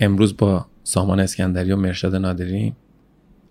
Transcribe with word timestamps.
امروز 0.00 0.36
با 0.36 0.66
سامان 0.82 1.20
اسکندری 1.20 1.72
و 1.72 1.76
مرشد 1.76 2.14
نادری. 2.14 2.74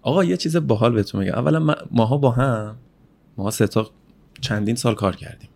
آقا 0.01 0.23
یه 0.23 0.37
چیز 0.37 0.55
باحال 0.55 0.93
بهتون 0.93 1.21
میگم. 1.21 1.33
اولا 1.33 1.75
ماها 1.91 2.17
با 2.17 2.31
هم 2.31 2.75
ما 3.37 3.51
سه 3.51 3.67
تا 3.67 3.89
چندین 4.41 4.75
سال 4.75 4.95
کار 4.95 5.15
کردیم. 5.15 5.49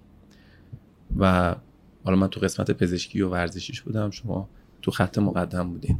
و 1.18 1.56
حالا 2.04 2.18
من 2.18 2.28
تو 2.28 2.40
قسمت 2.40 2.72
پزشکی 2.72 3.22
و 3.22 3.30
ورزشیش 3.30 3.82
بودم 3.82 4.10
شما 4.10 4.50
تو 4.82 4.92
خط 4.92 5.18
مقدم 5.18 5.70
بودین. 5.70 6.00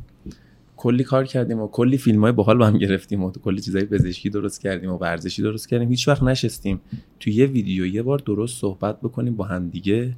کلی 0.78 1.04
کار 1.04 1.26
کردیم 1.26 1.60
و 1.60 1.68
کلی 1.68 1.98
فیلم 1.98 2.22
های 2.22 2.32
باحال 2.32 2.58
با 2.58 2.68
هم 2.68 2.78
گرفتیم 2.78 3.24
و 3.24 3.32
کلی 3.32 3.62
چیزای 3.62 3.86
پزشکی 3.86 4.30
درست 4.30 4.62
کردیم 4.62 4.92
و 4.92 4.98
ورزشی 4.98 5.42
درست 5.42 5.70
کردیم. 5.70 5.90
هیچ 5.90 6.08
وقت 6.08 6.24
نشستیم. 6.24 6.82
تو 7.20 7.30
یه 7.30 7.46
ویدیو 7.46 7.86
یه 7.86 8.04
بار 8.04 8.20
درست 8.20 8.62
صحبت 8.62 9.02
بکنیم 9.02 9.36
با 9.36 9.46
هم 9.46 9.70
دیگه 9.70 10.16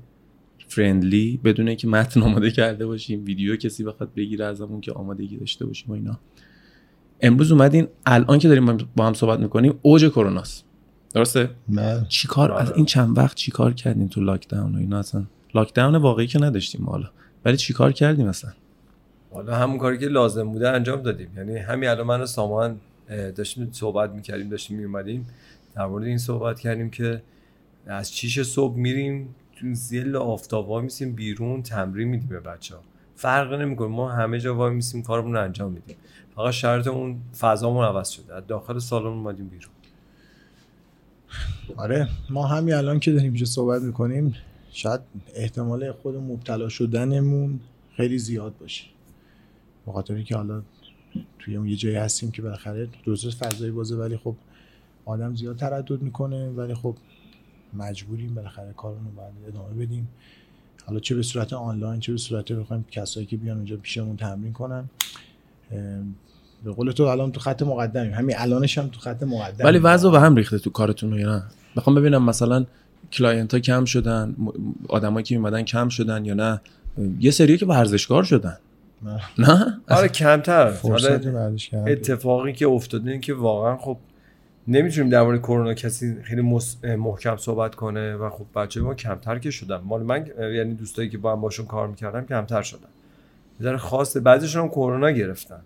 فرندلی 0.68 1.40
بدون 1.44 1.68
اینکه 1.68 1.88
متن 1.88 2.22
آماده 2.22 2.52
کرده 2.52 2.86
باشیم 2.86 3.26
ویدیو 3.26 3.56
کسی 3.56 3.84
بخواد 3.84 4.14
بگیره 4.16 4.46
ازمون 4.46 4.82
که 4.82 4.92
آمادگی 4.92 5.38
داشته 5.38 5.66
باشیم 5.66 5.90
و 5.90 5.94
اینا. 5.94 6.20
امروز 7.22 7.52
اومدین 7.52 7.88
الان 8.06 8.40
که 8.40 8.48
داریم 8.48 8.78
با 8.96 9.08
هم 9.08 9.14
صحبت 9.14 9.40
می‌کنیم 9.40 9.80
اوج 9.82 10.10
کروناست 10.10 10.66
درسته؟ 11.14 11.50
نه 11.70 12.06
چیکار 12.10 12.52
از 12.52 12.72
این 12.72 12.86
چند 12.86 13.18
وقت 13.18 13.38
چیکار 13.38 13.74
کردیم 13.74 14.08
تو 14.08 14.22
لاک 14.22 14.50
داون 14.50 14.76
و 14.76 14.78
اینا 14.78 15.00
اصلا؟ 15.00 15.26
لاک 15.54 15.74
داون 15.74 15.96
واقعی 15.96 16.28
که 16.28 16.40
نداشتیم 16.40 16.86
حالا. 16.86 17.10
ولی 17.46 17.58
چیکار 17.58 17.92
کردیم 17.92 18.28
اصلا؟ 18.28 18.52
حالا 19.32 19.56
همون 19.56 19.78
کاری 19.78 19.98
که 19.98 20.08
لازم 20.08 20.52
بوده 20.52 20.70
انجام 20.70 21.02
دادیم. 21.02 21.28
یعنی 21.38 21.58
همین 21.58 21.90
الان 21.90 22.08
من 22.08 22.22
و 22.22 22.26
سامان 22.26 22.80
داشتیم 23.36 23.70
صحبت 23.72 24.10
می‌کردیم 24.12 24.50
داشتیم 24.50 24.78
میومدیم 24.78 25.28
در 25.76 25.86
مورد 25.86 26.04
این 26.04 26.18
صحبت 26.18 26.60
کردیم 26.60 26.90
که 26.90 27.22
از 27.88 28.14
چیش 28.14 28.42
صبح 28.42 28.78
میریم 28.78 29.36
تو 29.56 29.74
زیل 29.74 30.16
آفتاب 30.16 30.70
وای 30.70 30.84
میسیم 30.84 31.14
بیرون 31.14 31.64
تمرین 31.64 32.08
میدیم 32.08 32.30
به 32.30 32.40
بچه 32.40 32.76
ها 32.76 32.82
فرق 33.16 33.54
نمی‌کنه 33.54 33.88
ما 33.88 34.12
همه 34.12 34.40
جا 34.40 34.56
وای 34.56 34.74
میسیم 34.74 35.04
کارمون 35.04 35.34
رو 35.34 35.44
انجام 35.44 35.72
میدیم. 35.72 35.96
فقط 36.36 36.54
شرط 36.54 36.88
اون 36.88 37.18
فضامون 37.40 37.86
عوض 37.86 38.10
شده. 38.10 38.34
از 38.36 38.48
داخل 38.48 38.80
سالن 38.80 39.06
اومدیم 39.06 39.48
بیرون. 39.48 39.72
آره 41.78 42.08
ما 42.30 42.48
همین 42.48 42.74
الان 42.74 43.00
که 43.00 43.12
داریم 43.12 43.32
اینجا 43.32 43.46
صحبت 43.46 43.82
می‌کنیم 43.82 44.36
شاید 44.72 45.02
احتمال 45.36 45.92
خود 45.92 46.16
مبتلا 46.16 46.70
شدنمون 46.70 47.60
خیلی 47.96 48.18
زیاد 48.18 48.54
باشه. 48.60 48.86
بخاطر 49.88 50.22
که 50.22 50.36
حالا 50.36 50.62
توی 51.40 51.56
اون 51.56 51.68
یه 51.68 51.76
جایی 51.76 51.96
هستیم 51.96 52.32
که 52.32 52.42
بالاخره 52.42 52.90
درست 53.06 53.30
فضای 53.30 53.72
بازه 53.72 53.96
ولی 53.96 54.18
خب 54.18 54.36
آدم 55.06 55.36
زیاد 55.36 55.58
تردد 55.58 56.02
می‌کنه 56.02 56.50
ولی 56.50 56.74
خب 56.74 56.96
مجبوریم 57.78 58.36
بالاخره 58.36 58.74
کارمون 58.78 59.06
رو 59.06 59.12
باید 59.12 59.34
ادامه 59.48 59.86
بدیم. 59.86 60.08
حالا 60.86 61.00
چه 61.00 61.16
به 61.16 61.22
صورت 61.22 61.54
آنلاین 61.54 62.00
چه 62.00 62.12
به 62.12 62.18
صورت 62.18 62.52
بخوایم 62.52 62.86
کسایی 62.92 63.26
که 63.26 63.38
بیان 63.38 63.58
اونجا 63.58 63.78
پیشمون 63.78 64.18
تمرین 64.18 64.54
کنن. 64.54 64.90
به 66.64 66.72
قول 66.72 66.92
تو 66.92 67.04
الان 67.04 67.32
تو 67.32 67.40
خط 67.40 67.62
مقدمیم. 67.64 68.14
همین 68.14 68.36
الانش 68.40 68.78
هم 68.78 68.88
تو 68.88 69.00
خط 69.00 69.24
مقدم 69.24 69.66
ولی 69.66 69.78
وضع 69.78 70.10
به 70.10 70.20
هم 70.20 70.36
ریخته 70.36 70.60
تو 70.60 70.70
کارتون 70.70 71.20
یا 71.20 71.36
نه 71.36 71.44
می‌خوام 71.76 71.96
ببینم 71.96 72.26
مثلا 72.26 72.66
client 73.12 73.54
ها 73.54 73.60
کم 73.60 73.86
شدن 73.86 74.36
آدمایی 74.90 75.24
که 75.24 75.38
میومدن 75.38 75.62
کم 75.62 75.90
شدن 75.90 76.26
یا 76.26 76.34
نه؟ 76.34 76.62
یه 77.20 77.32
سری 77.32 77.58
که 77.58 77.66
ورزشکار 77.66 78.24
شدن. 78.24 78.58
نه. 79.04 79.22
نه؟ 79.38 79.80
آره 79.90 80.08
کمتر. 80.08 80.72
فرصت 80.72 81.22
کردن. 81.22 81.92
اتفاقی 81.92 82.54
که 82.54 82.68
افتاده 82.68 83.12
این 83.12 83.22
که 83.22 83.34
واقعا 83.34 83.78
خب 83.78 83.98
نمی‌تونیم 84.68 85.10
در 85.10 85.22
مورد 85.22 85.40
کرونا 85.40 85.74
کسی 85.74 86.16
خیلی 86.24 86.42
محکم 86.98 87.38
صحبت 87.38 87.76
کنه 87.76 88.16
و 88.16 88.30
خب 88.30 88.46
بچه 88.56 88.82
ما 88.82 88.94
کمتر 88.94 89.40
که 89.40 89.52
شدن. 89.52 89.78
مال 89.78 90.04
من 90.04 90.26
یعنی 90.38 90.74
دوستایی 90.74 91.10
که 91.10 91.18
با 91.18 91.32
هم 91.32 91.42
باشون 91.42 91.66
کار 91.66 91.88
می‌کردم 91.88 92.26
کمتر 92.26 92.62
شدن. 92.62 92.88
یه 93.62 93.78
خاصه 93.78 94.20
بعضیشون 94.20 94.62
هم 94.62 94.70
کرونا 94.70 95.12
گرفتن. 95.12 95.62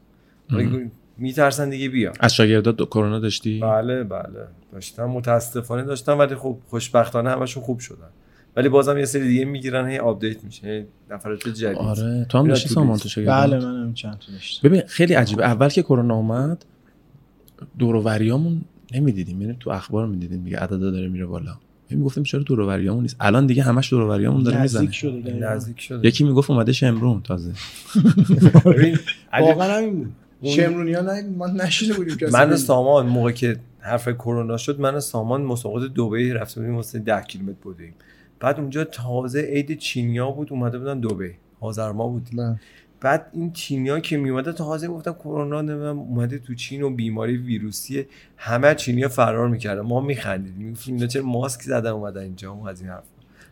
میترسن 1.17 1.69
دیگه 1.69 1.89
بیان. 1.89 2.13
از 2.19 2.33
شاگردات 2.33 2.75
دو 2.75 2.85
کرونا 2.85 3.19
داشتی؟ 3.19 3.59
بله 3.59 4.03
بله. 4.03 4.47
داشتم 4.71 5.05
متاسفانه 5.05 5.83
داشتم 5.83 6.19
ولی 6.19 6.35
خب 6.35 6.57
خوشبختانه 6.67 7.29
همشون 7.29 7.63
خوب 7.63 7.79
شدن. 7.79 8.09
ولی 8.55 8.69
بازم 8.69 8.97
یه 8.97 9.05
سری 9.05 9.27
دیگه 9.27 9.45
می‌گیرن 9.45 9.87
هی 9.87 9.97
update 9.97 10.43
میشه 10.43 10.67
هی 10.67 10.85
نفرات 11.09 11.49
جدید. 11.49 11.77
آره. 11.77 12.25
تو 12.29 12.37
هم 12.37 12.43
مریض 12.43 12.53
داشتی 12.53 12.69
سامان. 12.69 12.97
تو 12.97 13.09
شاگردات 13.09 13.49
بله 13.49 13.65
من 13.65 13.83
هم 13.83 13.93
چند 13.93 14.19
تا 14.19 14.31
داشتم. 14.31 14.69
ببین 14.69 14.81
خیلی 14.87 15.13
عجیبه. 15.13 15.45
اول 15.45 15.69
که 15.69 15.83
کرونا 15.83 16.15
اومد 16.15 16.65
دور 17.79 17.95
و 17.95 18.01
بریامون 18.03 18.61
نمی‌دیدیم. 18.93 19.41
یعنی 19.41 19.57
تو 19.59 19.69
اخبار 19.69 20.07
می‌دیدیم. 20.07 20.43
دیگه 20.43 20.57
عددا 20.57 20.91
داره 20.91 21.07
میره 21.07 21.25
بالا. 21.25 21.57
می‌گفتیم 21.91 22.23
چرا 22.23 22.41
دور 22.41 22.77
نیست؟ 22.77 23.15
الان 23.19 23.45
دیگه 23.45 23.63
همش 23.63 23.93
دور 23.93 24.17
داره 24.17 24.29
می‌زنه. 24.29 24.61
نزدیک 24.63 24.93
شده. 24.93 25.33
نزدیک 25.33 25.81
شده. 25.81 26.07
یکی 26.07 26.23
می‌گفت 26.23 26.49
اومده 26.49 26.71
شمرون 26.71 27.21
تازه. 27.21 27.51
واقعا 29.41 29.77
همین 29.77 29.93
بود. 29.97 30.11
شمرونی 30.43 30.93
ها 30.93 31.01
نه 31.01 31.29
ما 31.37 31.47
نشنیده 31.47 31.93
بودیم 31.93 32.17
که 32.17 32.27
من 32.33 32.55
سامان 32.55 33.07
موقع 33.07 33.31
که 33.31 33.59
حرف 33.79 34.09
کرونا 34.09 34.57
شد 34.57 34.79
من 34.79 34.95
و 34.95 34.99
سامان 34.99 35.41
مسابقات 35.41 35.93
دبی 35.93 36.33
رفته 36.33 36.61
بودیم 36.61 36.75
واسه 36.75 36.99
10 36.99 37.21
کیلومتر 37.21 37.59
بودیم. 37.61 37.93
بعد 38.39 38.59
اونجا 38.59 38.83
تازه 38.83 39.41
عید 39.41 39.77
چینیا 39.77 40.31
بود 40.31 40.47
اومده 40.51 40.79
بودن 40.79 40.99
دبی. 40.99 41.31
آذرما 41.59 42.07
بود. 42.07 42.29
بله. 42.37 42.59
بعد 43.01 43.29
این 43.33 43.51
چینیا 43.53 43.99
که 43.99 44.17
میومده 44.17 44.53
تازه 44.53 44.87
گفتن 44.87 45.13
کرونا 45.13 45.61
نمی‌دونم 45.61 45.99
اومده 45.99 46.39
تو 46.39 46.53
چین 46.55 46.81
و 46.83 46.89
بیماری 46.89 47.37
ویروسی 47.37 48.05
همه 48.37 48.75
چینیا 48.75 49.09
فرار 49.09 49.47
می‌کردن. 49.47 49.81
ما 49.81 50.01
میخندیدیم. 50.01 50.65
می‌گفتیم 50.67 50.95
اینا 50.95 51.07
چرا 51.07 51.23
ماسک 51.23 51.61
زدن 51.61 51.89
اومدن 51.89 52.21
اینجا؟ 52.21 52.55
و 52.55 52.67
از 52.67 52.81
این 52.81 52.89
حرف 52.89 53.03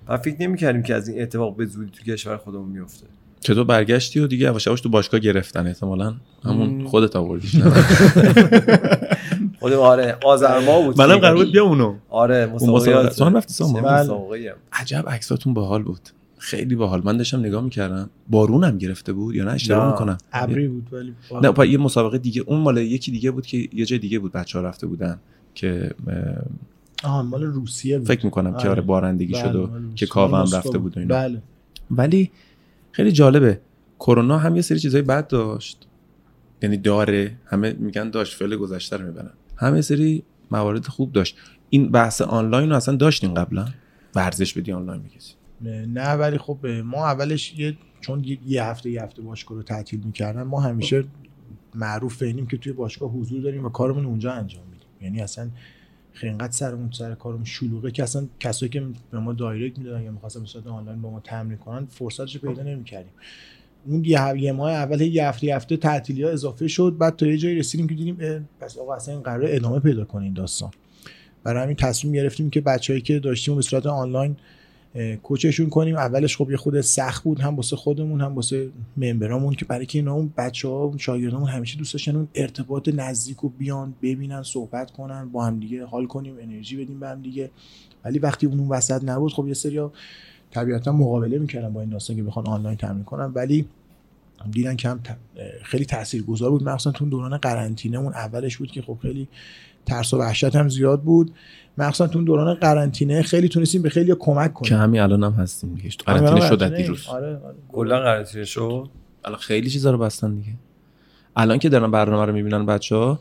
و 0.08 0.18
فکر 0.18 0.42
نمی‌کردیم 0.42 0.84
که 0.84 0.96
از 0.96 1.08
این 1.08 1.22
اتفاق 1.22 1.56
به 1.56 1.66
زودی 1.66 1.92
تو 1.92 2.04
کشور 2.12 2.38
خودمون 2.38 2.70
میفته 2.70 3.06
چطور 3.40 3.64
برگشتی 3.64 4.20
و 4.20 4.28
دیگه 4.28 4.46
یواش 4.46 4.64
تو 4.64 4.90
باشگاه 4.90 5.20
گرفتن؟ 5.20 5.68
احتمالاً 5.68 6.16
همون. 6.44 6.88
خودت 6.88 7.16
آوردیش 7.16 7.56
خود 9.60 9.74
آره 9.74 10.18
آذرما 10.26 10.82
بود. 10.82 11.02
منم 11.02 11.18
قرار 11.18 11.36
بود 11.36 11.52
بیا 11.52 11.64
اونو. 11.64 11.96
آره 12.10 12.46
مسابقه. 12.46 13.10
تو 13.10 13.26
هم 13.26 13.38
رفتی 13.38 13.54
سامان؟ 13.54 13.84
بله. 13.84 14.54
عجب 14.74 15.06
عکساتون 15.10 15.54
باحال 15.54 15.84
بود. 15.84 16.10
خیلی 16.38 16.76
باحال. 16.76 17.02
من 17.04 17.18
داشتم 17.18 17.40
نگاه 17.40 17.64
می‌کردم. 17.64 18.10
بارون 18.30 18.64
هم 18.64 18.78
گرفته 18.78 19.14
بود 19.14 19.36
یا 19.36 19.44
نه؟ 19.46 19.52
اشتباه. 19.52 19.92
می‌کنم. 19.92 20.18
ابری 20.34 20.68
بود 20.68 20.88
ولی 20.92 21.14
نه 21.42 21.52
پا 21.52 21.66
یه 21.66 21.78
مسابقه 21.78 22.18
دیگه 22.18 22.44
اون 22.48 22.60
مال 22.60 22.78
یکی 22.78 23.12
دیگه 23.12 23.32
بود 23.32 23.46
که 23.46 23.70
یه 23.74 23.86
جای 23.86 24.00
دیگه 24.00 24.20
بود 24.20 24.32
بچه 24.32 24.60
ها 24.60 24.66
رفته 24.66 24.88
بودن 24.88 25.20
که 25.56 25.92
آها 27.04 27.24
مال 27.24 27.44
روسیه 27.44 27.98
بود. 27.98 28.08
فکر 28.08 28.26
می‌کنم 28.26 28.52
که 28.52 28.58
آره. 28.58 28.70
آره. 28.70 28.82
بارندگی 28.82 29.34
بله، 29.34 29.42
شد 29.42 29.56
و 29.56 29.66
روسیه. 29.66 29.96
که 29.96 30.06
کاوه 30.06 30.38
هم 30.38 30.44
رفته 30.54 30.78
بود. 30.78 30.82
بود 30.82 30.98
و 30.98 31.00
اینا. 31.00 31.16
بله. 31.16 31.42
ولی 31.92 32.32
خیلی 32.92 33.12
جالبه. 33.12 33.60
کرونا 34.00 34.38
هم 34.38 34.56
یه 34.56 34.62
سری 34.62 34.80
چیزای 34.80 35.02
بد 35.02 35.28
داشت. 35.28 35.88
یعنی 36.62 36.78
داره. 36.78 37.38
همه 37.46 37.76
میگن 37.80 38.10
داشت 38.10 38.38
فعل 38.38 38.56
گذشته 38.56 38.98
رو 38.98 39.06
می‌برن. 39.06 39.32
همه 39.58 39.82
سری 39.82 40.24
موارد 40.52 40.86
خوب 40.86 41.12
داشت. 41.12 41.38
این 41.70 41.92
بحث 41.92 42.22
آنلاین 42.22 42.70
رو 42.70 42.76
اصلا 42.76 42.96
داشتین 42.96 43.34
قبلا؟ 43.34 43.66
ورزش 44.16 44.54
بدی 44.54 44.72
آنلاین 44.72 45.02
میکسی 45.02 45.34
نه 45.62 46.14
ولی 46.14 46.38
خب 46.38 46.68
ما 46.68 47.06
اولش 47.06 47.60
یه 47.60 47.78
چون 48.02 48.24
یه- 48.46 48.64
هفته 48.64 48.90
یه 48.90 49.04
هفته 49.04 49.22
باشگاه 49.22 49.58
رو 49.58 49.64
تعطیل 49.64 50.00
می‌کردن 50.04 50.44
ما 50.44 50.62
همیشه 50.62 51.04
معروف 51.76 52.24
بینیم 52.24 52.48
که 52.48 52.58
توی 52.58 52.74
باشگاه 52.74 53.12
حضور 53.12 53.42
داریم 53.42 53.66
و 53.66 53.70
کارمون 53.70 54.06
اونجا 54.06 54.32
انجام 54.32 54.64
میدیم. 54.64 54.88
یعنی 55.02 55.22
اصلا 55.22 55.50
خیلی 56.14 56.38
سرمون 56.50 56.92
سر 56.92 57.16
کارمون 57.16 57.46
شلوغه 57.46 57.92
که 57.92 58.04
اصلا 58.04 58.28
کسایی 58.40 58.70
که 58.70 58.84
به 59.12 59.20
ما 59.20 59.34
دایرکت 59.34 59.78
می‌دادن 59.78 60.02
یا 60.04 60.12
می‌خواستن 60.12 60.40
به 60.40 60.46
صورت 60.46 60.68
آنلاین 60.68 61.02
با 61.02 61.12
ما 61.12 61.20
تمرین 61.20 61.58
کنن 61.58 61.86
فرصتش 61.86 62.38
پیدا 62.38 62.64
نمی‌کردیم. 62.64 63.12
اون 63.86 64.06
یه, 64.06 64.34
یه 64.38 64.52
ماه 64.52 64.72
اول 64.72 65.02
یه 65.02 65.28
هفته 65.28 65.56
هفته 65.56 65.78
تعطیلی 65.78 66.24
ها 66.24 66.30
اضافه 66.30 66.68
شد 66.68 66.96
بعد 67.00 67.16
تا 67.16 67.26
یه 67.26 67.38
جایی 67.38 67.56
رسیدیم 67.56 67.88
که 67.88 67.96
دیدیم 67.96 68.50
پس 68.60 68.78
آقا 68.78 68.96
اصلا 68.96 69.14
این 69.14 69.24
قرار 69.24 69.44
ادامه 69.46 69.80
پیدا 69.80 70.06
کنه 70.06 70.24
این 70.24 70.34
داستان. 70.34 70.72
برای 71.44 71.64
همین 71.64 71.76
تصمیم 71.76 72.14
گرفتیم 72.14 72.50
که 72.50 72.62
بچههایی 72.62 73.02
که 73.02 73.20
داشتیم 73.20 73.56
به 73.56 73.62
صورت 73.62 73.86
آنلاین 73.86 74.38
کوچشون 75.24 75.70
کنیم. 75.70 75.96
اولش 75.96 76.38
خب 76.38 76.52
یه 76.52 76.58
خود 76.58 76.82
سخت 76.82 77.24
بود 77.24 77.40
هم 77.40 77.56
واسه 77.56 77.76
خودمون 77.76 78.22
هم 78.22 78.36
واسه 78.36 78.70
ممبرامون 78.98 79.54
که 79.54 79.66
برای 79.66 79.86
که 79.86 80.00
اینا 80.00 80.14
اون 80.14 80.34
بچه 80.38 80.68
ها 80.68 80.84
اون 80.84 80.98
شاگردامون 80.98 81.50
همیشه 81.50 81.78
دوست 81.78 81.94
داشتن 81.94 82.16
اون 82.16 82.28
ارتباط 82.36 82.90
نزدیک 82.94 83.44
و 83.44 83.50
بیان 83.50 83.94
ببینن 84.02 84.44
صحبت 84.44 84.92
کنن 84.92 85.30
با 85.30 85.46
هم 85.46 85.60
دیگه 85.60 85.86
حال 85.86 86.06
کنیم 86.06 86.36
انرژی 86.42 86.78
بدیم 86.84 87.00
به 87.00 87.08
هم 87.08 87.22
دیگه. 87.22 87.52
ولی 88.06 88.20
وقتی 88.20 88.46
اون 88.46 88.60
اون 88.60 88.70
وسط 88.70 89.04
نبود 89.04 89.34
خب 89.34 89.48
یه 89.48 89.54
سری 89.54 89.82
طبیعتا 90.52 90.92
مقابله 90.92 91.40
می‌کردن 91.40 91.74
با 91.74 91.82
این 91.82 91.90
داستان 91.90 92.16
که 92.16 92.24
بخوان 92.24 92.48
آنلاین 92.48 92.78
تمرین 92.78 93.04
کنن. 93.04 93.32
ولی 93.36 93.66
دیدن 94.52 94.76
کم 94.76 95.00
ت- 95.04 95.18
خیلی 95.64 95.86
تاثیرگذار 95.86 96.50
بود. 96.52 96.64
مخصوصا 96.64 96.92
تو 96.92 97.06
دوران 97.06 97.38
قرنطینه 97.38 97.98
اون 97.98 98.14
اولش 98.14 98.58
بود 98.58 98.72
که 98.72 98.82
خب 98.82 98.98
خیلی 99.02 99.28
ترس 99.86 100.14
و 100.14 100.18
وحشت 100.18 100.56
هم 100.56 100.70
زیاد 100.70 101.02
بود. 101.02 101.32
مخصوصا 101.78 102.08
تو 102.08 102.22
دوران 102.22 102.54
قرنطینه 102.54 103.22
خیلی 103.22 103.50
تونستیم 103.50 103.82
به 103.82 103.90
خیلی 103.90 104.16
کمک 104.20 104.54
کنیم. 104.54 104.70
که 104.70 104.76
همین 104.76 105.02
الان 105.02 105.24
هم 105.24 105.32
هستیم 105.32 105.76
دیگه. 105.76 105.90
تو 105.90 106.12
قرنطینه 106.12 106.50
شد 106.50 106.64
از 106.64 106.72
دیروز. 106.72 107.08
آره 107.08 107.28
آره. 107.28 107.56
کلا 107.72 108.00
قرنطینه 108.00 108.46
شد؟ 108.46 108.90
الان 109.26 109.40
خیلی 109.40 109.70
چیزا 109.70 109.92
رو 109.92 109.98
بستن 109.98 110.36
دیگه. 110.36 110.54
الان 111.36 111.60
که 111.60 111.70
دارن 111.70 111.92
برنامه 111.92 112.26
رو 112.26 112.34
می‌بینن 112.34 112.66
بچه 112.66 112.96
ها 112.96 113.20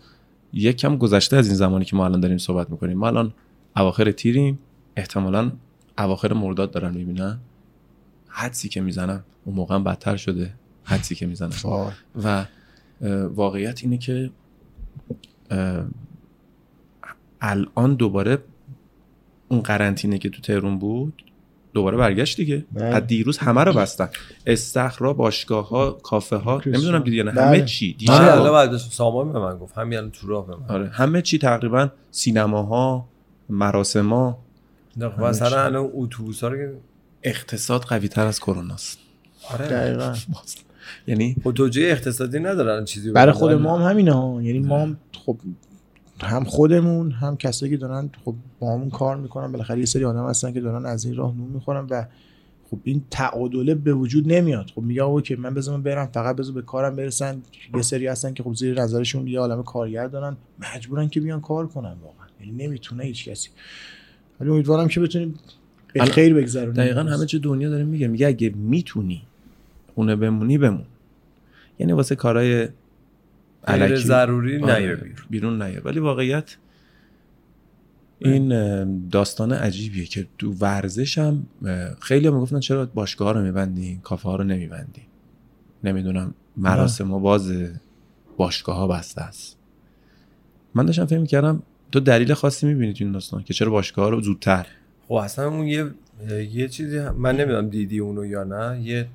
یک 0.53 0.77
کم 0.77 0.97
گذشته 0.97 1.37
از 1.37 1.47
این 1.47 1.57
زمانی 1.57 1.85
که 1.85 1.97
ما 1.97 2.05
الان 2.05 2.21
داریم 2.21 2.39
صحبت 2.39 2.71
می‌کنیم. 2.71 2.99
ما 2.99 3.07
الان 3.07 3.33
اواخر 3.77 4.11
تیریم. 4.11 4.59
احتمالا 4.97 5.53
اواخر 5.99 6.33
مرداد 6.33 6.71
دارن 6.71 6.95
می‌بینن. 6.95 7.39
حدسی 8.29 8.69
که 8.69 8.81
می‌زنن 8.81 9.21
اون 9.45 9.57
موقع 9.57 9.79
بدتر 9.79 10.17
شده. 10.17 10.53
حدسی 10.85 11.15
که 11.15 11.27
می‌زنم 11.27 11.51
وای. 11.65 11.93
و 12.25 12.45
واقعیت 13.35 13.81
اینه 13.83 13.99
که 13.99 14.31
الان 17.41 17.95
دوباره 17.95 18.39
اون 19.49 19.61
قرنطینه 19.61 20.19
که 20.19 20.31
تو 20.31 20.43
تهرون 20.43 20.79
بود 20.79 21.23
دوباره 21.75 21.97
برگشت 21.97 22.37
دیگه. 22.37 22.65
بله. 22.73 22.85
از 22.85 23.07
دیروز 23.07 23.39
همه 23.39 23.65
رو 23.65 23.73
بستن. 23.73 24.09
استخرا 24.47 25.13
باشگاه 25.13 25.69
ها 25.69 25.91
کافه 25.91 26.37
ها. 26.37 26.63
نمی‌دونم 26.67 26.99
دیدی 27.03 27.23
نه 27.23 27.31
بله. 27.31 27.43
همه 27.43 27.65
چی 27.65 27.93
دیشب 27.93 28.13
من 28.13 28.29
الان 28.29 28.53
بعد 28.53 28.77
سامان 28.77 29.33
به 29.33 29.39
من 29.39 29.59
گفت. 29.59 29.79
همین 29.79 29.99
الان 29.99 30.11
تو 30.11 30.29
راه 30.29 30.47
به 30.47 30.57
من 30.57 30.69
آره. 30.69 30.89
همه 30.89 31.23
چی 31.23 31.39
تقریبا 31.39 31.89
سینماها 32.11 33.09
مراسما. 33.49 34.39
نه، 34.97 35.21
مثلا 35.21 35.65
الان 35.65 35.91
اتوبوس 35.95 36.43
ها 36.45 36.49
رو 36.49 36.57
که 36.57 36.73
اقتصاد 37.23 37.83
قوی 37.83 38.09
تر 38.09 38.27
از 38.27 38.41
کروناست 38.41 38.99
آره. 39.51 39.67
دقیقا. 39.67 40.15
یعنی 41.07 41.37
خب 41.45 41.53
توجیه 41.53 41.91
اقتصادی 41.91 42.39
ندارن 42.39 42.85
چیزی 42.85 43.11
برای. 43.11 43.33
خود 43.33 43.53
ما 43.53 43.79
هم 43.79 43.91
همینه 43.91 44.13
ها. 44.13 44.43
یعنی 44.43 44.59
ما 44.59 44.83
هم 44.83 44.97
خب 45.27 45.39
هم 46.21 46.45
خودمون 46.45 47.11
هم 47.11 47.37
کسایی 47.37 47.73
که 47.73 47.77
دارن 47.77 48.11
خب 48.25 48.35
با 48.61 48.75
همون 48.75 48.91
کار 48.91 49.17
می‌کنن. 49.17 49.53
بالاخره 49.53 49.79
یه 49.79 49.87
سری 49.87 50.05
آدم 50.05 50.29
هستن 50.29 50.53
که 50.53 50.61
دارن 50.61 50.87
از 50.87 51.05
این 51.05 51.17
راه 51.17 51.37
نون 51.37 51.49
می‌خورن 51.49 51.87
و 51.91 52.05
خب 52.71 52.79
این 52.85 53.05
تعادله 53.11 53.75
به 53.75 53.95
وجود 53.95 54.33
نمیاد. 54.33 54.71
خب 54.75 54.99
آقا 55.01 55.21
که 55.21 55.37
من 55.37 55.55
بذارم 55.55 55.83
برم 55.83 56.07
فقط 56.07 56.37
بذار 56.37 56.55
به 56.55 56.63
کارم 56.63 56.97
برسن. 56.97 57.43
یه 57.75 57.83
سری 57.83 58.07
هستن 58.07 58.35
که 58.35 58.43
خب 58.43 58.55
زیر 58.55 58.83
نظرشون 58.83 59.27
یه 59.27 59.41
عالمه 59.41 59.63
کارگر 59.63 60.07
دارن. 60.07 60.37
مجبورن 60.75 61.09
که 61.09 61.21
بیان 61.21 61.41
کار 61.41 61.67
کنن 61.67 61.97
واقعا. 62.03 62.27
یعنی 62.41 62.67
نمی‌تونه 62.67 63.05
هیچ 63.05 63.29
کسی. 63.29 63.49
ولی 64.41 64.51
امیدوارم 64.51 64.89
که 64.89 65.01
بتونیم 65.01 65.35
به 65.93 66.05
خیر 66.05 66.35
بگذرونیم. 66.35 66.73
دقیقا 66.73 67.01
همه 67.01 67.27
چه 67.27 67.39
دنیا 67.39 67.71
داره 67.71 67.85
میگه. 67.85 68.09
میگه 68.09 68.27
اگه 68.27 68.51
می‌تونی 68.51 69.23
خونه 69.95 70.17
بمونی 70.17 70.59
بمون. 70.59 70.85
یعنی 71.79 71.93
واسه 71.93 72.15
کارهای 72.15 72.69
غیر 73.67 73.83
الکی 73.83 73.97
ضروری 73.97 74.63
آره، 74.63 74.79
نیار 74.79 74.95
بیرون. 74.97 75.17
بیرون 75.31 75.63
نیار 75.63 75.83
ولی 75.85 76.01
واقعیت 76.01 76.57
این 78.19 79.09
داستان 79.09 79.53
عجیبیه 79.53 80.05
که 80.05 80.27
تو 80.39 80.53
ورزش 80.53 81.19
هم 81.19 81.47
خیلی 82.01 82.31
می‌گفتن 82.31 82.61
چرا 82.61 82.87
باشگاه 82.87 83.33
رو 83.33 83.43
میبندی 83.43 84.01
کافه 84.03 84.29
ها 84.29 84.37
رو 84.37 84.45
نمیبندی. 84.45 85.03
نمی‌دونم 85.85 86.35
مراسم 86.57 87.13
و 87.13 87.21
باز 87.21 87.53
باشگاه 88.37 88.77
ها 88.77 88.87
بسته 88.87 89.23
است. 89.23 89.59
من 90.75 90.87
داشتم 90.87 91.07
فکر 91.07 91.19
می‌کردم 91.19 91.63
تو 91.93 92.01
دلیل 92.01 92.35
خاصی 92.35 92.67
می‌بینی 92.67 92.93
تو 92.93 93.05
این 93.05 93.13
داستان 93.13 93.43
که 93.43 93.55
چرا 93.55 93.71
باشگاه 93.71 94.05
ها 94.05 94.09
رو 94.11 94.21
زودتر؟ 94.21 94.67
خب 95.09 95.15
اصلا 95.15 95.49
اون 95.49 95.67
یه 95.67 95.91
یه 96.53 96.69
چیزی 96.69 96.99
هم- 96.99 97.17
من 97.17 97.37
نمی‌دونم 97.37 97.69
دیدی 97.69 97.99
اونو 97.99 98.27
یا 98.27 98.45
نه. 98.45 98.81
یه 98.83 99.07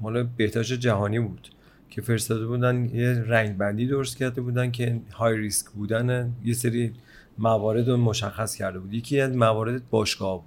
مال 0.00 0.22
بهداشت 0.36 0.72
جهانی 0.72 1.20
بود. 1.20 1.48
که 1.90 2.00
فرستاده 2.00 2.46
بودن 2.46 2.84
یه 2.94 3.24
رنگ 3.26 3.56
بندی 3.56 3.86
درست 3.86 4.16
کرده 4.16 4.40
بودن 4.40 4.70
که 4.70 5.00
های 5.12 5.36
ریسک 5.36 5.70
بودن 5.70 6.32
یه 6.44 6.54
سری 6.54 6.92
موارد 7.38 7.88
رو 7.88 7.96
مشخص 7.96 8.56
کرده 8.56 8.78
بود. 8.78 8.94
یکی 8.94 9.20
از 9.20 9.36
موارد 9.36 9.90
باشگاه 9.90 10.42
بود. 10.42 10.46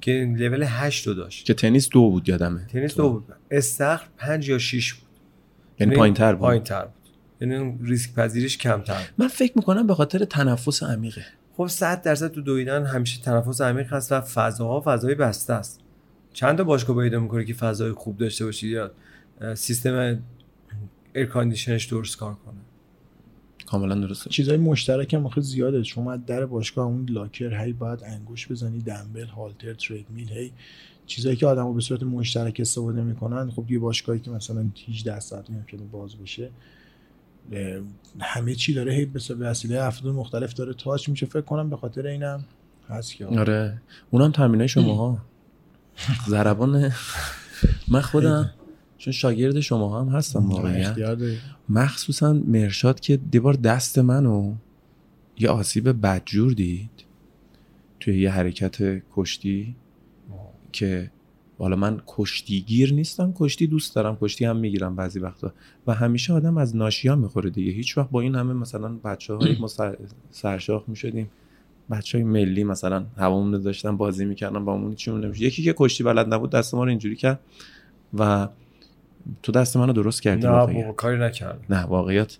که 0.00 0.34
لول 0.38 0.62
8 0.62 1.06
رو 1.06 1.14
داشت. 1.14 1.46
که 1.46 1.54
تنیس 1.54 1.88
دو 1.88 2.10
بود 2.10 2.28
یادمه. 2.28 2.66
تنیس 2.66 2.94
دو 2.94 3.10
بود. 3.10 3.24
استخر 3.50 4.06
5 4.16 4.48
یا 4.48 4.58
6 4.58 4.92
بود. 4.92 5.08
یعنی 5.80 5.96
پایین 5.96 6.14
تر 6.14 6.34
بود؟ 6.34 6.40
پایین 6.40 6.62
تر 6.62 6.84
بود. 6.84 6.92
یعنی 7.40 7.78
ریسک 7.82 8.14
پذیریش 8.14 8.58
کمتر. 8.58 9.08
من 9.18 9.28
فکر 9.28 9.52
می‌کنم 9.56 9.86
به 9.86 9.94
خاطر 9.94 10.24
تنفس 10.24 10.82
عمیقه. 10.82 11.24
خب 11.56 11.66
100 11.66 12.02
درصد 12.02 12.28
تو 12.28 12.40
دویدن 12.40 12.86
همیشه 12.86 13.22
تنفس 13.22 13.60
عمیق 13.60 13.92
هست 13.92 14.12
و 14.12 14.20
فضاها 14.20 14.82
فضای 14.86 15.14
بسته 15.14 15.52
است. 15.52 15.80
چند 16.32 16.58
تا 16.58 16.64
باشگاه 16.64 16.96
پیدا 16.96 17.20
می‌کنه 17.20 17.44
که 17.44 17.54
فضای 17.54 17.92
خوب 17.92 18.18
داشته 18.18 18.44
باشی؟ 18.44 18.68
یا 18.68 18.90
سیستم 19.54 20.18
air 21.14 21.26
condition 21.26 21.74
ش 21.74 21.84
درست 21.84 22.16
کار 22.16 22.34
کنه. 22.34 22.60
کاملا 23.66 23.94
درسته. 23.94 24.30
چیزای 24.30 24.56
مشترک 24.56 25.14
هم 25.14 25.26
آخه 25.26 25.40
زیاده. 25.40 25.82
شما 25.82 26.12
از 26.12 26.26
در 26.26 26.46
باشگاه 26.46 26.86
اون 26.86 27.06
locker 27.10 27.64
هی 27.64 27.72
باید 27.72 28.02
انگشت 28.04 28.50
بزنی 28.50 28.78
دمبل 28.78 29.26
هالتر 29.26 29.74
treadmill 29.74 30.28
هی 30.28 30.52
چیزایی 31.06 31.36
که 31.36 31.46
آدمو 31.46 31.72
به 31.72 31.80
صورت 31.80 32.02
مشترک 32.02 32.56
استفاده 32.60 33.02
می‌کنن. 33.02 33.50
خب 33.50 33.70
یه 33.70 33.78
باشگاهی 33.78 34.20
که 34.20 34.30
مثلا 34.30 34.66
18 34.88 35.20
ساعت 35.20 35.50
ممکنه 35.50 35.82
باز 35.92 36.16
بشه 36.16 36.50
همه 38.20 38.54
چی 38.54 38.74
داره 38.74 38.92
هی 38.92 39.04
به 39.04 39.20
وسیله 39.38 39.82
افراد 39.82 40.14
مختلف 40.14 40.54
داره 40.54 40.74
تاچ 40.74 41.08
میشه. 41.08 41.26
فکر 41.26 41.40
کنم 41.40 41.70
به 41.70 41.76
خاطر 41.76 42.06
اینم 42.06 42.44
هست 42.88 43.14
که 43.16 43.26
آره. 43.26 43.82
اونم 44.10 44.32
تمرینای 44.32 44.68
شماها. 44.68 45.18
ضربان 46.28 46.92
من 47.88 48.00
خودم 48.00 48.50
چون 49.02 49.12
شاگرد 49.12 49.60
شما 49.60 50.00
هم 50.00 50.08
هستم 50.08 50.38
واقعا. 50.48 50.72
مخصوصا 51.68 52.32
مرشاد 52.32 53.00
که 53.00 53.16
دیوار 53.16 53.54
دست 53.54 53.98
منو 53.98 54.54
یه 55.38 55.48
آسیب 55.48 56.06
بدجور 56.06 56.52
دید 56.52 56.90
توی 58.00 58.20
یه 58.20 58.30
حرکت 58.30 59.02
کشتی 59.16 59.74
که 60.72 61.10
حالا 61.58 61.76
من 61.76 62.00
کشتیگیر 62.06 62.92
نیستم 62.92 63.32
کشتی 63.36 63.66
دوست 63.66 63.94
دارم 63.94 64.18
کشتی 64.20 64.44
هم 64.44 64.56
می‌گیرم 64.56 64.96
بعضی 64.96 65.18
وقتا. 65.18 65.52
و 65.86 65.94
همیشه 65.94 66.32
آدم 66.32 66.56
از 66.56 66.76
ناشیا 66.76 67.16
می‌خوره 67.16 67.50
دیگه. 67.50 67.72
هیچ 67.72 67.98
وقت 67.98 68.10
با 68.10 68.20
این 68.20 68.34
همه 68.34 68.52
مثلا 68.52 68.88
بچه 68.88 69.34
های 69.34 69.56
ما 69.60 69.66
سر- 69.66 69.96
سرشاخ 70.30 70.84
می‌شدیم. 70.88 71.30
بچه 71.90 72.18
های 72.18 72.24
ملی 72.24 72.64
مثلا 72.64 73.04
هوامون 73.16 73.60
داشتن 73.62 73.96
بازی 73.96 74.24
می‌کردن 74.24 74.64
با 74.64 74.74
همون 74.74 74.94
چیمون 74.94 75.24
نمیشه 75.24 75.44
یکی 75.44 75.62
که 75.62 75.74
کشتی 75.78 76.04
بلد 76.04 76.34
نبود 76.34 76.50
دست 76.50 76.74
ما 76.74 76.84
رو 76.84 76.90
اینجوری 76.90 77.16
کرد. 77.16 77.40
و 78.18 78.48
تو 79.42 79.52
دست 79.52 79.76
منو 79.76 79.92
درست 79.92 80.22
کردی 80.22 80.46
نه. 80.46 80.50
بابا 80.50 80.92
کاری 80.92 81.18
نکرد 81.18 81.60
نه 81.70 81.82
واقعیت 81.82 82.36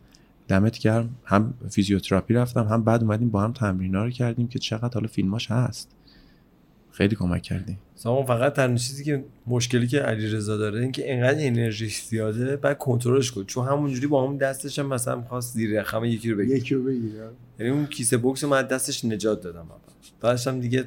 دمت 0.49 0.79
گرم. 0.79 1.11
هم 1.25 1.55
فیزیوتراپی 1.71 2.35
رفتم 2.35 2.65
هم 2.65 2.85
بعد 2.85 3.03
اومدیم 3.03 3.29
با 3.29 3.41
هم 3.41 3.53
تمرینا 3.53 4.05
رو 4.05 4.11
کردیم 4.11 4.49
که 4.49 4.59
چقدر 4.59 4.95
حالا 4.95 5.07
فیلماش 5.07 5.51
هست. 5.51 5.91
خیلی 6.91 7.17
کمک 7.17 7.43
کردیم 7.43 7.79
سامان 7.95 8.27
فقط 8.27 8.53
تنها 8.53 8.77
چیزی 8.77 9.05
که 9.05 9.25
مشکلی 9.47 9.87
که 9.87 10.01
علیرضا 10.01 10.57
داره 10.57 10.81
این 10.81 10.93
که 10.93 11.13
انقدر 11.13 11.39
انرژیش 11.47 12.03
زیاده 12.03 12.57
بعد 12.57 12.79
کنترلش 12.79 13.31
کن. 13.31 13.45
چون 13.45 13.67
همونجوری 13.67 14.07
با 14.07 14.25
همون 14.25 14.37
دستش 14.37 14.79
هم 14.79 14.87
مثلا 14.87 15.17
می‌خواست 15.17 15.55
زیر 15.55 15.81
رقم 15.81 16.05
یکی 16.05 16.31
رو 16.31 16.37
بگیره. 16.37 16.59
یکی 16.59 16.75
رو 16.75 16.83
بگیر 16.83 17.13
یعنی 17.59 17.73
اون 17.73 17.87
کیسه 17.87 18.17
بوکس 18.17 18.45
من 18.45 18.63
دستش 18.63 19.05
نجات 19.05 19.41
دادم. 19.41 19.67
بعدش 20.21 20.47
هم 20.47 20.61
دیگه 20.61 20.85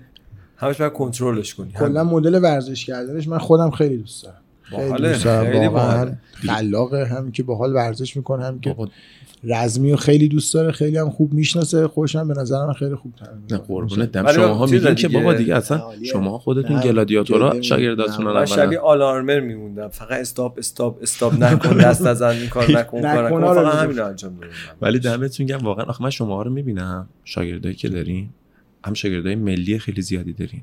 همش 0.57 0.77
باید 0.77 0.93
کنترلش 0.93 1.55
کنی. 1.55 1.71
کلا 1.71 2.03
مدل 2.03 2.43
ورزش 2.43 2.85
کردنش 2.85 3.27
من 3.27 3.37
خودم 3.37 3.71
خیلی 3.71 3.97
دوست 3.97 4.23
دارم. 4.23 4.41
خیلی 4.69 5.13
خیلی 5.13 5.67
واقعا 5.67 5.69
باحاله. 5.69 6.17
خلاقه 6.47 7.05
هم 7.05 7.31
که 7.31 7.43
باحال 7.43 7.73
ورزش 7.73 8.17
می‌کنه 8.17 8.45
هم 8.45 8.59
که 8.59 8.75
رزمی 9.43 9.91
رو 9.91 9.97
خیلی 9.97 10.27
دوست 10.27 10.53
داره 10.53 10.71
خیلی 10.71 10.97
هم 10.97 11.09
خوب 11.09 11.33
می‌شناسه 11.33 11.87
خوشم 11.87 12.27
به 12.27 12.33
نظر 12.33 12.65
من 12.65 12.73
خیلی 12.73 12.95
خوب 12.95 13.13
تمرین 13.15 13.33
نه 13.33 13.41
می‌کنه. 13.41 13.67
قربونت 13.67 14.11
دم 14.11 14.31
شماها 14.31 14.65
میگین 14.65 14.95
که 14.95 15.07
بابا 15.07 15.33
دیگه 15.33 15.55
اصلا. 15.55 15.81
شما 16.11 16.37
خودتون 16.37 16.79
گلادیاتورا 16.79 17.61
شاگرداتون. 17.61 18.25
من 18.25 18.45
شبیه 18.45 18.79
اولا 18.79 18.81
آل 18.81 19.01
آرمر 19.01 19.39
میموندم 19.39 19.87
فقط 19.87 20.19
استاپ 20.19 20.57
استاپ 20.57 21.01
استاپ 21.01 21.43
نکن 21.43 21.77
دست 21.77 22.05
از 22.05 22.21
این 22.21 22.49
کار 22.49 22.71
نکن 22.71 23.01
کار 23.01 23.27
نکن، 23.27 23.53
فقط. 23.53 23.75
همین 23.75 23.99
انجام 23.99 24.35
دادم 24.35 24.53
ولی 24.81 24.99
دمتون 24.99 25.45
گرم 25.45 25.59
واقعا 25.59 25.85
آخه 25.85 26.03
من 26.03 26.09
شما 26.09 26.41
رو 26.41 26.51
می‌بینم 26.51 27.07
شاگردایی 27.23 27.75
که 27.75 27.89
دارین 27.89 28.29
هم 28.85 28.93
شاگردای 28.93 29.35
ملی 29.35 29.79
خیلی 29.79 30.01
زیادی 30.01 30.33
دارین 30.33 30.61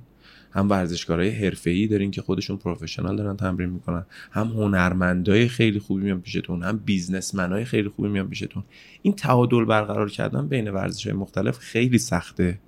هم 0.52 0.71
ورزشکارای 0.71 1.30
حرفه‌ای 1.30 1.87
دارین 1.87 2.11
که 2.11 2.23
خودشون 2.23 2.56
پروفشنال 2.56 3.16
دارن 3.16 3.37
تمرین 3.37 3.71
می‌کنن 3.71 4.06
هم 4.30 4.47
هنرمندای 4.47 5.49
خیلی 5.49 5.78
خوبی 5.78 6.02
میان 6.02 6.21
پیشتون 6.21 6.62
هم 6.62 6.78
بیزنسمنای 6.78 7.64
خیلی 7.64 7.88
خوبی 7.88 8.09
میان 8.09 8.28
پیشتون. 8.28 8.64
این 9.02 9.14
تعادل 9.14 9.64
برقرار 9.64 10.11
کردن 10.11 10.49
بین 10.49 10.71
ورزش‌های 10.71 11.16
مختلف 11.16 11.59
خیلی 11.59 11.99
سخته 11.99 12.59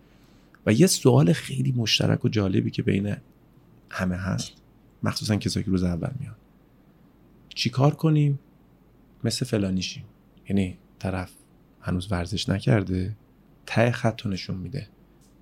و 0.67 0.73
یه 0.73 0.87
سوال 0.87 1.33
خیلی 1.33 1.73
مشترک 1.73 2.25
و 2.25 2.29
جالبی 2.29 2.71
که 2.71 2.83
بین 2.83 3.17
همه 3.91 4.17
هست 4.17 4.53
مخصوصا 5.03 5.37
کسایی 5.37 5.65
که 5.65 5.71
روز 5.71 5.83
اول 5.83 6.11
میان. 6.21 6.35
چیکار 7.49 7.95
کنیم؟ 7.95 8.39
مثل 9.25 9.47
فلانی 9.47 9.83
شیم. 9.83 10.05
یعنی 10.49 10.79
طرف 10.99 11.33
هنوز 11.81 12.13
ورزش 12.13 12.49
نکرده 12.49 13.17
ته 13.67 13.91
خط 13.91 14.27
نشون 14.27 14.57
میده. 14.57 14.89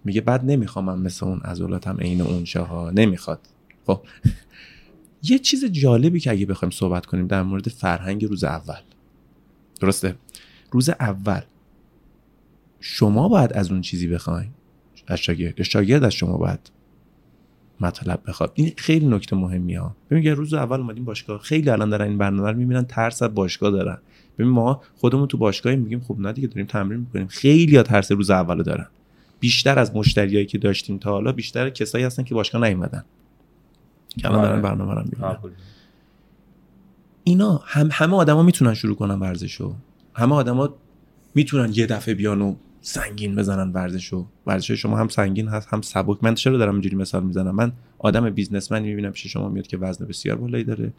میگه 0.05 0.21
بعد 0.21 0.45
نمی‌خوام 0.45 0.85
من 0.85 0.99
مثل 0.99 1.27
اون 1.27 1.41
عضلاتم 1.41 1.97
عین 1.97 2.21
اون 2.21 2.45
ها 2.57 2.91
نمی‌خواد. 2.91 3.41
خب. 3.87 4.01
یه 5.31 5.39
چیز 5.39 5.65
جالبی 5.65 6.21
که 6.21 6.31
اگه 6.31 6.47
بخوایم 6.47 6.71
صحبت 6.71 7.07
کنیم 7.07 7.27
در 7.27 7.43
مورد 7.43 7.69
فرهنگ 7.69 8.25
روز 8.25 8.45
اول. 8.45 8.81
درسته؟ 9.81 10.17
روز 10.71 10.89
اول 10.89 11.41
شما 12.81 13.29
باید 13.29 13.53
از 13.53 13.71
اون 13.71 13.81
چیزی 13.81 14.09
بخواین. 14.09 14.49
از 15.07 15.19
شاگرد. 15.19 15.63
شاگرد 15.63 16.05
از 16.05 16.13
شما 16.13 16.37
باید 16.37 16.71
مطلب 17.81 18.23
بخواد. 18.27 18.53
این 18.55 18.73
خیلی 18.77 19.07
نکته 19.07 19.37
مهمی 19.37 19.75
ها. 19.75 19.97
ببین 20.11 20.37
روز 20.37 20.55
اول 20.55 20.81
اومدیم 20.81 21.05
باشگاه 21.05 21.39
خیلی 21.39 21.71
الان 21.71 21.91
دارن 21.91 22.09
این 22.09 22.19
برنامه 22.19 22.51
رو 22.51 22.57
می‌بینن 22.57 22.85
ترس 22.85 23.23
از 23.23 23.35
باشگاه 23.35 23.71
دارن. 23.71 23.99
ببین 24.39 24.51
ما 24.51 24.83
خودمون 24.97 25.29
تو 25.29 25.39
باشگاه 25.39 25.75
میگیم 25.75 26.01
خب 26.01 26.17
نه 26.19 26.33
دیگه 26.33 26.49
داریم 26.49 26.67
تمرین 26.67 27.01
می‌کنیم. 27.01 27.27
خیلی 27.27 27.77
ها 27.77 27.83
ترس 27.83 28.13
روز 28.13 28.31
اولو 28.31 28.63
دارن. 28.63 28.87
بیشتر 29.43 29.79
از 29.79 29.97
مشتریایی 29.97 30.47
که 30.47 30.59
داشتیم 30.59 30.99
تا 30.99 31.11
حالا 31.11 31.33
بیشتر 31.33 31.71
کسایی 31.71 32.05
هستن 32.05 32.23
که 32.23 32.35
باشگاه 32.35 32.63
نیومدن. 32.69 33.05
که 34.19 34.29
الان 34.29 34.43
دارن 34.43 34.53
آره. 34.53 34.63
برنامه 34.63 34.95
رو 34.95 35.03
می‌بینن. 35.03 35.37
اینا 37.25 37.61
هم 37.65 37.89
همه 37.93 38.17
آدما 38.17 38.43
می‌تونن 38.43 38.75
شروع 38.75 38.97
کنن 38.97 39.15
ورزشو. 39.15 39.75
همه 40.15 40.35
آدما 40.35 40.75
می‌تونن 41.35 41.73
یه 41.75 41.87
دفعه 41.87 42.15
بیان 42.15 42.43
و 42.43 42.55
سنگین 42.81 43.37
بزنن 43.37 43.73
ورزشو. 43.73 44.27
ورزش 44.47 44.71
شما 44.71 44.97
هم 44.97 45.09
سنگین 45.09 45.49
هست 45.49 45.69
هم 45.71 45.83
سبک. 45.83 46.19
من 46.25 46.35
چرا 46.35 46.59
دارم 46.59 46.73
اینجوری 46.73 46.97
مثال 46.97 47.25
می‌زنم؟ 47.25 47.55
من 47.55 47.73
آدم 47.99 48.31
بیزنسمنی 48.31 48.89
می‌بینم 48.89 49.11
پیش 49.11 49.27
شما 49.27 49.49
میاد 49.49 49.67
که 49.67 49.77
وزن 49.77 50.05
بسیار 50.07 50.37
بالایی 50.37 50.65
داره 50.65 50.93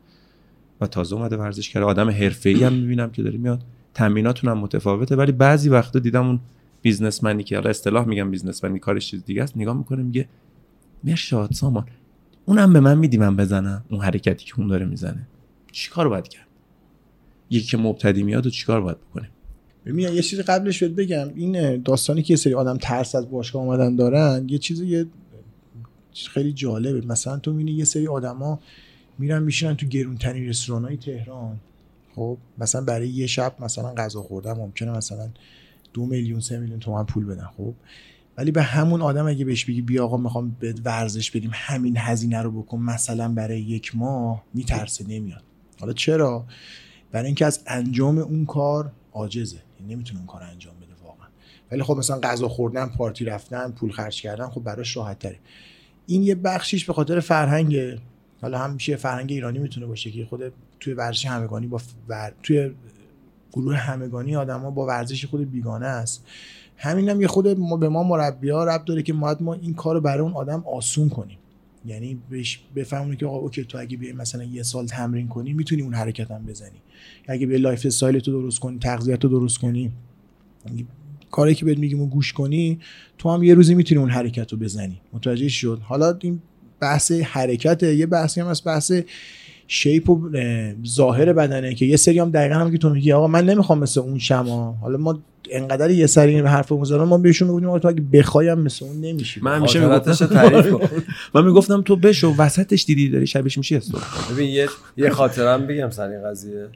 و 0.82 0.88
تازه 0.88 1.16
اومده 1.16 1.38
ورزش 1.38 1.70
کرده. 1.70 1.86
آدم 1.86 2.10
حرفه‌ای 2.10 2.64
هم 2.64 2.74
می‌بینم 2.74 3.10
که 3.10 3.24
داره 3.24 3.38
میاد. 3.38 3.62
تمریناتون 3.94 4.50
هم 4.50 4.58
متفاوته. 4.58 5.16
ولی 5.16 5.32
بعضی 5.32 5.70
وقتا 5.70 6.00
دیدم 6.00 6.28
اون 6.28 6.40
بیزنسمنی 6.84 7.44
که 7.44 7.56
حالا 7.56 7.70
اصطلاح 7.70 8.06
میگم 8.06 8.32
بیزنسمنی 8.32 8.80
کارش 8.80 9.08
چیز 9.08 9.26
دیگه 9.26 9.44
است 9.44 9.58
نگاه 9.58 9.78
می‌کنه 9.78 10.04
میگه 10.04 10.28
مرشاد 11.04 11.52
سامان 11.52 11.86
اونم 12.46 12.74
به 12.74 12.80
من 12.80 12.98
میدی 12.98 13.18
من 13.18 13.36
بزنم؟ 13.36 13.84
اون 13.90 14.02
حرکتی 14.02 14.46
که 14.46 14.60
اون 14.60 14.68
داره 14.68 14.86
می‌زنه. 14.86 15.28
چیکار 15.72 16.10
باید 16.10 16.28
کرد؟ 16.28 16.48
یکی 17.50 17.68
که 17.68 17.78
مبتدی 17.78 18.24
میاد 18.24 18.48
و 18.48 18.50
چیکار 18.50 18.82
باید 18.82 18.98
بکنه؟ 18.98 19.30
ببین 19.86 20.00
یه 20.00 20.22
چیزی 20.22 20.42
قبلش 20.42 20.84
بهت 20.84 20.92
بگم. 20.92 21.30
این 21.36 21.82
داستانی 21.82 22.24
که 22.24 22.34
یه 22.34 22.38
سری 22.38 22.54
آدم 22.54 22.78
ترس 22.78 23.16
از 23.16 23.32
باشگاه 23.32 23.64
اومدن 23.64 23.96
دارن 23.96 24.46
یه 24.50 24.58
چیزی 24.58 24.88
یه 24.88 25.06
خیلی 26.14 26.54
جالبه. 26.54 27.08
مثلا 27.08 27.38
تو 27.38 27.52
می‌بینی 27.52 27.72
یه 27.72 27.86
سری 27.86 28.08
آدما 28.08 28.60
میرن 29.20 29.44
میشینن 29.44 29.76
تو 29.76 29.86
گرونترین 29.86 30.50
رستوران 30.50 30.96
تهران. 30.96 31.60
خب 32.16 32.38
مثلا 32.58 32.82
برای 32.82 33.10
یه 33.10 33.28
شب 33.28 33.56
مثلا 33.60 33.94
غذا 33.94 34.22
خوردن 34.22 34.54
ممکنه 34.54 34.92
مثلا 34.92 35.30
دو 35.94 36.06
میلیون 36.06 36.40
سه 36.40 36.60
میلیون 36.60 36.80
تومن 36.80 37.04
پول 37.04 37.26
بدن 37.26 37.50
خب؟ 37.58 37.74
ولی 38.38 38.52
به 38.52 38.62
همون 38.62 39.02
آدم 39.02 39.28
اگه 39.28 39.46
بهش 39.46 39.66
بگی 39.66 39.82
بیا 39.82 40.06
آقا 40.06 40.18
می‌خوام 40.18 40.56
به 40.60 40.74
ورزش 40.86 41.32
بدیم 41.32 41.52
همین 41.54 41.98
هزینه 41.98 42.42
رو 42.42 42.62
بکن 42.62 42.80
مثلا 42.80 43.34
برای 43.34 43.62
یک 43.62 43.96
ماه 43.96 44.44
میترسه 44.54 45.08
نمیاد. 45.08 45.44
حالا 45.80 45.94
چرا؟ 45.94 46.46
برای 47.12 47.26
اینکه 47.26 47.46
از 47.46 47.64
انجام 47.68 48.18
اون 48.18 48.46
کار 48.46 48.92
عاجزه. 49.12 49.58
یعنی 49.80 49.96
نمی‌تونه 49.96 50.20
اون 50.20 50.28
کار 50.28 50.44
انجام 50.44 50.76
بده 50.76 50.94
واقعا. 51.04 51.28
ولی 51.72 51.84
خب 51.84 51.98
مثلا 51.98 52.20
غذا 52.20 52.48
خوردن 52.48 52.86
پارتی 52.86 53.26
رفتن 53.26 53.72
پول 53.72 53.92
خرج 53.92 54.22
کردن 54.22 54.50
خب 54.50 54.64
براش 54.64 54.98
راحت 54.98 55.20
تره 55.20 55.40
این 56.06 56.24
یه 56.24 56.36
بخشیش 56.36 56.86
به 56.86 56.94
خاطر 56.94 57.20
فرهنگ 57.20 58.00
حالا 58.42 58.58
هم 58.58 58.74
میشه 58.74 58.96
فرهنگ 58.96 59.32
ایرانی 59.32 59.60
می‌تونه 59.60 59.86
باشه 59.86 60.12
که 60.12 60.26
خود 60.26 60.54
توی 60.80 60.94
ورزش 60.94 61.26
همگانی 61.26 61.68
با 61.68 61.82
ور... 62.08 62.34
توی 62.44 62.72
گروه 63.54 63.76
همگانی 63.76 64.36
آدما 64.36 64.72
با 64.72 64.86
ورزش 64.86 65.26
خود 65.26 65.52
بیگانه 65.52 65.86
است. 65.86 66.26
همین 66.78 67.10
هم 67.10 67.22
یه 67.22 67.28
خود 67.28 67.48
ما 67.48 67.78
به 67.78 67.90
ما 67.90 68.04
مربی 68.04 68.50
ها 68.50 68.64
رب 68.64 68.86
داره 68.86 69.04
که 69.04 69.14
ما 69.14 69.54
این 69.62 69.74
کار 69.74 70.00
برای 70.00 70.20
اون 70.20 70.34
آدم 70.34 70.64
آسون 70.68 71.10
کنیم. 71.10 71.38
یعنی 71.86 72.20
بهش 72.30 72.60
بفهمونی 72.76 73.16
که 73.16 73.26
آقا 73.26 73.38
اوکی 73.38 73.64
تو 73.64 73.78
اگه 73.78 73.98
بیای 73.98 74.14
مثلا 74.14 74.44
یه 74.44 74.64
سال 74.64 74.86
تمرین 74.88 75.28
کنی 75.28 75.54
می‌تونی 75.54 75.82
اون 75.82 75.94
حرکت 75.94 76.32
هم 76.32 76.46
بزنی. 76.46 76.82
اگه 77.28 77.48
به 77.48 77.58
lifestyle 77.58 78.20
تو 78.20 78.32
درست 78.32 78.60
کنی 78.60 78.80
تغذیه 78.80 79.18
تو 79.18 79.28
درست 79.28 79.58
کنی 79.58 79.92
کاری 81.32 81.56
که 81.56 81.66
بهت 81.66 81.78
میگیم 81.78 82.02
و 82.02 82.08
گوش 82.08 82.34
کنی 82.34 82.80
تو 83.18 83.30
هم 83.30 83.44
یه 83.44 83.54
روزی 83.54 83.76
می‌تونی 83.76 84.02
اون 84.02 84.10
حرکت 84.10 84.52
رو 84.52 84.58
بزنی. 84.58 85.02
متوجه 85.14 85.50
شد؟ 85.50 85.82
حالا 85.84 86.18
این 86.22 86.42
بحث 86.80 87.12
حرکت 87.12 87.84
یه 87.84 88.06
بحثی 88.06 88.42
هم 88.42 88.48
از 88.48 88.62
بحث 88.66 88.92
shape 89.68 90.10
و 90.10 90.30
ظاهر 90.88 91.34
بدنه 91.34 91.74
که 91.74 91.86
یه 91.86 91.98
سری 91.98 92.20
هم 92.20 92.32
دقیقا 92.32 92.56
هم 92.56 92.72
که 92.72 92.78
تو 92.78 92.90
میگی 92.90 93.12
آقا 93.12 93.28
من 93.28 93.46
نمی‌خوام 93.46 93.80
مثل 93.80 94.00
اون 94.00 94.20
شما 94.20 94.78
حالا 94.82 94.98
ما 94.98 95.20
انقدر 95.52 95.92
یه 95.92 96.08
سری 96.08 96.40
حرف 96.40 96.72
می‌زنم 96.72 97.04
ما 97.04 97.18
بهشون 97.18 97.48
می‌گفتیم 97.48 97.80
تو 97.80 97.88
اگه 97.88 98.02
بخوایم 98.14 98.60
مثل 98.60 98.86
اون 98.86 99.02
نمیشی. 99.02 99.42
من 99.42 99.56
همیشه 99.56 99.80
می‌گفتم 99.80 100.26
تعریف 100.26 100.74
من 101.34 101.46
می‌گفتم 101.46 101.82
تو 101.82 101.96
بشو 101.96 102.34
وسطش 102.38 102.86
دیدی 102.86 103.10
داری 103.10 103.28
شبش 103.28 103.58
میشی 103.58 103.76
استو 103.76 103.98
ببین 104.32 104.50
یه 104.50 104.68
یه 104.98 105.10
خاطرم 105.10 105.68
بگم 105.68 105.90
سر 105.90 106.10
این 106.10 106.24
قضیه. 106.24 106.68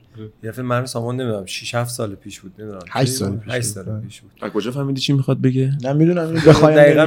یه 0.43 0.51
فیلم 0.51 0.67
من 0.67 0.85
سامان 0.85 1.15
نمی‌دونم 1.15 1.45
6 1.45 1.75
7 1.75 1.89
سال 1.89 2.15
پیش 2.15 2.39
بود 2.39 2.51
نمی‌دونم. 2.59 2.81
8 2.89 3.11
سال 3.11 3.37
پیش 3.37 3.53
8 3.53 3.67
سال 3.67 4.01
پیش 4.01 4.21
بود. 4.21 4.31
از 4.41 4.51
کجا 4.51 4.71
فهمیدی 4.71 5.01
چی 5.01 5.13
می‌خواد 5.13 5.41
بگه؟ 5.41 5.71
نه 5.83 5.93
می‌دونم. 5.93 6.27
این 6.27 6.41
بخوایم 6.47 6.77
دقیقاً 6.77 7.05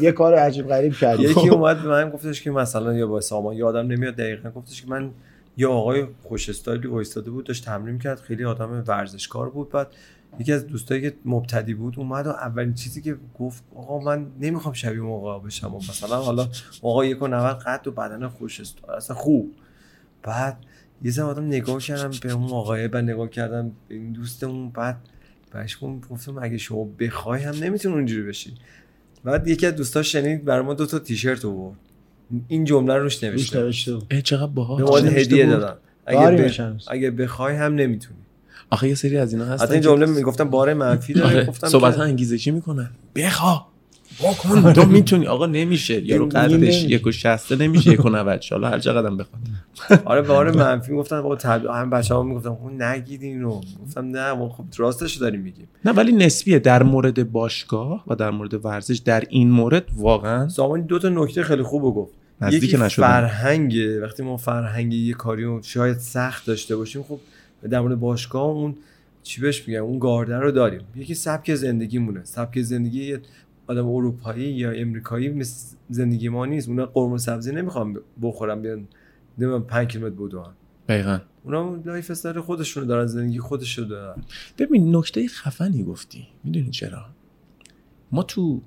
یه 0.00 0.12
کار 0.12 0.34
عجیب 0.34 0.68
غریب 0.68 0.92
کردی. 0.92 1.22
یکی 1.22 1.48
اومد 1.48 1.82
به 1.82 1.88
من 1.88 2.10
گفتش 2.10 2.42
که 2.42 2.50
مثلا 2.50 2.94
یا 2.94 3.06
با 3.06 3.20
سامان 3.20 3.56
یادم 3.56 3.86
نمیاد 3.86 4.14
دقیقاً 4.14 4.50
گفتش 4.50 4.82
که 4.82 4.88
من 4.88 5.10
یه 5.56 5.66
آقای 5.66 6.06
خوش 6.22 6.48
استایلی 6.48 6.88
وایستاده 6.88 7.30
بود 7.30 7.44
داشت 7.44 7.64
تمرین 7.64 7.98
کرد 7.98 8.20
خیلی 8.20 8.44
آدم 8.44 8.84
ورزشکار 8.86 9.50
بود. 9.50 9.70
بعد 9.70 9.86
یکی 10.38 10.52
از 10.52 10.66
دوستایی 10.66 11.00
که 11.02 11.14
مبتدی 11.24 11.74
بود 11.74 11.98
اومد 11.98 12.26
و 12.26 12.30
اولین 12.30 12.74
چیزی 12.74 13.02
که 13.02 13.16
گفت 13.38 13.64
آقا 13.74 13.98
من 13.98 14.26
نمی‌خوام 14.40 14.74
شبیه 14.74 15.00
موقع 15.00 15.46
بشم. 15.46 15.74
و 15.74 15.78
مثلا 15.78 16.16
حالا 16.16 16.48
آقا 16.82 17.04
یک 17.04 17.22
و 17.22 17.26
نود 17.26 17.58
قد 17.58 17.86
و 17.86 17.90
بدن 17.90 18.28
خوش 18.28 18.60
است. 18.60 18.84
اصلا 18.84 19.16
خوب. 19.16 19.54
بعد 20.22 20.56
یه 21.02 21.10
زمان 21.10 21.30
آدم 21.30 21.46
نگاه 21.46 21.78
کردم 21.78 22.10
به 22.22 22.32
اون 22.32 22.50
آقای 22.50 22.88
بعد 22.88 23.04
نگاه 23.04 23.30
کردم 23.30 23.72
به 23.88 23.94
این 23.94 24.12
دوستمون 24.12 24.70
بعد 24.70 24.96
بهش 25.52 25.78
گفتم 26.10 26.38
اگه 26.38 26.58
شما 26.58 26.84
بخوای 26.84 27.42
هم 27.42 27.54
نمیتون 27.54 27.92
اونجوری 27.92 28.28
بشی. 28.28 28.54
بعد 29.24 29.48
یکی 29.48 29.66
از 29.66 29.76
دوستاش 29.76 30.12
شنید 30.12 30.44
برای 30.44 30.64
ما 30.64 30.74
دو 30.74 30.86
تا 30.86 30.98
تیشرت 30.98 31.44
آورد. 31.44 31.76
این 32.48 32.64
جمله 32.64 32.94
روش 32.94 33.24
نوشته. 33.24 33.60
نوشته. 33.60 34.22
چقدر 34.22 34.46
باحال. 34.46 34.82
به 34.82 34.90
ما 34.90 34.96
هدیه 34.96 35.46
دادن 35.46 35.76
اگه, 36.06 36.50
ب... 36.50 36.76
اگه 36.88 37.10
بخوای 37.10 37.56
هم 37.56 37.74
نمی‌تونی. 37.74 38.20
آخه 38.70 38.88
یه 38.88 38.94
سری 38.94 39.16
از 39.16 39.32
اینا 39.32 39.44
هستن 39.44 39.64
حتی 39.64 39.72
این 39.72 39.82
جمله 39.82 40.06
می‌گفتم 40.06 40.50
بار 40.50 40.74
منفی 40.74 41.12
داره 41.12 41.36
آره. 41.36 41.44
گفتم 41.44 41.68
صحبت 41.68 41.96
ها 41.96 42.02
انگیزشی 42.02 42.50
می‌کنن. 42.50 42.90
بخوا. 43.16 43.66
بکن. 44.20 44.72
تو 44.72 44.84
می‌تونی. 44.84 45.26
آقا 45.26 45.46
نمیشه. 45.46 46.04
یارو 46.04 46.28
قدش 46.28 46.84
یک 46.84 47.06
و 47.06 47.12
شسته 47.12 47.56
نمیشه 47.56 47.90
یک 47.90 48.04
و 48.04 48.08
نوت 48.08 48.52
حالا 48.52 48.68
هر 48.68 48.78
چقدر 48.78 49.10
بخواد. 49.10 49.42
آره 50.04 50.22
بار 50.22 50.50
منفی 50.50 50.92
گفتن. 50.92 51.16
آقا 51.16 51.36
طب... 51.36 51.66
هم 51.66 51.90
بچه‌ها 51.90 52.22
می‌گفتن 52.22 52.48
اون 52.48 52.82
نگید 52.82 53.22
اینو 53.22 53.60
گفتم 53.82 54.04
نه 54.04 54.32
ما 54.32 54.48
خب 54.48 54.64
راستش 54.76 55.14
داریم 55.14 55.40
میگیم. 55.40 55.68
نه 55.84 55.92
ولی 55.92 56.12
نسبیه. 56.12 56.58
در 56.58 56.82
مورد 56.82 57.32
باشگاه 57.32 58.04
و 58.06 58.14
در 58.14 58.30
مورد 58.30 58.64
ورزش 58.64 58.98
در 58.98 59.24
این 59.28 59.50
مورد 59.50 59.84
واقعا 59.96 60.48
سامان 60.48 60.82
دو 60.82 60.98
تا 60.98 61.08
نکته 61.08 61.42
خیلی 61.42 61.62
خوب 61.62 61.82
گفت. 61.82 62.12
نزدیک 62.40 62.74
نشدن 62.74 63.06
فرهنگ 63.06 63.76
وقتی 64.02 64.22
ما 64.22 64.36
فرهنگ 64.36 64.92
یه 64.94 65.14
کاری 65.14 65.44
رو 65.44 65.62
شاید 65.62 65.98
سخت 65.98 66.46
داشته 66.46 66.76
باشیم 66.76 67.02
خب 67.02 67.18
در 67.68 67.80
مورد 67.80 68.00
باشگاه 68.00 68.42
اون 68.42 68.76
چی 69.22 69.40
بهش 69.40 69.68
میگم 69.68 69.82
اون 69.82 69.98
گارده 69.98 70.38
رو 70.38 70.50
داریم. 70.50 70.80
یکی 70.96 71.14
سبک 71.14 71.54
زندگی 71.54 71.98
مونه 71.98 72.24
سبک 72.24 72.62
زندگی 72.62 73.04
یه 73.04 73.20
آدم 73.66 73.88
اروپایی 73.88 74.52
یا 74.52 74.70
امریکایی 74.70 75.28
مثل 75.28 75.76
زندگی 75.90 76.28
ما 76.28 76.46
نیست. 76.46 76.68
اونا 76.68 76.86
قرمه 76.86 77.18
سبزی 77.18 77.52
نمی‌خوان 77.52 78.00
بخورن 78.22 78.62
بیان 78.62 78.88
نمی‌دونم 79.38 79.64
5 79.64 79.88
کیلومتر 79.88 80.14
بدوئن 80.14 80.44
دقیقاً. 80.88 81.18
اونا 81.44 81.74
lifestyle 81.84 82.40
خودشونو 82.40 82.86
دارن 82.86 83.06
زندگی 83.06 83.38
خودشونو 83.38 83.88
دارن. 83.88 84.22
ببین 84.58 84.96
نکته 84.96 85.28
خفنی 85.28 85.84
گفتی. 85.84 86.26
می‌دونی 86.44 86.70
چرا؟ 86.70 87.06
ما 88.12 88.22
تو 88.22 88.60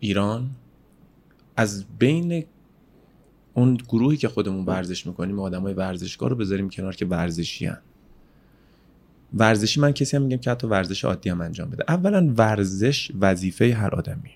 ایران 0.00 0.50
از 1.56 1.84
بین 1.98 2.44
اون 3.54 3.74
گروهی 3.88 4.16
که 4.16 4.28
خودمون 4.28 4.64
ورزش 4.64 5.06
می‌کنیم 5.06 5.40
آدمای 5.40 5.74
ورزشکار 5.74 6.30
رو 6.30 6.36
بذاریم 6.36 6.68
کنار 6.68 6.96
که 6.96 7.06
ورزشی 7.06 7.66
هن. 7.66 7.78
ورزشی 9.34 9.80
من 9.80 9.92
کسی 9.92 10.16
هم 10.16 10.22
میگم 10.22 10.36
که 10.36 10.50
حتی 10.50 10.66
ورزش 10.66 11.04
عادی 11.04 11.30
هم 11.30 11.40
انجام 11.40 11.70
بده. 11.70 11.84
اولا 11.88 12.32
ورزش 12.36 13.10
وظیفه 13.20 13.74
هر 13.74 13.94
آدمی. 13.94 14.30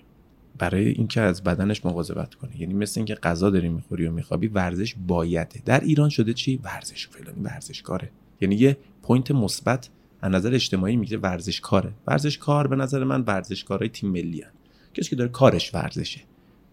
برای 0.59 0.89
اینکه 0.89 1.21
از 1.21 1.43
بدنش 1.43 1.85
مواظبت 1.85 2.35
کنه. 2.35 2.61
یعنی 2.61 2.75
مثل 2.75 3.01
اینکه 3.01 3.15
غذا 3.15 3.51
داری 3.51 3.69
می‌خوری 3.69 4.07
و 4.07 4.13
میخوابی 4.13 4.47
ورزش 4.47 4.95
بایده. 5.07 5.63
در 5.65 5.81
ایران 5.81 6.09
شده 6.09 6.33
چی؟ 6.33 6.61
ورزش 6.63 7.09
فلانی 7.09 7.41
ورزشکاره. 7.41 8.11
یعنی 8.41 8.55
یه 8.55 8.77
point 9.03 9.31
مثبت 9.31 9.89
از 10.21 10.33
نظر 10.33 10.55
اجتماعی 10.55 10.97
میگه 10.97 11.19
ورزشکاره. 11.19 11.93
ورزشکار 12.07 12.67
به 12.67 12.77
نظر 12.77 13.05
من 13.05 13.21
ورزشکارای 13.21 13.89
تیم 13.89 14.11
ملی 14.11 14.43
هن. 14.43 14.51
کسی 14.95 15.11
که 15.11 15.17
داره 15.17 15.31
کارش 15.31 15.75
ورزشه. 15.75 16.21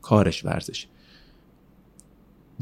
کارش 0.01 0.46
ورزشه. 0.46 0.88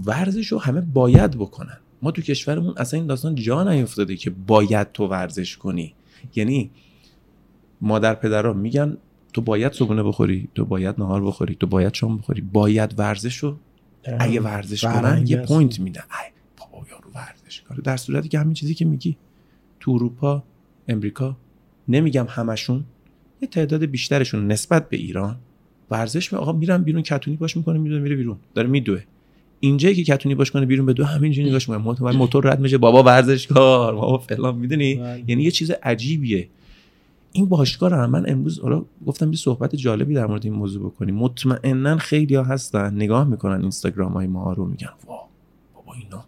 ورزش 0.05 0.48
رو 0.48 0.60
همه 0.60 0.82
باید 0.82 1.32
بکنن. 1.32 1.77
ما 2.03 2.12
تو 2.12 2.22
کشورمون 2.22 2.74
اصلا 2.77 3.00
این 3.00 3.07
داستان 3.07 3.36
جا 3.36 3.63
نیفتاده 3.63 4.15
که 4.15 4.29
باید 4.29 4.91
تو 4.91 5.07
ورزش 5.07 5.57
کنی. 5.57 5.93
یعنی 6.36 6.72
مادر 7.81 8.15
پدرها 8.15 8.53
میگن 8.53 8.98
تو 9.33 9.41
باید 9.41 9.74
صبحونه 9.74 10.03
بخوری 10.03 10.50
تو 10.55 10.65
باید 10.65 10.95
نهار 10.98 11.24
بخوری 11.25 11.55
تو 11.55 11.67
باید 11.67 11.93
شام 11.93 12.17
بخوری. 12.17 12.41
باید 12.41 13.00
ورزش 13.00 13.38
رو 13.38 13.57
اگه 14.19 14.41
ورزش 14.41 14.83
کنن 14.83 15.24
یه 15.27 15.38
point 15.38 15.79
میدن 15.79 16.01
ای 16.01 16.31
بابا 16.57 16.86
یارو 16.91 17.10
ورزش 17.15 17.62
کاره. 17.62 17.81
در 17.81 17.98
صورتی 17.98 18.29
که 18.29 18.39
همین 18.39 18.53
چیزی 18.53 18.74
که 18.74 18.86
میگی. 18.86 19.17
تو 19.79 19.91
اروپا 19.91 20.43
امریکا 20.88 21.38
نمیگم 21.88 22.25
همشون 22.29 22.83
یه 23.41 23.48
تعداد 23.48 23.86
بیشترشون 23.86 24.48
نسبت 24.48 24.89
به 24.89 24.98
ایران 24.98 25.38
ورزش 25.91 26.33
می 26.33 26.39
آقا 26.39 26.51
میرن 26.51 26.83
بیرون 26.83 27.01
کتونی 27.01 27.38
پاش 27.38 27.57
می‌کنه 27.57 27.79
می‌دونه 27.79 28.01
میره 28.01 28.15
بیرون. 28.15 28.38
داره 28.55 28.67
میدوه. 28.67 29.03
اینجایی 29.63 29.96
که 29.96 30.03
کتونی 30.03 30.36
باش 30.36 30.51
کنه 30.51 30.65
بیرون 30.65 30.86
به 30.86 30.93
دو 30.93 31.05
همینجوری 31.05 31.50
نگاش 31.50 31.70
می‌کنه. 31.70 31.84
موتور 31.84 32.12
موتور 32.12 32.51
رد 32.51 32.60
میشه 32.60 32.77
بابا 32.77 33.03
ورزشکار. 33.03 33.96
بابا 33.96 34.17
فلان 34.17 34.55
می‌دونی؟ 34.55 34.89
یعنی 35.27 35.43
یه 35.43 35.51
چیز 35.51 35.72
عجیبیه. 35.72 36.50
این 37.32 37.46
باشگاه 37.46 37.89
رو 37.89 38.08
من 38.08 38.29
امروز 38.29 38.60
حالا 38.60 38.86
گفتم 39.05 39.32
یه 39.32 39.38
صحبت 39.38 39.75
جالبی 39.75 40.13
در 40.13 40.25
مورد 40.25 40.46
این 40.46 40.53
موضوع 40.53 40.86
بکنیم. 40.86 41.15
مطمئنا 41.15 41.98
خیلی 41.98 42.36
ها 42.36 42.43
هستن 42.43 42.96
نگاه 42.96 43.27
می‌کنن 43.27 43.62
اینستاگرام 43.62 44.12
های 44.12 44.27
ما 44.27 44.53
رو 44.53 44.65
میگن 44.65 44.89
وا 45.08 45.27
بابا 45.75 45.93
اینا 45.93 46.25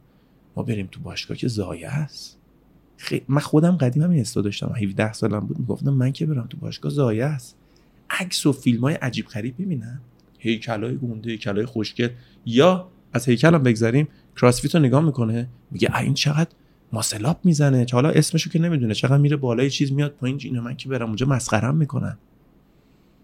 ما 0.56 0.63
بریم 0.63 0.88
تو 0.92 1.00
باشگاه 1.00 1.38
که 1.38 1.48
زایه 1.48 1.88
است. 1.88 2.38
خی... 2.98 3.22
من 3.27 3.42
خودم 3.42 3.72
قدیم 3.77 4.04
همین 4.04 4.20
حس 4.20 4.34
داشتم. 4.34 4.74
17 4.75 5.13
سالم 5.13 5.39
بود 5.39 5.60
می‌گفتم 5.60 5.89
من 5.89 6.12
که 6.12 6.25
برم 6.25 6.48
تو 6.50 6.58
باشگاه 6.58 6.92
زایه 6.92 7.25
است. 7.25 7.56
عکس 8.10 8.46
و 8.46 8.51
فیلم 8.51 8.82
های 8.82 8.94
عجیب 8.94 9.25
غریب 9.25 9.56
ببینم 9.60 10.01
هیکلای 10.39 10.96
گنده 10.95 11.31
هیکلای 11.32 11.65
خوشگل. 11.65 12.10
یا 12.46 12.88
از 13.15 13.29
هیکلم 13.29 13.63
بگذریم 13.63 14.07
کراسفیت 14.36 14.75
رو 14.75 14.81
نگاه 14.81 15.03
می‌کنه 15.03 15.48
میگه 15.72 15.98
این 15.98 16.13
چقدر 16.13 16.50
muscle-up 16.91 17.39
می‌زنه. 17.43 17.86
حالا 17.93 18.10
اسمشو 18.10 18.50
که 18.50 18.60
نمی‌دونه 18.60 18.93
چقدر 18.93 19.17
میره 19.17 19.36
بالای 19.36 19.69
چیز 19.69 19.91
میاد 19.91 20.12
پایین 20.12 20.39
اینو 20.43 20.62
من 20.62 20.75
که 20.75 20.89
برم 20.89 21.07
اونجا 21.07 21.25
مسخرم 21.25 21.75
می‌کنن 21.75 22.17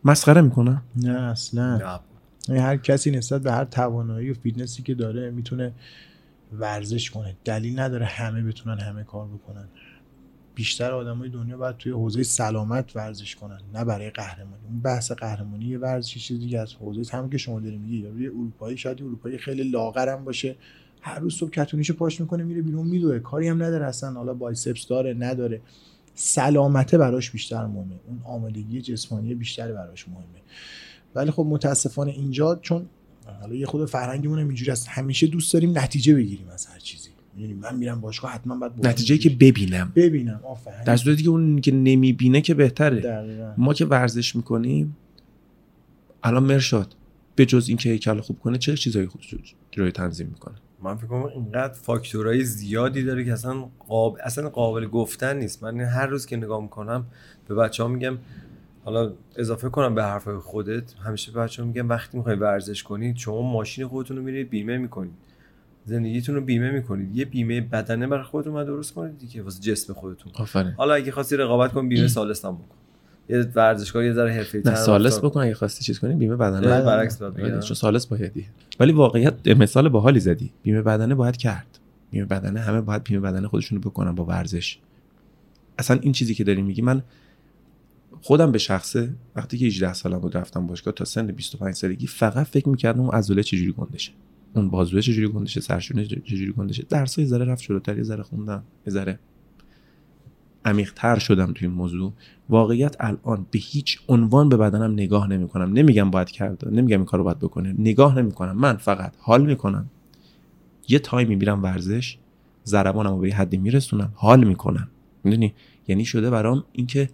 مسخره 0.03 0.41
می‌کنن 0.41 0.81
نه 0.95 1.21
اصلا. 1.21 1.77
نه. 1.77 1.99
یعنی 2.47 2.61
هر 2.61 2.77
کسی 2.77 3.11
نسبت 3.11 3.41
به 3.41 3.51
هر 3.51 3.65
توانایی 3.65 4.31
و 4.31 4.33
فیتنسی 4.33 4.83
که 4.83 4.95
داره 4.95 5.31
می‌تونه 5.31 5.73
ورزش 6.59 7.09
کنه. 7.09 7.35
دلیل 7.45 7.79
نداره 7.79 8.05
همه 8.05 8.41
بتونن 8.41 8.79
همه 8.79 9.03
کار 9.03 9.27
بکنن. 9.27 9.67
بیشتر 10.55 10.91
آدمای 10.91 11.29
دنیا 11.29 11.57
باید 11.57 11.77
توی 11.77 11.91
حوزه 11.91 12.23
سلامت 12.23 12.95
ورزش 12.95 13.35
کنن 13.35 13.61
نه 13.73 13.85
برای 13.85 14.09
قهرمانی. 14.09 14.63
اون 14.69 14.81
بحث 14.81 15.11
قهرمانی 15.11 15.65
یه 15.65 15.77
ورزشی 15.77 16.19
چیز 16.19 16.39
دیگه 16.39 16.59
از 16.59 16.73
حوزه 16.73 17.17
هم 17.17 17.29
که 17.29 17.37
شما 17.37 17.59
داری 17.59 17.77
میگی 17.77 17.97
یا 17.97 18.09
روی 18.09 18.27
اروپایی 18.27 18.77
شاید 18.77 19.01
اروپایی 19.01 19.37
خیلی 19.37 19.63
لاغرم 19.63 20.25
باشه. 20.25 20.55
هر 21.01 21.19
روز 21.19 21.35
صبح 21.35 21.49
کتونیشو 21.49 21.93
پاش 21.93 22.21
می‌کنه 22.21 22.43
میره 22.43 22.61
بیرون 22.61 22.87
میدوه. 22.87 23.19
کاری 23.19 23.47
هم 23.47 23.63
نداره 23.63 23.85
اصلا. 23.85 24.11
حالا 24.11 24.33
بایسپس 24.33 24.87
داره 24.87 25.13
نداره. 25.13 25.61
سلامته 26.15 26.97
براش 26.97 27.31
بیشتر 27.31 27.65
مهمه. 27.65 27.99
اون 28.07 28.21
آمادگی 28.23 28.81
جسمانی 28.81 29.35
بیشتر 29.35 29.71
براش 29.71 30.07
مهمه. 30.07 30.41
ولی 31.15 31.31
خب 31.31 31.45
متاسفانه 31.49 32.11
اینجا 32.11 32.55
چون 32.55 32.85
حالا 33.41 33.55
یه 33.55 33.65
خود 33.65 33.89
فرهنگمون 33.89 34.39
اینجوری 34.39 34.71
است. 34.71 34.87
همیشه 34.89 35.27
دوست 35.27 35.53
داریم 35.53 35.77
نتیجه 35.77 36.15
بگیریم 36.15 36.49
از 36.49 36.65
هر 36.65 36.79
چیزی. 36.79 37.10
می‌دونی 37.41 37.59
من 37.59 37.75
میرم 37.75 38.01
باشگاه 38.01 38.31
حتما 38.31 38.57
باید 38.57 38.87
نتیجه 38.87 39.17
که 39.17 39.29
ببینم. 39.29 39.91
ببینم 39.95 40.39
آفرین. 40.43 40.83
در 40.83 40.97
صورتی 40.97 41.23
که 41.23 41.29
اون 41.29 41.61
که 41.61 41.71
نمی‌بینه 41.71 42.41
که 42.41 42.53
بهتره. 42.53 42.99
دقیقاً. 42.99 43.53
ما 43.57 43.73
که 43.73 43.85
ورزش 43.85 44.35
می‌کنیم 44.35 44.97
الان 46.23 46.43
مرشاد 46.43 46.95
به 47.35 47.45
جز 47.45 47.67
اینکه 47.67 47.89
هیکل 47.89 48.19
خوب 48.19 48.39
کنه 48.39 48.57
چه 48.57 48.75
چیزایی 48.75 49.07
خوب 49.07 49.21
جلوی 49.71 49.91
تنظیم 49.91 50.27
می‌کنه؟ 50.27 50.55
من 50.83 50.95
فکر 50.95 51.07
کنم 51.07 51.23
اینقدر 51.23 51.73
فاکتورهای 51.73 52.43
زیادی 52.43 53.03
داره 53.03 53.25
که 53.25 53.33
اصلا 53.33 53.69
قابل 53.87 54.21
اصلا 54.23 54.49
قابل 54.49 54.85
گفتن 54.85 55.37
نیست. 55.37 55.63
من 55.63 55.79
هر 55.79 56.05
روز 56.05 56.25
که 56.25 56.37
نگاه 56.37 56.61
می‌کنم 56.61 57.05
به 57.47 57.55
بچه 57.55 57.83
ها 57.83 57.89
میگم 57.89 58.17
حالا 58.83 59.13
اضافه 59.35 59.69
کنم 59.69 59.95
به 59.95 60.03
حرفای 60.03 60.37
خودت 60.37 60.93
همیشه 60.93 61.31
به 61.31 61.39
بچه 61.39 61.61
ها 61.61 61.67
میگم 61.67 61.89
وقتی 61.89 62.17
می‌خوای 62.17 62.35
ورزش 62.35 62.83
کنید 62.83 63.17
شما 63.17 63.41
ماشین 63.41 63.87
خودتون 63.87 64.17
رو 64.17 64.23
میرید 64.23 64.49
بیمه 64.49 64.77
می‌کنید. 64.77 65.13
زندگیتون 65.85 66.35
رو 66.35 66.41
بیمه 66.41 66.71
می‌کنید. 66.71 67.15
یه 67.15 67.25
بیمه 67.25 67.61
بدنه 67.61 68.07
برای 68.07 68.23
خودتون 68.23 68.53
رو 68.53 68.63
درست 68.63 68.93
کنید 68.93 69.17
دیگه 69.17 69.41
واسه 69.41 69.61
جسم 69.61 69.93
خودتون. 69.93 70.31
آفرین. 70.35 70.71
حالا 70.71 70.93
اگه 70.93 71.11
خواستی 71.11 71.37
رقابت 71.37 71.73
کن 71.73 71.89
بیمه 71.89 72.07
سالس 72.07 72.45
هم 72.45 72.55
بکن. 72.55 72.75
یه 73.29 73.47
ورزشکار 73.55 74.03
یه 74.03 74.13
ذره 74.13 74.31
حرفه‌ای 74.31 74.63
نه 74.65 74.75
سالس 74.75 75.19
بکن 75.19 75.39
اگه 75.39 75.53
خواستی 75.53 75.83
چیز 75.83 75.99
کنی 75.99 76.13
بیمه 76.13 76.35
بدنه 76.35 76.67
نه. 76.67 76.81
برعکس 76.81 77.21
باید 77.21 77.39
آره،. 77.39 77.61
چون 77.61 77.75
سالس 77.75 78.05
بایدی 78.05 78.45
ولی 78.79 78.91
واقعیت 78.91 79.47
مثال 79.47 79.89
باحالی 79.89 80.19
زدی. 80.19 80.51
بیمه 80.63 80.81
بدنه 80.81 81.15
باید 81.15 81.37
کرد. 81.37 81.79
بیمه 82.11 82.25
بدنه 82.25 82.59
همه 82.59 82.81
باید 82.81 83.03
بیمه 83.03 83.19
بدنه 83.19 83.47
خودشونو 83.47 83.81
بکنن 83.81 84.15
با 84.15 84.25
ورزش. 84.25 84.77
اصلا 85.79 85.99
این 86.01 86.11
چیزی 86.11 86.35
که 86.35 86.43
داری 86.43 86.61
میگی 86.61 86.81
من 86.81 87.01
خودم 88.21 88.51
به 88.51 88.57
شخصه 88.57 89.09
وقتی 89.35 89.57
که 89.57 89.65
18 89.65 89.93
سالم 89.93 90.19
بود 90.19 90.37
رفتم 90.37 90.67
باشگاه 90.67 90.93
تا 90.93 91.05
سن 91.05 91.27
25 91.27 91.75
سالگی 91.75 92.07
فقط 92.07 92.47
فکر 92.47 92.69
می‌کردم 92.69 92.99
اون 92.99 93.09
عضله 93.09 93.43
چجوری 93.43 93.71
گندشه 93.71 94.11
اون 94.53 94.69
بازوه 94.69 95.01
چجوری 95.01 95.27
گندشه 95.27 95.61
سرشونه 95.61 96.05
چجوری 96.05 96.51
گندشه؟ 96.51 96.83
درس 96.89 97.17
یه 97.17 97.25
ذره 97.25 97.45
رفت 97.45 97.63
جلوتر 97.63 97.97
یه 97.97 98.03
ذره 98.03 98.23
خوندم 98.23 98.63
یه 98.87 98.93
ذره 98.93 99.19
عمیق‌تر 100.65 101.19
شدم 101.19 101.53
توی 101.53 101.67
این 101.67 101.77
موضوع. 101.77 102.13
واقعیت 102.49 102.95
الان 102.99 103.45
به 103.51 103.59
هیچ 103.59 103.99
عنوان 104.07 104.49
به 104.49 104.57
بدنم 104.57 104.91
نگاه 104.91 105.27
نمی‌کنم. 105.27 105.73
نمیگم 105.73 106.11
باید 106.11 106.31
کرد 106.31 106.67
نمیگم 106.67 106.97
این 106.97 107.05
کارو 107.05 107.23
باید 107.23 107.39
بکنه. 107.39 107.75
نگاه 107.77 108.17
نمی‌کنم. 108.17 108.57
من 108.57 108.77
فقط 108.77 109.13
حال 109.19 109.45
می‌کنم. 109.45 109.89
یه 110.87 110.99
تایمی 110.99 111.35
میرم 111.35 111.63
ورزش 111.63 112.17
ضربانم 112.65 113.09
رو 113.09 113.19
به 113.19 113.27
یه 113.27 113.35
حدی 113.35 113.57
میرسونم 113.57 114.11
حال 114.15 114.43
می‌کنم. 114.43 114.87
می‌دونی؟ 115.23 115.53
یعنی 115.87 116.05
شده 116.05 116.29
برام 116.29 116.63
اینکه 116.71 117.09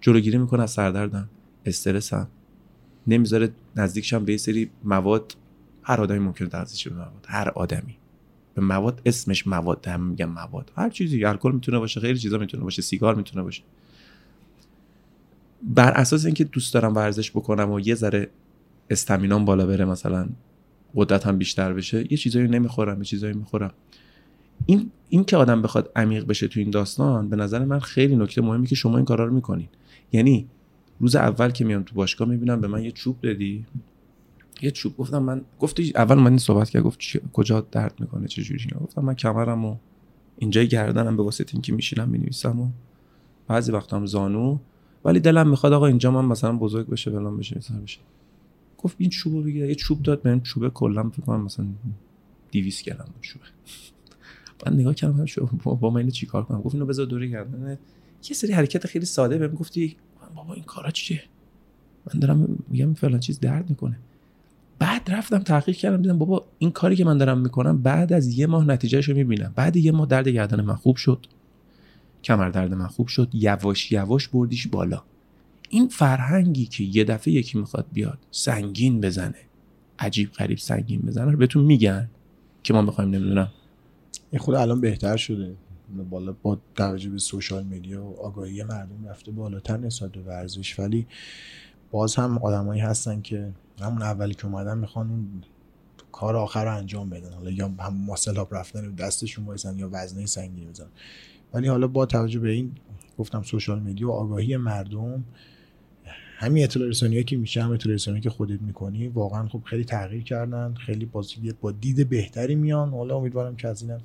جلوگیری 0.00 0.38
می‌کنه 0.38 0.62
از 0.62 0.70
سردردم 0.70 1.28
استرسم. 1.66 2.28
نمی‌ذاره 3.06 3.50
نزدیکشم 3.76 4.24
به 4.24 4.32
یه 4.32 4.38
سری 4.38 4.70
مواد 4.84 5.36
هر 5.90 6.00
آدمی 6.00 6.18
ممکنه 6.18 6.48
دستش 6.48 6.88
به 6.88 6.94
مواد 6.94 7.26
هر 7.28 7.48
آدمی. 7.48 7.96
به 8.54 8.62
مواد 8.62 9.02
اسمش 9.06 9.46
مواد 9.46 9.88
هم 9.88 10.00
میگم 10.00 10.28
مواد. 10.28 10.72
هر 10.76 10.90
چیزی 10.90 11.24
الکل 11.24 11.52
می‌تونه 11.52 11.78
باشه 11.78 12.00
خیلی 12.00 12.18
چیزا 12.18 12.38
می‌تونه 12.38 12.62
باشه 12.62 12.82
سیگار 12.82 13.14
می‌تونه 13.14 13.42
باشه. 13.42 13.62
بر 15.62 15.90
اساس 15.90 16.24
اینکه 16.24 16.44
دوست 16.44 16.74
دارم 16.74 16.94
ورزش 16.94 17.30
بکنم 17.30 17.70
و 17.70 17.80
یه 17.80 17.94
ذره 17.94 18.30
استامینام 18.90 19.44
بالا 19.44 19.66
بره 19.66 19.84
مثلا 19.84 20.28
قدرتم 20.94 21.38
بیشتر 21.38 21.72
بشه 21.72 22.12
یه 22.12 22.18
چیزایی 22.18 22.48
نمی‌خورم 22.48 22.98
یه 22.98 23.04
چیزایی 23.04 23.34
می‌خورم. 23.34 23.72
این 24.66 24.90
این 25.08 25.24
که 25.24 25.36
آدم 25.36 25.62
بخواد 25.62 25.92
عمیق 25.96 26.26
بشه 26.26 26.48
تو 26.48 26.60
این 26.60 26.70
داستان 26.70 27.28
به 27.28 27.36
نظر 27.36 27.64
من 27.64 27.78
خیلی 27.78 28.16
نکته 28.16 28.42
مهمی 28.42 28.66
که 28.66 28.74
شما 28.74 28.96
این 28.96 29.04
کارا 29.06 29.24
رو 29.24 29.34
می‌کنین. 29.34 29.68
یعنی 30.12 30.46
روز 31.00 31.16
اول 31.16 31.50
که 31.50 31.64
میام 31.64 31.82
تو 31.82 31.94
باشگاه 31.94 32.28
می‌بینم 32.28 32.60
به 32.60 32.68
من 32.68 32.84
یه 32.84 32.90
چوب 32.90 33.20
دادی 33.20 33.66
یه 34.62 34.70
چوب 34.70 34.96
گفتم 34.96 35.18
من 35.22 35.42
گفتی 35.60 35.92
اول 35.96 36.18
من 36.18 36.38
صحبت 36.38 36.70
کرد 36.70 36.82
گفت 36.82 37.00
کجا 37.32 37.60
درد 37.60 37.94
می‌کنه 38.00 38.28
چه 38.28 38.42
جوری؟ 38.42 38.70
گفتم 38.80 39.04
من 39.04 39.14
کمرم 39.14 39.64
و 39.64 39.76
اینجای 40.38 40.68
گردنم 40.68 41.16
به 41.16 41.22
واسطه 41.22 41.54
اینکه 41.54 41.72
میشینم 41.72 42.08
می‌نویسم 42.08 42.60
و 42.60 42.68
بعضی 43.48 43.72
وقتا 43.72 43.96
هم 43.96 44.06
زانو 44.06 44.58
ولی 45.04 45.20
دلم 45.20 45.48
می‌خواد 45.48 45.72
آقا 45.72 45.86
اینجا 45.86 46.10
من 46.10 46.24
مثلا 46.24 46.52
بزرگ 46.52 46.86
بشه 46.86 47.10
فلان 47.10 47.36
بشه 47.36 47.58
مثلا 47.58 47.80
بشه. 47.80 48.00
گفت 48.78 48.96
این 48.98 49.10
چوبو 49.10 49.42
بگیر 49.42 49.64
یه 49.64 49.74
چوب 49.74 50.02
داد 50.02 50.22
بهم 50.22 50.40
چوبه 50.40 50.70
کلا 50.70 51.10
فکر 51.10 51.22
کنم 51.22 51.40
مثلا 51.40 51.66
200 52.52 52.84
گرم 52.84 53.08
چوبه. 53.20 53.44
من 54.66 54.74
نگاه 54.74 54.94
کردم 54.94 55.26
با 55.64 55.90
من 55.90 56.08
چیکار 56.08 56.44
کنم؟ 56.44 56.60
گفت 56.60 56.74
اینو 56.74 56.86
بذار 56.86 57.06
دوره 57.06 57.26
گردن. 57.26 57.78
یه 58.30 58.36
سری 58.36 58.52
حرکت 58.52 58.86
خیلی 58.86 59.04
ساده 59.04 59.38
بهم 59.38 59.54
گفتی 59.54 59.96
من 60.22 60.34
بابا 60.34 60.54
این 60.54 60.64
کارا 60.64 60.90
چیه؟ 60.90 61.22
من 62.06 62.20
دارم 62.20 62.58
میگم 62.68 62.94
فلان 62.94 63.20
چیز 63.20 63.40
درد 63.40 63.70
می‌کنه. 63.70 63.98
بعد 64.80 65.10
رفتم 65.10 65.38
تحقیق 65.38 65.76
کردم 65.76 66.02
دیدم 66.02 66.18
بابا 66.18 66.46
این 66.58 66.70
کاری 66.70 66.96
که 66.96 67.04
من 67.04 67.18
دارم 67.18 67.38
می‌کنم 67.38 67.82
بعد 67.82 68.12
از 68.12 68.38
یه 68.38 68.46
ماه 68.46 68.64
نتیجهش 68.64 69.08
رو 69.08 69.16
می‌بینم. 69.16 69.52
بعد 69.56 69.76
یه 69.76 69.92
ماه 69.92 70.06
درد 70.06 70.28
گردن 70.28 70.60
من 70.60 70.74
خوب 70.74 70.96
شد. 70.96 71.26
کمر 72.24 72.48
درد 72.48 72.74
من 72.74 72.86
خوب 72.86 73.06
شد. 73.08 73.28
یواش 73.32 73.92
یواش 73.92 74.28
بردیش 74.28 74.66
بالا. 74.66 75.02
این 75.68 75.88
فرهنگی 75.88 76.66
که 76.66 76.84
یه 76.84 77.04
دفعه 77.04 77.34
یکی 77.34 77.58
می‌خواد 77.58 77.86
بیاد 77.92 78.18
سنگین 78.30 79.00
بزنه. 79.00 79.34
عجیب 79.98 80.32
غریب 80.32 80.58
سنگین 80.58 81.00
بزنه 81.00 81.30
رو 81.30 81.38
بهتون 81.38 81.64
میگن 81.64 82.08
که 82.62 82.74
ما 82.74 82.82
می‌خوایم 82.82 83.10
نمی‌دونم. 83.10 83.48
خود 84.38 84.54
الان 84.54 84.80
بهتر 84.80 85.16
شده. 85.16 85.54
بالا 86.10 86.34
با 86.42 86.58
توجه 86.74 87.10
به 87.10 87.18
سوشال 87.18 87.64
میدیا 87.64 88.04
و 88.04 88.20
آگاهی 88.20 88.62
مردم 88.62 89.08
رفته 89.08 89.30
بالاتر 89.30 89.76
نسبت 89.76 90.12
به 90.12 90.20
ورزش. 90.20 90.78
ولی 90.78 91.06
باز 91.90 92.16
هم 92.16 92.38
آدمایی 92.38 92.80
هستن 92.80 93.20
که 93.20 93.52
همون 93.82 94.02
اولی 94.02 94.34
که 94.34 94.46
اومدن 94.46 94.78
می‌خوان 94.78 95.10
اون 95.10 95.44
کار 96.12 96.36
آخر 96.36 96.64
رو 96.64 96.76
انجام 96.76 97.10
بدن. 97.10 97.32
حالا 97.32 97.50
یا 97.50 97.66
هم 97.66 97.94
ماسلاب 97.94 98.54
رفتن 98.54 98.86
و 98.86 98.92
دستشون 98.92 99.44
وایسن 99.44 99.78
یا 99.78 99.88
وزنه 99.92 100.26
سنگین 100.26 100.68
بزنن. 100.68 100.88
ولی 101.54 101.68
حالا 101.68 101.86
با 101.86 102.06
توجه 102.06 102.40
به 102.40 102.50
این 102.50 102.72
گفتم 103.18 103.42
سوشال 103.42 103.80
میدیا 103.80 104.08
و 104.08 104.12
آگاهی 104.12 104.56
مردم 104.56 105.24
همین 106.36 106.64
اطلاع 106.64 106.88
رسانی 106.88 107.24
که 107.24 107.36
میشه 107.36 107.62
هم 107.62 107.70
اطلاع 107.70 107.94
رسانی 107.94 108.20
که 108.20 108.30
خودت 108.30 108.62
می‌کنی 108.62 109.08
واقعا 109.08 109.48
خب 109.48 109.62
خیلی 109.64 109.84
تغییر 109.84 110.22
کردن 110.22 110.74
خیلی 110.74 111.10
با 111.60 111.72
دید 111.72 112.08
بهتری 112.08 112.54
میان. 112.54 112.90
حالا 112.90 113.16
امیدوارم 113.16 113.56
که 113.56 113.68
از 113.68 113.82
اینم 113.82 114.00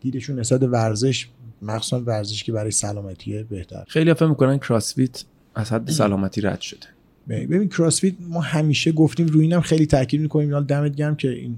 دیدشون 0.00 0.38
نسبت 0.38 0.62
ورزش 0.62 1.28
مخصوصا 1.62 2.00
ورزش 2.00 2.44
که 2.44 2.52
برای 2.52 2.70
سلامتیه 2.70 3.42
بهتر. 3.42 3.84
خیلی 3.88 4.14
فکر 4.14 4.26
می‌کنن 4.26 4.58
کراسفیت 4.58 5.24
از 5.54 5.72
حد 5.72 5.90
سلامتی 6.02 6.40
رد 6.40 6.60
شده. 6.60 6.86
ببین 7.28 7.68
کراسفیت 7.68 8.14
ما 8.20 8.40
همیشه 8.40 8.92
گفتیم 8.92 9.26
روی 9.26 9.42
اینم 9.42 9.60
خیلی 9.60 9.86
تاکید 9.86 10.20
می‌کنیم. 10.20 10.52
حالا 10.52 10.64
دمت 10.64 10.96
گرم 10.96 11.16
که 11.16 11.30
این 11.30 11.56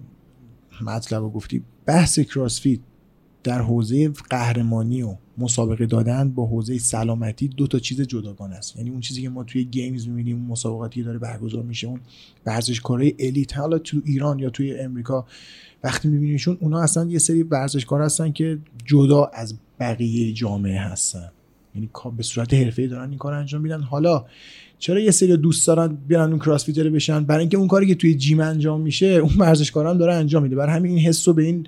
مطلب 0.81 1.23
رو 1.23 1.31
گفتی. 1.31 1.63
بحث 1.87 2.19
کراسفیت 2.19 2.81
در 3.43 3.61
حوزه 3.61 4.09
قهرمانی 4.09 5.03
و 5.03 5.17
مسابقه 5.39 5.87
دادن 5.87 6.31
با 6.31 6.47
حوزه 6.47 6.79
سلامتی 6.79 7.49
دو 7.49 7.67
تا 7.67 7.79
چیز 7.79 8.01
جداگانه 8.01 8.55
است. 8.55 8.77
یعنی 8.77 8.91
اون 8.91 9.01
چیزی 9.01 9.23
که 9.23 9.29
ما 9.29 9.45
توی 9.45 9.65
گیمز 9.65 10.09
می‌بینیم 10.09 10.39
مسابقاتی 10.39 11.01
که 11.01 11.07
داره 11.07 11.19
برگزار 11.19 11.63
میشه 11.63 11.87
اون 11.87 12.01
ورزشکارای 12.47 13.15
الیت. 13.19 13.57
حالا 13.57 13.79
تو 13.79 14.03
ایران 14.05 14.39
یا 14.39 14.51
توی 14.51 14.79
امریکا 14.79 15.27
وقتی 15.85 16.09
میبینیشون 16.09 16.59
اونا 16.61 16.81
اصلا 16.83 17.11
یه 17.11 17.19
سری 17.19 17.43
ورزشکار 17.43 18.03
هستن 18.03 18.33
که 18.33 18.59
جدا 18.85 19.25
از 19.25 19.55
بقیه 19.81 20.33
جامعه 20.33 20.81
هستن. 20.81 21.31
یعنی 21.75 21.91
به 22.17 22.23
صورت 22.23 22.55
حرفه‌ای 22.55 22.89
دارن 22.89 23.11
این 23.11 23.19
کار 23.19 23.33
انجام 23.33 23.61
میدن. 23.61 23.81
حالا 23.81 24.25
چرا 24.79 25.01
یه 25.01 25.11
سری 25.11 25.37
دوست 25.37 25.67
دارن 25.67 25.89
بیان 26.09 26.31
اون 26.31 26.39
کراسفیتر 26.39 26.91
بشن؟ 26.91 27.25
برای 27.25 27.41
اینکه 27.41 27.57
اون 27.57 27.69
کاری 27.69 27.87
که 27.87 27.95
توی 27.95 28.15
جیم 28.15 28.41
انجام 28.41 28.81
میشه 28.81 29.07
اون 29.07 29.35
ورزشکارا 29.39 29.91
هم 29.91 29.99
داره 29.99 30.15
انجام 30.15 30.43
میده. 30.43 30.57
برای 30.57 30.77
همین 30.77 30.93
این 30.93 31.07
حسو 31.07 31.33
به 31.33 31.43
این 31.43 31.67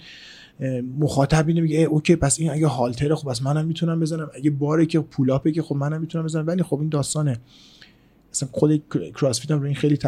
مخاطب 0.98 1.48
اینه 1.48 1.60
میگه 1.60 1.78
اوکی 1.78 2.16
پس 2.16 2.40
این 2.40 2.50
اگه 2.50 2.66
هالتره 2.66 3.14
خب 3.14 3.28
پس 3.28 3.42
منم 3.42 3.66
می‌تونم 3.66 4.00
بزنم. 4.00 4.30
اگه 4.34 4.50
باره 4.50 4.86
که 4.86 5.00
پولاپه 5.00 5.52
که 5.52 5.62
خب 5.62 5.76
منم 5.76 6.00
می‌تونم 6.00 6.24
بزنم. 6.24 6.46
ولی 6.46 6.62
خب 6.62 6.80
این 6.80 6.88
داستانه. 6.88 7.38
اصلا 8.32 8.48
خود 8.52 8.82
کراسفیت 9.20 9.50
هم 9.50 9.58
رو 9.58 9.66
این 9.66 9.74
خیلی 9.74 9.98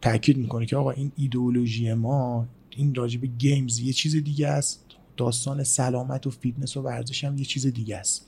تاکید 0.00 0.36
می‌کنه 0.36 0.66
که 0.66 0.76
آقا 0.76 0.90
این 0.90 1.12
ایدئولوژی 1.16 1.92
ما 1.92 2.46
این 2.76 2.94
راجب 2.94 3.20
Games 3.38 3.80
یه 3.80 3.92
چیز 3.92 4.16
دیگه 4.16 4.48
است. 4.48 4.82
داستان 5.16 5.64
سلامت 5.64 6.26
و 6.26 6.30
فیتنس 6.30 6.76
و 6.76 6.80
ورزش 6.82 7.24
هم 7.24 7.38
یه 7.38 7.44
چیز 7.44 7.66
دیگه 7.66 7.96
است. 7.96 8.26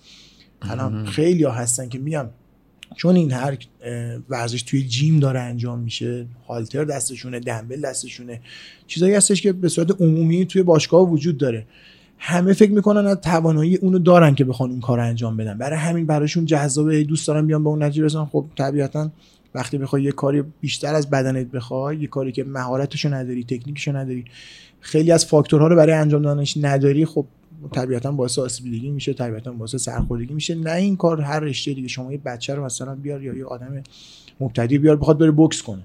الان 0.63 1.07
خیلی 1.07 1.43
ها 1.43 1.53
هستن 1.53 1.89
که 1.89 1.99
میگم 1.99 2.27
چون 2.97 3.17
این 3.17 3.33
هر 3.33 3.59
ورزش 4.29 4.63
توی 4.63 4.83
gym 4.83 5.21
داره 5.21 5.41
انجام 5.41 5.79
میشه 5.79 6.27
هالتر 6.49 6.85
دستشونه 6.85 7.41
دنبل 7.41 7.81
دستشونه 7.81 8.41
چیزایی 8.87 9.15
هستش 9.15 9.43
که 9.43 9.53
به 9.53 9.69
صورت 9.69 10.01
عمومی 10.01 10.47
توی 10.47 10.63
باشگاه 10.63 11.11
وجود 11.11 11.39
داره. 11.39 11.67
همه 12.19 12.53
فکر 12.53 12.71
می‌کنن 12.71 13.07
از 13.07 13.21
توانایی 13.21 13.77
اونو 13.77 13.99
دارن 13.99 14.35
که 14.35 14.45
بخوان 14.45 14.71
اون 14.71 14.81
کار 14.81 15.01
انجام 15.01 15.37
بدن. 15.37 15.59
برای 15.59 15.79
همین 15.79 16.07
براشون 16.07 16.45
جذابه 16.45 17.05
دوست 17.05 17.29
دارن 17.29 17.47
بیان 17.47 17.65
به 17.65 17.71
اون 17.71 17.83
نتیجه 17.83 18.03
برسن. 18.03 18.25
خب 18.25 18.45
طبیعتا 18.57 19.11
وقتی 19.55 19.79
بخوای 19.79 20.03
یه 20.03 20.13
کاری 20.13 20.43
بیشتر 20.61 20.95
از 20.95 21.11
بدنت 21.11 21.47
بخوای 21.47 21.97
یه 21.97 22.07
کاری 22.07 22.33
که 22.33 22.45
مهارتشو 22.45 23.15
نداری 23.15 23.45
تکنیکشو 23.45 23.97
نداری 23.97 24.25
خیلی 24.81 25.13
از 25.13 25.27
فاکتورها 25.27 25.67
رو 25.67 25.77
برای 25.77 25.95
انجام 25.95 26.23
دادنش 26.23 26.59
نداری 26.61 27.05
خب 27.05 27.27
طبیعتا 27.73 28.13
باعث 28.13 28.39
آسیبیدگی 28.39 28.91
میشه 28.91 29.13
طبیعتا 29.13 29.53
باعث 29.53 29.77
سرخوردگی 29.77 30.35
میشه. 30.35 30.55
نه 30.55 30.73
این 30.73 30.97
کار 30.97 31.21
هر 31.21 31.41
رشته 31.41 31.73
دیگه. 31.75 31.89
شما 31.89 32.13
یه 32.13 32.19
بچه 32.19 32.55
رو 32.55 32.65
مثلا 32.65 32.95
بیار 32.95 33.23
یا 33.23 33.35
یه 33.35 33.45
آدم 33.45 33.83
مبتدی 34.41 34.79
بیار 34.79 34.97
بخواد 34.97 35.19
بره 35.19 35.31
بوکس 35.31 35.63
کنه. 35.63 35.83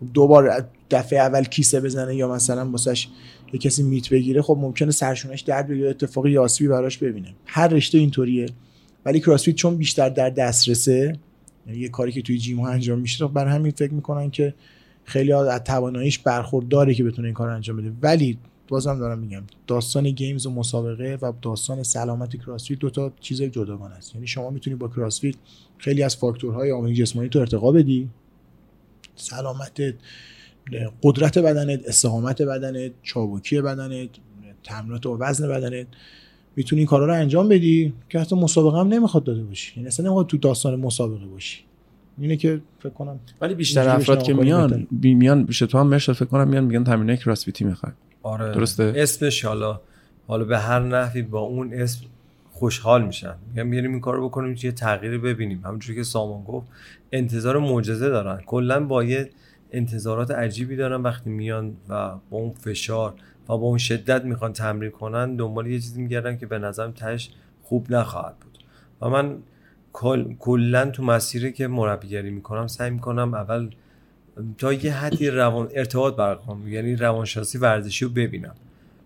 خب 0.00 0.06
دوبار 0.14 0.64
دفعه 0.90 1.18
اول 1.18 1.44
کیسه 1.44 1.80
بزنه 1.80 2.16
یا 2.16 2.28
مثلا 2.28 2.70
واسش 2.70 3.08
یه 3.52 3.60
کسی 3.60 3.82
میت 3.82 4.08
بگیره 4.08 4.42
خب 4.42 4.58
ممکنه 4.60 4.90
سرشونش 4.90 5.40
درد 5.40 5.68
بگیره 5.68 5.90
اتفاقی 5.90 6.30
یاسبی 6.30 6.68
براش 6.68 6.98
ببینه. 6.98 7.34
هر 7.46 7.68
رشته 7.68 7.98
اینطوریه. 7.98 8.46
ولی 9.04 9.20
کراسفیت 9.20 9.56
چون 9.56 9.76
بیشتر 9.76 10.08
در 10.08 10.30
دسترسه 10.30 11.12
یعنی 11.66 11.78
یه 11.78 11.88
کاری 11.88 12.12
که 12.12 12.22
توی 12.22 12.38
جیم 12.38 12.60
ها 12.60 12.68
انجام 12.68 12.98
میشه 12.98 13.26
بر 13.26 13.46
همین 13.46 13.72
فکر 13.72 13.94
می‌کنن 13.94 14.30
که 14.30 14.54
خیلی 15.04 15.32
از 15.32 15.64
تواناییش 15.64 16.18
برخورداره 16.18 16.94
که 16.94 17.04
بتونه 17.04 17.28
این 17.28 17.34
کار 17.34 17.48
انجام 17.48 17.76
بده. 17.76 17.92
ولی 18.02 18.38
بازم 18.70 18.98
دارم 18.98 19.18
میگم. 19.18 19.42
داستان 19.66 20.10
گیمز 20.10 20.46
و 20.46 20.50
مسابقه 20.50 21.18
و 21.22 21.32
داستان 21.42 21.82
سلامت 21.82 22.36
کراسفیت 22.36 22.78
دو 22.78 22.90
تا 22.90 23.12
چیز 23.20 23.42
جداگانه 23.42 23.94
است. 23.94 24.14
یعنی 24.14 24.26
شما 24.26 24.50
می‌تونی 24.50 24.76
با 24.76 24.88
کراسفیت 24.88 25.34
خیلی 25.78 26.02
از 26.02 26.16
فاکتورهای 26.16 26.72
آمادگی 26.72 26.94
جسمانی 26.94 27.28
تو 27.28 27.38
ارتقا 27.38 27.72
بدی. 27.72 28.08
سلامت 29.16 29.80
قدرت 31.02 31.38
بدنت 31.38 31.80
استقامت 31.86 32.42
بدنت 32.42 32.92
چابکی 33.02 33.60
بدنت 33.60 34.08
تمرینات 34.64 35.06
و 35.06 35.16
وزن 35.20 35.48
بدنت. 35.48 35.86
می‌تونی 36.56 36.80
این 36.80 36.86
کارا 36.86 37.06
رو 37.06 37.14
انجام 37.14 37.48
بدی 37.48 37.92
که 38.08 38.18
حتی 38.18 38.36
مسابقه 38.36 38.78
هم 38.78 38.88
نمی‌خواد 38.88 39.24
داده 39.24 39.42
باشی. 39.42 39.72
یعنی 39.76 39.88
اصلا 39.88 40.06
نمی‌خواد 40.06 40.26
تو 40.26 40.36
داستان 40.36 40.80
مسابقه 40.80 41.26
باشی. 41.26 41.60
اینه 42.18 42.36
که 42.36 42.60
فکر 42.78 42.92
کنم 42.92 43.20
ولی 43.40 43.54
بیشتر 43.54 43.88
افراد 43.88 44.22
که 44.22 44.34
میان 44.34 44.86
میان 45.02 45.44
بیشتر 45.44 45.66
تو 45.66 45.78
هم 45.78 45.86
مرشد 45.86 46.12
فکر 46.12 46.24
کنم 46.24 46.48
میان 46.48 46.64
میگن 46.64 46.84
تمرین 46.84 47.16
کراسفیتی 47.16 47.64
می‌خواد. 47.64 47.92
آره 48.22 48.52
درسته؟ 48.52 48.92
اسمش 48.96 49.44
حالا 49.44 49.80
حالا 50.26 50.44
به 50.44 50.58
هر 50.58 50.80
نحوی 50.80 51.22
با 51.22 51.40
اون 51.40 51.74
اسم 51.74 52.04
خوشحال 52.52 53.04
میشن. 53.04 53.34
میگن 53.48 53.70
بیاریم 53.70 53.90
این 53.90 54.00
کارو 54.00 54.28
بکنیم 54.28 54.56
یه 54.62 54.72
تغییری 54.72 55.18
ببینیم. 55.18 55.62
همونجوری 55.64 55.98
که 55.98 56.04
سامان 56.04 56.44
گفت 56.44 56.66
انتظار 57.12 57.58
معجزه 57.58 58.08
دارن. 58.08 58.40
کلا 58.46 58.84
با 58.84 59.04
یه 59.04 59.30
انتظارات 59.72 60.30
عجیبی 60.30 60.76
دارن 60.76 61.02
وقتی 61.02 61.30
میان 61.30 61.76
و 61.88 62.10
با 62.30 62.38
اون 62.38 62.50
فشار 62.50 63.14
و 63.44 63.46
با 63.46 63.66
اون 63.66 63.78
شدت 63.78 64.24
می‌خوان 64.24 64.52
تمرین 64.52 64.90
کنن 64.90 65.36
دنبال 65.36 65.66
یه 65.66 65.78
چیزی 65.78 66.02
میگردن 66.02 66.36
که 66.36 66.46
به 66.46 66.58
نظرم 66.58 66.92
تش 66.92 67.30
خوب 67.62 67.92
نخواهد 67.92 68.34
بود. 68.36 68.58
و 69.00 69.08
من 69.08 69.36
کلا 70.38 70.90
تو 70.90 71.02
مسیری 71.02 71.52
که 71.52 71.66
مربیگری 71.66 72.30
می‌کنم 72.30 72.66
سعی 72.66 72.90
می‌کنم 72.90 73.34
اول 73.34 73.70
تا 74.58 74.72
یه 74.72 74.92
حدی 74.92 75.30
روان 75.30 75.68
ارتباط 75.74 76.16
برقرار 76.16 76.68
یعنی 76.68 76.96
روانشناسی 76.96 77.58
ورزشی 77.58 78.04
رو 78.04 78.10
ببینم. 78.10 78.54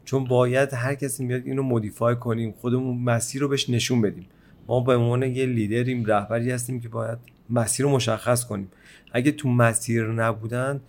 چون 0.05 0.25
باید 0.25 0.73
هر 0.73 0.94
کسی 0.94 1.25
میاد 1.25 1.42
اینو 1.44 1.62
مودیفای 1.62 2.16
کنیم 2.16 2.53
خودمون 2.53 2.99
مسیر 2.99 3.42
رو 3.42 3.49
بهش 3.49 3.70
نشون 3.70 4.01
بدیم. 4.01 4.27
ما 4.68 4.81
به 4.81 4.97
عنوان 4.97 5.23
یه 5.23 5.47
لیدریم 5.47 6.05
رهبری 6.05 6.51
هستیم 6.51 6.81
که 6.81 6.88
باید 6.88 7.18
مسیر 7.51 7.87
رو 7.87 7.92
مشخص 7.92 8.44
کنیم. 8.44 8.68
اگه 9.12 9.33
تو 9.33 9.49
مسیر 9.49 10.07
نبودن 10.07 10.81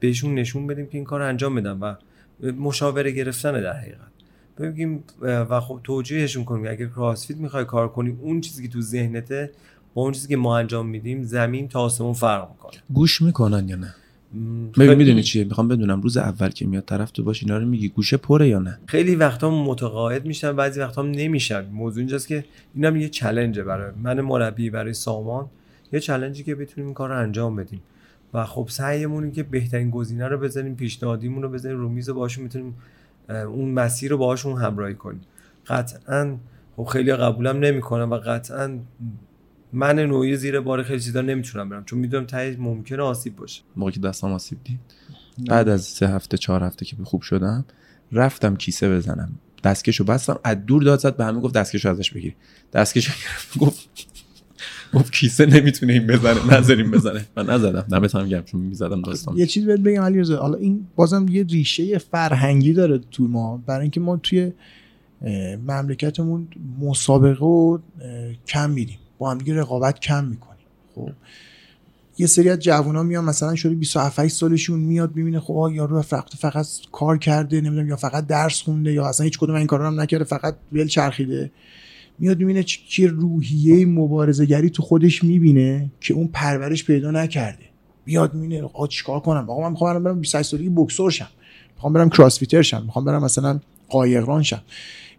بهشون 0.00 0.34
نشون 0.34 0.66
بدیم 0.66 0.86
که 0.86 0.98
این 0.98 1.04
کار 1.04 1.22
انجام 1.22 1.54
بدن 1.54 1.78
و 1.78 1.94
مشاوره 2.52 3.10
گرفتن 3.10 3.60
در 3.60 3.72
حقیقت. 3.72 4.12
بگیم 4.58 5.04
و 5.22 5.60
خب 5.60 5.80
توجیهشون 5.84 6.44
کنیم. 6.44 6.66
اگر 6.68 6.86
کراسفیت 6.86 7.36
می‌خوای 7.36 7.64
کار 7.64 7.88
کنیم 7.88 8.18
اون 8.22 8.40
چیزی 8.40 8.62
که 8.62 8.68
تو 8.68 8.80
ذهنته 8.80 9.50
با 9.94 10.02
اون 10.02 10.12
چیزی 10.12 10.28
که 10.28 10.36
ما 10.36 10.58
انجام 10.58 10.86
میدیم 10.86 11.22
زمین 11.22 11.68
تا 11.68 11.80
آسمون 11.80 12.12
فرق 12.12 12.50
می‌کنه. 12.50 12.72
گوش 12.92 13.22
می‌کنن 13.22 13.68
یا 13.68 13.76
نه؟ 13.76 13.94
ببین 14.78 14.94
می‌دونی 14.94 15.22
چیه؟ 15.22 15.44
می‌خوام 15.44 15.68
بدونم 15.68 16.00
روز 16.00 16.16
اول 16.16 16.48
که 16.48 16.66
میاد 16.66 16.84
طرف 16.84 17.10
تو 17.10 17.24
باش 17.24 17.42
اینا 17.42 17.58
رو 17.58 17.66
میگی 17.66 17.88
گوشه 17.88 18.16
پره 18.16 18.48
یا 18.48 18.58
نه؟ 18.58 18.78
خیلی 18.86 19.16
وقتا 19.16 19.50
متقاعد 19.50 20.26
میشن 20.26 20.56
بعضی 20.56 20.80
وقتا 20.80 21.02
نمیشن. 21.02 21.66
موضوع 21.66 21.98
اینجاست 21.98 22.28
که 22.28 22.44
اینم 22.74 22.96
یه 22.96 23.08
چلنجه 23.08 23.62
برای 23.62 23.92
من 24.02 24.20
مربی 24.20 24.70
برای 24.70 24.94
سامان. 24.94 25.46
یه 25.92 26.00
چلنجی 26.00 26.44
که 26.44 26.54
بتونیم 26.54 26.86
این 26.86 26.94
کار 26.94 27.08
رو 27.08 27.18
انجام 27.18 27.56
بدیم. 27.56 27.80
و 28.34 28.44
خب 28.44 28.66
سعیمون 28.70 29.32
که 29.32 29.42
بهترین 29.42 29.90
گزینه 29.90 30.28
رو 30.28 30.38
بزنیم 30.38 30.74
پیشنهادیمون 30.74 31.42
رو 31.42 31.48
بزنیم 31.48 31.78
رو 31.78 31.88
میز 31.88 32.10
باشون 32.10 32.44
می‌تونیم 32.44 32.74
اون 33.28 33.70
مسیر 33.70 34.10
رو 34.10 34.18
باهاشون 34.18 34.60
همراهی 34.62 34.94
کنیم. 34.94 35.20
قطعا 35.66 36.36
خب 36.76 36.84
خیلی 36.84 37.14
قبولم 37.14 37.58
نمی‌کنم 37.58 38.10
و 38.10 38.16
قطعا 38.16 38.78
من 39.72 39.98
نوعی 39.98 40.36
زیر 40.36 40.60
بار 40.60 40.82
خیلی 40.82 41.00
چیزا 41.00 41.20
نمی‌تونم 41.20 41.68
برم 41.68 41.84
چون 41.84 41.98
می‌دونم 41.98 42.26
تایی 42.26 42.56
ممکنه 42.56 43.02
آسیب 43.02 43.36
باشه. 43.36 43.62
موقعی 43.76 43.92
که 43.92 44.00
دستم 44.00 44.32
آسیب 44.32 44.58
دید 44.64 44.80
بعد 45.48 45.68
از 45.68 45.82
سه 45.82 46.08
هفته 46.08 46.38
چهار 46.38 46.62
هفته 46.62 46.84
که 46.84 46.96
خوب 47.04 47.22
شدم 47.22 47.64
رفتم 48.12 48.56
کیسه 48.56 48.96
بزنم. 48.96 49.32
دستکشو 49.64 50.04
بستم 50.04 50.38
از 50.44 50.66
دور 50.66 50.82
داد 50.82 50.98
زد 50.98 51.16
به 51.16 51.24
همه 51.24 51.40
گفت 51.40 51.54
دستکشو 51.54 51.88
ازش 51.88 52.10
بگیر 52.10 52.34
دستکشو 52.72 53.12
گفت 53.60 53.88
گفت 54.94 55.12
کیسه 55.12 55.46
نمی‌تونه 55.46 55.92
این 55.92 56.06
بزنه 56.06 56.54
نذاریم 56.54 56.90
بزنه. 56.90 57.26
من 57.36 57.50
نزدم 57.50 57.80
دمت 57.80 58.14
هم 58.14 58.28
گرم 58.28 58.44
چون 58.44 58.60
می‌زدم 58.60 59.02
داستان. 59.02 59.36
یه 59.36 59.46
چیز 59.46 59.64
بهت 59.64 59.80
بگم 59.80 60.02
علی 60.02 60.34
حالا 60.34 60.58
این 60.58 60.86
بازم 60.96 61.26
یه 61.30 61.42
ریشه 61.42 61.98
فرهنگی 61.98 62.72
داره 62.72 62.98
تو 63.10 63.28
ما. 63.28 63.62
برای 63.66 63.80
اینکه 63.80 64.00
ما 64.00 64.16
توی 64.16 64.52
مملکتمون 65.68 66.48
مسابقه 66.80 67.44
و 67.44 67.78
کم 68.46 68.70
میدیم 68.70 68.98
هم 69.30 69.38
دیگه 69.38 69.54
رقابت 69.54 70.00
کم 70.00 70.24
می‌کنیم. 70.24 70.66
خب. 70.94 71.10
یه 72.18 72.26
سری 72.26 72.48
از 72.48 72.58
جوونا 72.58 73.02
میان 73.02 73.24
مثلا 73.24 73.54
شده 73.54 73.74
27 73.74 74.28
سالشون 74.28 74.80
میاد 74.80 75.10
ببینه 75.10 75.40
خب 75.40 75.70
یارو 75.74 76.02
فقط 76.02 76.36
فقط 76.38 76.66
کار 76.92 77.18
کرده 77.18 77.60
نمی‌دونم 77.60 77.88
یا 77.88 77.96
فقط 77.96 78.26
درس 78.26 78.62
خونده 78.62 78.92
یا 78.92 79.06
اصلا 79.06 79.24
هیچ 79.24 79.38
کدوم 79.38 79.56
این 79.56 79.66
کارا 79.66 79.86
هم 79.86 80.00
نکرده 80.00 80.24
فقط 80.24 80.56
ول 80.72 80.86
چرخیده. 80.86 81.50
میاد 82.18 82.38
می‌بینه 82.38 82.62
چه 82.62 83.06
روحیه 83.06 83.86
مبارزه‌گری 83.86 84.70
تو 84.70 84.82
خودش 84.82 85.24
می‌بینه 85.24 85.90
که 86.00 86.14
اون 86.14 86.28
پرورش 86.32 86.84
پیدا 86.84 87.10
نکرده. 87.10 87.64
میاد 88.06 88.34
می‌بینه 88.34 88.62
آقا 88.62 88.86
چیکار 88.86 89.20
کنم؟ 89.20 89.50
آقا 89.50 89.62
من 89.62 89.70
می‌خوام 89.70 90.02
برم 90.02 90.20
28 90.20 90.50
سالگی 90.50 90.68
بوکسور 90.68 91.10
شم 91.10 91.28
می‌خوام 91.74 91.92
برم 91.92 92.10
کراسفیتر 92.10 92.62
شم 92.62 92.82
می‌خوام 92.82 93.04
برم 93.04 93.24
مثلا 93.24 93.60
قایقران 93.88 94.42
شم 94.42 94.62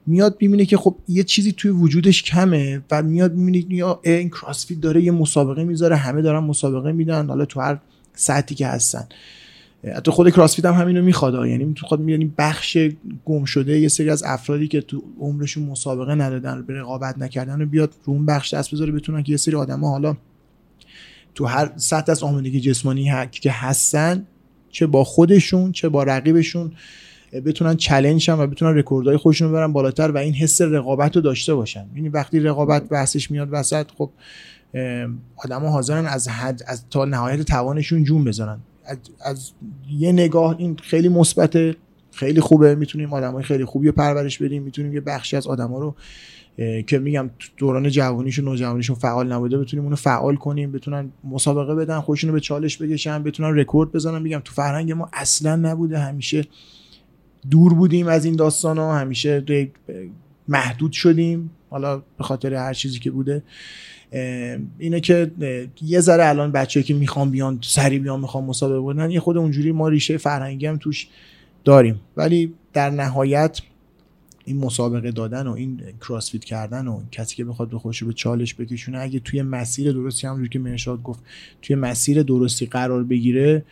میاد 0.06 0.38
می‌بینه 0.40 0.66
که 0.66 0.78
خب 0.78 0.96
یه 1.08 1.24
چیزی 1.24 1.52
توی 1.52 1.72
وجودش 1.72 2.24
کمه 2.24 2.82
و 2.92 3.04
میاد 3.04 3.34
می‌بینه 3.34 3.76
یا 3.76 4.00
این 4.04 4.30
کراسفیت 4.30 4.82
داره 4.82 5.04
یه 5.04 5.12
مسابقه 5.12 5.64
می‌ذاره 5.64 5.96
همه 5.96 6.22
دارن 6.22 6.44
مسابقه 6.44 6.92
میدن 6.92 7.28
حالا 7.28 7.46
تو 7.46 7.62
هر 7.62 7.80
سطحی 8.16 8.56
که 8.56 8.68
هستن. 8.68 9.08
حتی 9.96 10.12
خود 10.12 10.30
کراسفیت 10.30 10.66
هم 10.66 10.74
همینو 10.74 11.02
می‌خواد 11.02 11.48
یعنی 11.48 11.74
تو 11.74 11.86
خود 11.86 12.00
می‌دونی 12.00 12.34
بخش 12.38 12.78
گم 13.26 13.46
شده 13.46 13.80
یه 13.80 13.88
سری 13.88 14.10
از 14.10 14.24
افرادی 14.24 14.68
که 14.68 14.82
تو 14.82 15.04
عمرشون 15.20 15.64
مسابقه 15.64 16.16
ندادن 16.16 16.62
به 16.62 16.74
رقابت 16.74 17.18
نکردن 17.18 17.62
و 17.62 17.66
بیاد 17.66 17.94
رو 18.06 18.14
اون 18.14 18.26
بخش 18.26 18.54
دست 18.54 18.72
بذاره 18.72 18.92
بتونن 18.92 19.24
که 19.24 19.32
یه 19.32 19.38
سری 19.38 19.56
آدما 19.56 19.90
حالا 19.90 20.18
تو 21.36 21.46
هر 21.46 21.72
سطح 21.76 22.12
از 22.12 22.24
آمادگی 22.24 22.60
جسمانی 22.60 23.12
که 23.32 23.52
هستن 23.52 24.28
چه 24.70 24.88
با 24.88 25.04
خودشون 25.04 25.72
چه 25.72 25.90
با 25.90 26.04
رقیبشون 26.04 26.72
بتونن 27.46 27.76
challenge 27.76 28.30
و 28.30 28.48
بتونن 28.48 28.78
رکوردهای 28.78 29.18
خودشون 29.18 29.48
رو 29.48 29.54
ببرن 29.54 29.74
بالاتر 29.74 30.12
و 30.12 30.18
این 30.18 30.34
حس 30.34 30.62
رقابت 30.62 31.16
رو 31.16 31.22
داشته 31.22 31.56
باشن. 31.56 31.86
یعنی 31.96 32.10
وقتی 32.10 32.40
رقابت 32.40 32.90
بحثش 32.90 33.32
میاد 33.32 33.48
وسط 33.52 33.86
خب 33.98 34.10
آدما 35.36 35.70
حاضرن 35.70 36.06
از 36.06 36.28
حد 36.28 36.64
از 36.68 36.84
تا 36.90 37.06
نهایت 37.06 37.42
توانشون 37.42 38.04
جون 38.04 38.24
بزنن. 38.24 38.60
از, 38.86 38.98
از 39.26 39.52
یه 39.92 40.12
نگاه 40.12 40.56
این 40.60 40.78
خیلی 40.84 41.10
مثبته 41.10 41.76
خیلی 42.12 42.42
خوبه 42.42 42.76
می‌تونیم 42.76 43.14
آدمای 43.14 43.44
خیلی 43.44 43.66
خوبی 43.66 43.88
رو 43.88 43.94
پرورش 43.94 44.38
بدیم 44.38 44.64
می‌تونیم 44.64 44.94
یه 44.94 45.02
بخشی 45.02 45.38
از 45.38 45.48
آدما 45.48 45.80
رو 45.80 45.96
که 46.88 47.00
میگم 47.00 47.30
دوران 47.58 47.90
جوانیشون 47.90 48.46
نوجوانیشون 48.46 48.96
فعال 48.96 49.34
نبوده 49.34 49.58
بتونیم 49.58 49.84
اونو 49.84 49.96
فعال 49.96 50.36
کنیم 50.36 50.72
بتونن 50.72 51.12
مسابقه 51.24 51.76
بدن 51.76 52.00
خودشونو 52.00 52.34
به 52.34 52.40
چالش 52.40 52.82
بکشن 52.82 53.24
بتونن 53.24 53.58
رکورد 53.58 53.92
بزنن. 53.92 54.22
میگم 54.22 54.42
تو 54.44 54.54
فرهنگ 54.54 54.92
ما 54.92 55.10
اصلا 55.14 55.56
نبوده 55.56 56.00
همیشه 56.00 56.46
دور 57.52 57.74
بودیم 57.74 58.08
از 58.08 58.26
این 58.26 58.36
داستان 58.36 58.78
ها 58.78 58.98
همیشه 58.98 59.46
محدود 60.48 60.92
شدیم. 60.92 61.52
حالا 61.70 61.98
به 62.18 62.24
خاطر 62.24 62.54
هر 62.54 62.74
چیزی 62.74 63.00
که 63.00 63.12
بوده. 63.12 63.44
اینه 64.78 65.00
که 65.00 65.32
یه 65.82 66.00
ذره 66.00 66.26
الان 66.26 66.52
بچه 66.52 66.84
که 66.84 66.94
می‌خوان 66.94 67.32
بیان 67.32 67.60
سری 67.62 68.00
بیان 68.00 68.20
می‌خوان 68.20 68.44
مسابقه 68.44 68.80
بودن 68.80 69.12
یه 69.12 69.20
خود 69.20 69.38
اونجوری 69.38 69.72
ما 69.72 69.88
ریشه 69.90 70.18
فرهنگی 70.18 70.66
هم 70.66 70.78
توش 70.78 71.08
داریم. 71.64 72.00
ولی 72.18 72.54
در 72.74 72.90
نهایت 72.90 73.62
این 74.46 74.58
مسابقه 74.58 75.12
دادن 75.12 75.48
و 75.48 75.52
این 75.52 75.82
کراسفیت 76.02 76.44
کردن 76.44 76.88
و 76.88 77.02
کسی 77.12 77.36
که 77.36 77.46
بخواد 77.46 77.70
به 77.70 77.80
خودش 77.80 78.04
به 78.04 78.14
چالش 78.14 78.54
بکشونه 78.54 79.00
اگه 79.00 79.20
توی 79.20 79.42
مسیر 79.42 79.92
درستی 79.92 80.28
همونجوری 80.28 80.50
که 80.50 80.60
مرشاد 80.60 81.04
گفت 81.04 81.20
توی 81.62 81.76
مسیر 81.76 82.24
درستی 82.24 82.66
قرار 82.66 83.04
بگیره 83.04 83.66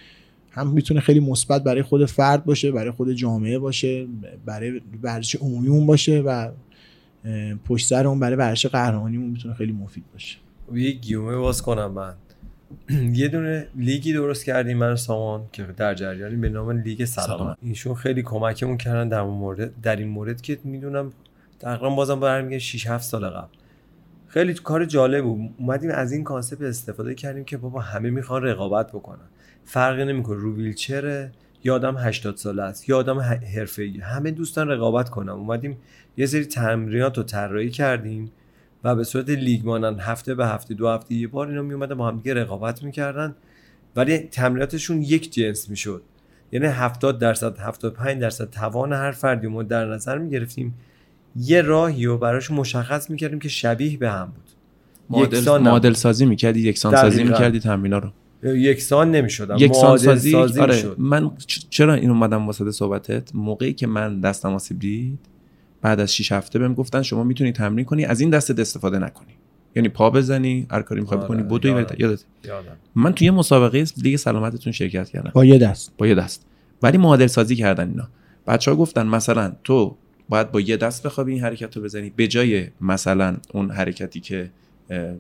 هم 0.52 0.68
می‌تونه 0.68 1.00
خیلی 1.00 1.20
مثبت 1.20 1.64
برای 1.64 1.82
خود 1.82 2.06
فرد 2.06 2.46
باشه 2.46 2.72
برای 2.72 2.92
خود 2.92 3.12
جامعه 3.12 3.60
باشه 3.60 4.08
برای 4.46 4.82
ورزش 5.04 5.36
عمومیمون 5.36 5.86
باشه 5.86 6.20
و 6.20 6.52
پشت 7.66 7.88
سر 7.88 8.08
اون 8.08 8.20
برای 8.20 8.36
ورزش 8.36 8.66
قهرمانیمون 8.66 9.30
می‌تونه 9.30 9.54
خیلی 9.54 9.72
مفید 9.72 10.04
باشه. 10.14 10.38
یه 10.74 10.92
گیومه 10.92 11.36
باز 11.36 11.62
کنم 11.62 11.92
من. 11.92 12.14
یه 13.22 13.28
دونه 13.28 13.68
لیگی 13.76 14.14
درست 14.14 14.46
کردیم 14.46 14.78
من 14.78 14.96
سامان 14.96 15.44
که 15.52 15.64
در 15.64 15.94
جریانی 15.94 16.36
به 16.36 16.50
نام 16.50 16.72
لیگ 16.72 17.06
سلامت. 17.06 17.58
ایشون 17.62 17.96
خیلی 17.96 18.24
کمکمون 18.24 18.78
کردن 18.78 19.10
در 19.10 19.20
اون 19.20 19.38
مورد 19.38 19.82
در 19.82 19.96
این 19.96 20.08
مورد 20.08 20.42
که 20.42 20.60
می‌دونم 20.64 21.12
تقریبا 21.60 21.90
بازم 21.90 22.20
برمیگه 22.20 22.60
6 22.60 22.88
7 22.88 23.04
سال 23.04 23.30
قبل. 23.30 23.48
خیلی 24.28 24.54
کار 24.54 24.86
جالب 24.86 25.24
بود. 25.24 25.50
اومدیم 25.58 25.90
از 25.90 26.12
این 26.12 26.24
concept 26.24 26.62
استفاده 26.62 27.16
کردیم 27.16 27.44
که 27.44 27.58
بابا 27.58 27.80
همه 27.80 28.10
می‌خوان 28.10 28.44
رقابت 28.44 28.88
بکنن. 28.88 29.28
فرقی 29.66 30.06
نمی‌کنه. 30.06 30.38
رو 30.38 30.56
ویلچره 30.56 31.32
یا 31.64 31.76
آدم 31.76 31.98
80 31.98 32.38
ساله 32.38 32.64
است 32.64 32.90
یا 32.90 32.98
آدم 32.98 33.20
حرفه‌ای. 33.56 34.00
همه 34.00 34.32
دوستان 34.32 34.68
رقابت 34.68 35.10
کنن. 35.10 35.30
اومدیم 35.30 35.78
یه 36.18 36.26
سری 36.26 36.46
تمرینات 36.46 37.18
رو 37.18 37.24
طراحی 37.24 37.70
کردیم 37.70 38.32
و 38.84 38.96
به 38.96 39.04
صورت 39.04 39.30
لیگ 39.30 39.66
مانند 39.66 40.00
هفته 40.00 40.36
به 40.36 40.48
هفته 40.48 40.74
دو 40.74 40.90
هفته 40.90 41.16
یه 41.16 41.28
بار 41.28 41.48
اینا 41.48 41.62
میومدن 41.62 41.96
با 41.96 42.08
هم 42.08 42.18
دیگه 42.18 42.34
رقابت 42.34 42.84
می‌کردن. 42.84 43.36
ولی 43.96 44.18
تمریناتشون 44.18 45.02
یک 45.02 45.34
جنس 45.34 45.70
می‌شد. 45.70 46.02
یعنی 46.52 46.66
70 46.66 47.20
درصد 47.20 47.60
75 47.60 48.22
درصد 48.22 48.50
توان 48.50 48.94
هر 48.94 49.12
فردی 49.12 49.48
ما 49.48 49.64
در 49.64 49.86
نظر 49.86 50.18
می‌گرفتیم. 50.18 50.74
یه 51.36 51.62
راهی 51.62 52.06
رو 52.06 52.18
براش 52.18 52.52
مشخص 52.52 53.10
می‌کردیم 53.10 53.40
که 53.40 53.50
شبیه 53.50 53.98
به 53.98 54.12
هم 54.12 54.26
بود. 54.26 54.50
مدل. 55.22 55.58
مدل 55.58 55.94
سازی 55.94 56.26
می‌کردی 56.26 56.62
یکسان 56.62 56.96
سازی. 56.96 57.24
می‌کردی 57.24 57.60
تمرینا 57.60 57.98
رو. 57.98 58.12
یکسان 58.44 59.12
نمی‌شدن 59.12 59.58
یکسان 59.58 59.84
معادل 59.84 60.06
سازی, 60.06 60.32
سازی 60.32 60.60
آره 60.60 60.84
من 60.98 61.32
چرا 61.70 61.94
این 61.94 62.10
اومدم 62.10 62.46
واسط 62.46 62.70
صحبتت؟ 62.70 63.36
موقعی 63.36 63.74
که 63.74 63.88
من 63.88 64.20
دستم 64.20 64.54
آسیب 64.54 64.80
دید 64.80 65.20
بعد 65.82 66.00
از 66.00 66.16
6 66.16 66.32
هفته 66.32 66.60
بهم 66.60 66.74
گفتن 66.74 67.02
شما 67.02 67.24
می‌تونی 67.24 67.52
تمرین 67.52 67.86
کنی 67.86 68.06
از 68.06 68.22
این 68.22 68.30
دستت 68.30 68.60
استفاده 68.60 69.00
نکنی. 69.00 69.34
یعنی 69.76 69.90
پا 69.90 70.10
بزنی 70.10 70.68
هر 70.72 70.82
کاری 70.82 71.02
می‌خوای 71.02 71.20
آره، 71.20 71.28
بکنی 71.28 71.44
بدوی 71.44 71.72
یادم. 71.72 71.96
یادت. 72.00 72.24
یادم. 72.46 72.78
من 72.96 73.14
توی 73.14 73.26
یه 73.26 73.32
مسابقه 73.32 73.86
لیگ 73.98 74.16
سلامتتون 74.16 74.74
شرکت 74.74 75.10
کردم. 75.10 75.32
با 75.34 75.46
یه 75.46 75.58
دست. 75.58 75.94
با 75.98 76.08
یه 76.08 76.16
دست. 76.16 76.46
ولی 76.84 76.98
معادل 76.98 77.28
سازی 77.28 77.56
کردن 77.56 77.90
اینا. 77.90 78.08
بچه 78.48 78.72
ها 78.72 78.78
گفتن 78.78 79.08
مثلا 79.08 79.54
تو 79.64 79.96
باید 80.30 80.52
با 80.52 80.62
یه 80.62 80.78
دست 80.78 81.04
بخوابی 81.04 81.34
این 81.34 81.42
حرکت 81.42 81.78
رو 81.78 81.84
بزنی. 81.84 82.10
به 82.16 82.28
جای 82.28 82.68
مثلا 82.82 83.38
اون 83.54 83.72
حرکتی 83.72 84.20
که 84.20 84.50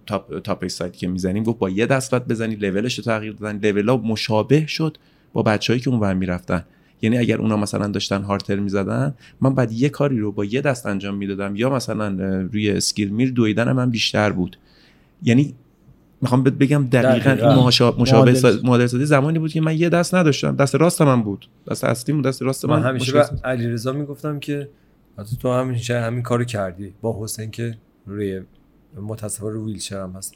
تاپ 0.05 0.39
تاپ 0.39 0.67
سایت 0.67 0.97
که 0.97 1.07
می‌زنیم 1.07 1.43
گفت 1.43 1.59
با 1.59 1.69
یه 1.69 1.85
دست 1.85 2.11
باید 2.11 2.27
بزنی 2.27 2.55
لولش 2.55 2.97
رو 2.97 3.03
تغییر 3.03 3.33
دادن. 3.33 3.57
لول 3.57 3.89
ها 3.89 3.97
مشابه 3.97 4.67
شد 4.67 4.97
با 5.33 5.43
بچههایی 5.43 5.81
که 5.81 5.89
اون 5.89 5.99
ور 5.99 6.13
می‌رفتن. 6.13 6.63
یعنی 7.01 7.17
اگر 7.17 7.37
اونا 7.37 7.57
مثلا 7.57 7.87
داشتن 7.87 8.21
هارتر 8.21 8.55
می‌زدن 8.55 9.13
من 9.41 9.55
بعد 9.55 9.71
یه 9.71 9.89
کاری 9.89 10.19
رو 10.19 10.31
با 10.31 10.45
یه 10.45 10.61
دست 10.61 10.85
انجام 10.85 11.15
می‌دادم. 11.15 11.55
یا 11.55 11.69
مثلا 11.69 12.09
روی 12.53 12.69
اسکیل 12.69 13.13
میر 13.13 13.31
دویدن 13.31 13.71
من 13.71 13.89
بیشتر 13.89 14.31
بود. 14.31 14.57
یعنی 15.23 15.55
می‌خوام 16.21 16.43
بهت 16.43 16.53
بگم 16.53 16.87
دقیقا 16.87 17.29
دقیقاً. 17.29 17.49
این 17.49 17.71
مشا- 17.71 17.99
مشابه 17.99 18.31
معادل 18.31 18.33
سا- 18.33 18.63
معادل 18.63 18.87
سازی 18.87 19.05
زمانی 19.05 19.39
بود 19.39 19.51
که 19.51 19.61
من 19.61 19.77
یه 19.77 19.89
دست 19.89 20.15
نداشتم. 20.15 20.55
دست 20.55 20.75
راست 20.75 21.01
من 21.01 21.23
بود. 21.23 21.47
دست 21.71 21.83
اصلی 21.83 22.13
بود 22.13 22.23
دست 22.23 22.41
راست 22.41 22.65
من, 22.65 22.79
من 22.79 22.89
همیشه 22.89 23.11
به 23.13 23.25
علیرضا 23.43 23.91
می‌گفتم 23.91 24.39
که 24.39 24.69
تو 25.41 25.53
همیشه 25.53 25.99
همین 25.99 26.21
کارو 26.21 26.43
کردی. 26.43 26.93
با 27.01 27.23
حسین 27.23 27.51
که 27.51 27.77
روی 28.05 28.41
متاسفانه 28.97 29.53
رو 29.53 29.65
ویلچر 29.65 30.01
هم 30.01 30.11
هست. 30.11 30.35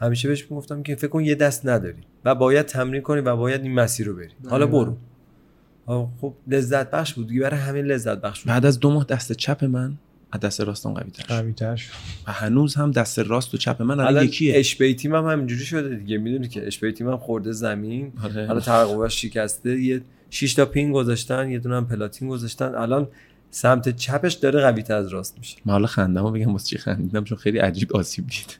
همیشه 0.00 0.28
بهش 0.28 0.42
می‌گفتم 0.50 0.82
که 0.82 0.94
فکر 0.94 1.08
کن 1.08 1.24
یه 1.24 1.34
دست 1.34 1.66
نداری 1.66 2.02
و 2.24 2.34
باید 2.34 2.66
تمرین 2.66 3.02
کنی 3.02 3.20
و 3.20 3.36
باید 3.36 3.62
این 3.62 3.74
مسیر 3.74 4.06
رو 4.06 4.16
بری. 4.16 4.28
حالا. 4.50 4.66
برو. 4.66 4.96
خب 6.20 6.34
لذت 6.46 6.90
بخش 6.90 7.14
بود 7.14 7.28
دیگه. 7.28 7.40
برای 7.40 7.60
همه 7.60 7.82
لذت 7.82 8.20
بخش 8.20 8.40
بود. 8.40 8.48
بعد 8.48 8.66
از 8.66 8.80
دو 8.80 8.90
ماه 8.90 9.04
دست 9.04 9.32
چپ 9.32 9.64
من 9.64 9.92
از 10.32 10.40
دست 10.40 10.60
راستم 10.60 10.92
قوی 10.92 11.10
تر 11.10 11.22
شد. 11.22 11.28
قوی‌تر 11.28 11.76
شد. 11.76 11.92
و 12.26 12.32
هنوز 12.32 12.74
هم 12.74 12.90
دست 12.90 13.18
راست 13.18 13.54
و 13.54 13.56
چپ 13.56 13.82
من 13.82 14.00
الان 14.00 14.24
یکیه. 14.24 14.58
اشبی 14.58 14.94
تیم 14.94 15.14
هم 15.14 15.26
همینجوری 15.26 15.64
شده 15.64 15.96
دیگه. 15.96 16.18
می‌دونی 16.18 16.48
که 16.48 16.66
اشبی 16.66 16.92
تیم 16.92 17.08
هم 17.08 17.16
خورده 17.16 17.52
زمین. 17.52 18.12
آره. 18.22 18.46
حالا 18.46 18.60
ترقباش 18.60 19.22
شکسته. 19.22 19.80
یه 19.80 20.00
6 20.30 20.54
تا 20.54 20.66
پین 20.66 20.92
گذاشتن 20.92 21.50
یه 21.50 21.58
دونه 21.58 21.76
هم 21.76 21.86
پلاتین 21.86 22.28
گذاشتن. 22.28 22.74
الان 22.74 23.08
سمت 23.50 23.96
چپش 23.96 24.34
داره 24.34 24.60
قوی 24.60 24.84
از 24.88 25.08
راست 25.08 25.38
میشه. 25.38 25.56
من 25.64 25.72
حالا 25.72 25.86
خندمو 25.86 26.30
بگم 26.30 26.52
واسه 26.52 26.66
چی 26.66 26.78
خندیدم؟ 26.78 27.24
چون 27.24 27.38
خیلی 27.38 27.58
عجیب 27.58 27.96
آسیب 27.96 28.26
دید 28.26 28.58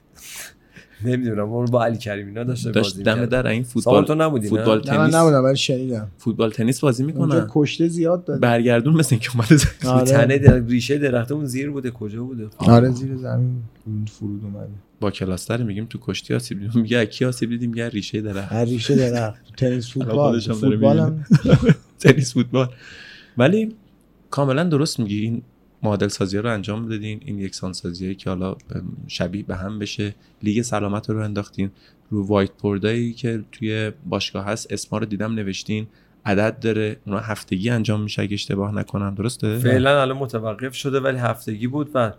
نمی‌دونم 1.05 1.49
اون 1.51 1.65
با 1.65 1.85
علی 1.85 1.97
کریم 1.97 2.27
اینا 2.27 2.43
داشته 2.43 2.71
داشت 2.71 2.91
بازی 2.91 3.03
دم. 3.03 3.25
در 3.25 3.47
این 3.47 3.63
فوتبال 3.63 4.05
تو 4.05 4.15
نبودی 4.15 4.43
نه؟ 4.43 4.49
فوتبال 4.49 4.81
نه 4.85 4.91
من 4.91 4.97
تنیس 5.03 5.15
نبودم 5.15 5.43
ولی 5.43 5.55
شنیدم. 5.57 6.07
فوتبال 6.17 6.51
تنیس 6.51 6.79
بازی 6.79 7.03
اونجا 7.03 7.25
می‌کنن. 7.25 7.47
کشته 7.49 7.87
زیاد 7.87 8.25
داد 8.25 8.39
برگردون 8.39 8.93
مثل 8.93 9.07
اینکه 9.15 9.29
اومده 9.35 9.57
آره. 9.95 10.05
تنه 10.11 10.37
در... 10.37 10.59
ریشه 10.59 10.97
درخته 10.97 11.33
اون 11.33 11.45
زیر 11.45 11.69
بوده 11.69 11.91
کجا 11.91 12.23
بوده؟ 12.23 12.47
آره. 12.57 12.89
زیر 12.89 13.15
زمین 13.15 13.63
فرود 14.11 14.43
اومده. 14.43 14.69
با 14.99 15.11
کلاستر 15.11 15.63
میگیم 15.63 15.85
تو 15.85 15.99
کشتی 16.01 16.33
آسیب 16.33 16.59
دیدیم. 16.59 16.81
میگه 16.81 17.05
کی 17.05 17.25
آسیب 17.25 17.49
دیدیم؟ 17.49 17.69
میگه 17.69 17.89
ریشه 17.89 18.21
درخت. 18.21 18.51
هر 18.51 18.65
ریشه 18.65 18.95
درخت. 18.95 19.41
تنیس 19.57 19.91
فوتبال. 19.93 20.39
داره 20.39 20.53
فوتبال 20.53 21.19
تنیس 21.99 22.33
فوتبال. 22.33 22.67
ولی 23.37 23.75
کاملا 24.29 24.63
درست 24.63 24.99
میگی. 24.99 25.21
این 25.21 25.41
معادل 25.83 26.07
سازی 26.07 26.37
رو 26.37 26.53
انجام 26.53 26.89
دادین. 26.89 27.21
این 27.25 27.39
یکسان 27.39 27.73
سازی 27.73 28.15
که 28.15 28.29
حالا 28.29 28.55
شبیه 29.07 29.43
به 29.43 29.55
هم 29.55 29.79
بشه. 29.79 30.15
لیگ 30.43 30.61
سلامت 30.61 31.09
رو 31.09 31.23
انداختین. 31.23 31.71
رو 32.09 32.27
وایت 32.27 32.51
بوردایی 32.51 33.13
که 33.13 33.43
توی 33.51 33.91
باشگاه 34.05 34.45
هست. 34.45 34.73
اسما 34.73 34.99
رو 34.99 35.05
دیدم 35.05 35.33
نوشتین. 35.33 35.87
عدد 36.25 36.59
داره. 36.59 36.97
اونا 37.05 37.19
هفتگی 37.19 37.69
انجام 37.69 38.01
میشه 38.01 38.21
اگه 38.21 38.33
اشتباه 38.33 38.75
نکنم. 38.75 39.15
درسته؟ 39.15 39.59
فعلا 39.59 40.01
الان 40.01 40.17
متوقف 40.17 40.75
شده 40.75 40.99
ولی 40.99 41.17
هفتگی 41.17 41.67
بود 41.67 41.89
و 41.93 42.11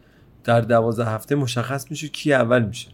در 0.44 0.60
دوازده 0.60 1.10
هفته 1.10 1.34
مشخص 1.34 1.90
میشه 1.90 2.08
کی 2.08 2.32
اول 2.32 2.62
میشه. 2.62 2.88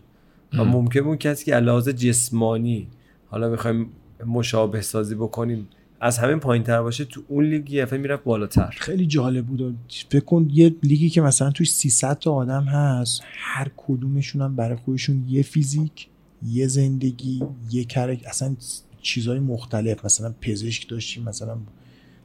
و. 0.52 0.64
ممکن 0.64 1.00
بود 1.00 1.18
کسی 1.18 1.44
که 1.44 1.54
علاوه 1.54 1.92
جسمانی 1.92 2.88
حالا 3.30 3.48
می‌خوایم 3.48 3.92
مشابه 4.26 4.80
سازی 4.80 5.14
بکنیم 5.14 5.68
از 6.00 6.18
همین 6.18 6.40
پایین 6.40 6.64
تر 6.64 6.82
باشه 6.82 7.04
تو 7.04 7.22
اون 7.28 7.44
لیگ 7.44 7.70
یه 7.70 7.86
می‌رفت 7.92 8.24
بالاتر. 8.24 8.74
خیلی 8.78 9.06
جالب 9.06 9.46
بود 9.46 9.78
فکر 10.10 10.24
کن 10.24 10.48
یه 10.52 10.74
لیگی 10.82 11.10
که 11.10 11.20
مثلا 11.20 11.50
توش 11.50 11.70
300 11.70 12.18
تا 12.18 12.32
آدم 12.32 12.64
هست 12.64 13.20
هر 13.24 13.70
کدومشون 13.76 14.42
هم 14.42 14.56
برای 14.56 14.76
خودشون 14.76 15.24
یه 15.28 15.42
فیزیک 15.42 16.08
یه 16.46 16.66
زندگی 16.66 17.42
یه 17.70 17.84
کرک 17.84 18.22
اصلا 18.26 18.56
چیزهای 19.02 19.38
مختلف. 19.38 20.04
مثلا 20.04 20.34
پزشک 20.40 20.88
داشتیم 20.88 21.22
مثلا 21.22 21.58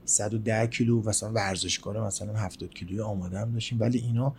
110 0.06 0.68
کیلو 0.68 1.02
مثلا 1.10 1.32
ورزشکاره 1.32 2.02
مثلا 2.02 2.34
70 2.34 2.70
کیلوی 2.74 3.02
آماده 3.02 3.40
هم 3.40 3.52
داشتیم. 3.52 3.80
ولی 3.80 4.00
اینا 4.00 4.34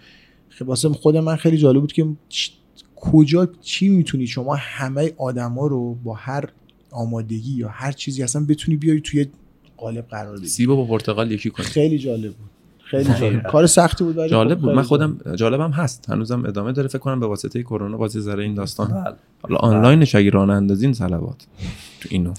خیلی 0.48 0.68
واسه 0.68 0.88
خود 0.88 1.16
من 1.16 1.36
خیلی 1.36 1.58
جالب 1.58 1.80
بود 1.80 1.92
که 1.92 2.06
کجا 2.96 3.46
چی 3.60 3.88
می‌تونی؟ 3.88 4.26
شما 4.26 4.54
همه 4.54 5.12
آدما 5.18 5.66
رو 5.66 5.94
با 5.94 6.14
هر 6.14 6.48
آمادگی 6.92 7.52
یا 7.52 7.68
هر 7.68 7.92
چیزی 7.92 8.22
اصلا 8.22 8.44
بتونی 8.48 8.76
بیاری 8.76 9.00
توی 9.00 9.26
قالب 9.76 10.08
قرار 10.08 10.36
بدی. 10.36 10.46
سیب 10.46 10.68
با 10.68 10.84
پرتقال 10.84 11.30
یکی 11.32 11.50
کنیم 11.50 11.68
خیلی 11.68 11.98
جالب 11.98 12.32
بود. 12.32 12.50
خیلی 12.84 13.14
جالب. 13.20 13.42
کار 13.42 13.66
سختی 13.66 14.04
بود 14.04 14.26
جالب 14.26 14.58
خب 14.58 14.62
بود. 14.62 14.74
من 14.74 14.82
خودم 14.82 15.20
جالبم 15.36 15.70
هست. 15.70 16.10
هنوزم 16.10 16.44
ادامه 16.44 16.72
داره 16.72 16.88
فکر 16.88 16.98
کنم 16.98 17.20
به 17.20 17.26
واسطه 17.26 17.62
کرونا 17.62 17.96
بازی 17.96 18.20
ذره 18.20 18.42
این 18.42 18.54
داستان. 18.54 18.86
بله. 18.88 19.14
حالا 19.42 19.56
آنلاینش 19.56 20.14
اگه 20.14 20.30
راه 20.30 20.50
اندازین 20.50 20.92
صلوات. 20.92 21.46
تو 22.00 22.08
اینو. 22.12 22.34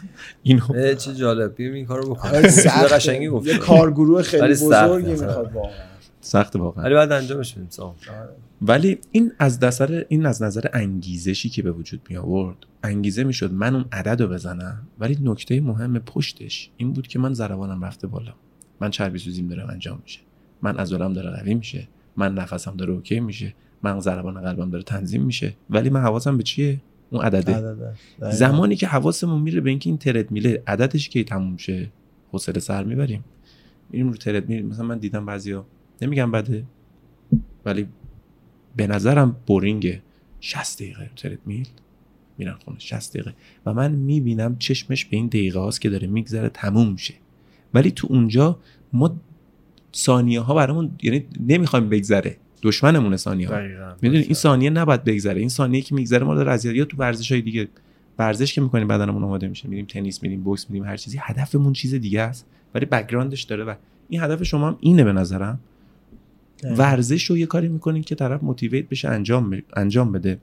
اینو. 0.42 0.94
چه 0.94 1.14
جالب. 1.14 1.54
بیم 1.56 1.72
این 1.72 1.86
کارو 1.86 2.14
بکنیم 2.14 2.34
آره،. 2.34 2.88
قشنگی 2.88 3.28
گفت 3.28 3.46
یه 3.46 3.58
کارگروه 3.58 4.22
خیلی. 4.22 4.52
بزرگی 4.52 5.10
می‌خواد 5.10 5.52
واقعا. 5.54 5.70
سخت 6.28 6.56
واقعا. 6.56 6.84
ولی 6.84 6.94
بعد 6.94 7.12
انجامش 7.12 7.54
بدیم. 7.54 7.68
ولی 8.62 8.98
این 9.12 9.32
از 9.38 9.64
نظر 9.64 10.02
این 10.08 10.26
از 10.26 10.42
نظر 10.42 10.66
انگیزشی 10.72 11.48
که 11.48 11.62
به 11.62 11.72
وجود 11.72 12.00
می 12.10 12.16
آورد 12.16 12.56
انگیزه 12.82 13.24
می‌شد 13.24 13.52
من 13.52 13.74
اون 13.74 13.84
عدد 13.92 14.22
رو 14.22 14.28
بزنم. 14.28 14.88
ولی 14.98 15.18
نکته 15.22 15.60
مهم 15.60 15.98
پشتش 15.98 16.70
این 16.76 16.92
بود 16.92 17.06
که 17.06 17.18
من 17.18 17.34
ضربانم 17.34 17.84
رفته 17.84 18.06
بالا. 18.06 18.32
من 18.80 18.90
چربی 18.90 19.18
سوزیم 19.18 19.48
داره 19.48 19.70
انجام 19.70 19.98
میشه. 20.02 20.20
من 20.62 20.76
عضلم 20.76 21.12
داره 21.12 21.30
قوی 21.30 21.54
میشه. 21.54 21.88
من 22.16 22.34
نفسم 22.34 22.76
داره 22.76 22.92
اوکی 22.92 23.20
میشه. 23.20 23.54
من 23.82 24.00
ضربان 24.00 24.40
قلبم 24.40 24.70
داره 24.70 24.84
تنظیم 24.84 25.22
میشه. 25.22 25.54
ولی 25.70 25.90
من 25.90 26.00
حواسم 26.00 26.36
به 26.36 26.42
چیه؟ 26.42 26.80
اون 27.10 27.24
عدده. 27.24 27.54
عدده. 27.54 27.94
زمانی 28.30 28.76
که 28.76 28.86
حواسمون 28.86 29.42
میره 29.42 29.60
به 29.60 29.70
اینکه 29.70 29.90
این 29.90 29.98
ترد 29.98 30.30
میله 30.30 30.62
عددش 30.66 31.08
کی 31.08 31.24
تموم 31.24 31.56
شه؟ 31.56 31.90
حوصله 32.32 32.60
سر 32.60 32.84
می‌بریم. 32.84 33.24
میریم 33.90 34.08
رو 34.08 34.16
ترد 34.16 34.48
میریم 34.48 34.66
مثلا 34.66 34.86
من 34.86 34.98
دیدم 34.98 35.26
بعضیا 35.26 35.66
نمیگم 36.02 36.30
بده 36.30 36.64
ولی 37.64 37.86
به 38.76 38.86
نظرم 38.86 39.36
بورینگه 39.46 40.02
60 40.40 40.82
دقیقه. 40.82 41.10
ترد 41.16 41.38
میل 41.46 41.68
میرن 42.38 42.54
خونه 42.64 42.78
60 42.78 43.12
دقیقه. 43.12 43.34
و 43.66 43.74
من 43.74 43.92
می‌بینم 43.92 44.56
چشمش 44.58 45.04
به 45.04 45.16
این 45.16 45.26
دقیقه 45.26 45.58
هاست 45.58 45.80
که 45.80 45.90
داره 45.90 46.06
میگذره 46.06 46.48
تموم 46.48 46.92
میشه. 46.92 47.14
ولی 47.74 47.90
تو 47.90 48.06
اونجا 48.10 48.58
ما 48.92 49.16
ثانیه 49.94 50.40
ها 50.40 50.54
برامون 50.54 50.90
یعنی 51.02 51.24
نمی‌خوایم 51.40 51.88
بگذره. 51.88 52.36
دشمنمون 52.62 53.16
ثانیه 53.16 53.48
ها. 53.48 53.58
می‌دونی؟ 54.02 54.22
این 54.22 54.34
ثانیه 54.34 54.70
نباید 54.70 55.04
بگذره. 55.04 55.40
این 55.40 55.48
ثانیه 55.48 55.80
که 55.80 55.94
میگذره 55.94 56.24
ما 56.24 56.34
داره 56.34 56.52
اذیت 56.52 56.74
یا 56.74 56.84
تو 56.84 56.96
ورزش 56.96 57.32
های 57.32 57.40
دیگه 57.40 57.68
ورزش 58.18 58.54
که 58.54 58.60
می‌کنیم 58.60 58.88
بدنمون 58.88 59.24
آماده 59.24 59.48
میشه. 59.48 59.68
میریم 59.68 59.86
تنیس 59.86 60.22
میریم 60.22 60.42
بوکس 60.42 60.70
میریم 60.70 60.88
هر 60.88 60.96
چیزی. 60.96 61.18
هدفمون 61.20 61.72
چیز 61.72 61.94
دیگه 61.94 62.20
است 62.20 62.46
ولی 62.74 62.86
background 62.86 63.33
ش 63.33 63.42
داره 63.42 63.64
و 63.64 63.74
این 64.08 64.22
هدف 64.22 64.42
شما 64.42 64.68
هم 64.68 64.76
اینه 64.80 65.04
به 65.04 65.12
نظرم. 65.12 65.60
ورزش 66.64 67.24
رو 67.24 67.38
یه 67.38 67.46
کاری 67.46 67.68
می‌کنین 67.68 68.02
که 68.02 68.14
طرف 68.14 68.42
motivate 68.42 68.88
بشه 68.88 69.08
انجام 69.08 69.62
انجام 69.76 70.12
بده. 70.12 70.38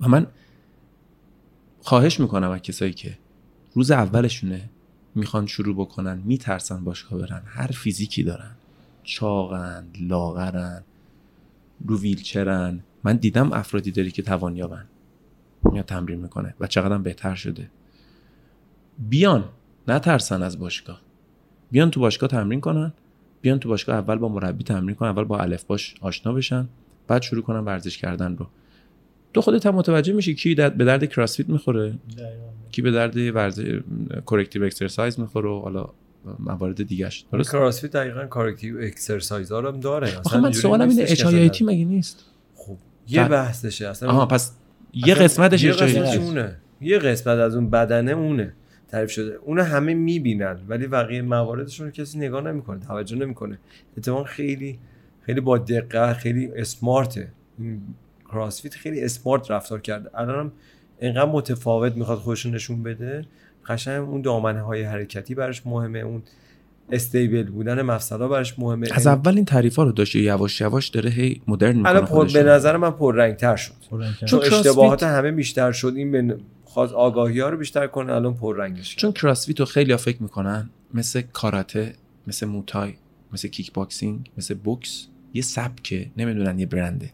و 0.00 0.08
من 0.08 0.26
خواهش 1.80 2.20
می‌کنم 2.20 2.50
از 2.50 2.60
کسایی 2.60 2.92
که 2.92 3.18
روز 3.74 3.90
اولشونه 3.90 4.70
می‌خوان 5.14 5.46
شروع 5.46 5.76
بکنن 5.76 6.22
میترسن 6.24 6.84
باشگاه 6.84 7.20
برن 7.20 7.42
هر 7.46 7.66
فیزیکی 7.66 8.22
دارن. 8.22 8.50
چاقن 9.02 9.86
لاغرن 10.00 10.82
رو 11.86 12.00
ویلچرن. 12.00 12.80
من 13.04 13.16
دیدم 13.16 13.52
افرادی 13.52 13.90
داری 13.90 14.10
که 14.10 14.22
توانیابن. 14.22 14.84
میاد 15.64 15.84
تمرین 15.84 16.20
می‌کنه 16.20 16.54
و 16.60 16.66
چقدر 16.66 16.98
بهتر 16.98 17.34
شده. 17.34 17.70
بیان 18.98 19.44
نترسن 19.88 20.42
از 20.42 20.58
باشگاه. 20.58 21.00
بیان 21.70 21.90
تو 21.90 22.00
باشگاه 22.00 22.30
تمرین 22.30 22.60
کنن. 22.60 22.92
بیان 23.40 23.58
تو 23.58 23.68
باشگاه 23.68 23.96
اول 23.96 24.16
با 24.18 24.28
مربی 24.28 24.64
تمرین 24.64 24.94
کنن 24.96 25.08
اول 25.08 25.24
با 25.24 25.38
الفباش 25.38 25.94
آشنا 26.00 26.32
بشن 26.32 26.68
بعد 27.08 27.22
شروع 27.22 27.42
کنن 27.42 27.58
ورزش 27.60 27.98
کردن 27.98 28.36
رو. 28.36 28.46
تو 29.34 29.40
خودت 29.40 29.66
هم 29.66 29.74
متوجه 29.74 30.12
میشی 30.12 30.34
کی 30.34 30.54
در- 30.54 30.68
به 30.68 30.84
درد 30.84 31.04
کراسفیت 31.08 31.48
می‌خوره؟ 31.48 31.94
کی 32.72 32.82
به 32.82 32.90
درد 32.90 33.16
ورزش 33.16 33.80
corrective 34.26 34.64
exercise 34.64 35.20
می‌خوره 35.20 35.60
حالا 35.60 35.88
موارد 36.38 36.82
دیگهش. 36.82 37.24
درست؟ 37.32 37.50
کراسفیت 37.52 37.90
دقیقا 37.92 38.26
corrective 38.26 38.78
exercise 38.80 39.52
ها 39.52 39.58
هم 39.72 39.80
داره. 39.80 40.18
اصلا 40.20 40.40
من 40.40 40.52
سوالم 40.52 40.88
اینه 40.88 41.02
HI 41.02 41.48
مثلا- 41.48 41.66
مگه 41.66 41.84
نیست؟ 41.84 42.24
خب 42.54 42.76
یه 43.08 43.20
بله. 43.20 43.28
بحثشه 43.28 43.88
اصلا 43.88 44.08
آها 44.10 44.26
پس 44.26 44.52
یه 44.94 45.14
قسمتش 45.14 45.64
یه 45.64 45.72
تی. 45.72 46.16
اونه. 46.18 46.56
یه 46.80 46.98
قسمت 46.98 47.38
از 47.38 47.54
اون 47.54 47.70
بدنه 47.70 48.12
اونه. 48.12 48.52
تعریف 48.88 49.10
شده. 49.10 49.34
اون 49.44 49.58
همه 49.58 49.94
می‌بینن 49.94 50.58
ولی 50.68 50.86
بقیه 50.86 51.22
مواردشون 51.22 51.86
رو 51.86 51.92
کسی 51.92 52.18
نگاه 52.18 52.42
نمی‌کنه 52.42 52.80
توجه 52.80 53.16
نمی‌کنه. 53.16 53.58
اتفاقا 53.98 54.24
خیلی 54.24 54.78
خیلی 55.22 55.40
با 55.40 55.58
دقت 55.58 56.12
خیلی 56.12 56.50
اسمارته. 56.56 57.28
این 57.58 57.80
کراسفیت 58.32 58.74
خیلی 58.74 59.04
اسمارت 59.04 59.50
رفتار 59.50 59.80
کرده. 59.80 60.10
الانم 60.14 60.52
اینقدر 61.00 61.30
متفاوت 61.30 61.96
می‌خواد 61.96 62.18
خودشون 62.18 62.54
نشون 62.54 62.82
بده. 62.82 63.26
قشنگ 63.68 64.08
اون 64.08 64.20
دامنه 64.22 64.60
های 64.60 64.82
حرکتی 64.82 65.34
براش 65.34 65.66
مهمه. 65.66 65.98
اون 65.98 66.22
استیبل 66.92 67.42
بودن 67.42 67.82
مفصلا 67.82 68.28
براش 68.28 68.58
مهمه. 68.58 68.88
از 68.92 69.06
اول 69.06 69.34
این 69.34 69.44
تعریف 69.44 69.76
ها 69.76 69.82
رو 69.82 69.92
داشت 69.92 70.16
یواش 70.16 70.60
یواش 70.60 70.88
داره 70.88 71.10
هی 71.10 71.42
مدرن 71.48 71.76
می‌کنه 71.76 71.90
الان 71.90 72.04
پر 72.04 72.32
به 72.32 72.42
نظر 72.42 72.76
من 72.76 72.90
پررنگتر 72.90 73.56
شد. 73.56 73.72
چون 73.90 74.00
چون 74.26 74.40
کراسفیت- 74.40 74.66
اشتباهات 74.66 75.02
همه 75.02 75.32
بیشتر 75.32 75.72
شد. 75.72 75.92
این 75.96 76.12
به 76.12 76.36
خواست 76.76 76.92
آگاهی 76.92 77.40
ها 77.40 77.48
رو 77.48 77.56
بیشتر 77.56 77.86
کنه 77.86 78.12
الان 78.12 78.34
پررنگش. 78.34 78.96
چون 78.96 79.12
کراسفیت 79.12 79.60
رو 79.60 79.66
خیلی 79.66 79.96
فکر 79.96 80.22
می‌کنن 80.22 80.70
مثل 80.94 81.22
کاراته 81.32 81.94
مثل 82.26 82.46
موتای 82.46 82.94
مثل 83.32 83.48
کیک 83.48 83.72
باکسینگ 83.72 84.30
مثل 84.38 84.54
بوکس 84.54 85.06
یه 85.34 85.42
سبکه 85.42 86.10
نمی‌دونن 86.16 86.58
یه 86.58 86.66
برنده. 86.66 87.10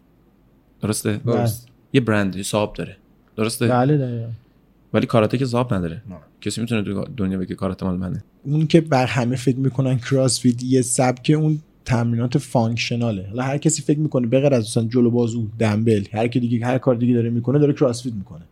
درسته؟ 0.81 1.17
درست. 1.27 1.69
یه 1.93 2.01
برند 2.01 2.37
یه 2.37 2.43
صاحب 2.43 2.73
داره. 2.73 2.97
درسته؟ 3.37 3.69
بله 3.69 3.99
دقیقاً. 3.99 4.29
ولی 4.93 5.07
کاراته 5.07 5.39
که 5.39 5.47
صاحب 5.47 5.75
نداره. 5.75 6.03
نه. 6.11 6.17
کسی 6.41 6.61
می‌تونه 6.61 6.83
تو 6.83 7.05
دنیا 7.17 7.39
بگه 7.39 7.55
کاراته 7.55 7.87
مال 7.87 7.97
منه. 7.97 8.25
اون 8.45 8.67
که 8.67 8.81
بر 8.81 9.07
همه 9.07 9.37
فکر 9.37 9.57
می‌کنن 9.57 9.99
کراسفیت 9.99 10.63
یه 10.63 10.83
سبک 10.83 11.33
اون 11.39 11.59
تمرینات 11.85 12.39
فانکشناله. 12.39 13.27
حالا 13.29 13.43
هر 13.43 13.59
کسی 13.59 13.83
فکر 13.83 13.99
می‌کنه 13.99 14.27
به 14.27 14.41
غیر 14.41 14.55
از 14.55 14.65
مثلا 14.65 14.85
جلو 14.85 15.11
بازو 15.11 15.47
دنبل 15.59 16.05
هر 16.13 16.29
کی 16.29 16.41
دیگه 16.41 16.67
هر 16.67 16.79
کار 16.79 16.95
دیگه 16.95 17.15
داره 17.15 17.31
می‌کنه 17.31 17.59
داره 17.59 17.73
کراسفیت 17.73 18.15
می‌کنه. 18.15 18.43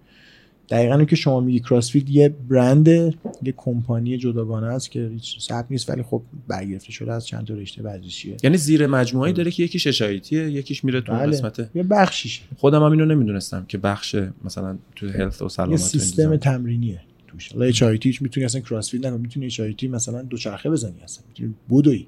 دقیقا 0.71 1.05
که 1.05 1.17
شما 1.17 1.41
میگی 1.41 1.61
کراسفیت 1.61 2.11
یه 2.11 2.29
برند 2.29 2.89
یه 2.89 3.55
کمپانی 3.57 4.19
جداگانه 4.19 4.67
است 4.67 4.91
که 4.91 5.11
هیچ 5.13 5.37
سبک 5.41 5.67
نیست 5.71 5.91
ولی 5.91 6.03
خب 6.03 6.23
برگرفته 6.49 6.93
شده 6.93 7.13
از 7.13 7.27
چند 7.27 7.47
تا 7.47 7.55
رشته 7.55 7.83
ورزشیه. 7.83 8.37
یعنی 8.43 8.57
زیر 8.57 8.87
مجموعه 8.87 9.33
داره 9.33 9.51
که 9.51 9.63
یکیش 9.63 9.87
اشایتیه 9.87 10.51
یکیش 10.51 10.85
میره 10.85 11.01
تو 11.01 11.13
بله. 11.13 11.27
قسمت 11.27 11.71
یه 11.75 11.83
بخشیشه. 11.83 12.43
خودم 12.57 12.83
هم 12.83 12.91
اینو 12.91 13.05
نمی‌دونستم 13.05 13.65
که 13.69 13.79
بخش 13.79 14.17
مثلا 14.45 14.79
تو 14.97 15.09
هلت 15.09 15.43
و 15.43 15.45
یه 15.45 15.49
سلامت 15.49 15.69
این 15.69 15.79
سیستم. 15.79 16.37
تمرینیه 16.37 17.01
توش. 17.29 17.53
حالا 17.53 17.65
اچ 17.65 17.83
می‌تونی 18.21 18.47
اصلا 18.47 18.61
کراسفیت 18.61 19.07
نکنی 19.07 19.19
می‌تونی 19.19 19.47
اچ 19.47 19.85
مثلا 19.85 20.23
دوچرخه 20.23 20.71
بزنی 20.71 21.01
اصلا. 21.05 21.25
می‌تونی 21.29 21.55
بدوی. 21.71 22.07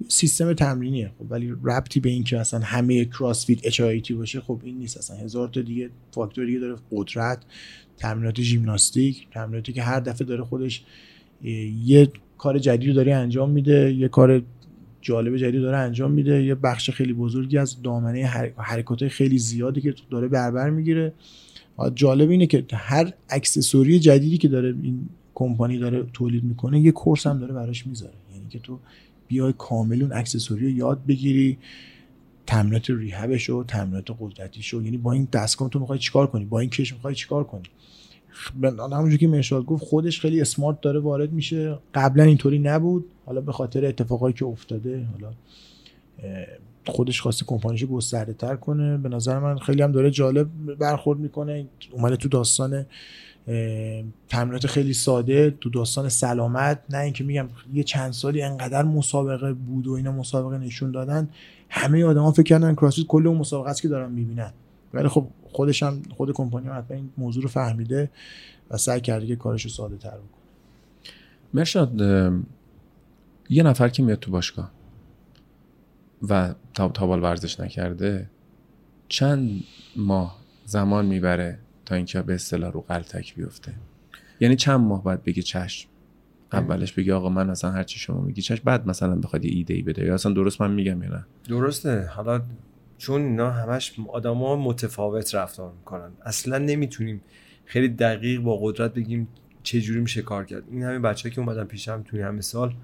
یه 0.00 0.06
سیستم 0.08 0.52
تمرینیه. 0.52 1.10
خب 1.18 1.32
ولی 1.32 1.54
ربطی 1.64 2.00
به 2.00 2.10
این 2.10 2.24
که 2.24 2.38
اصلا 2.38 2.60
همه 2.60 3.04
کراسفیت 3.04 3.58
اچ 3.62 3.80
آی 3.80 4.00
تی 4.00 4.14
باشه 4.14 4.40
خب 4.40 4.60
این 4.64 4.78
نیست 4.78 4.96
اصلا. 4.96 5.16
هزار 5.16 5.48
تا 5.48 5.60
دیگه 5.60 5.90
فاکتور 6.12 6.46
دیگه 6.46 6.58
داره 6.58 6.76
قدرت. 6.92 7.42
تمرینات 7.96 8.40
ژیمناستیک 8.40 9.26
تمریناتی 9.30 9.72
که 9.72 9.82
هر 9.82 10.00
دفعه 10.00 10.26
داره 10.26 10.44
خودش 10.44 10.84
یه 11.84 12.08
کار 12.38 12.58
جدید 12.58 12.94
داره 12.94 13.14
انجام 13.14 13.50
میده 13.50 13.94
یه 13.94 14.08
کار 14.08 14.42
جالب 15.00 15.36
جدید 15.36 15.62
داره 15.62 15.76
انجام 15.76 16.10
میده 16.12 16.42
یه 16.42 16.54
بخش 16.54 16.90
خیلی 16.90 17.12
بزرگی 17.12 17.58
از 17.58 17.82
دامنه 17.82 18.26
حرکات 18.56 19.08
خیلی 19.08 19.38
زیادی 19.38 19.80
که 19.80 19.94
داره 20.10 20.28
بربر 20.28 20.70
می‌گیره. 20.70 21.12
جالب 21.94 22.30
اینه 22.30 22.46
که 22.46 22.64
هر 22.72 23.12
اکسسوری 23.30 23.98
جدیدی 23.98 24.38
که 24.38 24.48
داره 24.48 24.74
این 24.82 25.08
کمپانی 25.34 25.78
داره 25.78 26.04
تولید 26.12 26.44
می‌کنه 26.44 26.80
یه 26.80 26.90
کورس 26.92 27.26
هم 27.26 27.38
داره 27.38 27.54
براش 27.54 27.86
می‌ذاره. 27.86 28.14
یعنی 28.34 28.48
که 28.48 28.58
تو 28.58 28.78
بیای 29.28 29.54
کامل 29.58 30.02
اون 30.02 30.12
اکسسوری 30.12 30.64
رو 30.64 30.70
یاد 30.70 31.06
بگیری. 31.08 31.58
تمرینات 32.46 32.90
ریهبش 32.90 33.50
و 33.50 33.64
تمرینات 33.64 34.06
قدرتیش 34.20 34.74
و 34.74 34.82
یعنی 34.82 34.96
با 34.96 35.12
این 35.12 35.28
دستگاه 35.32 35.68
تو 35.68 35.78
می‌خوای 35.78 35.98
چیکار 35.98 36.26
کنی؟ 36.26 36.44
با 36.44 36.60
این 36.60 36.70
کش 36.70 36.92
می‌خوای 36.92 37.14
چیکار 37.14 37.44
کنی؟ 37.44 37.62
همونجور 38.78 39.18
که 39.18 39.28
مرشاد 39.28 39.64
گفت 39.64 39.84
خودش 39.84 40.20
خیلی 40.20 40.40
اسمارت 40.40 40.80
داره 40.80 41.00
وارد 41.00 41.32
میشه. 41.32 41.78
قبلا 41.94 42.22
اینطوری 42.24 42.58
نبود. 42.58 43.04
حالا 43.26 43.40
به 43.40 43.52
خاطر 43.52 43.84
اتفاقایی 43.84 44.34
که 44.34 44.44
افتاده 44.44 45.06
حالا 45.12 45.32
خودش 46.86 47.20
خواسته 47.20 47.44
کمپانیشو 47.44 47.86
گسترده 47.86 48.32
تر 48.32 48.56
کنه. 48.56 48.96
به 48.96 49.08
نظر 49.08 49.38
من 49.38 49.58
خیلی 49.58 49.82
هم 49.82 49.92
داره 49.92 50.10
جالب 50.10 50.76
برخورد 50.78 51.18
می‌کنه. 51.18 51.66
اومده 51.92 52.16
تو 52.16 52.28
داستان 52.28 52.86
تمرینات 54.28 54.66
خیلی 54.66 54.92
ساده 54.92 55.50
تو 55.50 55.70
داستان 55.70 56.08
سلامت 56.08 56.80
نه 56.90 56.98
اینکه 56.98 57.24
میگم 57.24 57.48
یه 57.72 57.82
چند 57.82 58.12
سالی 58.12 58.42
انقدر 58.42 58.82
مسابقه 58.82 59.52
بود 59.52 59.86
و 59.86 59.92
اینا 59.92 60.12
مسابقه 60.12 60.58
نشون 60.58 60.90
دادن. 60.90 61.28
همه 61.68 62.04
آدما 62.04 62.32
فکر 62.32 62.42
کردن 62.42 62.74
کراسفیت 62.74 63.06
کل 63.06 63.26
اون 63.26 63.38
مسابقه 63.38 63.70
است 63.70 63.82
که 63.82 63.88
دارن 63.88 64.12
می‌بینن. 64.12 64.52
ولی 64.94 65.08
خب 65.08 65.26
خودش 65.52 65.82
هم 65.82 66.02
خود 66.16 66.32
کمپانی 66.32 66.66
هم 66.66 66.78
حتما 66.78 66.96
این 66.96 67.10
موضوع 67.18 67.42
رو 67.42 67.48
فهمیده 67.48 68.10
و 68.70 68.76
سعی 68.76 69.00
کرده 69.00 69.26
که 69.26 69.36
کارش 69.36 69.62
رو 69.62 69.70
ساده 69.70 69.96
تر 69.96 70.10
بکنه. 70.10 70.42
مرشاد 71.54 72.00
یه 73.50 73.62
نفر 73.62 73.88
که 73.88 74.02
میاد 74.02 74.18
تو 74.18 74.30
باشگاه 74.30 74.70
و 76.28 76.54
تا 76.74 76.88
تابال 76.88 77.22
ورزش 77.22 77.60
نکرده 77.60 78.30
چند 79.08 79.62
ماه 79.96 80.38
زمان 80.64 81.06
می‌بره 81.06 81.58
تا 81.86 81.94
اینکه 81.94 82.22
به 82.22 82.34
اصطلاح 82.34 82.72
رو 82.72 82.80
قلتک 82.80 83.34
بیفته. 83.34 83.74
یعنی 84.40 84.56
چند 84.56 84.80
ماه 84.80 85.04
باید 85.04 85.22
بگی 85.22 85.42
چشم. 85.42 85.88
اولش 86.52 86.92
بگی 86.92 87.12
آقا 87.12 87.28
من 87.28 87.50
اصلا 87.50 87.70
هرچی 87.70 87.98
شما 87.98 88.20
میگی 88.20 88.42
چشم 88.42 88.62
بعد 88.64 88.86
مثلا 88.86 89.16
بخواد 89.16 89.44
یه 89.44 89.50
ایده 89.52 89.74
ای 89.74 89.82
بده. 89.82 90.04
یا 90.04 90.14
اصلا 90.14 90.32
درست 90.32 90.60
من 90.60 90.72
میگم 90.72 91.02
یا 91.02 91.08
نه؟ 91.08 91.24
درسته. 91.48 92.06
حالا 92.06 92.42
چون 92.98 93.22
اینا 93.22 93.50
همش 93.50 93.94
آدما 94.12 94.56
متفاوت 94.56 95.34
رفتار 95.34 95.72
می‌کنن. 95.72 96.10
اصلا 96.24 96.58
نمی‌تونیم 96.58 97.20
خیلی 97.64 97.88
دقیق 97.88 98.40
با 98.40 98.58
قدرت 98.62 98.94
بگیم 98.94 99.28
چه 99.62 99.80
جوری 99.80 100.00
میشه 100.00 100.22
کار 100.22 100.44
کرد. 100.44 100.62
این 100.70 100.82
همین 100.82 101.02
بچه 101.02 101.30
که 101.30 101.40
اومدن 101.40 101.64
پیشم 101.64 102.02
توی 102.02 102.20
همه 102.20 102.40
سال 102.40 102.74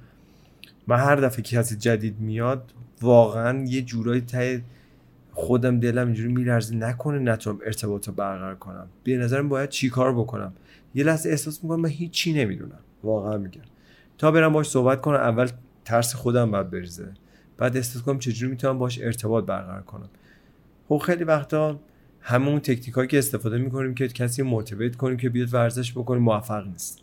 من 0.87 0.99
هر 0.99 1.17
دفعه 1.17 1.43
کسی 1.43 1.77
جدید 1.77 2.21
میاد 2.21 2.73
واقعا 3.01 3.65
یه 3.65 3.83
جورایی 3.83 4.21
ته 4.21 4.63
خودم 5.33 5.81
دلم 5.81 6.07
اینجوری 6.07 6.33
میلرزه 6.33 6.76
نکنه 6.76 7.18
نتونم 7.18 7.59
ارتباط 7.66 8.09
رو 8.09 8.14
برقرار 8.14 8.55
کنم. 8.55 8.87
به 9.05 9.16
نظرم 9.16 9.49
باید 9.49 9.68
چی 9.68 9.91
کار 9.91 10.14
بکنم؟ 10.14 10.53
یه 10.95 11.05
لحظه 11.05 11.31
احساس 11.31 11.64
می‌کنم 11.64 11.81
من 11.81 11.89
هیچی 11.89 12.33
نمی‌دونم. 12.33 12.78
واقعا 13.03 13.39
میگم. 13.39 13.62
تا 14.18 14.31
برم 14.31 14.53
باش 14.53 14.68
صحبت 14.70 15.01
کنم 15.01 15.16
اول 15.16 15.49
ترس 15.85 16.14
خودم 16.14 16.51
باید 16.51 16.70
بریزه. 16.70 17.09
بعد 17.57 17.76
احساس 17.76 18.03
کنم 18.03 18.18
چجوری 18.18 18.51
می‌تونم 18.51 18.78
باش 18.78 19.01
ارتباط 19.01 19.45
برقرار 19.45 19.83
کنم. 19.83 20.09
خب 20.89 20.99
خیلی 20.99 21.24
وقتا 21.24 21.81
همون 22.20 22.61
تکنیکایی 22.61 23.09
که 23.09 23.18
استفاده 23.18 23.59
می‌کنیم 23.59 23.95
که 23.95 24.09
کسی 24.09 24.43
موتیویت 24.43 24.97
کنیم 24.97 25.16
که 25.16 25.28
بیاد 25.28 25.55
ورزش 25.55 25.93
بکنیم 25.93 26.22
موفق 26.22 26.66
نیست. 26.66 26.99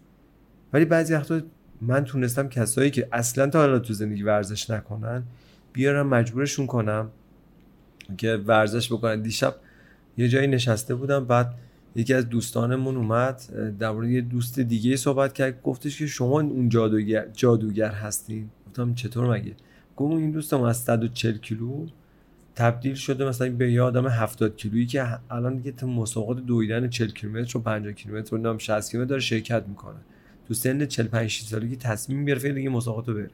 ولی 0.74 0.86
بعضی 0.86 1.14
وقتا 1.14 1.42
من 1.82 2.04
تونستم 2.04 2.50
کسایی 2.50 2.92
که 2.92 3.08
اصلا 3.12 3.50
تا 3.50 3.60
حالا 3.60 3.80
تو 3.80 3.94
زندگی 3.94 4.24
ورزش 4.24 4.70
نکنن 4.70 5.24
بیارم 5.74 6.08
مجبورشون 6.08 6.68
کنم 6.68 7.10
که 8.18 8.36
ورزش 8.36 8.92
بکنن. 8.92 9.22
دیشب 9.22 9.56
یه 10.18 10.30
جایی 10.30 10.48
نشسته 10.48 10.96
بودم 10.96 11.26
بعد 11.26 11.54
یکی 11.96 12.14
از 12.14 12.30
دوستانمون 12.30 12.96
اومد 12.98 13.42
در 13.80 13.92
مورد 13.92 14.10
یه 14.10 14.22
دوست 14.22 14.60
دیگه 14.60 14.96
صحبت 14.96 15.34
کرد 15.34 15.62
گفتش 15.62 16.00
که 16.00 16.08
شما 16.08 16.42
اون 16.42 16.70
جادوگر 16.70 17.28
جادوگر 17.34 17.92
هستین؟ 17.92 18.50
گفتم 18.68 18.94
چطور 18.94 19.38
مگه؟ 19.38 19.54
گفت 19.96 20.14
این 20.14 20.32
دوستم 20.32 20.62
از 20.62 20.78
140 20.78 21.38
کیلو 21.38 21.88
تبدیل 22.56 22.94
شده 22.94 23.26
مثلا 23.26 23.52
به 23.52 23.72
یه 23.72 23.82
آدم 23.82 24.08
70 24.08 24.56
کیلویی 24.56 24.86
که 24.86 25.20
الان 25.30 25.56
دیگه 25.56 25.72
تو 25.72 25.88
مسابقات 25.88 26.46
دویدن 26.46 26.90
40 26.90 27.08
کیلومتر 27.12 27.58
و 27.58 27.62
50 27.62 27.94
کیلومتر 27.94 28.36
و 28.36 28.38
نام 28.38 28.58
60 28.58 28.92
کیلومتر 28.92 29.10
داره 29.10 29.22
شرکت 29.22 29.64
می‌کنه. 29.68 30.00
تو 30.48 30.54
سن 30.54 30.86
45 30.86 31.42
سالگی 31.42 31.76
تصمیم 31.76 32.26
گرفته 32.26 32.52
دیگه 32.52 32.70
مسابقات 32.70 33.08
رو 33.08 33.14
بره. 33.14 33.30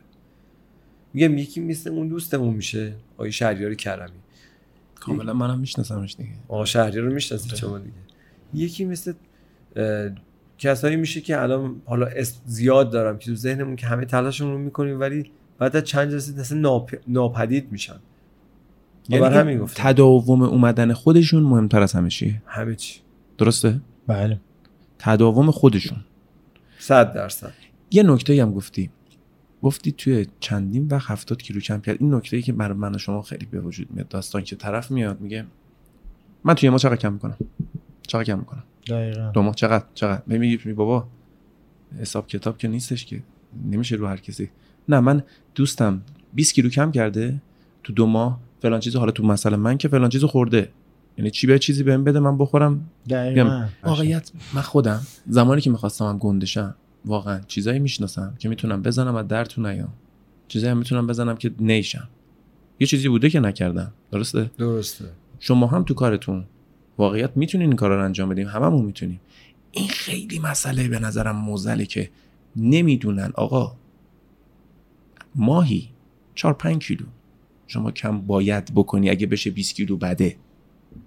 میگم 1.14 1.38
یکی 1.38 1.62
مثل 1.62 1.90
اون 1.90 2.08
دوستمون 2.08 2.54
میشه 2.54 2.94
آقای 3.18 3.32
شهریار 3.32 3.74
کرمی. 3.74 4.23
کاملا 5.04 5.34
منم 5.34 5.60
میشناسمش 5.60 6.16
دیگه. 6.16 6.30
آقا 6.48 6.66
شهریار 6.66 7.06
رو 7.06 7.14
می‌شناسید 7.14 7.56
شما 7.56 7.80
دیگه. 7.80 7.94
یکی 8.54 8.86
مثل 8.86 9.14
کسایی 10.58 10.96
میشه 10.96 11.22
که 11.22 11.42
الان 11.42 11.82
حالا 11.86 12.10
زیاد 12.46 12.92
دارم 12.92 13.18
که 13.18 13.26
تو 13.26 13.36
ذهنمون 13.36 13.76
که 13.76 13.88
همه 13.88 14.06
تلاشمون 14.06 14.52
رو 14.52 14.58
می‌کنیم 14.58 15.00
ولی 15.00 15.32
بعد 15.58 15.76
از 15.76 15.84
چند 15.84 16.12
جلسه 16.12 16.40
اصلا 16.40 16.58
ناپ... 16.58 16.96
ناپدید 17.08 17.72
میشن. 17.72 18.00
یعنی 19.10 19.26
همین 19.26 19.60
گفت 19.60 19.82
تداوم 19.82 20.42
اومدن 20.42 20.94
خودشون 20.94 21.44
مهمتر 21.44 21.82
از 21.82 21.94
همه 21.94 22.10
چیه؟ 22.10 22.42
همه 22.46 22.76
چی. 22.76 23.00
درسته؟ 23.38 23.82
بله. 24.08 24.40
تداوم 25.00 25.52
خودشون. 25.52 25.98
صد 26.80 27.14
درصد. 27.14 27.54
یه 27.92 28.04
نکته 28.04 28.42
هم 28.42 28.54
گفتی. 28.54 28.90
گفتی 29.64 29.92
توی 29.92 30.28
چندین 30.40 30.88
وقت 30.88 31.12
هفتاد 31.12 31.42
کیلو 31.42 31.60
کم 31.60 31.82
کرد. 31.82 31.98
این 32.00 32.14
نکته 32.14 32.38
ای 32.38 32.44
که 32.44 32.54
برای 32.54 32.78
من 32.78 32.96
و 32.96 32.98
شما 32.98 33.22
خیلی 33.22 33.46
به 33.46 33.60
وجود 33.60 33.88
میاد 33.92 34.08
داستان 34.08 34.44
که 34.44 34.56
طرف 34.56 34.92
میاد 34.92 35.22
میگه 35.22 35.46
من 36.44 36.54
توی 36.54 36.70
ما 36.70 36.78
چقدر 36.78 36.96
کم 36.96 37.14
می‌کنم؟ 37.14 37.38
چقدر 38.08 38.24
کم 38.24 38.40
می‌کنم؟ 38.40 38.64
دقیقا. 38.88 39.32
دو 39.34 39.42
ماه. 39.42 39.56
چقدر؟ 39.56 39.86
چقدر؟ 39.94 40.22
میگی 40.28 40.74
بابا 40.74 41.08
حساب 42.00 42.28
کتاب 42.28 42.58
که 42.58 42.68
نیستش 42.68 43.06
که 43.06 43.24
نمیشه 43.66 43.96
رو 43.96 44.08
هر 44.08 44.18
کسی. 44.18 44.50
نه 44.90 45.00
من 45.00 45.24
دوستم 45.56 46.02
20 46.34 46.54
کیلو 46.54 46.70
کم 46.70 46.92
کرده 46.92 47.42
تو 47.84 47.94
دو 47.94 48.06
ماه 48.06 48.40
فلان 48.62 48.80
چیز 48.80 48.96
حالا 48.96 49.12
تو 49.12 49.24
مثلا 49.24 49.58
من 49.58 49.78
که 49.78 49.88
فلان 49.88 50.10
چیزو 50.10 50.28
خورده. 50.28 50.70
یعنی 51.18 51.32
چی 51.32 51.48
به 51.48 51.60
چیزی 51.60 51.84
بهم 51.84 52.04
بده 52.04 52.20
من 52.20 52.38
بخورم. 52.38 52.90
دقیقاً. 53.10 53.66
واقعیت 53.84 54.32
من 54.54 54.62
خودم 54.62 55.02
زمانی 55.28 55.62
که 55.62 55.70
می‌خواستم 55.70 56.06
هم 56.06 56.18
گندشم 56.18 56.76
واقعا 57.06 57.40
چیزایی 57.48 57.80
می‌شناسم 57.80 58.36
که 58.40 58.50
می‌تونم 58.50 58.82
بزنم 58.82 59.16
از 59.16 59.28
در 59.28 59.46
تو 59.46 59.62
نیام. 59.62 59.94
چیزایی 60.48 60.74
می‌تونم 60.74 61.08
بزنم 61.08 61.36
که 61.36 61.52
نیشم. 61.60 62.10
یه 62.80 62.88
چیزی 62.88 63.10
بوده 63.10 63.30
که 63.30 63.40
نکردم. 63.40 63.94
درسته؟ 64.12 64.52
درسته. 64.58 65.06
شما 65.40 65.68
هم 65.68 65.84
تو 65.84 65.94
کارتون 65.94 66.46
واقعیت 66.98 67.32
می‌تونین 67.36 67.68
این 67.68 67.76
کار 67.76 67.90
رو 67.96 68.04
انجام 68.04 68.30
بدیم 68.30 68.48
هممون 68.48 68.86
می‌تونیم. 68.86 69.22
این 69.72 69.88
خیلی 69.88 70.40
مسئله 70.40 70.88
به 70.88 71.00
نظرم 71.00 71.36
موزله 71.36 71.86
که 71.86 72.10
نمی‌دونن. 72.56 73.32
آقا 73.36 73.76
ماهی 75.36 75.90
4 76.36 76.54
5 76.54 76.88
کیلو. 76.88 77.06
شما 77.68 77.92
کم 77.92 78.22
باید 78.22 78.72
بکنی 78.76 79.10
اگه 79.10 79.28
بشه 79.28 79.52
20 79.52 79.76
کیلو 79.76 79.98
بده. 79.98 80.36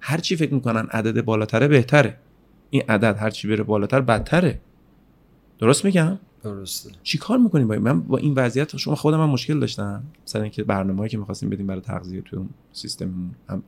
هر 0.01 0.18
چی 0.18 0.36
فکر 0.36 0.55
می‌کنن 0.55 0.86
عدد 0.90 1.24
بالاتره 1.24 1.68
بهتره. 1.68 2.18
این 2.70 2.82
عدد 2.88 3.16
هر 3.18 3.30
چی 3.30 3.49
بره 3.49 3.62
بالاتر 3.62 4.01
بدتره. 4.01 4.61
درست 5.59 5.85
میگم؟ 5.85 6.19
درسته. 6.43 6.91
چی 7.03 7.19
کار 7.19 7.39
می‌کنیم 7.39 7.69
با 7.69 7.79
من 7.79 8.01
با 8.01 8.19
این 8.19 8.35
وضعیت 8.35 8.77
شما 8.77 8.95
خودم 8.95 9.21
هم 9.21 9.31
مشکل 9.31 9.61
داشتم. 9.61 10.03
مثلا 10.27 10.43
اینکه 10.43 10.65
برنامه‌ای 10.65 11.09
که 11.09 11.19
می‌خواستیم 11.19 11.51
بدیم 11.51 11.67
برای 11.67 11.81
تغذیه 11.81 12.21
تو 12.21 12.37
اون 12.37 12.49
سیستم 12.73 13.31
هم 13.49 13.63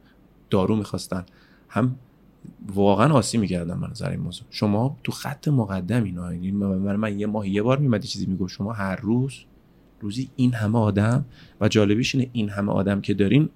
دارو 0.51 0.77
می‌خواستن 0.77 1.25
هم 1.69 1.97
واقعا 2.75 3.13
آسی 3.13 3.39
می‌کردم 3.39 3.79
من 3.79 3.91
از 3.91 4.03
این 4.03 4.21
موضوع. 4.21 4.47
شما 4.51 4.97
تو 5.05 5.13
خط 5.13 5.49
مقدم 5.49 6.05
اینا 6.05 6.35
یعنی 6.35 6.51
من, 6.51 6.97
من 6.97 7.19
یه 7.19 7.27
ماه 7.27 7.49
یه 7.49 7.63
بار 7.63 7.79
میمدی 7.79 8.09
چیزی 8.09 8.27
می‌گفت. 8.27 8.55
شما 8.55 8.73
هر 8.73 8.97
روز 8.97 9.35
روزی 10.01 10.31
این 10.37 10.55
همه 10.55 10.79
آدم 10.79 11.25
و 11.61 11.69
جالبیش 11.69 12.15
اینه 12.15 12.31
این 12.33 12.49
همه 12.49 12.73
آدم 12.73 13.01
که 13.01 13.15
دارین 13.15 13.49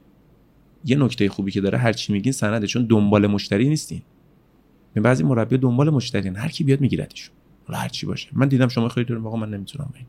یه 0.84 0.96
نکته 0.96 1.28
خوبی 1.28 1.50
که 1.50 1.60
داره 1.60 1.78
هر 1.78 1.92
چی 1.92 2.12
میگین 2.12 2.32
سنده 2.32 2.66
چون 2.66 2.86
دنبال 2.86 3.26
مشتری 3.26 3.68
نیستین. 3.68 4.02
به 4.94 5.00
بعضی 5.00 5.24
مربی 5.24 5.58
دنبال 5.58 5.90
مشتری 5.90 6.28
هر 6.28 6.48
کی 6.48 6.64
بیاد 6.64 6.80
میگیردشون 6.80 7.34
هر 7.68 7.88
چی 7.88 8.06
باشه. 8.06 8.28
من 8.32 8.48
دیدم 8.48 8.68
شما 8.68 8.88
خیلی 8.88 9.06
دارین 9.06 9.24
من 9.24 9.50
نمی‌تونم 9.50 9.90
این 9.94 10.06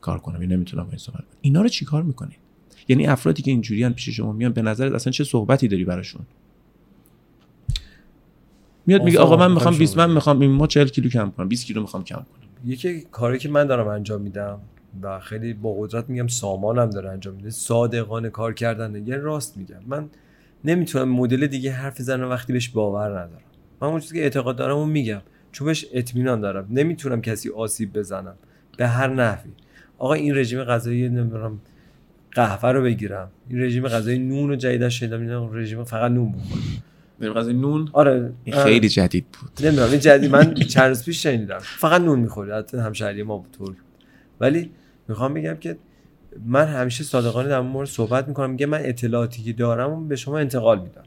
کار 0.00 0.18
کنم 0.18 0.40
این 0.40 0.52
نمی‌تونم 0.52 0.86
این 0.88 0.98
صحبت 0.98 1.24
اینا 1.40 1.62
رو 1.62 1.68
چیکار 1.68 2.02
می‌کنین؟ 2.02 2.36
یعنی 2.88 3.06
افرادی 3.06 3.42
که 3.42 3.50
اینجوریان 3.50 3.92
پیش 3.92 4.08
شما 4.08 4.32
میان 4.32 4.52
به 4.52 4.62
نظرت 4.62 4.92
اصلا 4.92 5.10
چه 5.10 5.24
صحبتی 5.24 5.68
داری 5.68 5.84
براشون؟ 5.84 6.22
میاد 8.86 9.02
میگه 9.02 9.18
آقا 9.18 9.36
من 9.36 9.52
می‌خوام 9.52 9.78
20 9.78 9.96
من 9.96 10.10
می‌خوام 10.10 10.40
این 10.40 10.50
ما 10.50 10.66
40 10.66 10.88
کیلو 10.88 11.08
کم 11.08 11.30
کنم 11.30 11.48
20 11.48 11.66
کیلو 11.66 11.80
می‌خوام 11.80 12.04
کم 12.04 12.16
کنم. 12.16 12.70
یکی 12.70 13.00
کاری 13.00 13.38
که 13.38 13.48
من 13.48 13.66
دارم 13.66 13.88
انجام 13.88 14.20
میدم 14.20 14.58
و 15.02 15.20
خیلی 15.20 15.52
با 15.54 15.74
قدرت 15.80 16.10
میگم 16.10 16.26
سامانم 16.26 16.90
داره 16.90 17.10
انجام 17.10 17.34
میده 17.34 17.50
صادقانه 17.50 18.30
کار 18.30 18.54
کردن 18.54 19.06
یه 19.06 19.16
راست 19.16 19.56
میگم. 19.56 19.80
من 19.86 20.10
نمی‌تونم 20.64 21.08
مدل 21.08 21.46
دیگه 21.46 21.72
حرف 21.72 22.00
بزنم 22.00 22.30
وقتی 22.30 22.52
بهش 22.52 22.68
باور 22.68 23.08
ندارم. 23.08 23.44
من 23.80 23.88
اون 23.88 24.00
چیزی 24.00 24.14
که 24.14 24.22
اعتقاد 24.22 24.56
دارم 24.56 24.76
اون 24.76 24.88
میگم. 24.88 25.20
چون 25.56 25.66
بهش 25.66 25.86
اطمینان 25.92 26.40
دارم. 26.40 26.66
نمی‌تونم 26.70 27.20
کسی 27.20 27.50
آسیب 27.50 27.92
بزنم. 27.92 28.34
به 28.76 28.86
هر 28.86 29.08
نحوی. 29.14 29.50
آقا 29.98 30.14
این 30.14 30.36
رژیم 30.36 30.64
غذایی 30.64 31.08
نمی‌دونم 31.08 31.60
قهوه 32.32 32.72
رو 32.72 32.82
بگیرم. 32.82 33.28
این 33.48 33.62
رژیم 33.62 33.88
غذایی 33.88 34.18
نون 34.18 34.48
رو 34.48 34.56
جدیدا 34.56 34.88
شنیدم. 34.88 35.52
رژیم 35.52 35.84
فقط 35.84 36.10
نون 36.10 36.32
بخورم 36.32 37.32
غذای 37.34 37.54
نون؟ 37.54 37.88
آره. 37.92 38.32
این 38.44 38.56
خیلی 38.56 38.88
جدید 38.88 39.26
بود. 39.40 39.66
نمی‌دونم 39.66 39.90
این 39.90 40.00
جدید. 40.00 40.30
من 40.30 40.54
چند 40.54 40.88
روز 40.88 41.04
پیش 41.04 41.22
شنیدم. 41.22 41.58
فقط 41.58 42.00
نون 42.00 42.18
می‌خوری. 42.18 42.50
حتی 42.50 42.76
همشهری 42.76 43.22
ما 43.22 43.38
بود 43.38 43.76
ولی 44.40 44.70
می‌خوام 45.08 45.34
بگم 45.34 45.56
که 45.56 45.76
من 46.46 46.66
همیشه 46.66 47.04
صادقانه 47.04 47.48
در 47.48 47.60
مورد 47.60 47.88
صحبت 47.88 48.28
می‌کنم. 48.28 48.50
میگه 48.50 48.66
من 48.66 48.80
اطلاعاتی 48.82 49.42
که 49.42 49.52
دارم 49.52 50.08
به 50.08 50.16
شما 50.16 50.38
انتقال 50.38 50.78
میدم. 50.78 51.04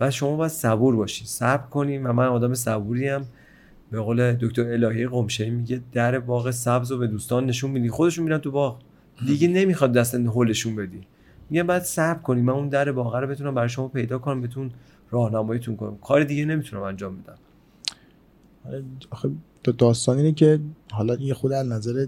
و 0.00 0.10
شما 0.10 0.36
باید 0.36 0.52
صبور 0.52 0.96
باشید 0.96 1.26
صبر 1.26 1.66
کنیم 1.66 2.06
و 2.06 2.12
من 2.12 2.26
آدم 2.26 2.54
صبوری 2.54 3.08
هم 3.08 3.24
به 3.94 4.00
قول 4.00 4.32
دکتر 4.32 4.72
الهی 4.72 5.06
قمشه 5.06 5.50
میگه 5.50 5.80
در 5.92 6.18
باغ 6.18 6.50
سبز 6.50 6.92
رو 6.92 6.98
به 6.98 7.06
دوستان 7.06 7.46
نشون 7.46 7.70
میدی. 7.70 7.88
خودشون 7.88 8.24
میرن 8.24 8.38
تو 8.38 8.50
باغ. 8.50 8.80
دیگه 9.26 9.48
نمی‌خواد 9.48 9.92
دست 9.92 10.14
هولشون 10.14 10.76
بدی. 10.76 11.00
میگه 11.50 11.62
بعد 11.62 11.82
صبر 11.82 12.22
کنیم 12.22 12.44
من 12.44 12.52
اون 12.52 12.68
در 12.68 12.92
باغ 12.92 13.16
رو 13.16 13.26
بتونم 13.26 13.54
برای 13.54 13.68
شما 13.68 13.88
پیدا 13.88 14.18
کنم 14.18 14.40
بتون 14.40 14.70
راهنماییتون 15.10 15.76
کنم. 15.76 15.96
کار 15.96 16.24
دیگه 16.24 16.44
نمی‌تونم 16.44 16.82
انجام 16.82 17.16
بدم. 17.16 17.38
آخه 19.10 19.30
داستان 19.78 20.16
اینه 20.16 20.32
که 20.32 20.60
حالا 20.92 21.14
یه 21.14 21.34
خود 21.34 21.52
از 21.52 21.66
نظر 21.66 22.06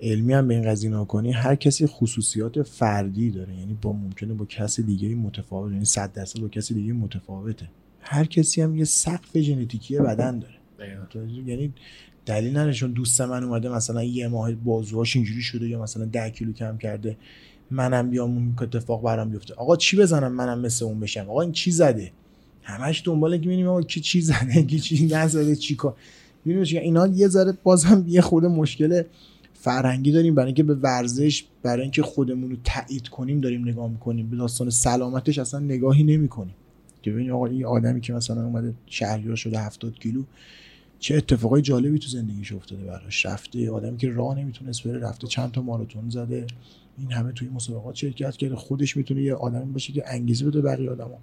علمی 0.00 0.32
هم 0.32 0.48
به 0.48 0.54
این 0.54 0.70
قضیه 0.70 1.04
کنی 1.04 1.32
هر 1.32 1.54
کسی 1.54 1.86
خصوصیات 1.86 2.62
فردی 2.62 3.30
داره. 3.30 3.54
یعنی 3.54 3.78
با 3.82 3.92
ممکنه 3.92 4.34
با 4.34 4.44
کسی 4.44 4.82
دیگه 4.82 5.14
متفاوت 5.14 5.72
یعنی 5.72 5.84
100 5.84 6.12
درصد 6.12 6.40
با 6.40 6.48
کسی 6.48 6.74
دیگه 6.74 6.92
متفاوته. 6.92 7.68
هر 8.00 8.24
کسی 8.24 8.62
هم 8.62 8.76
یه 8.76 8.84
سقف 8.84 9.38
ژنتیکی 9.38 9.98
بدن 9.98 10.38
داره. 10.38 10.54
یعنی 11.46 11.72
دلیل 12.26 12.50
نداره 12.50 12.72
چون 12.72 12.92
دوست 12.92 13.20
من 13.20 13.44
اومده 13.44 13.68
مثلا 13.68 14.04
یه 14.04 14.28
ماه 14.28 14.52
بازوهاش 14.52 15.16
اینجوری 15.16 15.42
شده 15.42 15.68
یا 15.68 15.82
مثلا 15.82 16.04
10 16.04 16.30
کیلو 16.30 16.52
کم 16.52 16.78
کرده 16.78 17.16
منم 17.70 18.10
بیام 18.10 18.30
اون 18.30 18.54
اتفاق 18.60 19.02
برام 19.02 19.30
بیفته. 19.30 19.54
آقا 19.54 19.76
چی 19.76 19.96
بزنم 19.96 20.32
منم 20.32 20.60
مثل 20.60 20.84
اون 20.84 21.00
بشم؟ 21.00 21.30
آقا 21.30 21.40
این 21.40 21.52
چی 21.52 21.70
زده؟ 21.70 22.12
همش 22.62 23.02
دنبال 23.04 23.36
که 23.38 23.46
ببینیم 23.46 23.68
آقا 23.68 23.82
کی 23.82 24.00
چی 24.00 24.20
زده 24.20 24.62
کی 24.62 24.80
چی 24.80 25.06
نزده 25.06 25.56
چی 25.56 25.74
کار. 25.74 25.96
اینا 26.46 27.06
یه 27.06 27.28
ذره 27.28 27.52
بازم 27.62 28.04
یه 28.08 28.20
خورده 28.20 28.48
مشکل 28.48 29.02
فرهنگی 29.54 30.12
داریم. 30.12 30.34
برای 30.34 30.46
اینکه 30.46 30.62
به 30.62 30.74
ورزش 30.74 31.44
برای 31.62 31.82
اینکه 31.82 32.02
خودمون 32.02 32.50
رو 32.50 32.56
تایید 32.64 33.08
کنیم 33.08 33.40
داریم 33.40 33.68
نگاه 33.68 33.90
می‌کنیم. 33.90 34.30
به 34.30 34.36
داستان 34.36 34.70
سلامتش 34.70 35.38
اصلا 35.38 35.60
نگاهی 35.60 36.02
نمی‌کنیم. 36.02 36.54
که 37.02 37.10
ببین 37.10 37.30
آقا 37.30 37.46
این 37.46 37.64
آدمی 37.64 38.00
که 38.00 38.12
مثلا 38.12 38.44
اومده 38.44 38.74
شهریار 38.86 39.36
شده 39.36 39.60
70 39.60 39.94
کیلو 39.94 40.22
چه 41.04 41.16
اتفاقای 41.16 41.62
جالبی 41.62 41.98
تو 41.98 42.08
زندگیش 42.08 42.52
افتاده 42.52 42.84
براش. 42.84 43.26
رفته 43.26 43.70
آدمی 43.70 43.96
که 43.96 44.10
راه 44.10 44.38
نمی‌تونست 44.38 44.88
بره 44.88 44.98
رفته 44.98 45.26
چند 45.26 45.52
تا 45.52 45.62
ماراتون 45.62 46.10
زده. 46.10 46.46
این 46.98 47.12
همه 47.12 47.32
توی 47.32 47.48
مسابقات 47.48 47.94
شرکت 47.94 48.36
کرده. 48.36 48.56
خودش 48.56 48.96
می‌تونه 48.96 49.22
یه 49.22 49.34
آدمی 49.34 49.72
باشه 49.72 49.92
که 49.92 50.04
انگیزه 50.06 50.46
بده 50.46 50.60
بقیه 50.60 50.90
آدما 50.90 51.18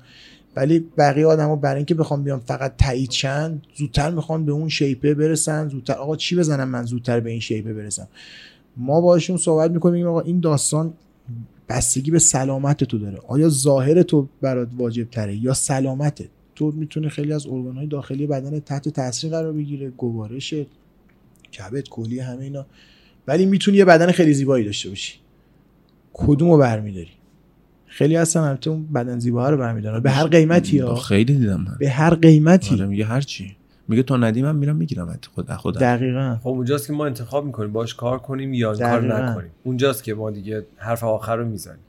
ولی 0.56 0.80
بقیه 0.80 1.26
آدما 1.26 1.56
برای 1.56 1.78
اینکه 1.78 1.96
بخوام 1.96 2.24
بیام 2.24 2.40
فقط 2.40 2.78
تایید 2.78 3.10
چند 3.10 3.66
زودتر 3.76 4.12
می‌خوان 4.12 4.46
به 4.46 4.52
اون 4.52 4.70
شیپه 4.70 5.14
برسن. 5.14 5.68
زودتر 5.68 5.94
آقا 5.94 6.16
چی 6.16 6.36
بزنم 6.36 6.70
من 6.70 6.84
زودتر 6.86 7.20
به 7.20 7.30
این 7.30 7.40
شیپه 7.40 7.74
برسم؟ 7.74 8.08
ما 8.78 9.02
باشون 9.02 9.38
صحبت 9.38 9.72
می‌کنیم 9.72 10.08
آقا 10.08 10.22
این 10.22 10.40
داستان 10.40 10.94
بستگی 11.70 12.12
به 12.12 12.20
سلامت 12.20 12.84
تو 12.84 12.98
داره. 12.98 13.20
آیا 13.28 13.50
ظاهر 13.50 14.04
تو 14.04 14.28
برات 14.42 14.70
واجب 14.78 15.10
تره 15.10 15.36
یا 15.36 15.54
سلامته؟ 15.54 16.30
تو 16.56 16.72
می‌تونه 16.72 17.10
خیلی 17.10 17.34
از 17.34 17.48
ارگانهای 17.48 17.88
داخلی 17.88 18.28
بدن 18.28 18.60
تحت 18.60 18.90
تاثیر 18.90 19.30
قرار 19.30 19.54
بگیره 19.54 19.90
گوارش 19.90 20.54
کبد 21.58 21.90
کلی 21.90 22.20
همه 22.20 22.44
اینا. 22.44 22.66
ولی 23.28 23.46
می‌تونی 23.46 23.78
یه 23.78 23.86
بدن 23.86 24.12
خیلی 24.12 24.34
زیبایی 24.34 24.66
داشته 24.66 24.90
باشی. 24.90 25.14
کدومو 26.14 26.58
برمیداری؟ 26.58 27.12
خیلی 27.86 28.16
هستن 28.16 28.40
البته 28.40 28.70
اون 28.70 28.88
بدن 28.88 29.20
زیبا 29.20 29.50
رو 29.50 29.58
برمیدارن. 29.58 30.00
به 30.00 30.12
هر 30.12 30.28
قیمتی 30.28 30.80
ها. 30.80 30.96
خیلی 30.96 31.36
دیدم. 31.36 31.62
من 31.62 31.76
به 31.80 31.90
هر 31.90 32.16
قیمتی. 32.16 32.76
آره 32.76 32.86
میگه 32.86 33.06
هر 33.06 33.22
چی. 33.22 33.56
میگه 33.88 34.04
تو 34.04 34.18
ندی 34.18 34.42
من 34.42 34.56
میرم 34.56 34.76
می‌گیرم 34.76 35.20
خود 35.34 35.52
خودم. 35.52 35.80
دقیقا. 35.80 36.38
خب 36.42 36.48
اونجاست 36.48 36.88
که 36.88 36.94
ما 36.94 37.06
انتخاب 37.06 37.46
می‌کنیم 37.46 37.72
باش 37.72 37.96
کار 37.96 38.20
کنیم 38.20 38.54
یا 38.54 38.76
کار. 38.76 39.24
نکنیم. 39.24 39.52
اونجاست 39.64 40.04
که 40.04 40.14
ما 40.14 40.32
دیگه 40.32 40.66
حرف 40.78 41.04
آخر 41.04 41.36
رو 41.36 41.48
می‌زنیم. 41.48 41.80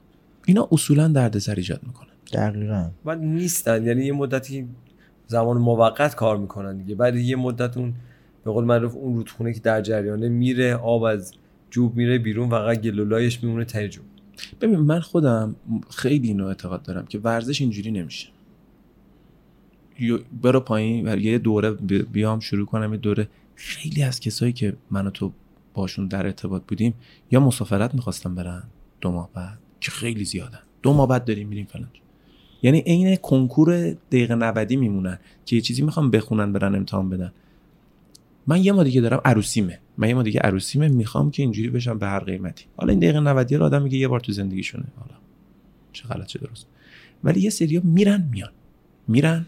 اینا 0.45 0.67
اصولا 0.71 1.07
دردسر 1.07 1.55
ایجاد 1.55 1.79
می‌کنن 1.83 2.12
دقیقا. 2.33 2.89
بعد 3.05 3.19
نیستن. 3.19 3.85
یعنی 3.85 4.05
یه 4.05 4.13
مدتی 4.13 4.67
زمان 5.27 5.57
موقت 5.57 6.15
کار 6.15 6.37
می‌کنن 6.37 6.77
دیگه. 6.77 6.95
بعد 6.95 7.15
یه 7.15 7.35
مدت 7.35 7.77
اون 7.77 7.93
به 8.43 8.51
قول 8.51 8.65
معروف 8.65 8.95
اون 8.95 9.15
رودخونه 9.15 9.53
که 9.53 9.59
در 9.59 9.81
جریانه 9.81 10.29
میره 10.29 10.75
آب 10.75 11.03
از 11.03 11.33
جوب 11.69 11.95
میره 11.95 12.17
بیرون 12.17 12.49
فقط 12.49 12.81
گلولایش 12.81 13.43
میمونه 13.43 13.65
ته 13.65 13.89
جوب. 13.89 14.05
ببین 14.61 14.79
من 14.79 14.99
خودم 14.99 15.55
خیلی 15.89 16.27
اینو 16.27 16.45
اعتقاد 16.45 16.83
دارم 16.83 17.05
که 17.05 17.19
ورزش 17.19 17.61
اینجوری 17.61 17.91
نمیشه. 17.91 18.29
یو- 19.99 20.19
برو 20.41 20.59
پایین 20.59 21.07
و 21.07 21.17
یه 21.17 21.37
دوره 21.37 21.71
بیام 22.11 22.39
شروع 22.39 22.65
کنم. 22.65 22.93
یه 22.93 22.99
دوره 22.99 23.27
خیلی 23.55 24.03
از 24.03 24.19
کسایی 24.19 24.53
که 24.53 24.73
من 24.91 25.07
و 25.07 25.09
تو 25.09 25.31
باشون 25.73 26.07
در 26.07 26.25
ارتباط 26.25 26.61
بودیم 26.67 26.93
یا 27.31 27.39
مسافرت 27.39 27.95
می‌خواستم 27.95 28.35
برن 28.35 28.63
دو 29.01 29.11
ماه 29.11 29.29
بعد 29.33 29.57
که 29.79 29.91
خیلی 29.91 30.25
زیادن. 30.25 30.59
دو 30.81 30.93
ماه 30.93 31.07
بعد 31.07 31.25
داریم 31.25 31.47
میریم 31.47 31.65
فلان 31.65 31.89
یعنی 32.63 32.79
عین 32.79 33.15
کنکور 33.15 33.91
دقیقه 34.11 34.35
90 34.35 34.73
میمونن 34.73 35.19
که 35.45 35.55
یه 35.55 35.61
چیزی 35.61 35.81
می‌خوام 35.81 36.11
بخونن 36.11 36.53
برن 36.53 36.75
امتحان 36.75 37.09
بدن. 37.09 37.33
من 38.47 38.63
یه 38.63 38.71
ما 38.71 38.83
دیگه 38.83 39.01
دارم 39.01 39.21
عروسیمه. 39.25 39.79
من 39.97 40.07
یه 40.07 40.13
ما 40.13 40.23
دیگه 40.23 40.39
عروسیمه 40.39 40.87
می‌خوام 40.87 41.31
که 41.31 41.43
اینجوری 41.43 41.69
بشم 41.69 41.97
به 41.97 42.07
هر 42.07 42.19
قیمتی. 42.19 42.65
حالا 42.77 42.91
این 42.91 42.99
دقیقه 42.99 43.19
90 43.19 43.53
رو 43.53 43.65
آدم 43.65 43.81
میگه 43.81 43.97
یه 43.97 44.07
بار 44.07 44.19
تو 44.19 44.31
زندگیشونه. 44.31 44.85
حالا 44.95 45.15
چه 45.93 46.07
غلط 46.07 46.27
چه 46.27 46.39
درست. 46.39 46.67
ولی 47.23 47.41
یه 47.41 47.49
سریا 47.49 47.81
میرن 47.83 48.29
میان. 48.31 48.51
میرن 49.07 49.45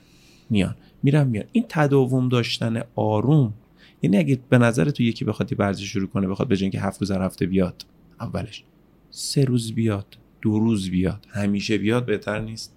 میان. 0.50 0.76
میرن 1.04 1.28
میان. 1.28 1.46
این 1.52 1.66
تداوم 1.70 2.30
داشتن 2.30 2.84
آروم. 2.96 3.54
یعنی 4.02 4.18
اگه 4.18 4.40
به 4.50 4.58
نظر 4.58 4.90
تو 4.90 5.04
یکی 5.04 5.26
بخواد 5.26 5.60
ورزش 5.60 5.84
شروع 5.84 6.08
کنه 6.08 6.28
بخواد 6.28 6.48
به 6.48 6.58
اینکه 6.62 6.82
هفت 6.82 7.02
روز 7.02 7.12
هفته 7.12 7.46
بیاد 7.46 7.86
اولش. 8.20 8.64
سه 9.12 9.46
روز 9.46 9.74
بیاد 9.74 10.06
دو 10.42 10.60
روز 10.60 10.90
بیاد. 10.90 11.26
همیشه 11.30 11.78
بیاد 11.78 12.06
بهتر 12.06 12.40
نیست. 12.40 12.76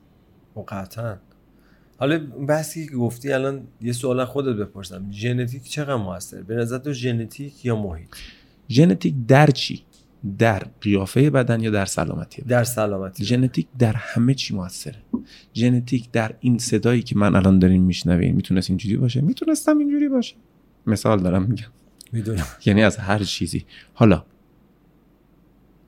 و 0.58 0.64
قطعا. 0.68 1.16
حالا 1.98 2.18
بحثی 2.48 2.86
که 2.86 2.96
گفتی 2.96 3.32
الان 3.32 3.66
یه 3.80 3.92
سوال 3.92 4.24
خودت 4.24 4.56
بپرسم. 4.56 5.10
ژنتیک 5.10 5.62
چقدر 5.62 5.96
موثر 5.96 6.42
به 6.42 6.54
نظر 6.54 6.78
تو 6.78 6.92
ژنتیک 6.92 7.64
یا 7.64 7.76
محیط؟ 7.76 8.08
ژنتیک 8.68 9.14
در 9.28 9.50
چی؟ 9.50 9.82
در 10.38 10.62
قیافه 10.80 11.30
بدن 11.30 11.60
یا 11.60 11.70
در 11.70 11.84
سلامتی 11.84 12.42
بدن؟ 12.42 12.48
در 12.48 12.64
سلامتی 12.64 13.24
ژنتیک 13.24 13.66
در 13.78 13.92
همه 13.92 14.34
چی 14.34 14.54
موثره. 14.54 15.02
ژنتیک 15.54 16.10
در 16.10 16.34
این 16.40 16.58
صدایی 16.58 17.02
که 17.02 17.16
من 17.16 17.36
الان 17.36 17.58
داریم 17.58 17.82
میشنویم 17.82 18.34
می‌تونست 18.34 18.70
اینجوری 18.70 18.96
باشه؟ 18.96 19.20
می‌تونستم 19.20 19.78
اینجوری 19.78 20.08
باشه. 20.08 20.34
مثال 20.86 21.22
دارم 21.22 21.42
میگم. 21.42 21.66
می‌دونم. 22.12 22.46
یعنی 22.66 22.82
از 22.82 22.96
هر 22.96 23.18
چیزی. 23.18 23.64
حالا 23.94 24.24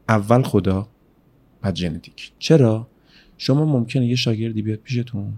اول 0.08 0.42
خدا 0.42 0.88
بعد 1.62 1.74
ژنتیک. 1.74 2.32
چرا؟ 2.38 2.88
شما 3.42 3.64
ممکنه 3.64 4.06
یه 4.06 4.16
شاگردی 4.16 4.62
بیاد 4.62 4.78
پیشتون. 4.78 5.32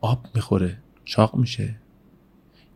آب 0.00 0.26
می‌خوره 0.34 0.78
چاق 1.04 1.36
میشه. 1.36 1.74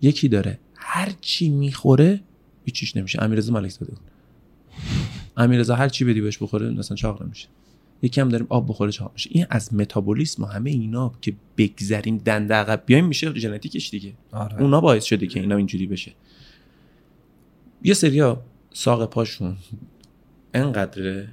یکی 0.03 0.29
داره 0.29 0.59
هر 0.75 1.13
چی 1.21 1.49
می‌خوره 1.49 2.21
هیچیش 2.65 2.97
نمیشه. 2.97 3.23
امیررضا 3.23 3.53
ملک 3.53 3.71
زاده 3.71 3.93
بود. 3.93 4.01
امیررضا 5.37 5.75
هر 5.75 5.89
چی 5.89 6.05
بدی 6.05 6.21
بهش 6.21 6.43
بخوره 6.43 6.71
مثلا 6.71 6.97
چاق 6.97 7.23
نمیشه. 7.23 7.49
یکی 8.03 8.21
هم 8.21 8.29
داریم 8.29 8.47
آب 8.51 8.69
بخوره 8.69 8.93
چاق 8.93 9.13
میشه. 9.13 9.31
این 9.33 9.47
از 9.51 9.75
متابولیسم 9.75 10.43
و 10.43 10.47
همه 10.47 10.71
اینا 10.71 11.13
که 11.21 11.35
بگذریم 11.57 12.19
دنده 12.19 12.55
عقب 12.55 12.83
بیایم 12.87 13.07
میشه 13.07 13.35
ژنتیکش 13.35 13.91
دیگه. 13.91 14.13
آره. 14.33 14.63
اونا 14.63 14.81
باعث 14.81 15.05
شده 15.05 15.27
که 15.27 15.41
اینا 15.41 15.57
اینجوری 15.57 15.87
بشه. 15.87 16.13
یه 17.83 17.95
سریا 17.95 18.43
ساق 18.73 19.11
پاشون 19.11 19.57
انقدره 20.55 21.29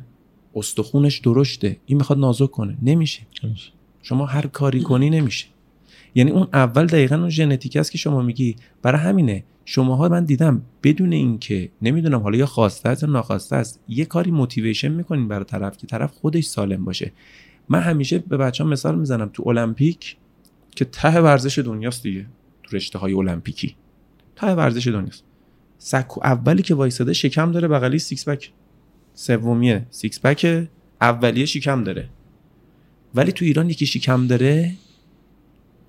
استخونش 0.56 1.20
درشته. 1.20 1.78
این 1.86 1.98
می‌خواد 1.98 2.20
نازک 2.20 2.52
کنه. 2.52 2.78
نمیشه. 2.82 3.22
شما 4.02 4.26
هر 4.26 4.48
کاری 4.48 4.82
کنی 4.82 5.10
نمیشه. 5.10 5.48
یعنی 6.16 6.32
اون 6.32 6.48
اول 6.54 6.86
دقیقا 6.86 7.16
اون 7.16 7.30
ژنتیک 7.30 7.78
است 7.78 7.92
که 7.92 7.98
شما 7.98 8.22
میگی. 8.22 8.56
برای 8.82 9.02
همینه. 9.02 9.44
شماها 9.66 10.10
من 10.10 10.26
دیدم 10.26 10.62
بدون 10.84 11.14
اینکه 11.14 11.70
نمی‌دونم 11.82 12.20
حالا 12.20 12.38
یا 12.38 12.46
خواسته 12.46 12.90
است 12.90 13.04
یا 13.04 13.10
ناخواسته 13.10 13.56
است 13.56 13.80
یه 13.88 14.06
کاری 14.06 14.32
موتیویشن 14.32 14.88
می‌کنین 14.88 15.28
برای 15.28 15.46
طرف 15.46 15.78
که 15.78 15.88
طرف 15.88 16.14
خودش 16.14 16.44
سالم 16.44 16.86
باشه. 16.86 17.12
من 17.70 17.80
همیشه 17.80 18.20
به 18.20 18.38
بچه‌ها 18.38 18.70
مثال 18.70 19.00
می‌زنم 19.00 19.30
تو 19.34 19.50
المپیک 19.50 20.18
که 20.76 20.86
ته 20.86 21.22
ورزش 21.22 21.60
دنیاست 21.60 22.04
دیگه. 22.04 22.26
تو 22.64 22.78
رشته 22.78 23.00
های 23.00 23.14
المپیکی. 23.14 23.76
ته 24.36 24.48
ورزش 24.48 24.88
دنیاست. 24.88 25.24
سکو 25.78 26.22
اولی 26.24 26.64
که 26.64 26.76
وایساده 26.76 27.14
شکم 27.14 27.52
داره 27.52 27.68
بغلی 27.68 28.00
six 28.00 28.30
pack. 28.30 28.52
سومیه 29.14 29.86
six 29.90 30.20
pack 30.20 30.68
اولیه 31.02 31.46
شکم 31.46 31.84
داره. 31.84 32.10
ولی 33.16 33.32
تو 33.32 33.46
ایران 33.46 33.70
یکی 33.70 33.86
شکم 33.86 34.28
داره 34.28 34.72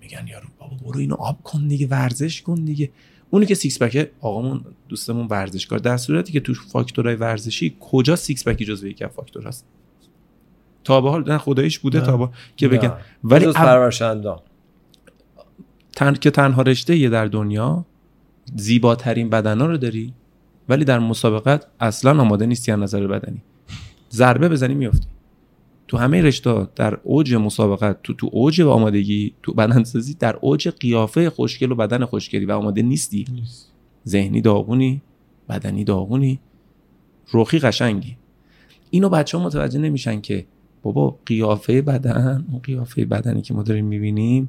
میگن 0.01 0.27
یارو 0.27 0.49
بابا 0.59 0.77
برو 0.77 0.99
اینو 1.01 1.15
آب 1.15 1.43
کن 1.43 1.69
دیگه 1.69 1.87
ورزش 1.87 2.43
کن 2.43 2.55
دیگه. 2.55 2.91
اونی 3.31 3.47
که 3.47 3.55
six 3.55 3.83
pack 3.83 4.05
ه 4.05 4.11
آقامون 4.21 4.65
دوستمون 4.89 5.27
ورزشکار. 5.27 5.79
در 5.79 5.97
صورتی 5.97 6.33
که 6.33 6.41
تو 6.41 6.55
فاکتورهای 6.55 7.17
ورزشی 7.17 7.77
کجا 7.81 8.17
سیکس 8.17 8.49
پکی 8.49 8.65
جزو 8.65 8.87
یکی 8.89 9.05
از 9.05 9.11
فاکتور 9.11 9.47
هست؟ 9.49 9.67
تا 10.85 11.01
به 11.01 11.11
حال 11.11 11.33
نه 11.33 11.39
خداییش 11.39 11.79
بوده 11.79 12.01
نه. 12.01 12.07
تا 12.07 12.17
به 12.17 12.29
که 12.57 12.69
بگن. 12.69 12.89
نه. 12.89 12.97
ولی 13.25 13.45
جز 13.45 13.55
اب- 13.57 13.65
تن... 15.97 16.15
که 16.15 16.31
تنها 16.31 16.63
رشته 16.63 16.97
یه 16.97 17.09
در 17.09 17.27
دنیا 17.27 17.87
زیباترین 18.57 19.31
بدنا 19.31 19.67
رو 19.67 19.77
داری؟ 19.77 20.15
ولی 20.73 20.85
در 20.85 20.99
مسابقت 20.99 21.67
اصلا 21.81 22.21
آماده 22.21 22.47
نیستی 22.47 22.73
از 22.73 22.79
نظر 22.79 23.07
بدنی. 23.07 23.43
ضربه 24.13 24.49
بزنی 24.49 24.75
میافتی. 24.75 25.07
تو 25.89 25.99
همه 25.99 26.23
رشته 26.23 26.69
در 26.77 26.99
اوج 27.03 27.35
مسابقت 27.35 28.03
تو 28.03 28.15
تو 28.15 28.29
اوج 28.33 28.61
آمادگی 28.61 29.35
تو 29.43 29.55
بدنسازی 29.55 30.15
در 30.15 30.37
اوج 30.37 30.69
قیافه 30.69 31.31
خوشگل 31.31 31.73
و 31.73 31.75
بدن 31.75 32.05
خوشگلی 32.05 32.45
و 32.45 32.53
آماده 32.53 32.83
نیستی. 32.83 33.25
ذهنی 34.09 34.41
داغونی 34.41 35.03
بدنی 35.49 35.85
داغونی 35.85 36.41
روخی 37.29 37.59
قشنگی. 37.59 38.17
اینو 38.91 39.09
بچه 39.09 39.39
ها 39.39 39.45
متوجه 39.45 39.79
نمیشن 39.79 40.21
که 40.21 40.47
بابا 40.83 41.19
قیافه 41.27 41.83
بدن 41.83 42.45
اون 42.51 42.61
قیافه 42.61 43.05
بدنی 43.05 43.43
که 43.43 43.55
ما 43.55 43.63
داریم 43.63 43.85
می‌بینیم 43.85 44.49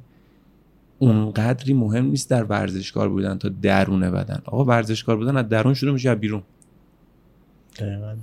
اونقدری 0.99 1.73
مهم 1.73 2.05
نیست 2.05 2.29
در 2.29 2.43
ورزشکار 2.43 3.09
بودن 3.09 3.37
تا 3.37 3.49
درون 3.49 4.11
بدن. 4.11 4.41
آقا 4.45 4.65
ورزشکار 4.65 5.17
بودن 5.17 5.37
از 5.37 5.49
درون 5.49 5.73
شروع 5.73 5.93
میشه 5.93 6.09
از 6.09 6.19
بیرون. 6.19 6.43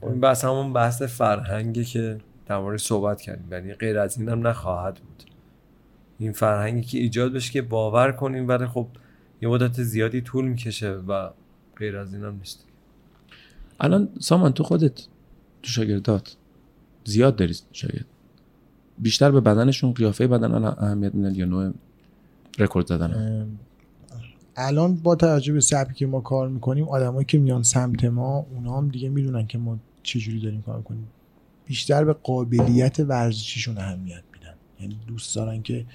این 0.03 0.21
بحث 0.21 0.45
همون 0.45 0.73
بحث 0.73 1.03
فرهنگی 1.03 1.85
که 1.85 2.19
در 2.47 2.59
مورد 2.59 2.79
صحبت 2.79 3.21
کردیم. 3.21 3.53
یعنی 3.53 3.75
غیر 3.75 3.99
از 3.99 4.19
این 4.19 4.29
هم 4.29 4.47
نخواهد 4.47 4.95
بود. 4.95 5.25
این 6.19 6.33
فرهنگی 6.33 6.83
که 6.83 6.99
ایجاد 6.99 7.33
بشه 7.33 7.53
که 7.53 7.63
باور 7.63 8.13
کنیم 8.13 8.49
ولی 8.49 8.67
خب 8.67 8.87
یه 9.43 9.49
مدت 9.49 9.83
زیادی 9.83 10.21
طول 10.21 10.45
می‌کشه 10.45 10.91
و 10.93 11.31
غیر 11.77 11.97
از 11.97 12.15
این 12.15 12.25
هم 12.25 12.37
نیست. 12.37 12.65
الان 13.81 14.09
سامان 14.21 14.53
تو 14.53 14.63
خودت 14.63 14.95
تو 15.63 15.71
شاگردات 15.71 16.37
زیاد 17.05 17.37
داری 17.37 17.55
شاگرد. 17.73 18.07
بیشتر 18.99 19.31
به 19.31 19.41
بدنشون 19.41 19.93
قیافه 19.93 20.27
بدن 20.27 20.65
اهمیت 20.65 21.15
میدن 21.15 21.35
یا 21.35 21.45
نوع 21.45 21.73
رکورد 22.59 22.87
زدن. 22.87 23.13
الان 24.57 24.95
با 24.97 25.15
توجه 25.15 25.53
به 25.53 25.61
سبکی 25.61 25.95
که 25.95 26.07
ما 26.07 26.21
کار 26.21 26.49
می‌کنیم 26.49 26.89
آدمایی 26.89 27.25
که 27.25 27.39
میان 27.39 27.63
سمت 27.63 28.05
ما 28.05 28.47
اونا 28.51 28.77
هم 28.77 28.89
دیگه 28.89 29.09
می‌دونن 29.09 29.47
که 29.47 29.59
ما 29.59 29.79
چجوری 30.03 30.41
داریم 30.41 30.63
کار 30.63 30.83
کنیم. 30.83 31.09
بیشتر 31.65 32.05
به 32.05 32.13
قابلیت 32.13 33.01
ورزشیشون 33.01 33.79
اهمیت 33.79 34.23
میدن. 34.33 34.55
یعنی 34.81 34.99
دوست 35.07 35.37
دارن 35.37 35.63
که 35.63 35.87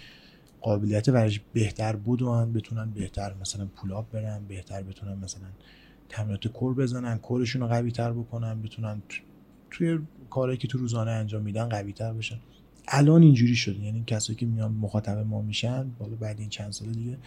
قابلیت 0.61 1.09
ورزشی 1.09 1.41
بهتر 1.53 1.95
بدون 1.95 2.53
بتونن 2.53 2.89
بهتر 2.91 3.33
مثلا 3.41 3.65
پولاب 3.75 4.11
برن 4.11 4.45
بهتر 4.47 4.83
بتونن 4.83 5.17
مثلا 5.17 5.47
تمرینات 6.09 6.47
کور 6.47 6.73
بزنن 6.73 7.17
کورشون 7.17 7.61
رو 7.61 7.67
قوی 7.67 7.91
تر 7.91 8.11
بکنن 8.11 8.61
بتونن 8.61 9.01
تو- 9.09 9.21
توی 9.71 9.99
کارهایی 10.29 10.57
که 10.57 10.67
تو 10.67 10.77
روزانه 10.77 11.11
انجام 11.11 11.41
میدن 11.41 11.69
قوی 11.69 11.93
تر 11.93 12.13
بشن. 12.13 12.39
الان 12.87 13.21
اینجوری 13.21 13.55
شده 13.55 13.79
یعنی 13.79 14.03
کسایی 14.07 14.37
که 14.37 14.45
میان 14.45 14.71
مخاطب 14.71 15.17
ما 15.17 15.41
میشن 15.41 15.91
بالا 15.99 16.15
بعد 16.15 16.39
این 16.39 16.49
چند 16.49 16.71
سال 16.71 16.87
دیگه 16.91 17.17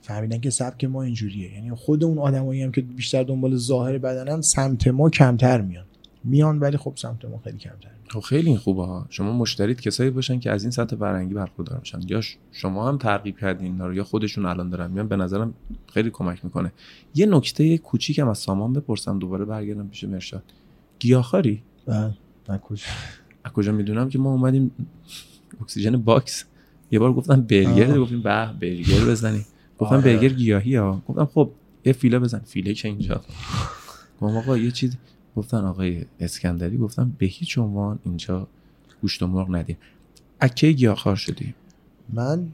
فهمیدن 0.00 0.40
که 0.40 0.50
سبک 0.50 0.84
ما 0.84 1.02
اینجوریه. 1.02 1.54
یعنی 1.54 1.70
خود 1.70 2.04
اون 2.04 2.18
آدمایی 2.18 2.62
هم 2.62 2.72
که 2.72 2.80
بیشتر 2.80 3.22
دنبال 3.22 3.56
ظاهر 3.56 3.98
بدنن 3.98 4.40
سمت 4.40 4.88
ما 4.88 5.10
کمتر 5.10 5.60
میان. 5.60 5.84
میان 6.24 6.58
ولی 6.58 6.76
خب 6.76 6.92
سمت 6.96 7.24
ما 7.24 7.40
خیلی 7.44 7.58
کمتر. 7.58 7.88
خب 8.08 8.20
خیلی 8.20 8.48
این 8.48 8.58
خوبه 8.58 8.86
ها. 8.86 9.06
شما 9.10 9.32
مشتریت 9.32 9.80
کسایی 9.80 10.10
باشن 10.10 10.38
که 10.38 10.50
از 10.50 10.62
این 10.62 10.70
سطح 10.70 10.96
فرهنگی 10.96 11.34
برخوردار 11.34 11.78
باشن 11.78 12.00
یا 12.06 12.20
شما 12.52 12.88
هم 12.88 12.98
ترغیب 12.98 13.38
کردین 13.38 13.72
اینا 13.72 13.86
رو 13.86 13.94
یا 13.94 14.04
خودشون 14.04 14.46
الان 14.46 14.70
دارن 14.70 14.90
میان 14.90 15.08
به 15.08 15.16
نظرم 15.16 15.54
خیلی 15.86 16.10
کمک 16.10 16.44
می‌کنه. 16.44 16.72
یه 17.14 17.26
نکته 17.26 17.78
کوچیکم 17.78 18.28
از 18.28 18.38
سامان 18.38 18.72
بپرسم 18.72 19.18
دوباره 19.18 19.44
برگردم 19.44 19.88
پیش 19.88 20.04
مهرشاد. 20.04 20.42
گیاهخواری؟ 20.98 21.62
بله 21.86 22.58
کجا 22.58 22.84
از 23.48 23.54
کجا 23.54 23.72
می‌دونم 23.72 24.08
که 24.08 24.18
ما 24.18 24.32
اومدیم 24.32 24.70
Oxygen 25.62 25.96
Box. 25.96 26.44
یه 26.90 26.98
بار 26.98 27.12
گفتم 27.12 27.40
برگر 27.40 27.98
گفتیم 27.98 28.22
به 28.22 28.52
برگر 28.60 29.04
بزنیم. 29.04 29.46
گفتم 29.78 29.94
آره. 29.94 30.04
برگر 30.04 30.28
گیاهی 30.28 30.76
ها. 30.76 31.02
گفتم 31.08 31.24
خب 31.24 31.50
یه 31.84 31.92
فیله 31.92 32.18
بزن. 32.18 32.38
فیله 32.38 32.74
که 32.74 32.88
اینجا. 32.88 33.24
گفتم 34.20 34.36
آقا 34.36 34.58
یه 34.58 34.70
چیز. 34.70 34.96
گفتن 35.36 35.64
آقای 35.64 36.04
اسکندری 36.20 36.76
گفتم 36.76 37.12
به 37.18 37.26
هیچ 37.26 37.58
عنوان 37.58 37.98
اینجا 38.04 38.46
گوشت 39.02 39.22
و 39.22 39.26
مرغ 39.26 39.54
ندیم. 39.54 39.76
okay 40.40 40.74
گیاهخوار 40.74 41.16
شدی 41.16 41.54
من 42.12 42.48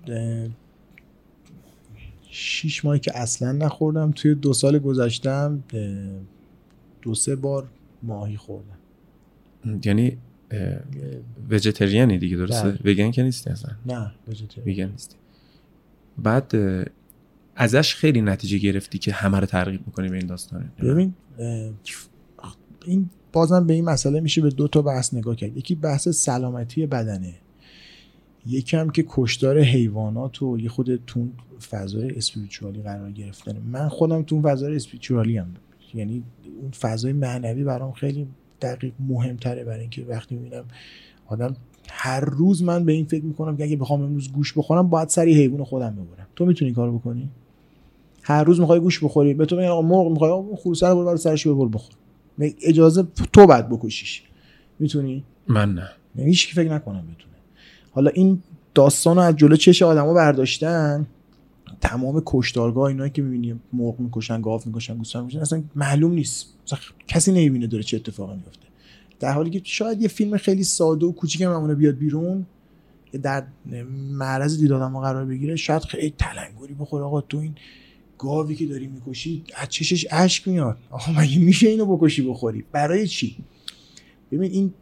شیش 2.30 2.84
ماهی 2.84 2.98
که 2.98 3.18
اصلا 3.18 3.52
نخوردم 3.52 4.10
توی 4.10 4.34
دو 4.34 4.52
سال 4.52 4.78
گذشتم 4.78 5.62
دو 7.02 7.14
سه 7.14 7.36
بار 7.36 7.66
ماهی 8.02 8.36
خوردم. 8.36 8.78
یعنی 9.84 10.16
وجتریانی 11.50 12.18
دیگه 12.18 12.36
درسته؟ 12.36 12.70
بله. 12.70 12.92
وگن 12.92 13.10
که 13.10 13.22
نیستی 13.22 13.50
اصلا؟ 13.50 13.70
نه. 13.86 14.12
ویگن 14.66 14.90
نیستی. 14.90 15.16
بعد 16.18 16.52
ازش 17.56 17.94
خیلی 17.94 18.20
نتیجه 18.20 18.58
گرفتی 18.58 18.98
که 18.98 19.12
همه 19.12 19.40
رو 19.40 19.46
ترغیب 19.46 19.80
می‌کنی 19.86 20.08
به 20.08 20.16
این 20.16 20.26
داستانه 20.26 20.64
ببین 20.82 21.14
این 22.84 23.10
بازم 23.32 23.66
به 23.66 23.74
این 23.74 23.84
مسئله 23.84 24.20
میشه 24.20 24.40
به 24.40 24.50
دو 24.50 24.68
تا 24.68 24.82
بحث 24.82 25.14
نگاه 25.14 25.36
کرد. 25.36 25.56
یکی 25.56 25.74
بحث 25.74 26.08
سلامتی 26.08 26.86
بدنه. 26.86 27.34
یکی 28.46 28.76
هم 28.76 28.90
که 28.90 29.04
کشتار 29.08 29.60
حیوانات 29.60 30.42
و 30.42 30.58
یه 30.60 30.68
خود 30.68 31.04
تون 31.06 31.32
فضای 31.70 32.10
اسپریچوالی 32.10 32.82
قرار 32.82 33.10
گرفتن. 33.10 33.56
من 33.72 33.88
خودم 33.88 34.22
تو 34.22 34.34
اون 34.34 34.44
فضای 34.44 34.76
اسپریچوالی 34.76 35.38
هم 35.38 35.54
یعنی 35.94 36.22
اون 36.62 36.70
فضای 36.70 37.12
معنوی 37.12 37.64
برام 37.64 37.92
خیلی 37.92 38.26
دقیق 38.64 38.92
مهمتره 39.08 39.64
برای 39.64 39.80
اینکه 39.80 40.04
وقتی 40.08 40.34
می‌بینم 40.34 40.64
آدم 41.26 41.56
هر 41.90 42.20
روز 42.20 42.62
من 42.62 42.84
به 42.84 42.92
این 42.92 43.04
فکر 43.04 43.24
می‌کنم 43.24 43.56
که 43.56 43.64
اگه 43.64 43.76
بخوام 43.76 44.02
امروز 44.02 44.32
گوش 44.32 44.52
بخورم 44.52 44.88
باید 44.88 45.08
سری 45.08 45.34
حیوان 45.34 45.64
خودم 45.64 45.90
ببرم. 45.90 46.26
تو 46.36 46.46
می‌تونی 46.46 46.72
کارو 46.72 46.98
بکنی؟ 46.98 47.28
هر 48.22 48.44
روز 48.44 48.60
می‌خوای 48.60 48.80
گوش 48.80 49.04
بخوری 49.04 49.34
به 49.34 49.46
تو 49.46 49.56
میگن 49.56 49.68
آقا 49.68 49.82
مرغ 49.82 50.10
می‌خوای 50.10 50.30
آقا 50.30 50.56
خروسه 50.56 50.88
رو 50.88 51.04
برو 51.04 51.16
سرش 51.16 51.46
ببر 51.46 51.66
بخور. 51.66 51.94
اجازه 52.38 53.06
تو 53.32 53.46
بعد 53.46 53.68
بکشیش. 53.68 54.22
می‌تونی؟ 54.78 55.24
من 55.48 55.74
نه. 55.74 55.88
هیچ 56.16 56.54
فکر 56.54 56.70
نکنم 56.72 57.02
بتونه. 57.02 57.34
حالا 57.90 58.10
این 58.14 58.42
داستان 58.74 59.16
رو 59.16 59.22
از 59.22 59.36
جلو 59.36 59.56
چش 59.56 59.82
آدما 59.82 60.14
برداشتن. 60.14 61.06
تمام 61.80 62.22
کشتارگاه 62.26 62.84
اینایی 62.84 63.10
که 63.10 63.22
می‌بینی 63.22 63.60
مرغ 63.72 64.00
می‌کشن 64.00 64.40
گاو 64.40 64.60
می‌کشن 64.66 64.96
گوسفند 64.96 65.22
می‌کشن 65.24 65.40
اصلا 65.40 65.62
معلوم 65.74 66.12
نیست. 66.12 66.54
اصلا 66.66 66.78
کسی 67.08 67.32
نمی‌بینه 67.32 67.66
داره 67.66 67.82
چه 67.82 67.96
اتفاقی 67.96 68.34
میفته 68.34 68.66
در 69.20 69.32
حالی 69.32 69.50
که 69.50 69.60
شاید 69.64 70.02
یه 70.02 70.08
فیلم 70.08 70.36
خیلی 70.36 70.64
ساده 70.64 71.06
و 71.06 71.12
کوچیک 71.12 71.42
ممونه 71.42 71.74
بیاد 71.74 71.94
بیرون 71.94 72.46
که 73.12 73.18
در 73.18 73.44
معرض 74.12 74.60
دید 74.60 74.72
آدم 74.72 75.00
قرار 75.00 75.24
بگیره 75.24 75.56
شاید 75.56 75.82
خیلی 75.82 76.14
تلنگری 76.18 76.74
بخوره. 76.74 77.04
آقا 77.04 77.20
تو 77.20 77.38
این 77.38 77.54
گاوی 78.18 78.54
که 78.54 78.66
داری 78.66 78.86
می‌کشی 78.86 79.44
از 79.56 79.68
چشش 79.68 80.06
اشک 80.10 80.48
میاد. 80.48 80.78
آقا 80.90 81.12
مگه 81.12 81.38
میشه 81.38 81.68
اینو 81.68 81.96
بکشی 81.96 82.28
بخوری؟ 82.28 82.64
برای 82.72 83.06
چی؟ 83.08 83.36
ببین 84.32 84.50
این 84.52 84.72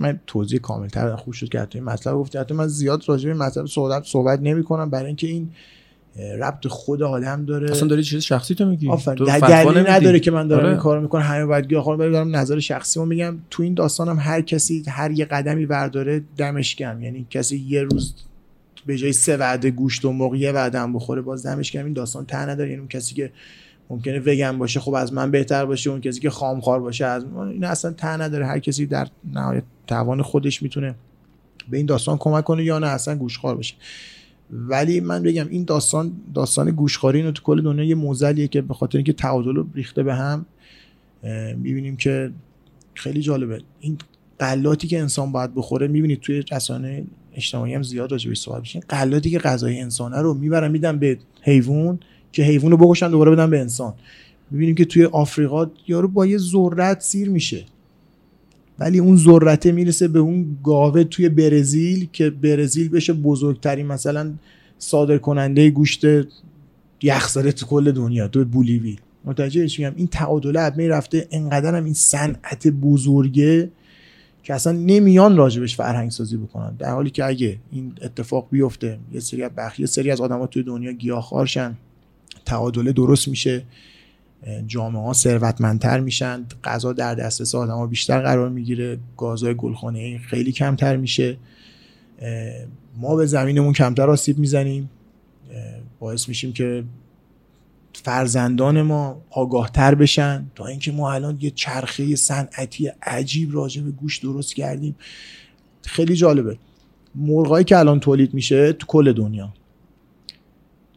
من 0.00 0.20
توضیح 0.26 0.58
کاملتر 0.58 1.16
خوب 1.16 1.34
شد 1.34 1.48
که 1.48 1.60
حتی 1.60 1.78
این 1.78 1.84
مطلب 1.88 2.14
گفتی. 2.14 2.38
حتی 2.38 2.54
من 2.54 2.66
زیاد 2.66 3.08
راجع 3.08 3.28
به 3.28 3.34
مطلب 3.34 3.66
صحبت 3.66 4.04
صحبت 4.04 4.40
نمی 4.40 4.64
کنم 4.64 4.90
برای 4.90 5.06
اینکه 5.06 5.26
این 5.26 5.50
ربط 6.16 6.66
خود 6.66 7.02
آدم 7.02 7.44
داره. 7.44 7.70
اصلا 7.70 7.88
داری 7.88 8.02
چیز 8.02 8.22
شخصی 8.22 8.54
تو 8.54 8.66
میگی؟ 8.66 8.88
آفرین. 8.88 9.24
دلیلی 9.24 9.70
نمیدی. 9.70 9.90
نداره 9.90 10.20
که 10.20 10.30
من 10.30 10.48
دارم 10.48 10.62
آره. 10.62 10.70
این 10.70 10.78
کارو 10.78 11.00
می‌کنم 11.00 11.22
همه 11.22 11.46
باید 11.46 11.68
گیاه 11.68 11.84
خورم 11.84 12.10
دارم 12.12 12.36
نظر 12.36 12.58
شخصی 12.58 13.00
رو 13.00 13.06
میگم. 13.06 13.38
تو 13.50 13.62
این 13.62 13.74
داستانم 13.74 14.18
هر 14.18 14.40
کسی 14.40 14.82
هر 14.88 15.10
یه 15.10 15.24
قدمی 15.24 15.66
برداره 15.66 16.22
دمش 16.36 16.74
گرم. 16.74 17.02
یعنی 17.02 17.26
کسی 17.30 17.64
یه 17.68 17.82
روز 17.82 18.14
به 18.86 18.96
جای 18.96 19.12
سه 19.12 19.36
وعده 19.36 19.70
گوشت 19.70 20.04
و 20.04 20.12
مرغ 20.12 20.34
یه 20.34 20.52
وعده 20.52 20.78
هم 20.78 20.92
بخوره 20.92 21.22
باز 21.22 21.46
دمش 21.46 21.70
گرم. 21.70 21.84
این 21.84 21.94
داستان 21.94 22.26
ته 22.26 22.38
نداره. 22.38 22.68
یعنی 22.68 22.78
اون 22.78 22.88
کسی 22.88 23.14
که 23.14 23.32
ممکنه 23.90 24.18
وگن 24.18 24.58
باشه 24.58 24.80
خب 24.80 24.94
از 24.94 25.12
من 25.12 25.30
بهتر 25.30 25.64
باشه. 25.64 25.90
اون 25.90 26.00
کسی 26.00 26.20
که 26.20 26.30
خامخوار 26.30 26.80
باشه 26.80 27.04
از 27.04 27.26
من. 27.26 27.48
این 27.48 27.64
اصلا 27.64 27.92
ته 27.92 28.16
نداره. 28.16 28.46
هر 28.46 28.58
کسی 28.58 28.86
در 28.86 29.08
نهایت 29.32 29.62
توان 29.86 30.22
خودش 30.22 30.62
می‌تونه 30.62 30.94
به 31.70 31.76
این 31.76 31.86
داستان 31.86 32.16
کمک 32.18 32.44
کنه 32.44 32.64
یا 32.64 32.78
نه 32.78 32.86
اصلا 32.86 33.16
گوشخوار 33.16 33.54
باشه. 33.54 33.74
ولی 34.52 35.00
من 35.00 35.22
بگم 35.22 35.48
این 35.48 35.64
داستان 35.64 36.12
داستان 36.34 36.70
گوشخواری 36.70 37.18
اینو 37.18 37.32
تو 37.32 37.42
کل 37.42 37.62
دنیا 37.62 37.84
یه 37.84 37.94
موزلیه 37.94 38.48
که 38.48 38.60
به 38.60 38.74
خاطر 38.74 38.98
اینکه 38.98 39.12
تعادل 39.12 39.54
رو 39.54 39.66
ریخته 39.74 40.02
به 40.02 40.14
هم 40.14 40.46
می‌بینیم 41.56 41.96
که 41.96 42.30
خیلی 42.94 43.20
جالبه. 43.20 43.60
این 43.80 43.98
غلاتی 44.40 44.88
که 44.88 45.00
انسان 45.00 45.32
باید 45.32 45.54
بخوره 45.54 45.88
می‌بینید 45.88 46.20
توی 46.20 46.42
رسانه 46.52 47.04
اجتماعی 47.34 47.74
هم 47.74 47.82
زیاد 47.82 48.12
راجع 48.12 48.28
بهش 48.28 48.40
صحبت 48.40 48.60
میشه 48.60 48.80
غلاتی 48.80 49.30
که 49.30 49.38
غذای 49.38 49.80
انسانه 49.80 50.18
رو 50.18 50.34
می‌برن 50.34 50.70
میدن 50.70 50.98
به 50.98 51.18
حیوان 51.42 51.98
که 52.32 52.42
حیوان 52.42 52.70
رو 52.70 52.76
بکشن 52.76 53.10
دوباره 53.10 53.30
بدن 53.30 53.50
به 53.50 53.60
انسان. 53.60 53.94
می‌بینیم 54.50 54.74
که 54.74 54.84
توی 54.84 55.04
آفریقا 55.04 55.70
یارو 55.88 56.08
با 56.08 56.26
یه 56.26 56.38
ذرت 56.38 57.00
سیر 57.00 57.30
میشه. 57.30 57.64
ولی 58.80 58.98
اون 58.98 59.16
ذرته 59.16 59.72
می‌رسه 59.72 60.08
به 60.08 60.18
اون 60.18 60.56
گاوه 60.64 61.04
توی 61.04 61.28
برزیل 61.28 62.08
که 62.12 62.30
برزیل 62.30 62.88
بشه 62.88 63.12
بزرگترین 63.12 63.86
مثلا 63.86 64.32
صادر 64.78 65.18
کننده 65.18 65.70
گوشت 65.70 66.04
یخزده 67.02 67.52
تو 67.52 67.66
کل 67.66 67.92
دنیا 67.92 68.28
تو 68.28 68.44
بولیوی. 68.44 68.96
متوجه 69.24 69.62
میگم؟ 69.62 69.92
این 69.96 70.06
تعادل 70.06 70.56
ادمه 70.56 70.88
رفته 70.88 71.28
انقدر 71.30 71.74
هم 71.74 71.84
این 71.84 71.94
صنعت 71.94 72.68
بزرگه 72.68 73.70
که 74.42 74.54
اصلا 74.54 74.72
نمیان 74.72 75.36
راجبش 75.36 75.76
فرهنگ 75.76 76.10
سازی 76.10 76.36
بکنن. 76.36 76.76
در 76.78 76.90
حالی 76.90 77.10
که 77.10 77.24
اگه 77.24 77.58
این 77.72 77.92
اتفاق 78.02 78.48
بیفته 78.50 78.98
یه 79.12 79.20
سری 79.20 79.42
از 79.42 79.50
بخ... 79.56 79.80
یه 79.80 79.86
سری 79.86 80.10
از 80.10 80.20
آدما 80.20 80.46
توی 80.46 80.62
دنیا 80.62 80.92
گیاهخوارشن 80.92 81.74
تعادل 82.44 82.92
درست 82.92 83.28
میشه. 83.28 83.62
جامعه 84.66 85.02
ها 85.02 85.12
ثروتمندتر 85.12 86.00
میشن 86.00 86.46
غذا 86.64 86.92
در 86.92 87.14
دسترس 87.14 87.54
آدما 87.54 87.86
بیشتر 87.86 88.20
قرار 88.20 88.48
می‌گیره 88.48 88.98
گازهای 89.16 89.54
گلخانه‌ای 89.54 90.18
خیلی 90.18 90.52
کمتر 90.52 90.96
میشه. 90.96 91.36
ما 92.96 93.16
به 93.16 93.26
زمینمون 93.26 93.72
کمتر 93.72 94.10
آسیب 94.10 94.38
می‌زنیم. 94.38 94.90
باعث 95.98 96.28
میشیم 96.28 96.52
که 96.52 96.84
فرزندان 97.92 98.82
ما 98.82 99.22
آگاهتر 99.30 99.94
بشن. 99.94 100.46
تا 100.54 100.66
اینکه 100.66 100.92
ما 100.92 101.12
الان 101.12 101.38
یه 101.40 101.50
چرخه 101.50 102.16
صنعتی 102.16 102.90
عجیب 103.02 103.54
راجع 103.54 103.82
به 103.82 103.90
گوش 103.90 104.18
درست 104.18 104.54
کردیم. 104.54 104.96
خیلی 105.82 106.16
جالبه. 106.16 106.58
مرغایی 107.14 107.64
که 107.64 107.78
الان 107.78 108.00
تولید 108.00 108.34
میشه 108.34 108.72
تو 108.72 108.86
کل 108.86 109.12
دنیا 109.12 109.52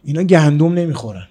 اینا 0.04 0.24
گندم 0.24 0.74
نمی‌خورن. 0.74 1.28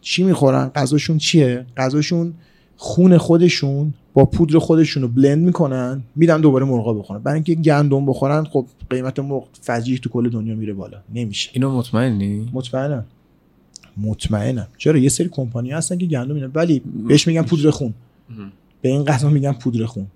چی 0.00 0.22
می‌خورن؟ 0.22 0.68
غذاشون 0.68 1.18
چیه؟ 1.18 1.66
غذاشون 1.76 2.34
خون 2.76 3.18
خودشون 3.18 3.94
با 4.14 4.24
پودر 4.24 4.58
خودشون 4.58 5.02
رو 5.02 5.08
بلند 5.08 5.44
می‌کنن 5.44 6.02
میدن 6.16 6.40
دوباره 6.40 6.64
مرغا 6.64 6.94
بخورن. 6.94 7.22
برای 7.22 7.34
اینکه 7.34 7.54
گندم 7.54 8.06
بخورن 8.06 8.44
خب 8.44 8.66
قیمت 8.90 9.18
مرغ 9.18 9.44
فجیع 9.60 9.98
تو 9.98 10.08
کل 10.08 10.28
دنیا 10.28 10.54
میره 10.54 10.72
بالا. 10.72 10.98
نمیشه. 11.14 11.50
اینو 11.52 11.78
مطمئنی؟ 11.78 12.50
مطمئنم. 12.52 13.04
مطمئنم. 13.96 14.66
چرا؟ 14.78 14.98
یه 14.98 15.08
سری 15.08 15.28
کمپانی 15.28 15.70
هستن 15.70 15.98
که 15.98 16.06
گندم 16.06 16.34
میدن. 16.34 16.50
ولی 16.54 16.82
بهش 17.08 17.26
میگن 17.26 17.42
پودر 17.42 17.70
خون. 17.70 17.94
به 18.82 18.88
این 18.88 19.04
غذا 19.04 19.28
میگن 19.28 19.52
پودر 19.52 19.86
خون. 19.86 20.06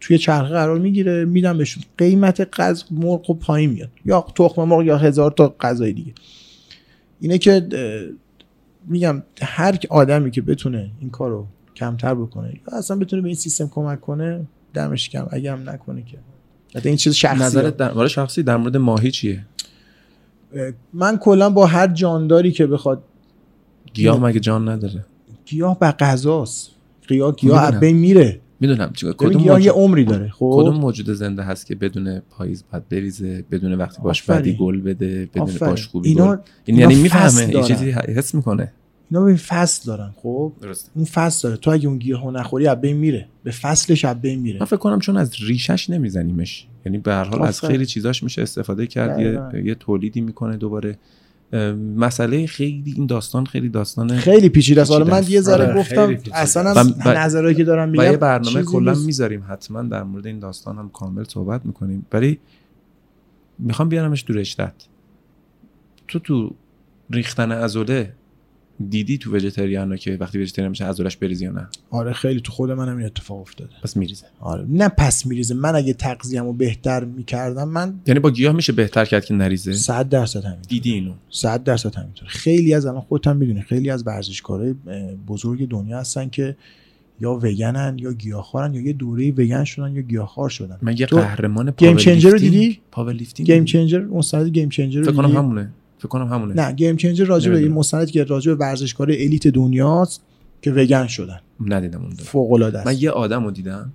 توی 0.00 0.18
چرخه 0.18 0.48
قرار 0.48 0.78
می‌گیره 0.78 1.24
میدن 1.24 1.58
بهشون. 1.58 1.82
قیمت 1.98 2.60
غذا 2.60 2.84
مرغ 2.90 3.30
و 3.30 3.34
پایین 3.34 3.70
میاد. 3.70 3.90
یا 4.04 4.26
تخم 4.34 4.64
مرغ 4.64 4.82
یا 4.82 4.98
هزار 4.98 5.30
تا 5.30 5.54
غذای 5.60 5.92
دیگه. 5.92 6.12
اینه 7.20 7.38
که 7.38 7.68
میگم 8.86 9.22
هر 9.42 9.78
آدمی 9.90 10.30
که 10.30 10.42
بتونه 10.42 10.90
این 11.00 11.10
کارو 11.10 11.46
کمتر 11.76 12.14
بکنه 12.14 12.48
یا 12.48 12.78
اصلا 12.78 12.96
بتونه 12.96 13.22
به 13.22 13.28
این 13.28 13.36
سیستم 13.36 13.68
کمک 13.68 14.00
کنه 14.00 14.46
دمش 14.74 15.08
کم. 15.08 15.26
اگه 15.30 15.52
هم 15.52 15.70
نکنه 15.70 16.02
که. 16.02 16.18
حتی 16.76 16.88
این 16.88 16.98
چیز 16.98 17.14
شخصی 17.14 17.44
نظرت 17.44 17.76
در 17.76 17.92
مورد 17.92 18.08
شخصی 18.08 18.42
در 18.42 18.56
مورد 18.56 18.76
ماهی 18.76 19.10
چیه؟ 19.10 19.46
من 20.92 21.16
کلا 21.16 21.50
با 21.50 21.66
هر 21.66 21.86
جانداری 21.86 22.52
که 22.52 22.66
بخواد 22.66 23.02
گیاه 23.92 24.20
مگه 24.24 24.40
جان 24.40 24.68
نداره؟ 24.68 25.04
گیاه 25.46 25.78
به 25.78 25.90
غذاست. 25.90 26.70
گیاه 27.08 27.36
گیاه 27.36 27.70
بین 27.70 27.96
میره. 27.96 28.40
می‌دونم 28.66 28.92
کدوم 29.18 29.42
گیاه 29.42 29.62
یه 29.62 29.72
عمری 29.72 30.04
داره 30.04 30.28
خب؟ 30.28 30.52
کدوم 30.54 30.76
موجود 30.76 31.10
زنده 31.10 31.42
هست 31.42 31.66
که 31.66 31.74
بدون 31.74 32.18
پاییز 32.18 32.64
بعد 32.72 32.88
بریزه 32.88 33.44
بدون 33.50 33.74
وقتی 33.74 34.02
باش 34.02 34.22
بعدی 34.22 34.56
گل 34.56 34.80
بده 34.80 35.28
بدون 35.34 35.56
باش 35.60 35.86
خوبی 35.86 36.08
اینا 36.08 36.36
گل 36.36 36.42
این 36.64 36.78
یعنی 36.78 36.94
می‌فهمه 36.94 37.54
یه 37.54 37.62
چیزی 37.62 37.90
حس 37.90 38.34
می‌کنه. 38.34 38.72
اینا 39.10 39.24
به 39.24 39.36
فصل 39.36 39.86
دارن 39.86 40.10
خب؟ 40.16 40.52
درسته. 40.60 40.90
اون 40.94 41.04
فصل 41.04 41.48
داره. 41.48 41.60
تو 41.60 41.70
اگه 41.70 41.88
اون 41.88 41.98
گیاهو 41.98 42.30
نخوری 42.30 42.66
از 42.66 42.80
بین 42.80 42.96
میره. 42.96 43.26
به 43.44 43.50
فصلش 43.50 44.04
از 44.04 44.20
بین 44.20 44.40
میره. 44.40 44.60
من 44.60 44.66
فکر 44.66 44.76
کنم 44.76 44.98
چون 44.98 45.16
از 45.16 45.32
ریشش 45.40 45.90
نمیزنیمش. 45.90 46.66
یعنی 46.86 46.98
به 46.98 47.12
هر 47.12 47.24
حال 47.24 47.42
از. 47.42 47.60
خیلی 47.60 47.86
چیزاش 47.86 48.22
میشه 48.22 48.42
استفاده 48.42 48.86
کرد. 48.86 49.20
یه, 49.20 49.64
یه 49.64 49.74
تولیدی 49.74 50.20
می‌کنه 50.20 50.56
دوباره. 50.56 50.98
مسئله 51.96 52.46
خیلی 52.46 52.92
این 52.96 53.06
داستان 53.06 53.46
خیلی 53.46 53.68
داستان 53.68 54.16
خیلی 54.16 54.48
پیچیده 54.48 54.80
است 54.80 54.90
حالا 54.90 55.04
من 55.04 55.24
یه. 55.28 55.40
ذره 55.40 55.64
آره، 55.64 55.80
گفتم 55.80 56.16
اصلا 56.32 56.84
و- 57.04 57.08
نظرهایی 57.08 57.54
که 57.54 57.64
دارم 57.64 57.88
میگم 57.88 58.04
یه 58.04 58.16
برنامه 58.16 58.62
کلا. 58.62 58.94
می‌ذاریم 58.94 59.44
حتما 59.48 59.82
در 59.82 60.02
مورد 60.02 60.26
این 60.26 60.38
داستان 60.38 60.78
هم 60.78 60.88
کامل 60.88 61.24
صحبت 61.24 61.66
می‌کنیم 61.66 62.06
ولی 62.12 62.38
می‌خوام 63.58 63.88
بیارمش 63.88 64.24
دور 64.26 64.36
رشتت 64.36 64.72
تو 66.08 66.18
تو 66.18 66.54
ریختن 67.10 67.52
عضله 67.52 68.12
دیدی 68.90 69.18
تو 69.18 69.36
vegetarian 69.36 69.90
ا 69.90 69.96
که 69.96 70.16
وقتی 70.20 70.42
vegetarian 70.42 70.70
میشه 70.70 70.84
عضلش 70.84 71.16
بریزی 71.16 71.44
یا 71.44 71.52
نه؟ 71.52 71.68
آره 71.90 72.12
خیلی 72.12 72.40
تو 72.40 72.52
خود 72.52 72.70
منم 72.70 72.96
این 72.96 73.06
اتفاق 73.06 73.40
افتاده. 73.40 73.70
پس 73.82 73.96
میریزه. 73.96 74.26
آره 74.40 74.66
نه 74.68 74.88
پس 74.88 75.26
میریزه. 75.26 75.54
من 75.54 75.76
اگه 75.76 75.92
تغذیه‌مو 75.92 76.52
بهتر 76.52 77.04
می‌کردم 77.04 77.68
من 77.68 77.94
یعنی 78.06 78.20
با 78.20 78.30
گیاه 78.30 78.54
میشه 78.54 78.72
بهتر 78.72 79.04
کرد 79.04 79.24
که 79.24 79.34
نریزه؟ 79.34 79.72
100 79.72 80.08
درصد 80.08 80.44
همین 80.44 80.62
دیدی 80.68 80.92
اینو؟ 80.92 81.12
100 81.30 81.64
درصد 81.64 81.94
همینطور 81.94 82.28
خیلی 82.28 82.74
از 82.74 82.86
الان 82.86 83.00
خودت 83.00 83.26
هم 83.26 83.36
می‌دونی 83.36 83.62
خیلی 83.62 83.90
از 83.90 84.06
ورزشکارای 84.06 84.74
بزرگ 85.28 85.68
دنیا 85.68 85.98
هستن 85.98 86.28
که 86.28 86.56
یا 87.20 87.32
وگنن 87.32 87.96
یا 87.98 88.12
گیاهخوارن 88.12 88.74
یا 88.74 88.80
یه 88.80 88.92
دوره 88.92 89.30
وگن 89.30 89.64
شدن 89.64 89.92
یا 89.96 90.02
گیاهخوار 90.02 90.48
شدن. 90.48 90.78
من 90.82 90.96
یه 90.98 91.06
قهرمان 91.06 91.74
game 91.76 91.88
power 91.90 92.00
changer 92.00 92.30
رو 92.30 92.38
دیدی؟ 92.38 92.80
پاور 92.90 93.12
لیفتینگ 93.12 93.50
game 93.50 93.64
changer 93.64 94.00
مستند 94.00 94.48
game 94.48 94.68
changer 94.68 95.00
رو 95.00 95.06
فکر 95.06 95.16
کنم؟ 95.16 95.36
همونه. 95.36 95.70
فکر 96.04 96.08
کنم 96.08 96.26
همونه. 96.26 96.54
نه 96.54 96.72
گیم 96.72 96.96
چنجر 96.96 97.24
راجع 97.24 97.50
به 97.50 97.58
این. 97.58 97.72
مستندی 97.72 98.12
که 98.12 98.24
راجع 98.24 98.52
به 98.52 98.58
ورزشکار 98.58 99.10
elite 99.10 99.48
دنیاست 99.48 100.22
که 100.62 100.72
وگن 100.72 101.06
شدن. 101.06 101.40
ندیدم 101.60 102.02
اون. 102.02 102.14
فوق 102.14 102.52
العاده 102.52 102.86
من 102.86 102.96
یه 102.98 103.10
آدم 103.10 103.44
رو 103.44 103.50
دیدم 103.50 103.92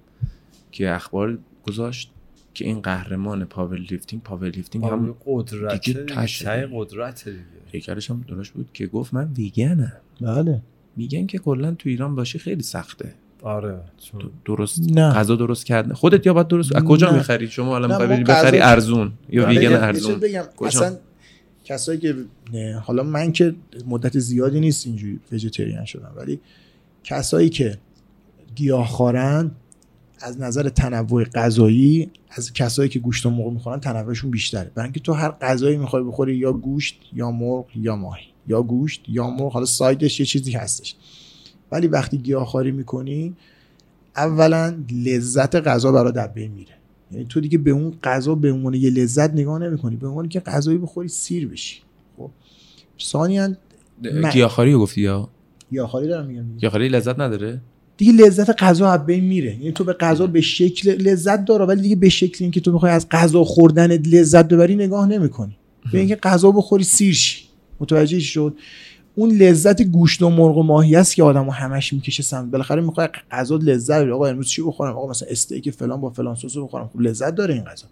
که 0.72 0.91
اخبار 0.91 1.38
گذاشت 1.68 2.12
که 2.53 2.66
این 2.66 2.82
قهرمان 2.82 3.45
powerlifting 3.46 4.22
powerlifting 4.22 4.86
هم 4.86 5.16
قدرت 5.26 5.86
دیگه 5.86 6.70
قدرت 6.74 7.26
دیگه. 7.26 7.38
پیکرش 7.72 8.12
هم 8.12 8.26
درست 8.28 8.51
بود 8.51 8.70
که 8.74 8.88
گفت 8.88 9.14
من 9.14 9.32
ویگنم 9.38 9.93
بله. 10.22 10.62
میگن 10.97 11.26
که 11.26 11.38
کلا 11.38 11.72
تو 11.72 11.89
ایران 11.89 12.16
باشی 12.16 12.39
خیلی 12.39 12.64
سخته. 12.64 13.14
آره 13.41 13.80
درست 14.45 14.80
نه. 14.91 15.14
غذا 15.14 15.36
درست 15.36 15.66
کردن. 15.66 15.93
خودت 15.93 16.26
یا 16.26 16.34
باید 16.34 16.47
درست 16.47 16.76
از 16.76 16.84
کجا. 16.84 17.12
می‌خری؟ 17.12 17.47
شما 17.47 17.76
الان 17.76 17.89
می‌خوای 17.89 18.07
بری 18.07 18.24
بخری 18.24 18.60
ارزون 18.60 19.12
یا 19.30 19.47
ویگن 19.47 19.74
ارزون. 19.74 20.20
بگم؟ 20.20 20.43
اصلا 20.66 20.97
کسایی 21.70 22.00
که 22.00 22.16
حالا 22.84 23.04
من 23.04 23.32
که 23.32 23.56
مدت 23.88 24.20
زیادی 24.20 24.60
نیست 24.60 24.88
اینجوری 24.88 25.20
وجیتریان 25.32 25.86
شدم 25.86 26.14
ولی 26.16 26.40
کسایی 27.04 27.50
که 27.50 27.78
گیاهخوارن 28.56 29.52
از 30.22 30.40
نظر 30.42 30.70
تنوع 30.70 31.24
غذایی 31.24 32.12
از 32.30 32.54
کسایی 32.54 32.90
که 32.90 33.00
گوشت 33.00 33.26
و 33.26 33.30
مرغ 33.30 33.52
می‌خورن 33.54 33.80
تنوعشون 33.80 34.32
بیشتره. 34.32 34.72
برای 34.76 34.86
اینکه 34.86 35.00
تو 35.00 35.14
هر 35.14 35.32
غذایی 35.32 35.78
می‌خوای 35.78 36.04
بخوری 36.04 36.36
یا 36.36 36.54
گوشت 36.54 37.02
یا 37.14 37.32
مرغ 37.32 37.66
یا 37.76 37.96
ماهی. 37.96 38.26
یا 38.48 38.62
گوشت 38.62 39.06
یا 39.08 39.30
مرغ 39.30 39.54
حالا 39.54 39.66
سایدش 39.66 40.20
یه 40.20 40.26
چیزی 40.26 40.52
هستش. 40.52 40.96
ولی 41.72 41.88
وقتی 41.88 42.18
گیاهخواری 42.18 42.72
می‌کنی 42.72 43.36
اولا 44.16 44.84
لذت 44.92 45.56
غذا 45.56 45.92
برات 45.92 46.14
در 46.14 46.28
بین 46.28 46.52
میره. 46.52 46.79
یعنی 47.12 47.26
تو 47.30 47.39
دیگه 47.39 47.57
به 47.57 47.72
اون 47.72 47.93
غذا 48.03 48.36
به 48.36 48.51
عنوان 48.51 48.74
یه 48.74 48.89
لذت 48.89 49.34
نگاه 49.34 49.60
نمی‌کنی. 49.60 49.95
به 49.95 50.07
عنوان 50.07 50.30
که 50.30 50.39
غذایی 50.39 50.78
بخوری 50.78 51.07
سیر 51.07 51.47
بشی. 51.47 51.82
خب. 52.18 52.30
ثانیا 53.01 53.49
گیاهخواری 54.32 54.74
گفتی 54.74 55.01
یا؟ 55.01 55.30
گیاهخواری 55.72 56.07
دارم 56.07 56.26
میگم. 56.26 56.57
گیاهخواری 56.57 56.89
لذت 56.89 57.20
نداره؟ 57.20 57.62
دیگه 57.97 58.12
لذت 58.12 58.64
غذا 58.64 58.89
از 58.89 59.05
بین 59.05 59.24
میره. 59.24 59.55
یعنی 59.55 59.72
تو 59.72 59.84
به 59.84 59.93
غذا 59.93 60.28
به 60.28 60.41
شکل 60.41 60.89
لذت 60.91 61.45
داره 61.45 61.66
ولی 61.66 61.82
دیگه 61.82 61.95
به 61.95 62.10
شکل 62.10 62.38
اینکه 62.43 62.60
تو 62.60 62.72
بخوای 62.72 62.91
از 62.91 63.10
غذا 63.10 63.43
خوردن 63.43 63.91
لذت 63.91 64.47
ببری 64.47 64.76
نگاه 64.76 65.07
نمی‌کنی. 65.07 65.57
به 65.91 65.99
اینکه 65.99 66.16
غذا 66.16 66.51
بخوری 66.51 66.84
سیر 66.84 67.14
شی. 67.14 67.43
متوجه 67.80 68.20
شد؟ 68.20 68.57
اون 69.20 69.32
لذت 69.32 69.82
گوشت 69.82 70.22
و 70.22 70.30
مرغ 70.30 70.58
و 70.58 70.64
ماهی 70.64 70.96
است 70.96 71.16
که 71.16 71.24
آدمو 71.24 71.52
همش 71.52 71.94
می‌کشه 71.94 72.24
سمت. 72.24 72.52
بالاخره 72.52 72.82
می‌خوای 72.82 73.10
غذا 73.32 73.56
لذت 73.56 74.00
ببری 74.00 74.12
آقا 74.12 74.28
امروز 74.28 74.48
چی 74.48 74.62
بخورم؟ 74.62 74.98
آقا 74.98 75.10
مثلا 75.10 75.28
استیک 75.32 75.70
فلان 75.70 76.02
با 76.02 76.10
فلان 76.10 76.36
سس 76.36 76.58
بخورم. 76.58 76.90
خب 76.94 77.02
لذت 77.02 77.36
داره 77.36 77.54
این 77.54 77.64
غذا. 77.64 77.88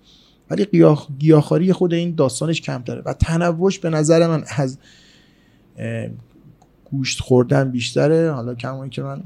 ولی 0.49 0.65
گیاه 0.65 1.07
گیاهخواری 1.19 1.73
خود 1.73 1.93
این 1.93 2.15
داستانش 2.15 2.61
کمتره. 2.61 3.01
و 3.05 3.13
تنوعش 3.13 3.79
به 3.79 3.89
نظر 3.89 4.27
من 4.27 4.43
از 4.57 4.77
گوشت 6.91 7.19
خوردن 7.19 7.71
بیشتره. 7.71 8.31
حالا 8.31 8.55
کما 8.55 8.87
که 8.87 9.01
من 9.01 9.21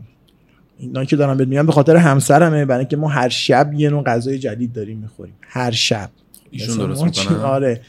اینا 0.77 1.05
که 1.05 1.15
دارم 1.15 1.37
بهت 1.37 1.47
میگم 1.47 1.65
به 1.65 1.71
خاطر 1.71 1.95
همسرمه. 1.95 2.65
برای 2.65 2.79
اینکه 2.79 2.97
ما 2.97 3.07
هر 3.07 3.29
شب 3.29 3.73
یه 3.73 3.89
نوع 3.89 4.03
غذای 4.03 4.39
جدید 4.39 4.73
داریم 4.73 4.97
می‌خوریم. 4.97 5.33
هر 5.41 5.71
شب. 5.71 6.09
ایشون 6.51 6.77
درست 6.77 7.03
می‌کنن؟ 7.03 7.39
آره. 7.39 7.81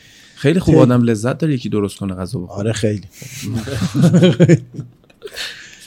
خیلی 0.42 0.60
خوب. 0.60 0.76
آدم 0.76 1.02
لذت 1.02 1.38
داره 1.38 1.54
یکی 1.54 1.68
درست 1.68 1.96
کنه 1.96 2.14
غذا 2.14 2.38
بخوره. 2.38 2.58
آره 2.58 2.72
خیلی. 2.72 3.02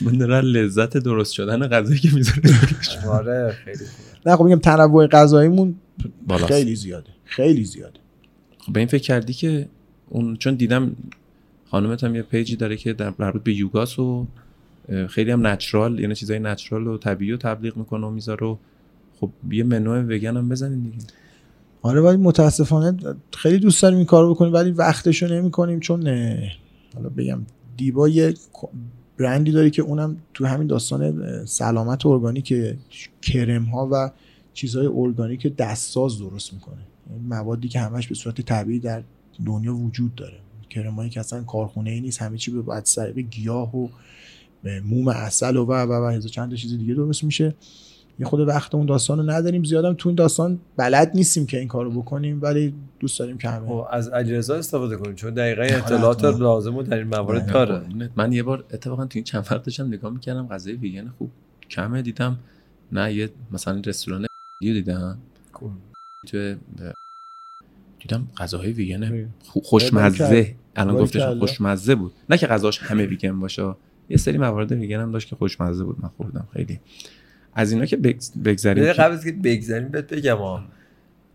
من 0.00 0.12
لذت 0.40 0.96
درست 0.96 1.32
شدن 1.32 1.68
غذایی 1.68 2.00
که 2.00 2.10
می‌ذاره 2.14 2.40
آره 3.18 3.56
خیلی 3.64 3.78
خوبه. 3.78 4.30
نه 4.30 4.36
خب 4.36 4.44
میگم 4.44 4.58
تنوع 4.58 5.06
غذاییمون. 5.06 5.74
خیلی 6.48 6.74
زیاده. 6.76 7.10
خیلی 7.24 7.64
زیاده. 7.64 8.00
خب 8.58 8.72
به 8.72 8.80
این 8.80 8.88
فکر 8.88 9.02
کردی 9.02 9.32
که 9.32 9.68
اون 10.08 10.36
چون 10.36 10.54
دیدم 10.54 10.96
خانومت 11.70 12.04
هم 12.04 12.14
یه 12.14 12.22
پیجی 12.22 12.56
داره 12.56 12.76
که 12.76 12.92
در 12.92 13.12
مربوط 13.18 13.42
به 13.42 13.54
یوگاس 13.54 13.98
و 13.98 14.26
خیلی 15.08 15.30
هم 15.30 15.46
نچرال 15.46 16.00
یعنی 16.00 16.14
چیزای 16.14 16.38
نچرال 16.38 16.86
و 16.86 16.98
طبیعی 16.98 17.32
رو 17.32 17.36
تبلیغ 17.36 17.76
می‌کنه 17.76 18.06
و 18.06 18.10
می‌ذاره 18.10 18.46
و 18.46 18.56
خب 19.20 19.30
یه 19.50 19.64
منو 19.64 20.02
وگن 20.02 20.36
هم 20.36 20.48
بزنین 20.48 20.80
دیگه. 20.80 20.96
آره 21.82 22.00
ولی 22.00 22.16
متاسفانه 22.16 22.96
خیلی 23.36 23.58
دوست 23.58 23.82
داریم 23.82 23.96
این 23.96 24.06
کارو 24.06 24.34
بکنیم 24.34 24.52
ولی 24.52 24.70
وقتشو 24.70 25.26
نمی‌کنیم 25.26 25.80
چون 25.80 26.08
حالا 26.94 27.08
بگم 27.16 27.40
دیبا 27.76 28.08
یه 28.08 28.34
برندی 29.18 29.52
داره 29.52 29.70
که 29.70 29.82
اونم 29.82 30.16
تو 30.34 30.46
همین 30.46 30.66
داستان 30.66 31.46
سلامت 31.46 32.06
ارگانیک 32.06 32.76
کرم 33.22 33.64
ها 33.64 33.88
و 33.92 34.10
چیزهای 34.54 34.86
ارگانیک 34.86 35.56
دستساز 35.56 36.18
درست 36.18 36.52
می‌کنه. 36.52 36.82
این 37.10 37.26
موادی 37.28 37.68
که 37.68 37.80
همش 37.80 38.08
به 38.08 38.14
صورت 38.14 38.40
طبیعی 38.40 38.78
در 38.78 39.02
دنیا 39.46 39.74
وجود 39.74 40.14
داره. 40.14 40.36
کرمایی 40.70 41.10
که 41.10 41.20
اصلا 41.20 41.42
کارخونه 41.42 41.90
ای 41.90 42.00
نیست 42.00 42.22
همه 42.22 42.38
چی 42.38 42.50
به 42.50 42.62
بعد 42.62 42.84
طریق 42.84 43.18
گیاه 43.18 43.76
و 43.76 43.88
موم 44.84 45.08
اصل 45.08 45.56
و 45.56 45.64
و 45.64 45.72
و 45.72 46.10
هزار 46.10 46.30
چند 46.30 46.54
چیز 46.54 46.78
دیگه 46.78 46.94
درست 46.94 47.24
میشه. 47.24 47.54
یه 48.18 48.26
خود 48.26 48.40
وقت 48.40 48.74
اون 48.74 48.86
داستان 48.86 49.18
رو 49.18 49.30
نداریم 49.30 49.64
زیادم 49.64 49.94
تو 49.94 50.08
این 50.08 50.16
داستان 50.16 50.58
بلد 50.76 51.10
نیستیم 51.14 51.46
که 51.46 51.58
این 51.58 51.68
کارو 51.68 51.90
بکنیم 51.90 52.38
ولی 52.42 52.74
دوست 53.00 53.18
داریم 53.18 53.38
که 53.38 53.48
همه. 53.48 53.66
خب 53.68 53.86
از 53.90 54.08
علیرضا 54.08 54.54
استفاده 54.54 54.96
کنیم 54.96 55.14
چون 55.14 55.34
دقیقا 55.34 55.62
اطلاعات 55.62 56.24
حتما. 56.24 56.30
لازم 56.38 56.76
رو 56.76 56.82
در 56.82 56.98
این 56.98 57.06
موارد 57.06 57.52
داره 57.52 57.82
من 58.16 58.32
یه 58.32 58.42
بار 58.42 58.64
اتفاقا 58.72 59.06
تو 59.06 59.16
این 59.18 59.24
چند 59.24 59.40
وقت 59.50 59.62
داشتم 59.62 59.86
نگاه 59.86 60.12
می‌کردم 60.12 60.48
غذای 60.48 60.74
ویگن 60.74 61.08
خوب 61.18 61.30
کمه 61.70 62.02
دیدم 62.02 62.38
نه 62.92 63.14
یه 63.14 63.28
مثلا 63.52 63.82
رستوران 63.86 64.26
دیدم. 64.60 65.18
تو 66.26 66.54
دیدم 68.00 68.28
غذاهای 68.38 68.72
ویگن 68.72 69.28
خو- 69.44 69.60
خوشمزه. 69.60 70.54
الان 70.76 70.96
گفتش. 70.96 71.22
خوشمزه 71.22 71.94
بود. 71.94 72.12
نه 72.30 72.38
که 72.38 72.46
غذاش 72.46 72.78
همه 72.78 73.06
ویگن 73.06 73.40
باشه. 73.40 73.74
یه 74.08 74.16
سری 74.16 74.38
موارد 74.38 74.72
ویگن 74.72 75.00
هم 75.00 75.12
داشت 75.12 75.28
که 75.28 75.36
خوشمزه 75.36 75.84
بود. 75.84 75.96
من 76.02 76.08
خوردم 76.08 76.48
خیلی. 76.52 76.80
از 77.58 77.72
اینا 77.72 77.86
که 77.86 77.96
بگذریم 78.44 78.92
قبل 78.92 79.12
از 79.12 79.24
که 79.24 79.32
بگذریم 79.32 79.88
بهت 79.88 80.12
بگم 80.12 80.36
ها 80.36 80.64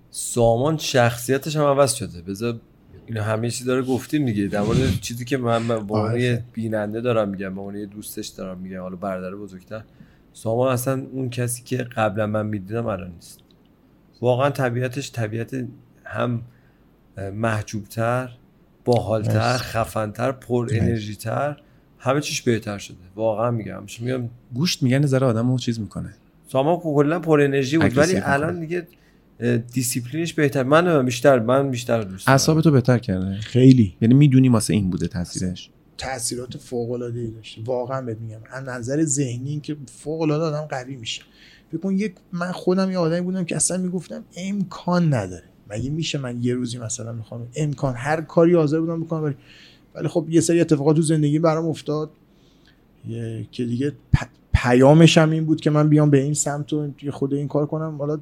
سامان 0.10 0.78
شخصیتش 0.78 1.56
هم 1.56 1.64
عوض 1.64 1.94
شده. 1.94 2.22
بذار 2.22 2.60
اینو 3.06 3.22
همه 3.22 3.50
چیز 3.50 3.68
داره 3.68 3.82
گفتیم 3.82 4.26
دیگه. 4.26 4.48
در 4.48 4.62
مورد 4.62 5.00
چیزی 5.02 5.26
که 5.26 5.38
من 5.38 5.68
به 5.68 5.76
عنوان 5.76 6.10
آره. 6.10 6.22
یه 6.24 6.44
بیننده 6.54 7.02
دارم 7.02 7.30
میگم 7.30 7.56
به 7.56 7.62
عنوان 7.62 7.76
یه 7.76 7.86
دوستش 7.86 8.28
دارم 8.28 8.58
میگم 8.58 8.82
حالا 8.82 8.96
برادر 8.96 9.36
بزرگتر. 9.36 9.84
سامان 10.34 10.74
اصلا 10.74 11.06
اون 11.12 11.30
کسی 11.30 11.64
که 11.64 11.78
قبلا 11.78 12.28
من 12.28 12.46
می‌دیدم 12.46 12.86
الان 12.86 13.12
نیست. 13.12 13.40
واقعا 14.22 14.50
طبیعتش 14.50 15.12
طبیعت 15.12 15.68
هم 16.04 16.42
محجوبتر 17.34 18.30
باحالتر. 18.86 19.58
خفنتر 19.58 20.32
پر 20.32 20.68
انرژی 20.72 21.16
تر 21.16 21.62
همه 22.04 22.22
چیش 22.22 22.42
بهتر 22.42 22.78
شده. 22.78 22.98
واقعا 23.16 23.52
میگم. 23.52 23.84
چون 23.86 24.06
میگم 24.08 24.30
گوشت 24.54 24.84
میگن 24.84 25.06
ذره 25.06 25.28
آدمو 25.28 25.60
چیز 25.60 25.80
می‌کنه. 25.80 26.14
سامان 26.48 26.80
کلا 26.80 27.20
پر 27.20 27.42
انرژی 27.42 27.78
بود 27.78 27.98
ولی. 27.98 28.18
الان 28.18 28.60
دیگه 28.60 28.88
دیسیپلینش 29.74 30.34
بهتر. 30.34 30.64
من 30.64 31.06
بیشتر 31.06 31.40
من 31.40 31.72
بیشتر 31.72 32.02
دوست 32.02 32.28
دارم. 32.28 32.62
تو 32.62 32.72
بهتر 32.72 32.98
کرده. 32.98 33.38
خیلی. 33.40 33.94
یعنی 34.02 34.14
می‌دونی 34.14 34.50
واسه 34.50 34.74
این 34.74 34.90
بوده 34.90 35.08
تاثیرش. 35.08 35.70
تاثیرات 35.98 36.58
فوق 36.58 36.92
العاده 36.92 37.20
ای 37.20 37.32
داشته. 37.32 37.62
واقعا 37.66 38.02
بهت 38.02 38.18
میگم. 38.18 38.40
از 38.52 38.64
نظر 38.64 39.04
ذهنی 39.04 39.60
که 39.60 39.78
فوق 39.86 40.22
العاده 40.22 40.44
آدم 40.44 40.68
قوی 40.68 40.96
میشه. 40.96 41.22
فکر 41.72 41.82
کن 41.82 41.98
یک 41.98 42.14
من 42.32 42.52
خودم 42.52 42.92
یه 42.92 42.98
آدمی 42.98 43.22
بودم 43.22 43.44
که 43.44 43.56
اصلا 43.56 43.78
می‌گفتم 43.78 44.24
امکان 44.38 45.14
نداره. 45.14 45.44
مگه 45.70 45.90
میشه 45.90 46.18
من 46.18 46.44
یه 46.44 46.54
روزی 46.54 46.78
مثلا 46.78 47.14
می‌خوام 47.14 47.48
امکان 47.56 47.96
هر 47.96 48.22
کاری 48.22 48.56
حاضر 48.56 48.80
بودم 48.80 49.04
بکنم 49.04 49.24
ولی 49.24 49.36
ولی 49.96 50.08
خب 50.08 50.26
یه 50.30 50.42
سری 50.42 50.62
اتفاقات 50.62 50.96
تو 50.96 51.02
زندگی 51.02 51.40
برام 51.40 51.66
افتاد. 51.66 52.10
که 53.52 53.66
دیگه 53.66 53.94
پ- 54.16 54.26
پیامش 54.54 55.18
هم 55.18 55.32
این 55.32 55.46
بود 55.46 55.62
که 55.62 55.70
من 55.70 55.90
بیام 55.90 56.10
به 56.10 56.22
این 56.22 56.34
سمت 56.34 56.74
و 56.74 56.92
خود 57.12 57.34
این 57.34 57.48
کار 57.48 57.66
کنم. 57.66 57.96
حالا 58.00 58.20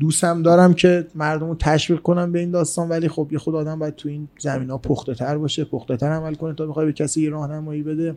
دوستم 0.00 0.42
دارم 0.42 0.74
که 0.74 1.06
مردم 1.14 1.48
رو 1.48 1.54
تشویق 1.58 2.00
کنم 2.00 2.32
به 2.32 2.38
این 2.38 2.50
داستان 2.50 2.88
ولی 2.88 3.08
خب 3.08 3.28
یه 3.32 3.38
خود 3.38 3.54
آدم 3.54 3.78
باید 3.78 3.96
تو 3.96 4.08
این 4.08 4.28
زمین 4.38 4.70
ها 4.70 4.78
پخته 4.78 5.14
تر 5.14 5.38
باشه 5.38 5.64
پخته 5.64 5.96
تر 5.96 6.06
عمل 6.06 6.34
کنه 6.34 6.54
تا 6.54 6.66
بخوای 6.66 6.86
به 6.86 6.92
کسی 6.92 7.28
راهنمایی 7.28 7.82
بده. 7.82 8.14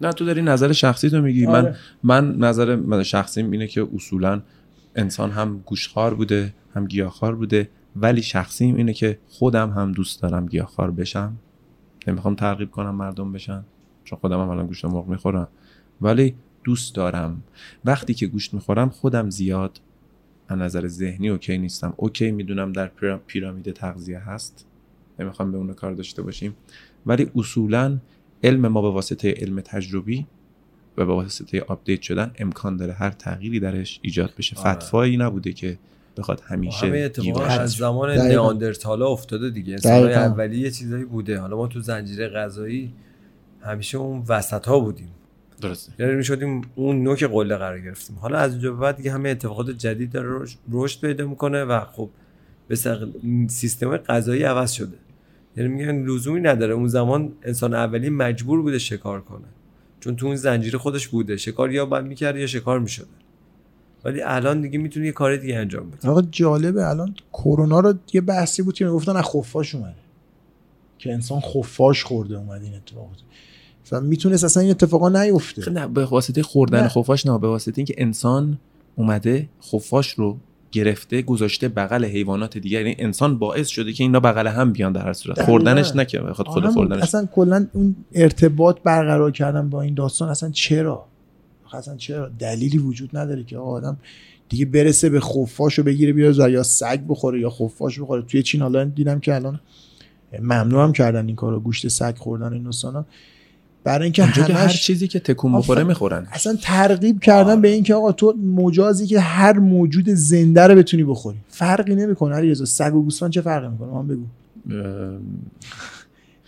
نه 0.00 0.12
تو 0.12 0.24
داری 0.24 0.42
نظر 0.42 0.72
شخصی 0.72 1.10
تو 1.10 1.20
میگی. 1.20 1.46
من 1.46 1.54
آره. 1.54 1.76
من 2.02 2.36
نظر 2.36 2.76
من 2.76 3.02
شخصیم 3.02 3.50
اینه 3.50 3.66
که 3.66 3.88
اصولا 3.94 4.42
انسان 4.96 5.30
هم 5.30 5.62
گوشخوار 5.66 6.14
بوده 6.14 6.54
هم 6.74 6.86
گیاهخوار 6.86 7.34
بوده 7.34 7.68
ولی 7.96 8.22
شخصیم 8.22 8.74
اینه 8.76 8.92
که 8.92 9.18
خودم 9.28 9.70
هم 9.70 9.92
دوست 9.92 10.22
دارم 10.22 10.46
گیاهخوار 10.46 10.90
بشم. 10.90 11.32
نمی‌خوام 12.08 12.34
ترغیب 12.34 12.70
کنم 12.70 12.94
مردم 12.94 13.32
بشن 13.32 13.64
چون 14.04 14.18
خودم 14.18 14.40
هم 14.40 14.48
الان 14.48 14.66
گوشت 14.66 14.84
مرغ 14.84 15.06
می‌خورم. 15.08 15.48
ولی 16.00 16.34
دوست 16.64 16.94
دارم. 16.94 17.42
وقتی 17.84 18.14
که 18.14 18.26
گوشت 18.26 18.54
می‌خورم 18.54 18.88
خودم 18.88 19.30
زیاد 19.30 19.80
از 20.48 20.58
نظر 20.58 20.86
ذهنی 20.86 21.28
okay 21.28 21.58
نیستم. 21.58 21.94
okay 21.96 22.30
می‌دونم 22.30 22.72
در 22.72 22.86
pyra- 22.88 23.20
pyramid 23.26 23.72
تغذیه 23.72 24.18
هست. 24.18 24.66
نمی‌خوام 25.18 25.52
به 25.52 25.58
اون 25.58 25.72
کار 25.72 25.92
داشته 25.92 26.22
باشیم. 26.22 26.54
ولی 27.06 27.30
اصولا 27.36 27.98
علم 28.44 28.68
ما 28.68 28.82
به 28.82 28.90
واسطه 28.90 29.32
علم 29.32 29.60
تجربی 29.60 30.26
و 30.96 31.06
به 31.06 31.14
واسطه 31.14 31.60
update 31.60 32.02
شدن 32.02 32.30
امکان 32.38 32.76
داره 32.76 32.92
هر 32.92 33.10
تغییری 33.10 33.60
درش 33.60 33.98
ایجاد 34.02 34.34
بشه. 34.38 34.56
آره. 34.56 34.74
فتوایی 34.74 35.16
نبوده 35.16 35.52
که 35.52 35.78
بخواد 36.16 36.42
همیشه 36.46 36.86
همه 36.86 36.98
اتفاقا. 36.98 37.44
از 37.44 37.70
زمان 37.72 38.08
دقیقاً. 38.08 38.28
نیاندرتالا 38.28 39.06
افتاده 39.06 39.50
دیگه. 39.50 39.72
انسان‌های 39.72 40.04
دقیقاً. 40.04 40.20
اولی 40.20 40.58
یه 40.58 40.70
چیزایی 40.70 41.04
بوده. 41.04 41.38
حالا 41.38 41.56
ما 41.56 41.66
تو 41.66 41.80
زنجیره 41.80 42.28
غذایی 42.28 42.92
همیشه 43.62 43.98
اون 43.98 44.24
وسط 44.28 44.68
ها 44.68 44.80
بودیم. 44.80 45.08
درسته. 45.60 45.92
یعنی 45.98 46.14
می‌شدیم 46.14 46.60
اون 46.74 47.02
نوک 47.02 47.24
قله 47.24 47.56
قرار 47.56 47.80
گرفتیم. 47.80 48.16
حالا 48.16 48.38
از 48.38 48.52
اونجا 48.52 48.72
به 48.72 48.78
بعد 48.80 48.96
دیگه 48.96 49.12
همه 49.12 49.28
اتفاقات 49.28 49.70
جدید 49.70 50.12
داره 50.12 50.28
رشد- 50.70 51.00
پیدا 51.00 51.26
می‌کنه 51.26 51.64
و 51.64 51.80
خب 51.80 52.10
به 52.68 52.76
سیستم 53.48 53.96
غذایی 53.96 54.42
عوض 54.42 54.72
شده. 54.72 54.96
یعنی 55.56 55.68
میگن 55.68 56.04
لزومی 56.04 56.40
نداره. 56.40 56.74
اون 56.74 56.88
زمان 56.88 57.32
انسان 57.42 57.74
اولی 57.74 58.10
مجبور 58.10 58.62
بوده 58.62 58.78
شکار 58.78 59.20
کنه. 59.20 59.44
چون 60.00 60.16
تو 60.16 60.26
اون 60.26 60.36
زنجیره 60.36 60.78
خودش 60.78 61.08
بوده. 61.08 61.36
شکار 61.36 61.72
یا 61.72 61.86
باید 61.86 62.04
می‌کرد 62.04 62.36
یا 62.36 62.46
شکار 62.46 62.78
می‌شده 62.78 63.06
ولی 64.04 64.22
الان 64.22 64.60
دیگه 64.60 64.78
می‌تونی 64.78 65.06
یه 65.06 65.12
کار 65.12 65.36
دیگه 65.36 65.56
انجام 65.56 65.90
بده 65.90 66.08
آقا 66.08 66.22
جالبه 66.22 66.88
الان 66.88 67.14
کرونا 67.32 67.80
رو 67.80 67.94
یه 68.12 68.20
بحثی 68.20 68.62
بود 68.62 68.74
که 68.74 68.84
می‌گفتن 68.84 69.16
از 69.16 69.24
خفاش 69.24 69.74
اومده. 69.74 69.94
که 70.98 71.12
انسان 71.12 71.40
خفاش 71.40 72.04
خورده 72.04 72.36
اومد 72.36 72.62
این 72.62 72.74
اتفاقات 72.74 73.16
و 73.92 74.00
می‌تونست 74.00 74.44
اصلا 74.44 74.60
این 74.62 74.70
اتفاقا 74.70 75.08
نیفته. 75.08 75.70
نه 75.70 75.86
به 75.86 76.04
واسطه 76.04 76.42
خوردن 76.42 76.82
نه. 76.82 76.88
خفاش 76.88 77.26
نه 77.26 77.38
به 77.38 77.48
واسطه 77.48 77.72
اینکه 77.76 77.94
انسان 77.98 78.58
اومده 78.96 79.48
خفاش 79.72 80.10
رو 80.10 80.36
گرفته 80.72 81.22
گذاشته 81.22 81.68
بغل 81.68 82.04
حیوانات 82.04 82.58
دیگه. 82.58 82.78
یعنی 82.78 82.96
انسان 82.98 83.38
باعث 83.38 83.68
شده 83.68 83.92
که 83.92 84.04
اینا 84.04 84.20
بغل 84.20 84.46
هم 84.46 84.72
بیان 84.72 84.92
در 84.92 85.06
هر 85.06 85.12
صورت. 85.12 85.36
دقیقاً. 85.36 85.52
خوردنش 85.52 85.96
نه 85.96 86.04
که 86.04 86.18
بخواد 86.18 86.48
خود 86.48 86.66
خوردنش. 86.66 87.02
اصلا 87.02 87.26
کلا 87.26 87.66
اون 87.72 87.96
ارتباط 88.12 88.78
برقرار 88.84 89.30
کردن 89.30 89.70
با 89.70 89.82
این 89.82 89.94
داستان 89.94 90.28
اصلا 90.28 90.50
چرا؟ 90.50 91.04
اصلا 91.76 91.96
چرا 91.96 92.28
دلیلی 92.38 92.78
وجود 92.78 93.16
نداره 93.16 93.44
که 93.44 93.58
آدم 93.58 93.96
دیگه 94.48 94.64
برسه 94.64 95.08
به 95.08 95.20
خفاش 95.20 95.78
رو 95.78 95.84
بگیره 95.84 96.12
بیاره 96.12 96.52
یا 96.52 96.62
سگ 96.62 97.00
بخوره 97.08 97.40
یا 97.40 97.50
خفاش 97.50 98.00
بخوره. 98.00 98.22
توی 98.22 98.42
چین 98.42 98.62
حالا 98.62 98.84
دیدم 98.84 99.20
که 99.20 99.34
الان 99.34 99.60
ممنوع 100.40 100.82
هم 100.82 100.92
کردن 100.92 101.26
این 101.26 101.36
کارو 101.36 101.60
گوشت 101.60 101.88
سگ 101.88 102.16
خوردن 102.16 102.52
این 102.52 102.62
داستانا 102.62 103.04
برای 103.84 104.04
اینکه 104.04 104.22
که 104.22 104.42
هر 104.42 104.50
همش 104.50 104.82
چیزی 104.82 105.08
که 105.08 105.20
تکون 105.20 105.52
بخوره. 105.52 105.84
می‌خورن 105.84 106.26
اصلا 106.32 106.56
ترغیب 106.62 107.20
کردن 107.20 107.60
به 107.60 107.68
این 107.68 107.84
که 107.84 107.94
آقا 107.94 108.12
تو 108.12 108.32
مجازی 108.32 109.06
که 109.06 109.20
هر 109.20 109.58
موجود 109.58 110.08
زنده 110.08 110.62
رو 110.62 110.74
بتونی 110.74 111.04
بخوری. 111.04 111.38
فرقی 111.48 111.94
نمی‌کنه 111.94 112.34
علیرضا 112.34 112.64
سگ 112.64 112.94
و 112.94 113.02
گوسفند 113.02 113.30
چه 113.30 113.40
فرقی 113.40 113.68
می‌کنه؟ 113.68 113.88
من 113.88 114.06
بگو. 114.06 114.24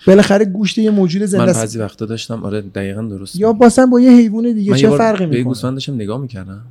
بالاخره 0.07 0.45
گوشت 0.45 0.79
یه 0.79 0.91
موجود 0.91 1.23
من 1.23 1.27
زنده 1.27 1.51
است. 1.51 1.61
بعضی 1.61 1.79
وقتا 1.79 2.07
داشتم 2.07 2.45
آره 2.45 2.61
دقیقا 2.61 3.03
درست 3.03 3.37
یا 3.37 3.53
باسن 3.53 3.91
با 3.91 4.01
یه 4.01 4.11
حیوان 4.11 4.53
دیگه 4.53 4.71
من 4.71 4.77
چه 4.77 4.91
فرقی 4.91 5.27
می‌کنه؟ 5.27 5.43
گوسفند 5.43 5.73
داشتم 5.75 5.95
نگاه 5.95 6.21
می‌کردم. 6.21 6.63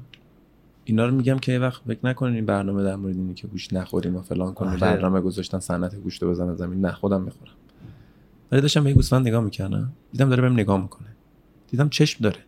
اینا 0.86 1.06
رو 1.06 1.16
میگم 1.16 1.40
که 1.40 1.52
یه 1.52 1.60
وقت 1.60 1.82
فکر 1.88 2.00
نکنین 2.04 2.36
این 2.36 2.46
برنامه 2.46 2.84
در 2.84 2.96
مورد 2.96 3.16
اینه 3.16 3.34
که 3.34 3.48
گوشت 3.48 3.74
نخوریم 3.74 4.16
و 4.16 4.22
فلان 4.22 4.54
کنیم. 4.54 4.72
آره. 4.72 4.80
برنامه 4.80 5.22
گذاشتن 5.22 5.60
صنعت 5.60 5.96
گوشت 5.96 6.24
رو 6.24 6.30
بزنه 6.30 6.56
زمین 6.56 6.86
نه 6.86 6.92
خودم 6.92 7.22
می‌خورم. 7.22 7.52
ولی 8.52 8.62
داشتم 8.62 8.84
به 8.84 8.94
گوسفند 8.94 9.28
نگاه 9.28 9.44
می‌کردم. 9.44 9.92
دیدم 10.12 10.30
داره 10.30 10.42
بهم 10.42 10.54
نگاه 10.54 10.82
می‌کنه. 10.82 11.08
دیدم 11.72 11.90
چشم 11.90 12.24
داره. 12.24 12.40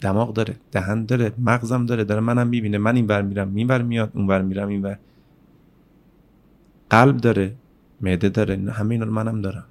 دماغ 0.00 0.32
داره. 0.32 0.56
دهن 0.72 1.04
داره. 1.04 1.32
مغزم 1.38 1.86
داره. 1.86 2.04
داره 2.04 2.20
منم 2.20 2.46
می‌بینه. 2.46 2.78
من 2.78 2.96
این 2.96 3.06
ور 3.06 3.22
میرم 3.22 3.54
این 3.54 3.68
ور 3.68 3.82
میاد 3.82 4.10
اون 4.14 4.26
ور 4.26 4.42
میرم 4.42 4.68
این 4.68 4.82
ور 4.82 4.98
قلب 6.90 7.16
داره. 7.16 7.52
معده 8.00 8.28
داره. 8.28 8.56
همه 8.72 8.90
اینا 8.90 9.04
رو 9.04 9.12
منم 9.12 9.42
دارم. 9.42 9.64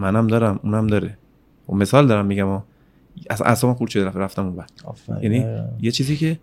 منم 0.00 0.26
دارم 0.26 0.60
اونم 0.62 0.86
داره 0.86 1.18
و 1.68 1.74
مثال 1.74 2.06
دارم 2.06 2.26
میگم 2.26 2.46
ها. 2.46 2.64
اصلا 3.30 3.46
اصلا 3.46 3.74
خورد 3.74 3.90
شده 3.90 4.04
رفتم 4.04 4.46
اون. 4.46 4.64
یعنی 5.22 5.46
یه 5.80 5.90
چیزی 5.90 6.16
که 6.16 6.38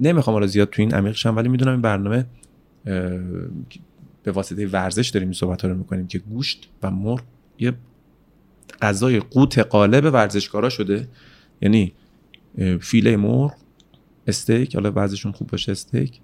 نمی‌خوام 0.00 0.34
حالا 0.34 0.46
زیاد 0.46 0.70
تو 0.70 0.82
این 0.82 0.94
عمیق 0.94 1.14
شم 1.14 1.36
ولی 1.36 1.48
می‌دونم 1.48 1.72
این 1.72 1.80
برنامه 1.80 2.26
به 4.22 4.32
واسطه 4.32 4.66
ورزش 4.66 5.08
داریم 5.08 5.28
این 5.28 5.34
صحبت 5.34 5.64
رو 5.64 5.74
می‌کنیم 5.74 6.06
که 6.06 6.18
گوشت 6.18 6.68
و 6.82 6.90
مرغ 6.90 7.22
یه 7.58 7.72
غذای 8.82 9.20
قوت 9.20 9.58
قالب 9.58 10.14
ورزشکارا 10.14 10.68
شده 10.68 11.08
یعنی 11.60 11.92
فیله 12.80 13.16
مرغ 13.16 13.54
استیک 14.26 14.74
حالا 14.74 14.90
بعضشون 14.90 15.32
خوب 15.32 15.48
باشه 15.48 15.72
استیک 15.72 16.20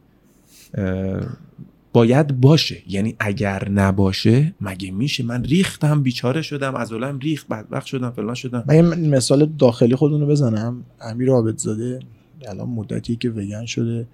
باید 1.93 2.41
باشه. 2.41 2.83
یعنی 2.87 3.17
اگر 3.19 3.69
نباشه 3.69 4.55
مگه 4.61 4.91
میشه؟ 4.91 5.25
من 5.25 5.45
ریختم 5.45 6.03
بیچاره 6.03 6.43
شدم 6.43 6.75
از 6.75 6.93
ریخت 7.21 7.49
بدبخت 7.49 7.87
شدم 7.87 8.11
فلان 8.11 8.35
شدم. 8.35 8.65
من 8.67 9.01
مثال 9.01 9.47
داخلی 9.47 9.97
خودونو 9.97 10.27
بزنم. 10.27 10.85
امیر 11.01 11.31
عابدزاده 11.31 12.01
الان 12.49 12.69
مدتی 12.69 13.17
که 13.17 13.31
وگن 13.31 13.67
شده. 13.67 14.07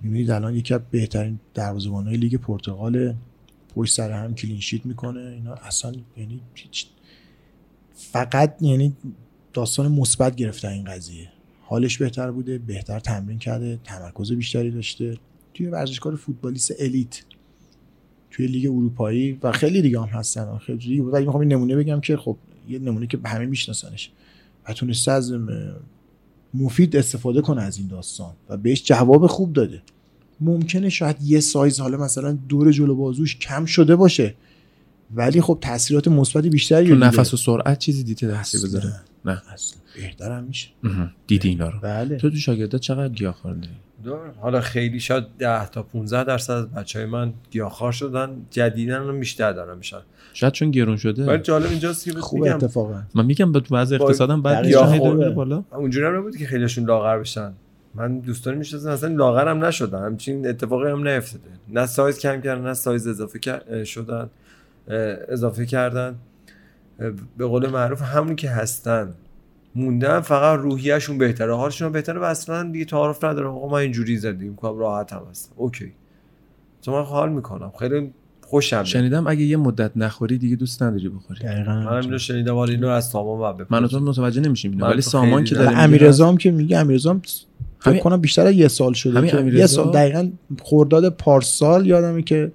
می‌بینید 0.00 0.30
الان 0.30 0.54
یکی 0.54 0.74
از 0.74 0.80
بهترین 0.90 1.38
دروازه‌بان‌های 1.54 2.16
لیگ 2.16 2.34
پرتغال. 2.34 3.14
پشت 3.74 3.94
سر 3.94 4.10
هم 4.12 4.34
کلین 4.34 4.60
شیت 4.60 4.86
می‌کنه. 4.86 5.20
اینا 5.20 5.54
اصلا 5.54 5.92
یعنی 6.16 6.40
فقط 7.94 8.56
یعنی 8.60 8.96
داستان 9.52 9.92
مثبت 9.92 10.36
گرفته 10.36 10.68
این 10.68 10.84
قضیه. 10.84 11.28
حالش 11.62 11.98
بهتر 11.98 12.30
بوده 12.30 12.58
بهتر 12.58 13.00
تمرین 13.00 13.38
کرده 13.38 13.78
تمرکز 13.84 14.32
بیشتری 14.32 14.70
داشته. 14.70 15.16
توی 15.58 15.66
ورزشکار 15.66 16.16
فوتبالیست 16.16 16.72
الیت 16.78 17.22
توی 18.30 18.46
لیگ 18.46 18.66
اروپایی 18.66 19.38
و 19.42 19.52
خیلی 19.52 19.82
دیگه 19.82 20.00
هم 20.00 20.06
هستن. 20.06 20.58
خیلی 20.58 21.00
ولی 21.00 21.24
می‌خوام 21.24 21.40
این 21.40 21.52
نمونه 21.52 21.76
بگم 21.76 22.00
که 22.00 22.16
خب 22.16 22.36
یه 22.68 22.78
نمونه 22.78 23.06
که 23.06 23.18
همه 23.24 23.46
میشناسنش. 23.46 24.10
و 24.68 24.72
تونسته 24.72 25.12
از 25.12 25.34
مفید 26.54 26.96
استفاده 26.96 27.40
کنه 27.40 27.62
از 27.62 27.78
این 27.78 27.86
داستان 27.86 28.32
و 28.48 28.56
بهش 28.56 28.84
جواب 28.84 29.26
خوب 29.26 29.52
داده. 29.52 29.82
ممکنه 30.40 30.88
شاید 30.88 31.16
یه 31.22 31.40
سایز 31.40 31.80
حالا 31.80 31.98
مثلا 31.98 32.38
دور 32.48 32.72
جلو 32.72 32.94
بازوش 32.94 33.36
کم 33.36 33.64
شده 33.64 33.96
باشه 33.96 34.34
ولی 35.14 35.40
خب 35.40 35.58
تاثیرات 35.60 36.08
مثبت 36.08 36.46
بیشتری 36.46 36.88
تو. 36.88 36.94
نفس 36.94 37.34
و 37.34 37.36
سرعت 37.36 37.78
چیزی 37.78 38.04
دیده 38.04 38.26
دستی 38.26 38.58
اصلا. 38.58 38.68
بذاره؟ 38.68 38.94
نه. 39.24 39.42
اصلا. 39.52 39.78
بهتر 39.96 40.32
هم 40.32 40.44
میشه. 40.44 40.68
دیدی 41.26 41.48
اینا 41.48 41.68
رو. 41.68 41.80
بله. 41.80 42.16
تو 42.16 42.30
تو 42.30 42.36
شاگردات 42.36 42.80
چقدر 42.80 43.14
گیاه 43.14 43.34
خورده 43.34 43.68
دور. 44.04 44.32
حالا 44.40 44.60
خیلی 44.60 45.00
شاید 45.00 45.24
10 45.38 45.66
تا 45.66 45.82
15 45.82 46.24
درصد 46.24 46.52
از 46.52 46.70
بچه 46.70 46.98
های 46.98 47.08
من 47.08 47.32
گیاهخوار 47.50 47.92
شدن 47.92 48.46
جدیدن 48.50 48.98
رو 48.98 49.18
بیشتر 49.18 49.52
دارن 49.52 49.78
میشن. 49.78 50.00
شاید 50.32 50.52
چون 50.52 50.70
گرون 50.70 50.88
ولی 50.88 50.98
شده 50.98 51.38
جالب 51.38 51.70
اینجاست 51.70 52.04
که 52.04 52.12
خوب 52.12 52.40
میگم. 52.40 52.56
اتفاقا. 52.56 53.02
من 53.14 53.26
میگم 53.26 53.52
به 53.52 53.62
وضع 53.70 53.94
اقتصادم 54.00 54.42
بعد. 54.42 54.66
میره 54.66 55.30
بالا. 55.30 55.64
اونجوری 55.70 56.06
هم 56.06 56.18
نبود 56.18 56.36
که 56.36 56.46
خیلیشون 56.46 56.84
لاغر 56.84 57.18
بشن. 57.18 57.52
من 57.94 58.18
دوستان 58.18 58.54
می‌شناسم 58.54 58.88
اصلا 58.88 59.14
لاغر 59.14 59.48
هم 59.48 59.64
نشدن. 59.64 60.04
همچین 60.04 60.48
اتفاقی 60.48 60.90
هم 60.90 61.08
نیفتاده. 61.08 61.44
نه 61.68 61.86
سایز 61.86 62.18
کم 62.18 62.40
کردن 62.40 62.62
نه 62.62 62.74
سایز 62.74 63.06
اضافه 63.06 63.84
شدن 63.84 64.30
اضافه 65.28 65.66
کردن. 65.66 66.14
به 67.36 67.46
قول 67.46 67.66
معروف 67.66 68.02
همونی 68.02 68.34
که 68.34 68.50
هستن. 68.50 69.14
موندن 69.78 70.20
فقط 70.20 70.58
روحیهشون 70.58 71.18
بهتره. 71.18 71.56
حالشون 71.56 71.92
بهتره 71.92 72.20
و 72.20 72.22
اصلا 72.22 72.62
دیگه 72.62 72.84
تعارف 72.84 73.24
ندارم 73.24 73.50
آقا 73.50 73.68
من 73.68 73.78
اینجوری 73.78 74.16
زندگی 74.16 74.48
می‌کنم 74.48 74.78
راحت 74.78 75.12
هم 75.12 75.22
هستم. 75.30 75.52
okay. 75.56 75.92
تو 76.82 76.92
من 76.92 77.02
حال 77.02 77.32
می‌کنم. 77.32 77.72
خیلی 77.78 78.10
خوشم. 78.46 78.84
شنیدم 78.84 79.26
اگه 79.26 79.42
یه 79.42 79.56
مدت 79.56 79.90
نخوری 79.96 80.38
دیگه 80.38 80.56
دوست 80.56 80.82
نداری 80.82 81.08
بخوری. 81.08 81.40
دقیقاً. 81.40 81.72
منم 81.72 82.00
اینو 82.00 82.18
شنیدم 82.18 82.56
ولی 82.56 82.72
اینو 82.72 82.88
از 82.88 83.08
سامان 83.08 83.56
بعد 83.56 83.66
من. 83.70 83.88
تو 83.88 84.00
متوجه 84.00 84.40
نمیشیم. 84.40 84.74
من 84.74 84.90
ولی 84.90 85.00
سامان 85.00 85.44
که. 85.44 85.54
داره 85.54 85.70
هم 86.26 86.36
که 86.36 86.50
میگه 86.50 86.78
امیررضا 86.78 87.10
هم 87.10 87.22
فکر 87.80 87.98
کنم 87.98 88.16
بیشتر 88.16 88.46
از 88.46 88.54
یه 88.54 88.68
سال 88.68 88.92
شده 88.92 89.28
که 89.28 89.44
یه 89.44 89.66
سال 89.66 89.92
دقیقا 89.92 90.30
خرداد 90.62 91.08
پارسال 91.08 91.86
یادمه 91.86 92.22
که 92.22 92.52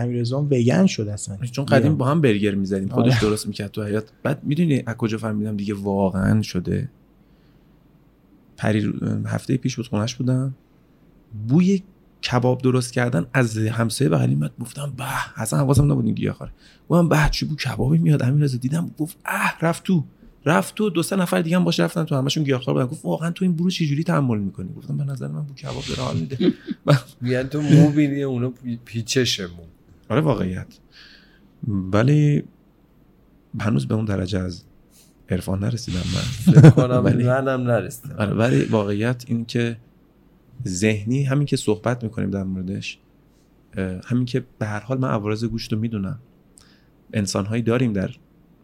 امیررضا 0.00 0.42
وگن 0.42 0.86
شد 0.86 1.08
اصلا. 1.08 1.36
چون 1.36 1.64
قدیم 1.64 1.96
با 1.96 2.06
هم 2.06 2.20
برگر 2.20 2.54
می‌زدیم. 2.54 2.88
خودش 2.88 3.12
آره. 3.12 3.20
درست 3.20 3.46
می‌کرد 3.46 3.70
تو 3.70 3.84
حیات 3.84 4.12
بعد 4.22 4.44
می‌دونی 4.44 4.82
از 4.86 4.94
کجا 4.94 5.18
فهمیدم 5.18 5.56
دیگه 5.56 5.74
واقعا 5.74 6.42
شده؟ 6.42 6.88
پری 8.56 8.92
هفته 9.26 9.56
پیش 9.56 9.76
بود 9.76 9.86
خونش 9.86 10.14
بودم. 10.14 10.54
بوی 11.48 11.82
کباب 12.22 12.62
درست 12.62 12.92
کردن 12.92 13.26
از 13.32 13.58
همسایه 13.58 14.10
بغلی 14.10 14.34
میاد 14.34 14.52
گفتم 14.60 14.92
به 14.96 15.04
اصلا 15.36 15.58
حواسم 15.58 15.92
نبود 15.92 16.04
این 16.04 16.14
گیاه 16.14 16.34
خوره 16.34 16.50
گفتم 16.88 17.08
به 17.08 17.18
چه 17.30 17.46
بو 17.46 17.56
کبابی 17.56 17.98
میاد. 17.98 18.22
امیر 18.22 18.46
دیدم 18.46 18.90
گفت 18.98 19.16
اه 19.26 19.58
رفت 19.62 19.82
تو. 19.84 20.04
رفت 20.46 20.74
تو. 20.74 20.90
دو 20.90 21.02
سه 21.02 21.16
نفر 21.16 21.42
دیگه 21.42 21.56
هم 21.56 21.64
باش 21.64 21.80
رفتن 21.80 22.04
تو. 22.04 22.16
همشون 22.16 22.44
گیاهخوار 22.44 22.74
بودن. 22.74 22.86
گفت 22.86 23.04
واقعا 23.04 23.30
تو 23.30 23.44
این 23.44 23.56
برو 23.56 23.70
چجوری 23.70 24.04
تحمل 24.04 24.38
می‌کنی؟ 24.38 24.68
گفتم 24.76 24.96
به 24.96 25.04
نظر 25.04 25.28
من 25.28 25.42
بو 25.42 25.54
کباب 25.54 25.82
داره 25.88 26.02
حال 26.02 26.16
میده. 26.16 26.52
میگن 27.20 27.42
تو 27.52 27.60
مو 27.60 27.90
بینی 27.90 28.22
اونا 28.22 28.52
پیچشه 28.84 29.46
مو 29.46 29.62
آره 30.10 30.20
واقعیت. 30.20 30.66
ولی 31.68 32.42
هنوز 33.60 33.88
به 33.88 33.94
اون 33.94 34.04
درجه 34.04 34.38
از 34.38 34.62
عرفان 35.28 35.58
نرسیدم 35.64 35.98
من. 36.14 36.70
کنم 36.76 37.04
ولی- 37.04 37.24
منم 37.24 37.60
نرسیدم. 37.60 38.16
آره 38.18 38.32
ولی 38.34 38.64
واقعیت 38.64 39.24
این 39.26 39.44
که 39.44 39.76
ذهنی 40.68 41.24
همین 41.24 41.46
که 41.46 41.56
صحبت 41.56 42.04
می‌کنیم 42.04 42.30
در 42.30 42.42
موردش 42.42 42.98
همین 44.04 44.24
که 44.24 44.44
به 44.58 44.66
هر 44.66 44.80
حال 44.80 44.98
من 44.98 45.08
عوارض 45.08 45.44
گوشت 45.44 45.72
رو 45.72 45.78
می‌دونم. 45.78 46.18
انسانهایی 47.12 47.62
داریم 47.62 47.92
در 47.92 48.10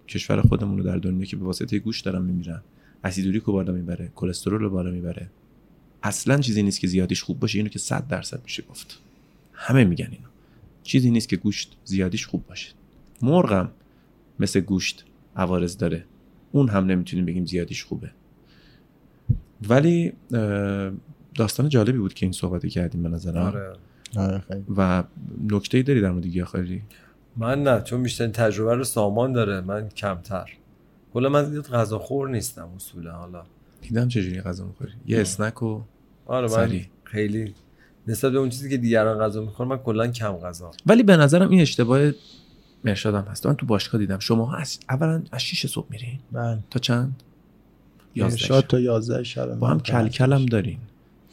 کشور 0.09 0.41
خودمون 0.43 0.81
و 0.81 0.83
در 0.83 0.97
دنیا 0.97 1.25
که 1.25 1.37
به 1.37 1.45
واسطه 1.45 1.79
گوشت 1.79 2.05
دارن 2.05 2.23
میمیرن. 2.23 2.63
اسیدوریک 3.05 3.43
رو 3.43 3.53
بالا 3.53 3.73
می‌بره 3.73 4.13
کلسترول 4.15 4.61
رو 4.61 4.71
بالا 4.71 4.91
می‌بره. 4.91 5.31
اصلا 6.03 6.39
چیزی 6.39 6.63
نیست 6.63 6.81
که 6.81 6.87
زیادیش 6.87 7.23
خوب 7.23 7.41
باشه 7.41 7.59
اینو 7.59 7.69
که 7.69 7.79
100 7.79 8.09
درصد 8.09 8.41
میشه 8.45 8.63
گفت. 8.63 9.01
همه 9.53 9.85
میگن 9.85 10.09
اینو. 10.13 10.29
چیزی 10.87 11.11
نیست 11.11 11.29
که 11.29 11.37
گوشت 11.37 11.77
زیادیش 11.85 12.27
خوب 12.27 12.47
باشه. 12.47 12.73
مرغم 13.23 13.71
مثل 14.39 14.61
گوشت 14.61 15.05
عوارض 15.37 15.77
داره. 15.77 16.05
اون 16.53 16.69
هم 16.69 16.87
نمی‌تونیم 16.87 17.27
بگیم 17.27 17.47
زیادیش 17.47 17.85
خوبه. 17.85 18.11
ولی 19.69 20.13
داستان 21.35 21.69
جالبی 21.69 21.99
بود 21.99 22.15
که 22.15 22.27
این 22.27 22.33
صحبتی 22.33 22.71
کردیم 22.71 23.03
به 23.03 23.09
نظرم. 23.09 23.43
آره. 23.43 23.73
آره 24.17 24.39
خیلی. 24.39 24.65
و 24.77 25.05
نکته 25.51 25.83
داری 25.83 26.01
در 26.01 26.11
مورد 26.11 26.27
گیاهخواری 26.27 26.83
من 27.37 27.63
نه 27.63 27.81
چون 27.81 28.03
بیشتر 28.03 28.27
تجربه 28.27 28.75
رو 28.75 28.85
سامان 28.85 29.33
داره 29.33 29.61
من 29.61 29.89
کمتر. 29.89 30.51
کلا 31.15 31.29
من 31.29 31.45
زیاد 31.45 31.67
غذا 31.67 31.99
خور 31.99 32.29
نیستم 32.29 32.69
اصولا 32.77 33.13
حالا. 33.13 33.43
دیدم 33.83 34.09
چجوری 34.09 34.41
غذا 34.41 34.67
می‌خوری؟ 34.67 34.93
یه 35.07 35.21
اسنک 35.21 35.63
و 35.63 35.81
آره 36.27 36.49
من. 36.49 36.81
خیلی 37.05 37.55
نسبت 38.07 38.33
به 38.33 38.39
اون 38.39 38.49
چیزی 38.49 38.71
که 38.71 38.77
دیگران 38.77 39.19
غذا 39.19 39.41
می‌خورن 39.41 39.69
من 39.69 39.79
کلا 39.79 40.07
کم 40.07 40.33
غذا. 40.33 40.71
ولی 40.87 41.03
به 41.03 41.17
نظرم 41.17 41.51
این 41.51 41.61
اشتباه 41.61 42.11
مرشادم 42.85 43.27
هست. 43.31 43.47
من 43.47 43.55
تو 43.55 43.67
باشگاه 43.67 44.01
دیدم. 44.01 44.19
شما 44.19 44.55
از 44.55 44.79
اولا 44.91 45.23
از 45.33 45.43
6 45.43 45.67
صبح 45.67 45.87
میرین؟ 45.91 46.19
من 46.33 46.59
تا 46.71 46.79
چند؟ 46.79 47.23
شاد 48.15 48.31
11 48.41 48.61
تا 48.61 48.81
11 48.81 49.23
شب. 49.23 49.55
با 49.55 49.67
هم 49.67 49.81
کلکلم 49.81 50.47
دارین. 50.47 50.79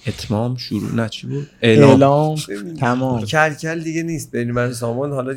اتمام 0.07 0.55
شروع 0.55 0.95
نه 0.95 1.09
چی 1.09 1.27
بود؟ 1.27 1.47
اعلام, 1.61 1.89
اعلام. 1.89 2.35
تمام. 2.79 3.25
کل 3.25 3.53
کل 3.53 3.79
دیگه 3.79 4.03
نیست. 4.03 4.31
بین 4.31 4.51
من 4.51 4.73
سامان 4.73 5.11
حالا 5.11 5.35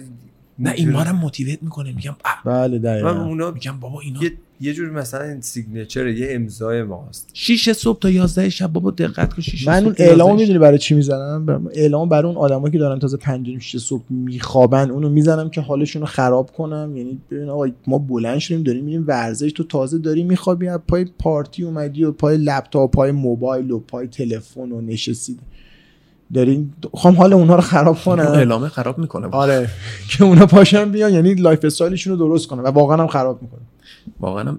نه 0.59 0.71
این 0.71 0.91
ما 0.91 1.03
رو 1.03 1.13
motivate 1.13 1.63
می‌کنه. 1.63 1.93
میگم. 1.93 2.17
بله 2.45 2.69
من 2.69 2.79
دقیقا 2.79 3.25
اونا 3.25 3.51
میگم 3.51 3.81
بابا 3.81 4.01
اینا 4.01 4.23
یه 4.23 4.33
یه 4.61 4.73
جور 4.73 4.91
مثلا 4.91 5.25
این 5.25 5.41
signature 5.41 6.07
یه 6.07 6.29
امضای 6.31 6.83
ماست. 6.83 7.31
6 7.33 7.73
صبح 7.73 7.99
تا 7.99 8.11
11 8.11 8.51
شب 8.51 8.73
بابا 8.73 8.91
دقت 8.91 9.35
کن 9.35 9.43
6 9.43 9.69
من 9.69 9.85
اون 9.85 9.95
اعلام 9.99 10.29
11 10.29 10.43
می‌دونی 10.43 10.59
برای 10.59 10.79
چی 10.79 10.95
می‌زنم؟ 10.95 11.69
اعلام 11.73 12.09
برای 12.09 12.33
اون 12.33 12.37
آدمایی 12.37 12.73
که 12.73 12.79
دارن 12.79 12.99
تازه 12.99 13.17
5 13.17 13.59
6 13.59 13.77
صبح 13.77 14.03
میخوابن 14.11 14.91
اونو 14.91 15.09
می‌زنم 15.09 15.51
که 15.51 15.61
حالشون 15.61 16.03
رو 16.03 16.07
خراب 16.07 16.51
کنم. 16.51 16.93
یعنی 16.97 17.19
ببین 17.31 17.49
آقا 17.49 17.69
ما 17.87 17.99
بلند 17.99 18.39
شدیم 18.39 18.63
داریم 18.63 18.85
میریم 18.85 19.05
ورزش. 19.07 19.53
تو 19.53 19.65
تازه 19.65 19.99
داری 19.99 20.23
میخوابی 20.23 20.69
از 20.69 20.81
پای 20.89 21.07
پارتی 21.19 21.63
اومدی 21.63 22.05
و 22.05 22.13
پای 22.13 22.37
لپتاپ 22.37 22.93
پای 22.93 23.13
موبایل 23.13 23.71
و 23.71 23.79
پای 23.79 24.07
تلفن 24.07 24.73
و 24.73 24.81
نشستی. 24.81 25.39
دارین؟ 26.35 26.73
خواهم 26.93 27.17
حال 27.17 27.33
اونها 27.33 27.55
رو 27.55 27.61
خراب 27.61 27.99
اون 28.07 28.17
کنم 28.17 28.27
اعلامه 28.27 28.69
خراب 28.69 28.99
می‌کنه. 28.99 29.27
آره. 29.27 29.69
که 30.11 30.25
اونا 30.25 30.47
پاشن 30.47 30.93
بیان 30.93 31.13
یعنی 31.13 31.35
lifestyle 31.35 31.65
شون 31.65 32.13
رو 32.13 32.19
درست 32.19 32.49
کنن 32.49 32.63
و 32.63 32.67
واقعا 32.67 32.97
هم 32.97 33.07
خراب 33.07 33.43
می‌کنه 33.43 33.61
واقعا 34.21 34.59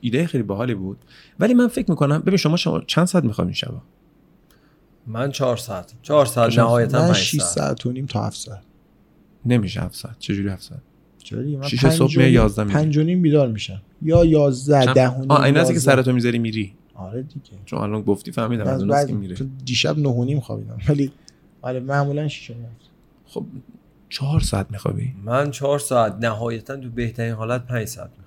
ایده 0.00 0.26
خیلی 0.26 0.42
باحالی 0.44 0.74
بود. 0.74 0.98
ولی 1.40 1.54
من 1.54 1.68
فکر 1.68 1.90
می‌کنم 1.90 2.18
ببین 2.18 2.36
شما, 2.36 2.56
شما 2.56 2.80
چند 2.80 3.04
ساعت 3.06 3.24
میخوابین 3.24 3.54
شبا 3.54 3.82
من 5.06 5.30
چهار 5.30 5.56
ساعت. 5.56 5.92
چهار 6.02 6.26
ساعت 6.26 6.50
شما- 6.50 6.64
نهایتا 6.64 6.98
من 6.98 7.06
پنج 7.06 7.16
6 7.16 7.38
ساعت. 7.38 7.50
ساعت 7.54 7.86
و 7.86 7.92
نیم 7.92 8.06
تا 8.06 8.24
7 8.26 8.36
ساعت. 8.36 8.62
نمیشه 9.46 9.80
7 9.80 9.94
ساعت. 9.94 10.18
چجوری 10.18 10.48
7 10.48 10.62
ساعت؟ 10.62 10.80
دیگه؟ 11.44 11.58
من 11.58 11.68
شیش 11.68 11.84
پنج 11.84 11.92
صبح 11.92 12.14
و 12.14 12.16
میای 12.18 12.30
نیم- 12.30 12.34
11 12.40 12.64
میری. 12.64 12.74
پنج 12.74 12.96
و 12.98 13.02
نیم 13.02 13.22
بیدار 13.22 13.48
میشم. 13.48 13.82
یا 14.02 14.24
11 14.24 14.84
چند- 14.84 14.94
ده 14.94 15.08
و 15.08 15.20
نیم 15.20 15.30
آه 15.30 15.40
این 15.42 15.54
که 15.54 15.60
11. 15.60 15.78
سرتو 15.78 16.12
می‌ذاری 16.12 16.38
میری. 16.38 16.72
آره 16.94 17.22
دیگه. 17.22 17.40
چون 17.64 17.78
الان 17.78 18.02
گفتی 18.02 18.32
فهمیدم 18.32 18.66
از 18.66 18.82
اون 18.82 19.06
که 19.06 19.12
میره. 19.12 19.36
دیشب 19.64 19.98
9 19.98 20.08
و 20.08 20.24
نیم 20.24 20.40
خوابیدم. 20.40 20.78
ولی 20.88 21.12
آره 21.62 21.80
معمولا 21.80 22.28
6 22.28 22.50
و 22.50 22.54
نیم. 22.54 22.66
خب 23.26 23.44
چهار 24.08 24.40
ساعت 24.40 24.66
میخوابی؟ 24.70 25.14
من 25.24 25.50
چهار 25.50 25.78
ساعت 25.78 26.14
نهایتا 26.20 26.76
تو 26.76 26.90
بهترین 26.90 27.32
حالت 27.32 27.66
پنج 27.66 27.84
ساعت 27.88 28.10
می‌خوام 28.10 28.25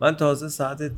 من 0.00 0.16
تازه 0.16 0.48
ساعت 0.48 0.90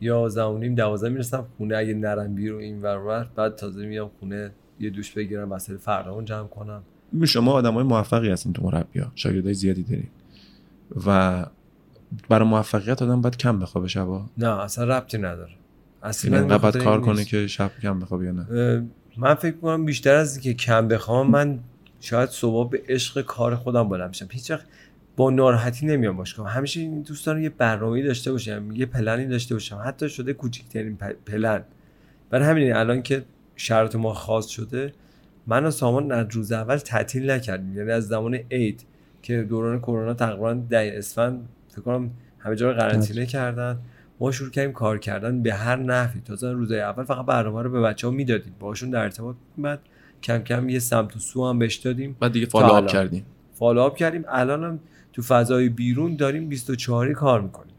یازده 0.00 0.44
و 0.44 0.58
نیم 0.58 0.74
دوازده 0.74 1.08
می‌رسم 1.08 1.46
خونه 1.56 1.76
اگه 1.76 1.94
نرم 1.94 2.34
بیرون 2.34 2.60
این 2.60 2.82
ور 2.82 2.96
اون. 2.96 3.26
بعد 3.36 3.56
تازه 3.56 3.86
میام 3.86 4.10
خونه 4.20 4.50
یه 4.80 4.90
دوش 4.90 5.12
بگیرم 5.12 5.52
وسایل 5.52 5.78
فردامون 5.78 6.24
جمع 6.24 6.46
کنم. 6.46 6.82
شما 7.24 7.52
آدمای 7.52 7.84
موفقی 7.84 8.30
هستین 8.30 8.52
تو 8.52 8.64
مربیا 8.64 9.12
شاگردای 9.14 9.54
زیادی 9.54 9.82
دارین. 9.82 10.08
و 11.06 11.46
برای 12.28 12.48
موفقیت 12.48 13.02
آدم 13.02 13.20
باید 13.20 13.36
کم 13.36 13.58
بخوابه 13.58 13.88
شبا. 13.88 14.26
نه 14.38 14.48
اصلا 14.48 14.84
ربطی 14.84 15.18
نداره. 15.18 15.52
اصلا 16.02 16.36
یعنی 16.36 16.48
بخاطر 16.48 16.84
کار 16.84 17.00
کنه. 17.00 17.24
که 17.24 17.46
شب 17.46 17.70
کم 17.82 18.00
بخوابه 18.00 18.24
یا 18.24 18.32
نه؟ 18.32 18.86
من 19.16 19.34
فکر 19.34 19.56
کنم 19.56 19.84
بیشتر 19.84 20.14
از 20.14 20.34
اینکه 20.36 20.54
کم 20.54 20.88
بخوام 20.88 21.30
من 21.30 21.58
شاید 22.00 22.28
صبح 22.28 22.70
به 22.70 22.82
عشق 22.88 23.20
کار 23.22 23.56
خودم 23.56 23.88
بلند 23.88 24.08
میشم. 24.08 24.28
هیچ 24.30 24.50
وقت 24.50 24.66
با 25.16 25.30
ناراحتی 25.30 25.86
نمیام 25.86 26.16
باشگاه. 26.16 26.50
همیشه 26.50 26.80
این 26.80 27.02
دوست 27.02 27.26
دارم 27.26 27.42
یه 27.42 27.48
برنامه‌ای 27.48 28.02
داشته 28.02 28.32
باشم 28.32 28.70
یه 28.72 28.86
پلنی 28.86 29.26
داشته 29.26 29.54
باشم. 29.54 29.82
حتی 29.84 30.08
شده 30.08 30.32
کوچکترین 30.32 30.96
پلن. 31.26 31.62
برای 32.30 32.48
همین 32.48 32.72
الان 32.72 33.02
که 33.02 33.24
شرط 33.56 33.96
ما 33.96 34.14
خاص 34.14 34.46
شده 34.46 34.92
من 35.46 35.64
و 35.64 35.70
سامان 35.70 36.12
از 36.12 36.26
روز 36.30 36.52
اول 36.52 36.76
تعطیل 36.76 37.30
نکردیم. 37.30 37.76
یعنی 37.76 37.90
از 37.90 38.08
زمان 38.08 38.34
عید 38.34 38.84
که 39.22 39.42
دوران 39.42 39.78
کرونا 39.78 40.14
تقریبا 40.14 40.54
ده 40.54 40.92
اسفند 40.96 41.48
فکر 41.68 41.80
کنم 41.82 42.10
همه 42.38 42.56
جا 42.56 42.70
رو 42.70 42.76
قرنطینه 42.76 43.26
کردن. 43.26 43.78
ما 44.20 44.32
شروع 44.32 44.50
کردیم 44.50 44.72
کار 44.72 44.98
کردن 44.98 45.42
به 45.42 45.54
هر 45.54 45.76
نحوی. 45.76 46.20
تازه 46.20 46.52
روزای 46.52 46.80
اول 46.80 47.04
فقط 47.04 47.26
برنامه 47.26 47.62
رو 47.62 47.70
به 47.70 47.80
بچه 47.80 48.06
ها 48.06 48.12
می‌دادیم. 48.12 48.54
باشون 48.60 48.90
در 48.90 49.02
ارتباط. 49.02 49.36
بعد 49.58 49.80
کم 50.22 50.38
کم 50.38 50.68
یه 50.68 50.78
سمت 50.78 51.16
و 51.16 51.18
سو 51.18 51.48
هم 51.48 51.58
بهش 51.58 51.74
دادیم. 51.74 52.16
بعد 52.20 52.32
دیگه 52.32 52.46
تا 52.46 52.58
follow 52.58 52.66
up 52.66 52.74
الان. 52.74 52.86
کردین 52.86 53.22
follow 53.54 53.85
up 53.85 53.96
کردیم. 53.96 54.24
الان 54.28 54.64
هم 54.64 54.80
تو 55.16 55.22
فضای 55.22 55.68
بیرون 55.68 56.16
داریم 56.16 56.48
24 56.48 57.12
کار 57.12 57.40
می‌کنیم 57.40 57.74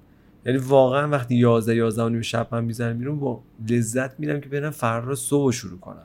یعنی 0.45 0.57
واقعا 0.57 1.09
وقتی 1.09 1.35
11 1.35 1.75
11 1.75 2.03
و 2.03 2.09
نیم 2.09 2.21
شب 2.21 2.47
من 2.51 2.63
می‌زنم 2.63 2.97
بیرون 2.97 3.19
با 3.19 3.41
لذت 3.69 4.19
میرم 4.19 4.41
که 4.41 4.49
برم 4.49 4.69
فردا 4.69 5.15
صبح 5.15 5.45
رو 5.45 5.51
شروع 5.51 5.79
کنم 5.79 6.03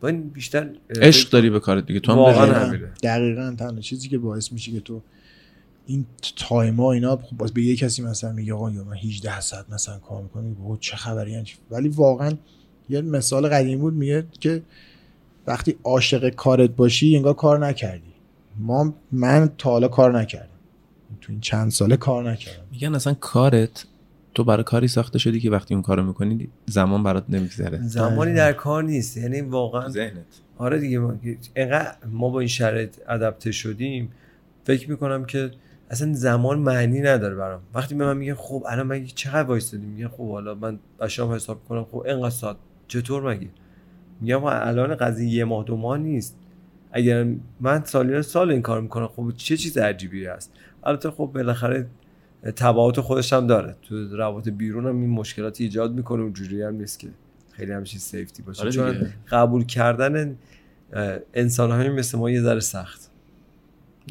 با 0.00 0.08
این 0.08 0.28
بیشتر 0.28 0.70
عشق 1.00 1.30
داری 1.30 1.50
به 1.50 1.60
کارت 1.60 1.86
دیگه 1.86 2.00
تو 2.00 2.12
هم 2.12 2.18
واقعا. 2.18 2.76
دقیقاً. 3.02 3.54
تنها 3.58 3.80
چیزی 3.80 4.08
که 4.08 4.18
باعث 4.18 4.52
میشه 4.52 4.72
که 4.72 4.80
تو 4.80 5.00
این 5.86 6.06
تایما 6.36 6.92
اینا 6.92 7.16
خب 7.16 7.36
باز 7.36 7.52
به 7.52 7.62
یه 7.62 7.76
کسی 7.76 8.02
مثلا 8.02 8.32
میگه 8.32 8.54
آقا 8.54 8.70
یا 8.70 8.84
من 8.84 8.96
18 8.96 9.40
ساعت 9.40 9.70
مثلا 9.70 9.98
کار 9.98 10.22
می‌کنم 10.22 10.54
بابا 10.54 10.76
چه 10.80 10.96
خبری 10.96 11.30
یعنی؟ 11.30 11.46
ولی 11.70 11.88
واقعا 11.88 12.32
یه 12.88 13.00
مثال 13.00 13.48
قدیم 13.48 13.78
بود 13.78 13.94
میگه 13.94 14.26
که 14.40 14.62
وقتی 15.46 15.76
عاشق 15.84 16.28
کارت 16.28 16.70
باشی 16.70 17.16
انگار 17.16 17.34
کار 17.34 17.66
نکردی 17.66 18.13
ما 18.58 18.94
من 19.12 19.50
تا 19.58 19.70
حالا 19.70 19.88
کار 19.88 20.20
نکردم. 20.20 20.48
تو 21.20 21.32
این 21.32 21.40
چند 21.40 21.70
ساله 21.70 21.96
کار 21.96 22.30
نکردم. 22.30 22.62
میگن 22.72 22.94
اصلا 22.94 23.14
کارت 23.14 23.86
تو 24.34 24.44
برای 24.44 24.64
کاری 24.64 24.88
ساخته 24.88 25.18
شدی 25.18 25.40
که 25.40 25.50
وقتی 25.50 25.74
اون 25.74 25.82
کارو 25.82 26.02
می‌کنی 26.02 26.48
زمان 26.66 27.02
برات 27.02 27.24
نمیگذره. 27.28 27.78
زمانی 27.82 28.34
در 28.34 28.52
کار 28.52 28.82
نیست 28.82 29.16
یعنی 29.16 29.40
واقعا 29.40 29.88
ذهنت. 29.88 30.24
آره 30.58 30.78
دیگه 30.78 30.98
ما- 30.98 31.14
انقدر 31.56 31.96
ما 32.10 32.28
با 32.28 32.40
این 32.40 32.48
شرایط 32.48 32.96
ادپته 33.08 33.52
شدیم. 33.52 34.08
فکر 34.64 34.90
می‌کنم 34.90 35.24
که 35.24 35.50
اصلا 35.90 36.12
زمان 36.12 36.58
معنی 36.58 37.00
نداره 37.00 37.34
برام. 37.34 37.60
وقتی 37.74 37.94
به 37.94 38.04
من 38.04 38.16
میگن 38.16 38.34
خب 38.34 38.64
الان 38.68 38.86
مگه 38.86 39.06
چقدر 39.06 39.48
وایسادی؟ 39.48 39.86
میگن 39.86 40.08
خب 40.08 40.30
حالا 40.30 40.54
من 40.54 40.78
بشام 41.00 41.32
حساب 41.32 41.64
کنم 41.68 41.84
خب 41.84 41.98
اینقدر 41.98 42.30
ساعت. 42.30 42.56
چطور 42.88 43.34
مگه؟ 43.34 43.48
میگم 44.20 44.44
الان 44.44 44.94
قضیه 44.94 45.28
یه 45.28 45.44
ماه 45.44 45.64
دو 45.64 45.76
ماه 45.76 45.98
نیست. 45.98 46.36
اگر 46.96 47.26
من 47.60 47.84
سالیان 47.84 48.22
سال 48.22 48.50
این 48.50 48.62
کار 48.62 48.80
می‌کنم 48.80 49.08
خب 49.08 49.32
چه 49.36 49.56
چیز 49.56 49.78
عجیبی 49.78 50.26
هست 50.26 50.52
البته 50.84 51.10
خب 51.10 51.30
بالاخره 51.34 51.86
تبعات 52.56 53.00
خودش 53.00 53.32
هم 53.32 53.46
داره. 53.46 53.76
تو 53.82 54.16
روابط 54.16 54.48
بیرون 54.48 54.86
هم 54.86 55.00
این 55.00 55.10
مشکلات 55.10 55.60
ایجاد 55.60 55.92
می‌کنه 55.94 56.22
اونجوری 56.22 56.62
هم 56.62 56.74
نیست 56.74 56.98
که 56.98 57.08
خیلی 57.52 57.72
همچین 57.72 58.00
سیفتی 58.00 58.42
باشه. 58.42 58.60
آره 58.62 58.70
چون. 58.70 59.06
قبول 59.30 59.64
کردن 59.64 60.36
انسان 61.34 61.70
های 61.70 61.88
مثل 61.88 62.18
ما 62.18 62.30
یه 62.30 62.42
ذره 62.42 62.60
سخت. 62.60 63.10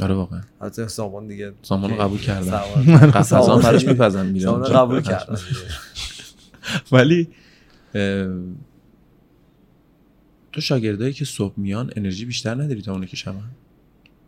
آره 0.01 0.15
واقعا. 0.15 0.41
حتی 0.61 0.87
سامان 0.87 1.27
دیگه. 1.27 1.53
سامان 1.61 1.89
رو 1.89 1.95
قبول 1.95 2.17
قفزان 2.17 3.41
سامان. 3.41 3.61
براش 3.61 3.87
میپزن 3.87 4.25
میره 4.25 4.45
سامان. 4.45 4.63
قبول 4.73 5.01
کردم 5.01 5.37
ولی 6.91 7.29
تو 10.53 10.61
شاگردایی 10.61 11.13
که 11.13 11.25
صبح 11.25 11.53
میان 11.57 11.91
انرژی 11.95 12.25
بیشتر 12.25 12.55
نداری 12.55 12.81
تا 12.81 12.91
اونی 12.93 13.05
که 13.05 13.15
شبن؟ 13.17 13.43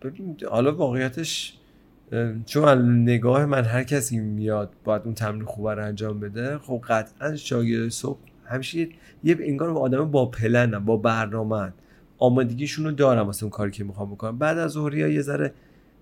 ببین 0.01 0.37
حالا 0.49 0.75
واقعیتش 0.75 1.53
چون 2.45 3.01
نگاه 3.01 3.45
من 3.45 3.63
هر 3.63 3.83
کسی 3.83 4.19
میاد 4.19 4.73
باید 4.83 5.01
اون 5.05 5.13
تمرین 5.13 5.45
خوب 5.45 5.67
رو 5.67 5.85
انجام 5.85 6.19
بده 6.19 6.57
خب 6.57 6.81
قطعا 6.89 7.35
شاگرد 7.35 7.89
صبح 7.89 8.19
همیشه 8.45 8.87
یه- 9.23 9.37
انگار 9.39 9.69
آدم 9.69 10.11
با 10.11 10.25
پلن 10.25 10.79
با 10.79 10.97
برنامه 10.97 11.73
آمادگیشون 12.17 12.85
رو 12.85 12.91
دارم 12.91 13.25
واسه 13.25 13.43
اون 13.43 13.49
کاری 13.51 13.71
که 13.71 13.83
می‌خوام 13.83 14.11
بکنم 14.11 14.37
بعد 14.37 14.57
از 14.57 14.71
ظهری 14.71 15.13
یه 15.13 15.21
ذره 15.21 15.53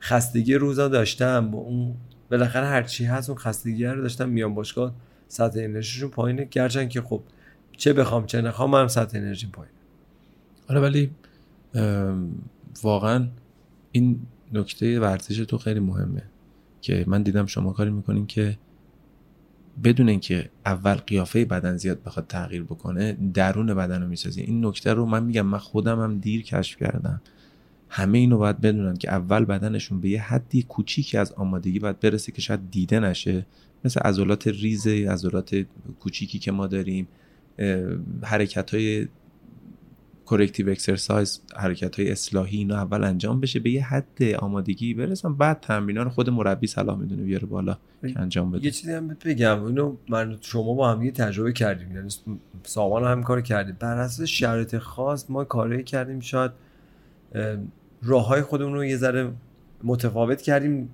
خستگی 0.02 0.54
روزا 0.56 0.88
داشتم. 0.88 1.52
با 1.52 1.58
اون 1.60 1.96
بالاخره 2.32 2.66
هر 2.66 2.84
چی 2.84 3.06
هست 3.06 3.30
اون 3.30 3.40
خستگی 3.40 3.86
رو 3.86 4.02
داشتم. 4.02 4.30
میام 4.30 4.54
باشگاه 4.56 4.96
سطح 5.28 5.60
انرژیشون 5.64 6.10
پایینه. 6.10 6.46
گرچن 6.46 6.88
که 6.88 7.02
خب 7.02 7.24
چه 7.78 7.94
بخوام 7.94 8.26
چه 8.26 8.42
نخوام 8.42 8.76
هم 8.76 8.88
سطح 8.88 9.18
انرژی 9.18 9.48
پایین 9.48 9.73
آره 10.70 10.80
ولی 10.80 11.12
واقعا 12.84 13.28
این 13.92 14.20
نکته 14.54 15.00
ورزش 15.00 15.38
تو 15.38 15.58
خیلی 15.58 15.80
مهمه 15.80 16.24
که 16.82 17.04
من 17.08 17.24
دیدم 17.24 17.46
شما 17.46 17.74
کاری 17.74 17.92
می‌کنین 17.92 18.28
که 18.28 18.58
بدون 19.84 20.10
اینکه 20.10 20.50
اول 20.66 20.94
قیافه 20.94 21.46
بدن 21.46 21.78
زیاد 21.78 22.04
بخواد 22.04 22.28
تغییر 22.28 22.64
بکنه 22.64 23.18
درون 23.34 23.74
بدن 23.74 24.02
رو 24.02 24.08
می‌سازی. 24.08 24.42
این 24.42 24.66
نکته 24.66 24.94
رو 24.94 25.06
من 25.06 25.24
میگم 25.24 25.46
من 25.46 25.58
خودم 25.58 26.00
هم 26.00 26.20
دیر 26.20 26.44
کشف 26.44 26.78
کردم. 26.78 27.22
همه 27.90 28.18
اینو 28.18 28.38
باید 28.38 28.62
بدونن 28.62 28.98
که 28.98 29.12
اول 29.12 29.46
بدنشون 29.46 30.02
به 30.02 30.10
یه 30.10 30.22
حدی 30.22 30.64
کوچیکی 30.64 31.18
از 31.18 31.34
آمادگی 31.34 31.80
باید 31.80 32.00
برسه 32.00 32.32
که 32.32 32.42
شاید 32.42 32.72
دیده 32.72 33.00
نشه. 33.00 33.46
مثل 33.86 34.00
عضلات 34.00 34.48
ریز 34.48 34.88
عضلات 34.88 35.66
کوچیکی 36.00 36.40
که 36.40 36.52
ما 36.52 36.68
داریم 36.68 37.08
حرکت 38.22 38.74
های 38.74 39.08
corrective 40.26 40.70
exercise 40.70 41.42
حرکت 41.56 42.00
های 42.00 42.12
اصلاحی 42.12 42.58
اینا 42.58 42.76
اول 42.76 43.04
انجام 43.04 43.40
بشه 43.40 43.60
به 43.60 43.70
یه 43.70 43.84
حد 43.84 44.24
آمادگی 44.40 44.94
برسن 44.94 45.34
بعد 45.34 45.60
تمرینا 45.60 46.04
رو 46.04 46.10
خود 46.10 46.30
مربی 46.30 46.68
صلاح 46.68 47.00
می‌دونه 47.00 47.24
بیاره 47.24 47.46
بالا 47.46 47.78
که 48.02 48.20
انجام 48.20 48.52
بده. 48.52 48.66
یه 48.66 48.72
چیزی 48.72 48.94
هم 48.94 49.18
بگم. 49.26 49.64
اینو 49.64 49.96
من 50.10 50.38
شما 50.42 50.74
با 50.74 50.92
هم 50.92 51.02
یه 51.02 51.12
تجربه 51.12 51.54
کردیم. 51.54 51.96
یعنی 51.96 52.10
سامان 52.64 53.04
هم 53.04 53.24
کار 53.24 53.42
کردیم. 53.42 53.78
بر 53.80 53.98
اساس 53.98 54.28
شرایط 54.28 54.78
خاص 54.78 55.30
ما 55.30 55.44
کاری 55.44 55.84
کردیم. 55.84 56.20
شاید 56.20 56.52
راه 58.04 58.28
های 58.28 58.42
خودمون 58.42 58.74
رو 58.74 58.86
یه 58.86 58.98
ذره 58.98 59.32
متفاوت 59.84 60.42
کردیم. 60.42 60.90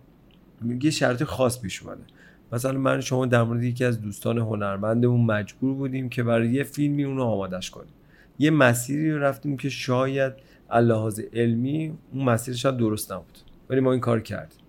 یه 0.82 0.92
شرایط 0.92 1.24
خاص 1.24 1.62
پیش 1.62 1.84
اومده. 1.84 2.04
مثلا 2.52 2.80
من 2.80 3.02
شما 3.02 3.26
در 3.26 3.44
مورد 3.44 3.64
یکی 3.64 3.86
از 3.86 4.02
دوستان 4.02 4.38
هنرمندمون 4.38 5.26
مجبور 5.26 5.74
بودیم 5.74 6.10
که 6.10 6.24
برای 6.24 6.50
یه 6.50 6.64
فیلمی 6.64 7.04
اونو 7.04 7.24
آمادش 7.24 7.70
کنیم. 7.70 7.94
یه 8.40 8.52
مسیری 8.52 9.12
رو 9.12 9.20
رفتیم 9.20 9.58
که 9.58 9.70
شاید 9.70 10.34
لحاظ 10.74 11.20
علمی 11.34 11.94
اون 12.14 12.24
مسیر 12.24 12.56
شاید 12.56 12.78
درست 12.78 13.12
نبود. 13.12 13.38
ولی 13.70 13.80
ما 13.80 13.92
این 13.92 14.02
کار 14.02 14.20
کردیم. 14.20 14.60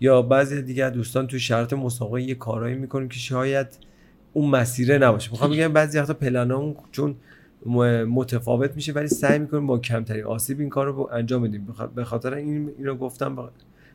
یا 0.00 0.22
بعضی 0.22 0.62
دیگه 0.62 0.90
دوستان 0.90 1.26
تو 1.26 1.38
شرط 1.38 1.72
مسابقه 1.72 2.22
یه 2.22 2.34
کارایی 2.34 2.74
می‌کنیم 2.74 3.08
که 3.08 3.18
شاید 3.18 3.66
اون 4.32 4.50
مسیره 4.50 4.98
نباشه. 4.98 5.30
می‌خوام 5.30 5.50
بگم 5.50 5.72
بعضی 5.72 5.98
وقتا 5.98 6.14
پلنامون 6.14 6.76
چون 6.92 7.14
متفاوت 8.06 8.76
میشه 8.76 8.92
ولی 8.92 9.08
سعی 9.08 9.38
می‌کنیم 9.38 9.66
با 9.66 9.78
کمترین 9.78 10.24
آسیب 10.24 10.60
این 10.60 10.68
کار 10.68 10.86
رو 10.86 11.08
انجام 11.12 11.42
بدیم. 11.42 11.68
به 11.94 12.04
خاطر 12.04 12.34
این 12.34 12.70
اینو 12.78 12.94
گفتم 12.94 13.34
با... 13.34 13.50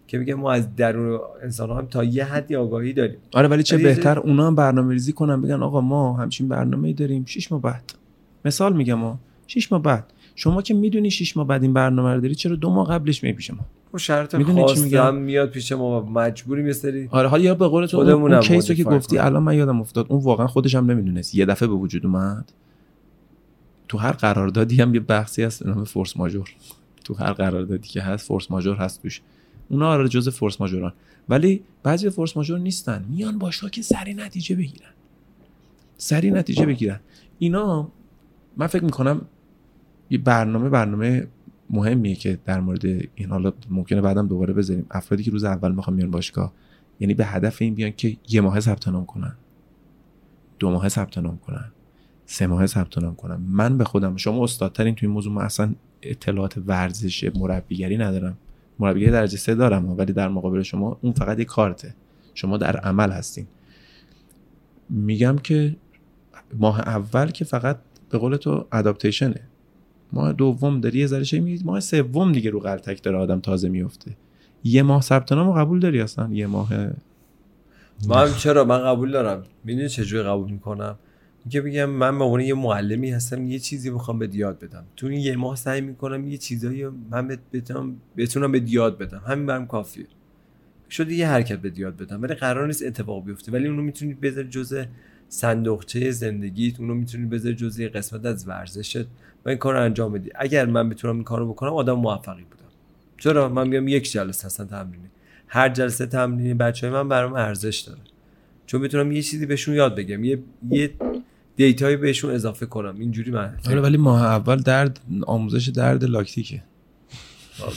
که 0.08 0.18
میگم 0.18 0.34
ما 0.34 0.52
از 0.52 0.76
درون 0.76 1.20
انسان 1.42 1.70
هم 1.70 1.86
تا 1.86 2.04
یه 2.04 2.24
حدی 2.24 2.56
آگاهی 2.56 2.94
داریم. 2.94 3.18
آره 3.34 3.48
ولی 3.48 3.64
چه 3.64 3.78
بهتر 3.78 4.20
اونا 4.20 4.48
هم 4.48 4.56
برنامه 4.56 4.94
ریزی 4.94 5.14
کنن 5.14 5.42
بگن 5.42 5.64
آقا 5.64 5.82
ما 5.82 6.14
همچین 6.14 6.48
برنامه 6.48 6.94
داریم 6.94 7.26
شش 7.26 7.52
ماه 7.52 7.62
بعد. 7.62 7.94
مثال 8.46 8.76
میگم 8.76 8.94
ما 8.94 9.20
شش 9.48 9.72
ماه 9.72 9.82
بعد. 9.82 10.14
شما 10.36 10.62
که 10.62 10.74
می‌دونی 10.74 11.12
شش 11.12 11.38
ماه 11.38 11.48
بعد 11.48 11.64
این 11.64 11.74
برنامه 11.74 12.14
رو 12.14 12.22
داری 12.22 12.36
چرا 12.36 12.56
دو 12.56 12.70
ماه 12.70 12.88
قبلش 12.88 13.24
می 13.24 13.34
پیش 13.34 13.52
ما؟ 13.52 13.66
و 13.94 13.98
شرط 13.98 14.36
خاص 14.44 14.94
هم 14.94 15.16
میاد 15.16 15.50
پیش 15.50 15.72
ما 15.72 16.02
مجبوریم 16.02 16.68
یه 16.68 16.74
سری 16.74 17.08
آره 17.12 17.28
حالا 17.28 17.44
یا 17.44 17.56
به 17.56 17.68
قول 17.68 17.86
تو 17.86 17.98
اون, 17.98 18.10
اون 18.10 18.40
کیسو 18.40 18.74
که 18.74 18.84
گفتی 18.84 19.18
الان 19.18 19.44
من 19.44 19.56
یادم 19.56 19.82
افتاد 19.82 20.06
اون 20.10 20.24
واقعا 20.24 20.48
خودش 20.48 20.76
هم 20.76 20.92
نمی‌دونست. 20.92 21.36
یه 21.36 21.46
دفعه 21.46 21.68
به 21.68 21.74
وجود 21.74 22.06
اومد. 22.06 22.52
تو 23.88 23.98
هر 23.98 24.12
قراردادی 24.12 24.82
هم 24.82 24.94
یه 24.94 25.00
بحثی 25.00 25.44
هست 25.44 25.64
به 25.64 25.70
نام 25.70 25.84
فورس 25.84 26.18
ماژور. 26.18 26.50
تو 27.04 27.14
هر 27.14 27.34
قراردادی 27.34 27.88
که 27.88 28.02
هست 28.02 28.28
فورس 28.28 28.52
ماژور 28.52 28.76
هست 28.76 29.02
توش. 29.02 29.22
اونا 29.70 29.90
آره 29.90 30.08
جزء 30.08 30.32
فورس 30.32 30.62
ماژوران. 30.62 30.94
ولی 31.30 31.64
بعضی 31.84 32.10
فورس 32.10 32.38
ماژور 32.38 32.60
نیستن. 32.60 33.06
میان 33.10 33.38
باشگاه 33.38 33.70
که 33.70 33.82
سری 33.82 34.14
نتیجه 34.14 34.56
بگیرن. 34.56 34.90
سری 35.98 36.32
نتیجه 36.32 36.66
بگیرن. 36.66 37.00
اینا 37.40 37.88
من 38.58 38.68
فکر 38.68 38.84
می‌کنم 38.84 39.22
یه 40.10 40.18
برنامه 40.18 40.70
برنامه 40.70 41.28
مهمیه 41.70 42.16
که 42.16 42.40
در 42.46 42.60
مورد 42.60 42.86
این 42.86 43.30
حالا 43.30 43.54
ممکنه 43.70 44.02
بعدم 44.02 44.28
دوباره 44.28 44.54
بذاریم. 44.54 44.86
افرادی 44.92 45.24
که 45.24 45.32
روز 45.32 45.44
اول 45.44 45.72
می‌خوان 45.72 45.96
میان 45.96 46.12
باشگاه 46.12 46.54
یعنی 47.00 47.14
به 47.14 47.26
هدف 47.26 47.62
این 47.62 47.76
بیان 47.76 47.92
که 47.92 48.18
یه 48.30 48.42
ماه 48.42 48.60
ثبت 48.60 48.88
نام 48.88 49.06
کنن. 49.06 49.36
دو 50.60 50.72
ماه 50.72 50.90
ثبت 50.90 51.18
نام 51.18 51.38
کنن. 51.38 51.72
سه 52.26 52.48
ماه 52.48 52.66
ثبت 52.66 52.98
نام 52.98 53.16
کنن. 53.16 53.36
من 53.36 53.78
به 53.78 53.84
خودم 53.84 54.16
شما 54.16 54.44
استادترین 54.44 54.96
تو 54.96 55.06
این 55.06 55.14
موضوع 55.14 55.34
من 55.34 55.42
اصلا 55.42 55.76
اطلاعات 56.02 56.58
ورزش 56.68 57.32
مربیگری 57.36 57.98
ندارم. 57.98 58.38
مربیگری 58.80 59.12
درجه 59.12 59.38
سه 59.38 59.56
دارم 59.56 59.98
ولی 59.98 60.14
در 60.14 60.30
مقابل 60.30 60.62
شما 60.62 60.98
اون 61.02 61.14
فقط 61.14 61.40
یه 61.40 61.46
کارته. 61.46 61.96
شما 62.34 62.58
در 62.58 62.78
عمل 62.78 63.12
هستین. 63.12 63.48
میگم 64.90 65.36
که 65.36 65.76
ماه 66.58 66.80
اول 66.80 67.32
که 67.32 67.46
فقط 67.46 67.78
به 68.14 68.20
قول 68.20 68.36
تو 68.36 68.68
اداپتیشنه 68.72 69.42
ماه 70.12 70.34
دوم 70.34 70.82
داری 70.82 71.00
یه 71.00 71.08
ذره 71.08 71.40
میگید 71.40 71.66
ماه 71.66 71.80
سوم 71.80 72.32
دیگه 72.32 72.50
رو 72.50 72.60
قلتک 72.60 73.04
داره 73.04 73.18
آدم 73.18 73.40
تازه 73.40 73.70
میفته 73.70 74.12
یه 74.64 74.84
ماه 74.84 75.02
ثبت 75.02 75.32
نام 75.32 75.52
قبول 75.52 75.80
داری 75.80 76.02
اصلا؟ 76.02 76.30
یه 76.32 76.48
ماه 76.48 76.74
من 78.08 78.34
چرا؟ 78.38 78.64
من 78.64 78.84
قبول 78.84 79.12
دارم. 79.12 79.44
می‌دونی 79.64 79.90
چجوری 79.90 80.24
قبول 80.24 80.52
می‌کنم؟ 80.52 80.96
اینکه 81.44 81.62
بگم 81.62 81.86
من 81.86 82.18
به 82.18 82.24
عنوان 82.24 82.42
یه 82.42 82.54
معلمی 82.54 83.12
هستم 83.12 83.48
یه 83.48 83.60
چیزی 83.60 83.90
می‌خوام 83.90 84.20
به 84.20 84.30
یاد 84.34 84.60
بدم. 84.60 84.84
تو 84.96 85.08
این 85.08 85.20
یه 85.20 85.36
ماه 85.36 85.56
سعی 85.56 85.82
می‌کنم 85.82 86.28
یه 86.28 86.38
چیزایی 86.38 86.88
من 87.12 87.38
بتونم 87.54 87.96
بتونم 88.18 88.52
به 88.52 88.62
یاد 88.68 88.98
بدم. 88.98 89.22
همین 89.28 89.46
برام 89.46 89.68
کافیه. 89.68 90.06
شده 90.90 91.14
یه 91.14 91.28
حرکت 91.28 91.60
به 91.60 91.72
یاد 91.76 91.98
بدم 91.98 92.22
ولی 92.22 92.34
قرار 92.34 92.68
نیست 92.68 92.84
اتفاق 92.84 93.26
بیفته. 93.26 93.52
ولی 93.52 93.68
اونو 93.68 93.82
می‌تونید 93.82 94.22
بذاری 94.22 94.48
جزء 94.48 94.84
صندوقچه 95.30 96.12
زندگیت 96.12 96.80
اونو 96.80 96.94
می‌تونی 96.94 97.26
بذاری 97.26 97.56
جزء 97.56 97.88
قسمت 97.88 98.26
از 98.26 98.48
ورزشت. 98.48 99.06
و 99.46 99.50
این 99.50 99.58
کار 99.58 99.74
رو 99.74 99.82
انجام 99.82 100.14
بدی. 100.14 100.30
اگر 100.36 100.66
من 100.66 100.90
بتونم 100.90 101.16
این 101.16 101.24
کارو 101.24 101.50
بکنم 101.54 101.74
آدم 101.74 101.94
موفقی 101.94 102.44
بودم. 102.44 102.64
چرا؟ 103.18 103.50
من 103.50 103.68
میگم 103.68 103.88
یک 103.88 104.12
جلسه 104.12 104.46
هستن 104.46 104.68
تمرینی 104.68 105.08
هر 105.48 105.70
جلسه 105.70 106.06
تمرینی 106.06 106.54
بچه 106.54 106.88
های 106.88 106.96
من 106.96 107.10
برام 107.10 107.34
ارزش 107.34 107.80
داره. 107.80 108.00
چون 108.66 108.82
می‌تونم 108.82 109.12
یه 109.12 109.22
چیزی 109.22 109.46
بهشون 109.46 109.76
یاد 109.76 109.96
بگم. 109.96 110.24
یه 110.24 110.40
یه 110.70 110.92
دیتایی 111.56 111.96
بهشون 111.96 112.32
اضافه 112.32 112.66
کنم. 112.66 112.96
اینجوری 113.00 113.32
من 113.32 113.58
آره 113.68 113.82
ولی 113.82 113.98
ماه 113.98 114.24
اول 114.24 114.58
درد 114.58 115.00
آموزش 115.28 115.68
درد 115.68 116.04
لاکتیکه. 116.04 116.64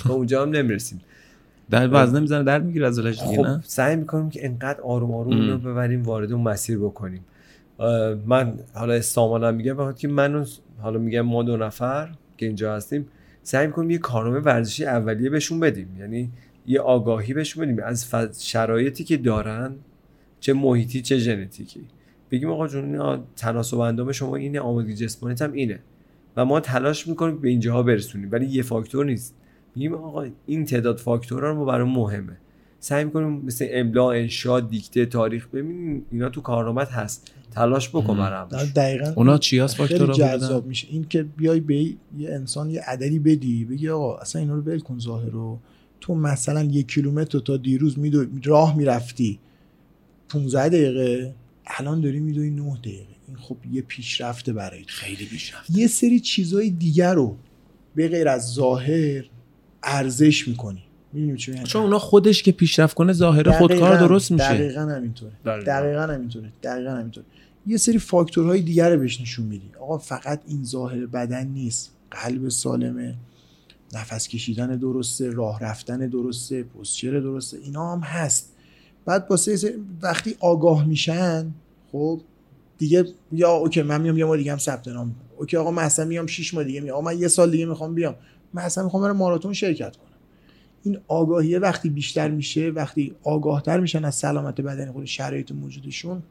اونجا 0.08 0.42
هم 0.42 0.50
نمی‌رسیم. 0.50 1.00
در 1.70 1.88
وزنه 1.92 2.20
می‌زنه 2.20 2.44
درد 2.44 2.64
می‌گیره 2.64 2.86
از 2.86 2.98
دیگه 2.98 3.12
خب 3.12 3.40
نه؟ 3.40 3.62
سعی 3.64 3.96
می‌کنیم 3.96 4.30
که 4.30 4.46
انقدر 4.46 4.80
آروم 4.80 5.14
آروم 5.14 5.50
رو 5.50 5.58
ببریم 5.58 6.02
وارد 6.02 6.32
اون 6.32 6.42
مسیر 6.42 6.78
بکنیم. 6.78 7.24
من 8.26 8.58
حالا 8.74 9.00
سامانم 9.00 9.54
میگم 9.54 9.74
بخاطر 9.74 9.98
که 9.98 10.08
من 10.08 10.46
حالا 10.80 10.98
میگم 10.98 11.20
ما 11.20 11.42
دو 11.42 11.56
نفر 11.56 12.14
که 12.36 12.46
اینجا 12.46 12.74
هستیم 12.74 13.08
سعی 13.42 13.66
می‌کنیم 13.66 13.90
یه 13.90 13.98
کارنامه 13.98 14.38
ورزشی 14.38 14.84
اولیه 14.84 15.30
بهشون 15.30 15.60
بدیم. 15.60 15.96
یعنی 15.98 16.30
یه 16.66 16.80
آگاهی 16.80 17.34
بهشون 17.34 17.64
بدیم 17.64 17.84
از 17.84 18.06
شرایطی 18.40 19.04
که 19.04 19.16
دارن 19.16 19.74
چه 20.40 20.52
محیطی 20.52 21.02
چه 21.02 21.18
ژنتیکی. 21.18 21.80
بگیم 22.30 22.50
آقا 22.50 22.68
جون 22.68 23.20
تناسب 23.36 23.78
اندام 23.78 24.12
شما 24.12 24.36
اینه 24.36 24.60
آمادگی 24.60 24.94
جسمانیت 24.94 25.42
هم 25.42 25.52
اینه. 25.52 25.78
و 26.36 26.44
ما 26.44 26.60
تلاش 26.60 27.08
می‌کنیم 27.08 27.38
به 27.38 27.48
اینجاها 27.48 27.82
برسونیم 27.82 28.28
ولی 28.32 28.46
یه 28.46 28.62
فاکتور 28.62 29.04
نیست. 29.04 29.34
میگیم 29.74 29.94
آقا 29.94 30.26
این 30.46 30.64
تعداد 30.64 30.98
فاکتورها 30.98 31.50
رو 31.50 31.64
برای 31.64 31.88
مهمه. 31.90 32.36
سعی 32.80 33.04
می‌کنیم 33.04 33.28
مثل 33.28 33.66
املا 33.70 34.10
انشا 34.10 34.60
دیکته 34.60 35.06
تاریخ 35.06 35.46
ببینیم 35.46 36.06
اینا 36.10 36.28
تو 36.28 36.40
کارنامت 36.40 36.88
هست. 36.88 37.30
تلاش 37.50 37.88
بکن 37.88 38.16
برام 38.16 38.48
دقیقا. 38.48 39.12
اونا 39.16 39.38
چی 39.38 39.58
هست؟ 39.58 39.76
خیلی 39.76 39.88
فاکتورها 39.88 40.14
جذاب 40.14 40.66
میشه. 40.66 40.88
این 40.90 41.06
که 41.08 41.22
بیای 41.22 41.60
به 41.60 41.76
یه 41.76 41.96
انسان 42.18 42.70
یه 42.70 42.80
عددی 42.80 43.18
بدی 43.18 43.64
بگی 43.64 43.88
آقا 43.88 44.16
اصلا 44.16 44.42
اینا 44.42 44.54
رو 44.54 44.60
ول 44.60 44.78
کن 44.78 44.98
ظاهر 44.98 45.30
رو. 45.30 45.58
تو 46.00 46.14
مثلا 46.14 46.62
یک 46.62 46.88
کیلومتر 46.88 47.38
تا 47.38 47.56
دیروز 47.56 47.98
میدو 47.98 48.26
راه 48.44 48.76
می‌رفتی. 48.76 49.38
15 50.28 50.68
دقیقه. 50.68 51.34
الان 51.66 52.00
داری 52.00 52.20
میدوی 52.20 52.50
9 52.50 52.76
دقیقه. 52.78 53.06
این 53.28 53.36
خب 53.36 53.56
یه 53.72 53.82
پیشرفته 53.82 54.52
برای 54.52 54.84
خیلی 54.86 55.24
پیشرفت 55.24 55.70
یه 55.70 55.86
سری 55.86 56.20
چیزای 56.20 56.70
دیگر 56.70 57.14
رو 57.14 57.36
به 57.94 58.08
غیر 58.08 58.28
از 58.28 58.52
ظاهر 58.52 59.24
ارزش 59.82 60.48
می‌کنی. 60.48 60.82
می‌دونی 61.20 61.38
چی 61.38 61.54
چون 61.64 61.82
اونا 61.82 61.98
خودش 61.98 62.42
که 62.42 62.52
پیشرفت 62.52 62.94
کنه 62.94 63.12
ظاهره 63.12 63.58
خودکار 63.58 63.96
درست 64.00 64.32
میشه. 64.32 64.44
دقیقاً 64.44 64.80
همینطوره. 64.80 65.32
دقیقاً. 65.44 65.66
دقیقاً 65.72 66.02
همینطوره 66.02 66.52
دقیقاً 66.62 66.90
همینطوره. 66.90 67.26
یه 67.66 67.76
سری 67.76 67.98
فاکتورهای 67.98 68.60
دیگر 68.62 68.90
رو 68.90 69.00
بهش 69.00 69.20
نشون 69.20 69.46
میدی. 69.46 69.70
آقا 69.80 69.98
فقط 69.98 70.40
این 70.48 70.64
ظاهر 70.64 71.06
بدن 71.06 71.46
نیست. 71.46 71.90
قلب 72.10 72.48
سالمه 72.48 73.14
نفس 73.94 74.28
کشیدن 74.28 74.76
درسته 74.76 75.30
راه 75.30 75.60
رفتن 75.60 75.98
درسته 75.98 76.62
پوسچر 76.62 77.20
درسته 77.20 77.58
اینا 77.62 77.92
هم 77.92 78.00
هست. 78.00 78.52
بعد 79.04 79.26
یه 79.30 79.36
سری- 79.36 79.74
وقتی 80.02 80.36
آگاه 80.40 80.84
میشن 80.84 81.50
خب 81.92 82.20
دیگه 82.78 83.04
یا 83.32 83.50
okay 83.50 83.82
من 83.82 84.00
میام 84.00 84.18
یه 84.18 84.24
ماه 84.24 84.36
دیگه 84.36 84.52
هم 84.52 84.58
ثبت 84.58 84.88
نام. 84.88 85.14
okay 85.38 85.56
آقا 85.56 85.70
من 85.70 85.82
اصلا 85.82 86.04
میام 86.04 86.26
6 86.26 86.54
ماه 86.54 86.64
دیگه 86.64 86.80
میام 86.80 86.96
آقا 86.96 87.04
من 87.04 87.18
یه 87.18 87.28
سال 87.28 87.50
دیگه 87.50 87.66
می‌خوام 87.66 87.94
بیام. 87.94 88.14
من 88.54 88.62
اصلا 88.62 88.84
می‌خوام 88.84 89.02
برم 89.02 89.16
ماراتون 89.16 89.52
شرکت 89.52 89.96
کنم. 89.96 90.15
این 90.86 90.98
آگاهیه 91.08 91.58
وقتی 91.58 91.90
بیشتر 91.90 92.30
میشه 92.30 92.70
وقتی 92.70 93.14
آگاهتر 93.22 93.80
میشن 93.80 94.04
از 94.04 94.14
سلامت 94.14 94.60
بدنی 94.60 94.92
خود 94.92 95.04
شرایط 95.04 95.52
موجودشون 95.52 96.22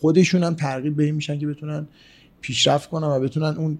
خودشون 0.00 0.42
هم 0.42 0.54
ترغیب 0.54 0.96
به 0.96 1.12
میشن 1.12 1.38
که 1.38 1.46
بتونن 1.46 1.86
پیشرفت 2.40 2.90
کنن 2.90 3.06
و 3.06 3.20
بتونن 3.20 3.56
اون 3.56 3.78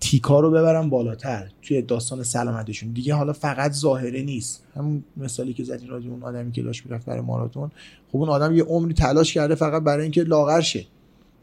تیکا 0.00 0.40
رو 0.40 0.50
ببرن 0.50 0.90
بالاتر 0.90 1.48
توی 1.62 1.82
داستان 1.82 2.22
سلامتشون. 2.22 2.92
دیگه 2.92 3.14
حالا 3.14 3.32
فقط 3.32 3.72
ظاهره 3.72 4.22
نیست. 4.22 4.64
همون 4.74 5.04
مثالی 5.16 5.52
که 5.52 5.64
زدین 5.64 5.88
راجع 5.88 6.10
اون 6.10 6.22
آدمی 6.22 6.52
که 6.52 6.62
داشت 6.62 6.86
می‌رفت 6.86 7.06
برای 7.06 7.20
ماراتون 7.20 7.70
خب 8.12 8.16
اون 8.16 8.28
آدم 8.28 8.56
یه 8.56 8.62
عمری 8.62 8.94
تلاش 8.94 9.34
کرده 9.34 9.54
فقط 9.54 9.82
برای 9.82 10.02
اینکه 10.02 10.22
لاغر 10.22 10.60
شه. 10.60 10.86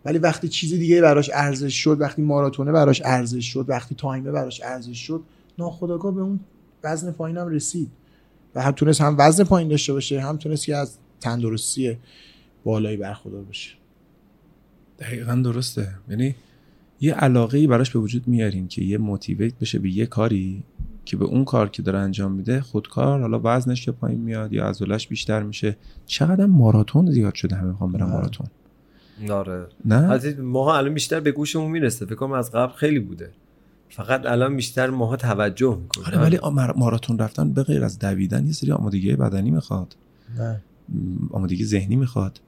ولی 0.05 0.17
وقتی 0.17 0.47
چیز 0.47 0.73
دیگه 0.73 1.01
براش 1.01 1.31
ارزش 1.33 1.73
شد 1.73 2.01
وقتی 2.01 2.21
ماراتونه 2.21 2.71
براش 2.71 3.01
ارزش 3.05 3.45
شد 3.45 3.65
وقتی 3.67 3.95
تایمه 3.95 4.31
براش 4.31 4.61
ارزش 4.63 4.97
شد 4.97 5.23
ناخودآگاه 5.57 6.15
به 6.15 6.21
اون 6.21 6.39
وزن 6.85 7.11
پایین 7.11 7.37
هم 7.37 7.47
رسید 7.47 7.91
و 8.55 8.61
هم 8.61 8.71
تونست 8.71 9.01
هم 9.01 9.15
وزن 9.19 9.43
پایین 9.43 9.69
داشته 9.69 9.93
باشه 9.93 10.21
هم 10.21 10.37
تونست 10.37 10.65
که 10.65 10.75
از 10.75 10.97
تندرستی 11.19 11.97
بالایی 12.63 12.97
برخوردار 12.97 13.43
بشه 13.43 13.71
دقیقا 14.99 15.35
درسته. 15.35 15.87
یعنی 16.09 16.35
یه 17.01 17.13
علاقه 17.13 17.57
ای 17.57 17.67
براش 17.67 17.91
به 17.91 17.99
وجود 17.99 18.27
میارین 18.27 18.67
که 18.67 18.83
یه 18.83 18.97
موتیویت 18.97 19.59
بشه 19.59 19.79
به 19.79 19.89
یه 19.89 20.05
کاری 20.05 20.63
که 21.05 21.17
به 21.17 21.25
اون 21.25 21.45
کار 21.45 21.69
که 21.69 21.81
داره 21.81 21.99
انجام 21.99 22.31
میده 22.31 22.61
خودکار 22.61 23.21
حالا 23.21 23.41
وزنش 23.43 23.85
که 23.85 23.91
پایین 23.91 24.21
میاد 24.21 24.53
یا 24.53 24.65
عضلش 24.67 25.07
بیشتر 25.07 25.43
میشه. 25.43 25.77
چقدر 26.05 26.43
هم 26.43 26.49
ماراتون 26.49 27.11
زیاد 27.11 27.35
شده 27.35 27.55
همه 27.55 27.69
می‌خوام 27.69 27.91
برم. 27.91 28.09
ماراتون؟ 28.09 28.47
آره 29.29 29.67
نه؟ 29.85 30.35
ماها 30.41 30.77
الان 30.77 30.93
بیشتر 30.93 31.19
به 31.19 31.31
گوشمون 31.31 31.71
می‌رسه. 31.71 32.05
فکر 32.05 32.15
کنم 32.15 32.31
از 32.31 32.51
قبل 32.51 32.73
خیلی 32.73 32.99
بوده. 32.99 33.31
فقط 33.95 34.25
الان 34.25 34.55
بیشتر 34.55 34.89
ماها 34.89 35.15
توجه 35.15 35.77
می‌کنه 35.81 36.05
آره 36.05 36.19
ولی 36.19 36.37
آمار- 36.37 36.73
ماراتون 36.77 37.17
رفتن 37.19 37.53
به 37.53 37.63
غیر 37.63 37.83
از 37.83 37.99
دویدن 37.99 38.45
یه 38.45 38.53
سری 38.53 38.71
آمادگی 38.71 39.15
بدنی 39.15 39.51
می‌خواد. 39.51 39.95
نه. 40.37 40.61
آمادگی 41.31 41.65
ذهنی 41.65 41.95
می‌خواد. 41.95 42.41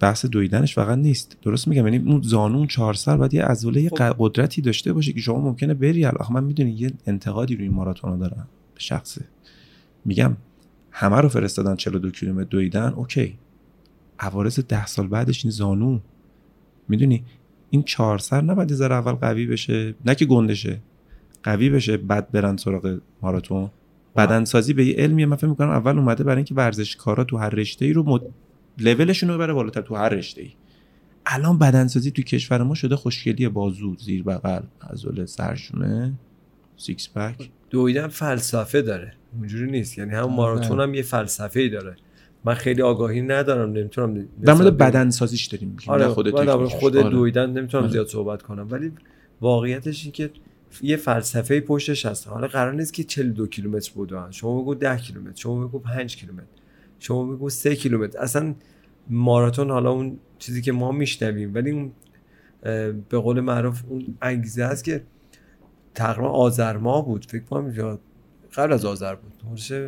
بحث 0.00 0.26
دویدنش 0.26 0.74
فقط 0.74 0.98
نیست. 0.98 1.36
درست 1.42 1.68
میگم 1.68 1.86
یعنی 1.86 2.10
اون 2.10 2.22
زانو 2.22 2.58
اون 2.58 2.66
چهار 2.66 2.94
سر 2.94 3.16
باید 3.16 3.34
یه 3.34 3.44
عضله 3.44 3.88
خب. 3.88 4.14
قدرتی 4.18 4.62
داشته 4.62 4.92
باشه 4.92 5.12
که 5.12 5.20
شما 5.20 5.40
ممکنه 5.40 5.74
بری 5.74 6.06
آخه 6.06 6.32
من 6.32 6.44
می‌دونی 6.44 6.70
یه 6.70 6.92
انتقادی 7.06 7.56
روی 7.56 7.68
ماراتون 7.68 8.18
دارم 8.18 8.48
به 8.74 8.80
شخصه. 8.80 9.24
میگم 10.04 10.36
همه 10.90 11.16
رو 11.16 11.28
فرستادن 11.28 11.76
42 11.76 12.10
کیلومتر 12.10 12.48
دویدن 12.48 12.92
اوکی. 12.92 13.38
عوارض 14.18 14.60
ده 14.60 14.86
سال 14.86 15.08
بعدش 15.08 15.44
این 15.44 15.50
زانو. 15.50 15.98
می‌دونی؟ 16.88 17.24
این 17.70 17.82
چهار 17.82 18.18
سر 18.18 18.40
نباید 18.40 18.74
ذره 18.74 18.94
اول 18.94 19.12
قوی 19.12 19.46
بشه. 19.46 19.94
نه 20.06 20.14
که 20.14 20.24
گندشه. 20.24 20.80
قوی 21.42 21.70
بشه 21.70 21.96
بعد 21.96 22.32
برن 22.32 22.56
سراغ 22.56 22.98
ماراتون. 23.22 23.70
بدنسازی 24.16 24.72
به 24.72 24.86
یه 24.86 24.94
علمیه. 24.94 25.26
من 25.26 25.36
فکر 25.36 25.46
می‌کنم 25.46 25.70
اول 25.70 25.98
اومده 25.98 26.24
برای 26.24 26.36
اینکه 26.36 26.54
ورزشکارا 26.54 27.24
تو 27.24 27.36
هر 27.36 27.48
رشته 27.50 27.84
ای 27.84 27.92
رو 27.92 28.02
مد... 28.02 28.22
لولشون 28.78 29.28
رو 29.28 29.34
ببره 29.34 29.52
بالاتر 29.52 29.80
تو 29.80 29.94
هر 29.94 30.08
رشته 30.08 30.42
ای 30.42 30.50
الان 31.26 31.58
بدنسازی 31.58 32.10
تو 32.10 32.22
کشور 32.22 32.62
ما 32.62 32.74
شده 32.74 32.96
خوشگلی 32.96 33.48
بازو 33.48 33.96
زیر 33.96 34.22
بغل 34.22 34.62
عضله 34.90 35.26
سرشونه 35.26 36.12
six 36.76 37.08
pack 37.08 37.50
دویدن 37.70 38.08
فلسفه 38.08 38.82
داره. 38.82 39.12
اونجوری 39.38 39.70
نیست. 39.70 39.98
یعنی 39.98 40.14
هم 40.14 40.24
ماراتون 40.24 40.80
هم 40.80 40.94
یه 40.94 41.02
فلسفه 41.02 41.60
ای 41.60 41.68
داره. 41.68 41.96
من 42.44 42.54
خیلی 42.54 42.82
آگاهی 42.82 43.22
ندارم 43.22 43.72
نمی‌تونم 43.72 44.28
در 44.44 44.54
مورد 44.54 44.76
بدنسازیش 44.78 45.46
داریم 45.46 45.68
میگیم 45.68 45.90
آره 45.90 46.08
خود 46.08 46.30
تکنیکش. 46.30 46.74
خود 46.74 46.96
آره. 46.96 47.10
دویدن 47.10 47.50
نمی‌تونم 47.50 47.82
آره. 47.82 47.92
زیاد 47.92 48.06
صحبت 48.06 48.42
کنم 48.42 48.68
ولی 48.70 48.92
واقعیتش 49.40 50.04
این 50.04 50.12
که 50.12 50.30
یه 50.82 50.96
فلسفه 50.96 51.60
پشتش 51.60 52.06
هست. 52.06 52.28
حالا 52.28 52.46
قرار 52.46 52.74
نیست 52.74 52.94
که 52.94 53.04
42 53.04 53.46
کیلومتر 53.46 53.92
بدون 53.96 54.30
شما 54.30 54.60
بگو 54.60 54.74
10 54.74 54.96
کیلومتر 54.96 55.36
شما 55.36 55.66
بگو 55.66 55.78
5 55.78 56.16
کیلومتر 56.16 56.46
شما 56.98 57.24
بگو 57.24 57.50
3 57.50 57.76
کیلومتر. 57.76 58.18
اصلا 58.18 58.54
ماراتون 59.10 59.70
حالا 59.70 59.90
اون 59.90 60.18
چیزی 60.38 60.62
که 60.62 60.72
ما 60.72 60.92
میشنویم 60.92 61.54
ولی 61.54 61.70
اون 61.70 61.92
به 63.08 63.18
قول 63.18 63.40
معروف 63.40 63.82
اون 63.88 64.16
انگیزه 64.22 64.64
هست 64.64 64.84
که 64.84 65.02
تقریبا 65.94 66.28
آذر 66.28 66.76
ماه 66.76 67.04
بود. 67.04 67.26
فکر 67.26 67.44
کنم 67.44 67.98
قبل 68.54 68.72
از 68.72 68.84
آذر 68.84 69.14
بود. 69.14 69.32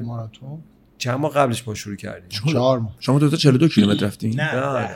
ماراتون؟ 0.02 0.58
چند 1.02 1.18
ماه 1.18 1.32
قبلش 1.32 1.68
ما 1.68 1.74
شروع 1.74 1.96
کردیم. 1.96 2.28
شما- 2.28 2.52
چهار 2.52 2.78
ماه. 2.78 2.94
شما 3.00 3.18
دو 3.18 3.30
تا 3.30 3.36
42 3.36 3.68
کیلومتر 3.68 4.06
رفتین؟ 4.06 4.40
نه. 4.40 4.54
نه 4.54 4.80
نه. 4.80 4.88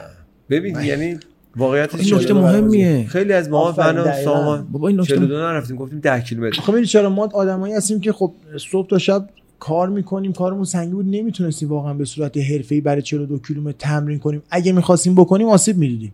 ببین 0.50 0.80
یعنی 0.80 1.16
واقعیتش 1.56 2.00
این 2.00 2.14
نکته 2.14 2.34
مهمیه. 2.34 3.06
خیلی 3.08 3.32
از 3.32 3.48
ما 3.48 3.72
دقیقاً. 3.72 4.24
سامان 4.24 4.66
بابا 4.72 4.88
این 4.88 5.00
نکته 5.00 5.14
42 5.14 5.34
نرفتیم 5.38 5.76
گفتیم 5.76 6.00
10 6.00 6.20
کیلومتر. 6.20 6.60
خب 6.60 6.68
می‌دونی 6.68 6.86
چرا 6.86 7.10
ما 7.10 7.28
آدمایی 7.34 7.74
هستیم 7.74 8.00
که 8.00 8.12
خب 8.12 8.32
صبح 8.70 8.88
تا 8.88 8.98
شب 8.98 9.28
کار 9.58 9.88
می‌کنیم 9.88 10.32
کارمون 10.32 10.64
سنگین 10.64 10.92
بود 10.94 11.06
نمی‌تونستیم 11.10 11.68
واقعا 11.68 11.94
به 11.94 12.04
صورت 12.04 12.36
حرفه‌ای 12.36 12.80
برای 12.80 13.02
42 13.02 13.38
کیلومتر 13.38 13.76
تمرین 13.78 14.18
کنیم. 14.18 14.42
اگه 14.50 14.72
می‌خواستیم 14.72 15.14
بکنیم 15.14 15.48
آسیب 15.48 15.76
می‌دیدیم. 15.76 16.12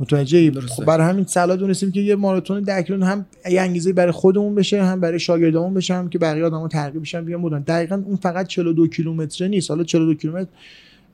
متوجه. 0.00 0.50
خب 0.60 0.84
برای 0.84 1.06
همین 1.06 1.24
صلاح 1.26 1.56
دونستیم 1.56 1.92
که 1.92 2.00
یه 2.00 2.16
ماراتون 2.16 2.62
10 2.62 2.82
کیلومتر 2.82 3.10
هم 3.10 3.26
یه 3.50 3.60
انگیزه 3.60 3.92
برای 3.92 4.12
خودمون 4.12 4.54
بشه 4.54 4.82
هم 4.84 5.00
برای 5.00 5.18
شاگردامون 5.18 5.74
بشه 5.74 5.94
هم 5.94 6.08
که 6.08 6.18
بقیه 6.18 6.44
آدما 6.44 6.68
ترغیب 6.68 7.02
بشن 7.02 7.24
بیان 7.24 7.42
بودن. 7.42 7.60
دقیقا 7.60 8.02
اون 8.06 8.16
فقط 8.16 8.46
42 8.46 8.86
کیلومتر 8.86 9.48
نیست. 9.48 9.70
حالا 9.70 9.84
42 9.84 10.14
کیلومتر 10.14 10.48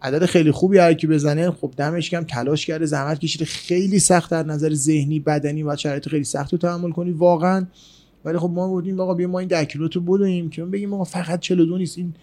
عدد 0.02 0.26
خیلی 0.26 0.50
خوبی 0.50 0.78
هر 0.78 0.94
کی 0.94 1.06
بزنه. 1.06 1.50
خب 1.50 1.72
دمش 1.76 2.10
کم 2.10 2.24
تلاش 2.24 2.66
کرده 2.66 2.86
زحمت 2.86 3.18
کشیده. 3.18 3.44
خیلی 3.44 3.98
سخت 3.98 4.30
در 4.30 4.42
نظر 4.42 4.74
ذهنی 4.74 5.20
بدنی 5.20 5.62
و 5.62 5.76
شرایط 5.76 6.08
خیلی 6.08 6.24
سخت 6.24 6.52
رو 6.52 6.58
تحمل 6.58 6.90
کنی 6.90 7.10
واقعا. 7.10 7.66
ولی 8.24 8.38
خب 8.38 8.50
ما 8.50 8.68
بودیم 8.68 9.00
آقا 9.00 9.14
بیا 9.14 9.28
ما 9.28 9.38
این 9.38 9.48
10 9.48 9.64
کیلومتر 9.64 9.94
رو 9.94 10.00
بدویم 10.00 10.50
که 10.50 10.64
بگیم 10.64 10.94
آقا 10.94 11.04
فقط 11.04 11.40
42 11.40 11.78
نیست. 11.78 11.98
این 11.98 12.14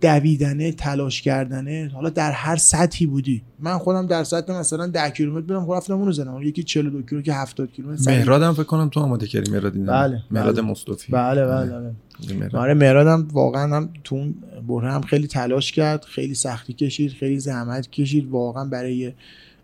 دویدنه 0.00 0.72
تلاش 0.72 1.22
کردنه 1.22 1.90
حالا 1.94 2.08
در 2.08 2.32
هر 2.32 2.56
سطحی 2.56 3.06
بودی. 3.06 3.42
من 3.58 3.78
خودم 3.78 4.06
در 4.06 4.24
سطح 4.24 4.52
مثلا 4.52 4.86
10 4.86 5.10
کیلومتر 5.10 5.46
برم 5.46 5.66
خب 5.66 5.72
رفتم 5.72 5.94
اونو 5.94 6.12
زدم. 6.12 6.42
یکی 6.42 6.62
42 6.62 7.02
کیلو 7.02 7.22
که 7.22 7.34
70 7.34 7.72
کیلومتر 7.72 8.02
سریع. 8.02 8.18
مهراد 8.18 8.42
هم 8.42 8.52
فکر 8.54 8.62
کنم 8.62 8.88
تو 8.88 9.00
آماده 9.00 9.26
کردی 9.26 9.50
مهراد 9.50 9.86
بله، 9.86 10.22
مهراد 10.30 10.54
بله. 10.54 10.62
مصطفی. 10.62 11.12
بله 11.12 11.46
بله 11.46 11.70
بله. 11.70 11.92
مهراد. 12.34 12.56
آره 12.56 12.74
مهرادم 12.74 13.28
واقعا 13.32 13.76
هم 13.76 13.88
تو 14.04 14.16
اون 14.16 14.34
بره 14.68 14.92
هم 14.92 15.00
خیلی 15.00 15.26
تلاش 15.26 15.72
کرد 15.72 16.04
خیلی 16.04 16.34
سختی 16.34 16.72
کشید 16.72 17.12
خیلی 17.12 17.38
زحمت 17.38 17.90
کشید. 17.90 18.30
واقعا 18.30 18.64
برای 18.64 19.12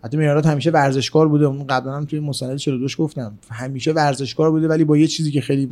حتی 0.04 0.16
مهراد 0.16 0.46
همیشه 0.46 0.70
ورزشکار 0.70 1.28
بوده. 1.28 1.44
اون 1.44 1.66
قبلا 1.66 1.96
هم 1.96 2.04
توی 2.04 2.20
مستند 2.20 2.56
42 2.56 2.88
گفتم. 2.98 3.38
همیشه 3.50 3.92
ورزشکار 3.92 4.50
بوده 4.50 4.68
ولی 4.68 4.84
با 4.84 4.96
یه 4.96 5.06
چیزی 5.06 5.30
که 5.30 5.40
خیلی 5.40 5.70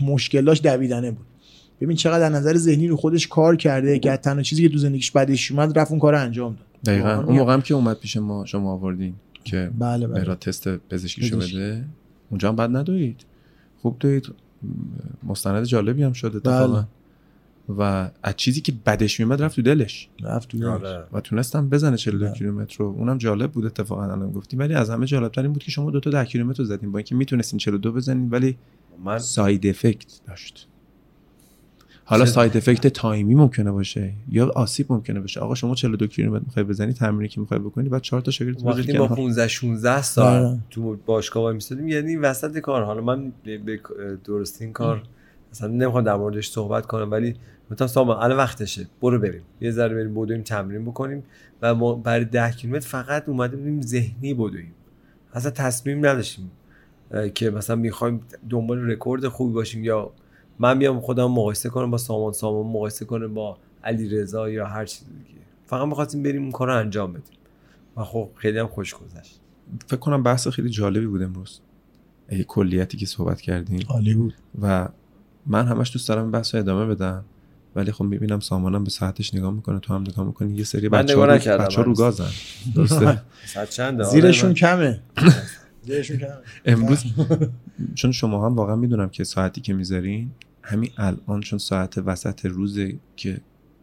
مشکل 0.00 0.44
داشت 0.44 0.62
دویدنه 0.62 1.10
بود. 1.10 1.26
ببین 1.80 1.96
چقدر 1.96 2.26
از 2.26 2.32
نظر 2.32 2.56
ذهنی 2.56 2.88
رو 2.88 2.96
خودش 2.96 3.28
کار 3.28 3.56
کرده 3.56 3.98
که 3.98 4.16
تنها 4.16 4.42
چیزی 4.42 4.62
که 4.62 4.68
تو 4.68 4.78
زندگیش 4.78 5.10
بعدش 5.10 5.50
اومد 5.50 5.78
رفت 5.78 5.90
اون 5.90 6.00
کار 6.00 6.14
انجام 6.14 6.54
داد. 6.54 6.66
دقیقا. 6.84 7.14
اون 7.22 7.36
موقع 7.36 7.52
هم 7.52 7.62
که 7.62 7.74
اومد 7.74 7.98
پیش 7.98 8.16
ما 8.16 8.46
شما 8.46 8.72
آوردین 8.72 9.14
که 9.44 9.70
بله 9.78 10.06
بله. 10.06 10.34
تست 10.34 10.68
پزشکی. 10.68 11.30
بده 11.30 11.84
اونجا 12.30 12.48
هم 12.48 12.56
بد 12.56 12.76
ندوید 12.76 13.24
خوب 13.82 13.96
دوید 14.00 14.26
مستند 15.22 15.64
جالبی 15.64 16.02
هم 16.02 16.12
شد 16.12 16.42
بله. 16.42 16.54
اتفاقا. 16.54 16.84
و 17.78 18.10
از 18.22 18.36
چیزی 18.36 18.60
که 18.60 18.72
بدش 18.86 19.20
میومد 19.20 19.42
رفت 19.42 19.56
تو 19.56 19.62
دلش. 19.62 20.08
رفت 20.22 20.48
تو 20.48 20.58
دلش. 20.58 20.68
آره. 20.68 21.04
و 21.12 21.20
تونستم 21.20 21.68
بزنه 21.68 21.96
42 21.96 22.24
بله. 22.24 22.34
کیلومتر 22.34 22.76
رو. 22.78 22.86
اونم 22.86 23.18
جالب 23.18 23.52
بود 23.52 23.66
اتفاقا 23.66 24.02
الان 24.04 24.30
گفتیم. 24.32 24.58
ولی 24.58 24.74
از 24.74 24.90
همه 24.90 25.06
جالبتر 25.06 25.42
این 25.42 25.52
بود 25.52 25.62
که 25.62 25.70
شما 25.70 25.90
دو 25.90 26.00
تا 26.00 26.10
10 26.10 26.24
کیلومتر 26.24 26.58
رو 26.58 26.64
زدین. 26.64 26.92
با 26.92 26.98
اینکه 26.98 27.14
می‌تونستین 27.14 27.58
42 27.58 27.92
بزنین 27.92 28.30
ولی 28.30 28.56
من 29.04 29.18
side 29.18 29.66
effect 29.66 30.20
داشت. 30.28 30.68
حالا 32.10 32.26
side 32.26 32.56
effect 32.56 32.86
time 32.86 33.24
ی 33.24 33.34
ممکنه 33.34 33.70
باشه 33.70 34.12
یا 34.28 34.50
آسیب 34.54 34.92
ممکنه 34.92 35.20
باشه. 35.20 35.40
آقا 35.40 35.54
شما 35.54 35.74
42 35.74 36.06
کیلومتر 36.06 36.44
می‌خوای 36.44 36.64
بزنی 36.64 36.92
تمرینی 36.92 37.28
که 37.28 37.40
می‌خوای 37.40 37.60
بکنی 37.60 37.88
بعد 37.88 38.02
4 38.02 38.20
تا 38.20 38.30
شاگرد 38.30 38.66
وقتی 38.66 38.98
ما 38.98 39.06
کنار. 39.06 39.16
15 39.16 39.48
16 39.48 40.02
سال. 40.02 40.58
تو 40.70 40.96
باشگاه 41.06 41.42
وای 41.42 41.54
میستادیم 41.54 41.88
یعنی 41.88 42.16
وسط 42.16 42.58
کار. 42.58 42.82
حالا 42.82 43.00
من 43.00 43.32
به 43.44 43.58
به 43.58 43.80
درستی 44.24 44.64
این 44.64 44.72
کار 44.72 45.02
اصلا 45.52 45.68
نمی‌خوام 45.68 46.04
در 46.04 46.16
موردش 46.16 46.48
صحبت 46.48 46.86
کنم 46.86 47.10
ولی 47.10 47.34
گفتم 47.70 47.86
سامان 47.86 48.16
الان 48.22 48.38
وقتشه. 48.38 48.86
برو 49.02 49.18
بریم. 49.18 49.42
یه 49.60 49.70
ذره 49.70 49.94
بریم 49.94 50.14
بدویم 50.14 50.42
تمرین 50.42 50.84
بکنیم 50.84 51.22
و 51.62 51.74
ما 51.74 51.94
برای 51.94 52.24
10 52.24 52.50
کیلومتر 52.50 52.88
فقط 52.88 53.28
اومده 53.28 53.56
بودیم 53.56 53.80
ذهنی 53.80 54.34
بدویم 54.34 54.72
اصلا 55.32 55.50
تصمیم 55.50 56.06
نداشتیم 56.06 56.50
که 57.34 57.50
مثلا 57.50 57.76
می‌خوایم 57.76 58.20
دنبال 58.50 58.90
رکورد 58.90 59.28
خوبی 59.28 59.52
باشیم 59.52 59.84
یا 59.84 60.12
من 60.60 60.78
بیام 60.78 61.00
خودم 61.00 61.30
مقایسه 61.30 61.68
کنم 61.68 61.90
با 61.90 61.98
سامان 61.98 62.32
سامان 62.32 62.66
مقایسه 62.66 63.04
کنه 63.04 63.26
با 63.26 63.58
علی 63.84 64.08
رضا 64.08 64.50
یا 64.50 64.66
هر 64.66 64.84
چیز 64.84 65.04
دیگه. 65.08 65.40
فقط 65.66 65.88
می‌خواستیم 65.88 66.22
بریم 66.22 66.42
اون 66.42 66.50
کار 66.52 66.68
رو 66.68 66.76
انجام 66.76 67.12
بدیم. 67.12 67.38
و 67.96 68.04
خب 68.04 68.30
خیلی 68.36 68.58
هم 68.58 68.66
خوش 68.66 68.94
گذشت. 68.94 69.40
فکر 69.86 69.96
کنم 69.96 70.22
بحث 70.22 70.48
خیلی 70.48 70.68
جالبی 70.70 71.06
بود 71.06 71.22
امروز. 71.22 71.60
ای 72.28 72.44
کلیتی 72.48 72.96
که 72.96 73.06
صحبت 73.06 73.40
کردیم. 73.40 73.86
عالی 73.88 74.14
بود. 74.14 74.34
و 74.62 74.88
من 75.46 75.66
همش 75.66 75.92
دوست 75.92 76.08
دارم 76.08 76.22
این 76.22 76.30
بحث 76.30 76.54
رو 76.54 76.60
ادامه 76.60 76.86
بدم. 76.94 77.24
ولی 77.76 77.92
خب 77.92 78.04
می‌بینم 78.04 78.40
سامانم 78.40 78.84
به 78.84 78.90
ساعتش 78.90 79.34
نگاه 79.34 79.50
می‌کنه 79.52 79.78
تو 79.78 79.94
هم 79.94 80.00
نگاه 80.02 80.26
می‌کنی. 80.26 80.54
یه 80.54 80.64
سری 80.64 80.88
بچه 80.88 81.16
ها 81.18 81.24
رو, 81.24 81.32
بچه‌ها 81.32 81.82
رو. 81.82 81.94
گازن. 81.94 82.28
درسته؟ 82.74 83.06
آره، 83.56 84.04
زیرشون 84.04 84.48
من- 84.48 84.54
کمه. 84.54 85.00
زیرشون 85.86 86.16
کمه. 86.16 86.30
امروز 86.64 87.04
چون 87.94 88.12
شما 88.12 88.46
هم 88.46 88.56
واقعا 88.56 88.76
می‌دونم 88.76 89.08
که 89.08 89.24
ساعتی 89.24 89.60
که 89.60 89.74
می‌ذارین 89.74 90.30
همین 90.62 90.90
الان 90.96 91.40
چون 91.40 91.58
ساعت 91.58 91.98
وسط 91.98 92.46
روزه 92.46 92.96
که 93.16 93.40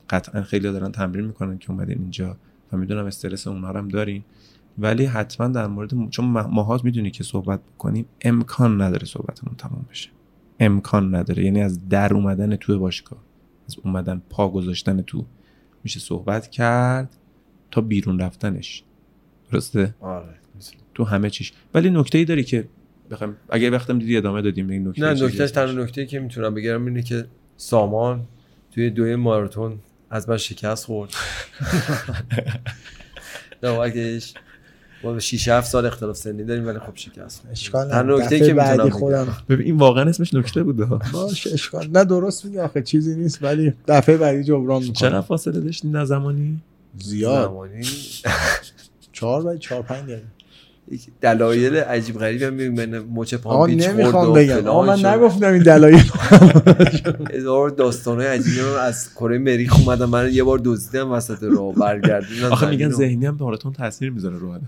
قطعا 0.09 0.41
خیلی 0.41 0.71
دارن 0.71 0.91
تمرین 0.91 1.25
می‌کنن 1.25 1.57
که 1.57 1.71
اومدین 1.71 1.99
اینجا 1.99 2.37
و 2.71 2.77
می‌دونم 2.77 3.05
استرس 3.05 3.47
اونا 3.47 3.71
رو 3.71 3.77
هم 3.77 3.87
دارین. 3.87 4.23
ولی 4.79 5.05
حتما 5.05 5.47
در 5.47 5.67
مورد 5.67 5.95
م- 5.95 6.09
چون 6.09 6.25
ما- 6.25 6.47
ماها 6.47 6.79
می‌دونی 6.83 7.11
که 7.11 7.23
صحبت 7.23 7.59
بکنیم 7.63 8.05
امکان 8.21 8.81
نداره 8.81 9.05
صحبتمون 9.05 9.55
تمام 9.57 9.85
بشه. 9.89 10.09
امکان 10.59 11.15
نداره. 11.15 11.45
یعنی 11.45 11.61
از 11.61 11.89
در 11.89 12.13
اومدن 12.13 12.55
تو 12.55 12.79
باشگاه 12.79 13.19
از 13.69 13.75
اومدن 13.83 14.21
پا 14.29 14.49
گذاشتن 14.49 15.01
تو 15.01 15.25
میشه 15.83 15.99
صحبت 15.99 16.51
کرد 16.51 17.17
تا 17.71 17.81
بیرون 17.81 18.19
رفتنش. 18.19 18.83
درسته؟ 19.51 19.95
آره 19.99 20.35
تو 20.93 21.03
همه 21.03 21.29
چیش. 21.29 21.53
ولی 21.73 21.89
نکته 21.89 22.17
ای 22.17 22.25
داری 22.25 22.43
که 22.43 22.67
بخوام 23.11 23.37
اگه 23.49 23.69
وقتم 23.69 23.99
دیدی 23.99 24.17
ادامه 24.17 24.41
دادیم 24.41 24.67
به 24.67 24.73
این 24.73 24.87
نکته 24.87 25.01
نه 25.01 25.25
نکتهش؟ 25.25 25.51
تنها 25.51 25.83
نکته 25.83 26.05
که 26.05 26.19
می‌تونم 26.19 26.53
بگم 26.53 26.85
اینه 26.85 27.01
که 27.01 27.25
سامان 27.57 28.23
توی 28.71 28.89
دوی 28.89 29.15
ماراتون 29.15 29.79
از 30.09 30.29
من 30.29 30.37
شکست 30.37 30.85
خورد. 30.85 31.09
نواکش 33.63 34.33
با 35.03 35.19
6 35.19 35.47
7 35.47 35.67
سال 35.67 35.85
اختلاف 35.85 36.17
سنی 36.17 36.43
داریم 36.43 36.67
ولی 36.67 36.79
خب 36.79 36.95
شکست. 36.95 37.43
اشکال 37.51 37.87
نکته‌ای 37.87 38.21
دفعه 38.21 38.47
که 38.47 38.53
بعدی 38.53 38.83
می‌تونم 38.83 38.99
خودم. 38.99 39.37
ببین 39.49 39.65
این 39.65 39.77
واقعا 39.77 40.09
اسمش 40.09 40.33
نکته 40.33 40.63
بوده. 40.63 40.85
ها. 40.85 41.01
باش 41.13 41.47
اشکال 41.47 41.87
نه 41.91 42.05
درست 42.05 42.45
میگه 42.45 42.61
آخه 42.61 42.81
چیزی 42.81 43.15
نیست 43.15 43.43
ولی 43.43 43.73
دفعه 43.87 44.17
بعدی 44.17 44.43
جبران 44.43 44.81
چقدر 44.81 45.07
می‌کنم 45.07 45.21
فاصله 45.21 45.59
داشتین 45.59 45.95
نه 45.95 46.05
زمانی؟ 46.05 46.61
زیاد. 46.97 47.47
زمانی؟ 47.47 47.81
چهار 49.11 49.41
باید 49.41 49.59
چهار 49.59 49.81
پنج 49.81 50.03
دقیقه. 50.03 50.21
یک 50.21 50.36
دلایل 51.21 51.75
عجیب 51.75 52.17
غریبی 52.17 52.43
هم 52.45 52.53
من 52.53 52.99
مچ 52.99 53.33
پام 53.35 53.57
خورد 53.57 53.71
نمی‌خوام 53.71 54.29
و 54.29 54.33
بگم 54.33 54.67
آقا 54.67 54.85
من. 54.95 55.05
نگفتم 55.05 55.53
این 55.53 55.63
دلایل 55.63 56.03
هزار 57.33 57.69
داستانهای 57.69 58.27
عجیبی 58.27 58.59
رو 58.59 58.67
از 58.73 59.13
کره 59.13 59.37
مریخ 59.37 59.79
اومدم 59.79 60.09
من 60.09 60.29
یه 60.33 60.43
بار 60.43 60.61
دزدیدم 60.65 61.11
وسط 61.11 61.43
راه 61.43 61.73
برگردوندم 61.73 62.51
آخه 62.51 62.69
میگن. 62.69 62.89
ذهنی 62.89 63.25
هم 63.25 63.37
ماراتون 63.39 63.71
تاثیر 63.73 64.09
می‌ذاره 64.09 64.37
رو 64.37 64.51
آدم 64.51 64.67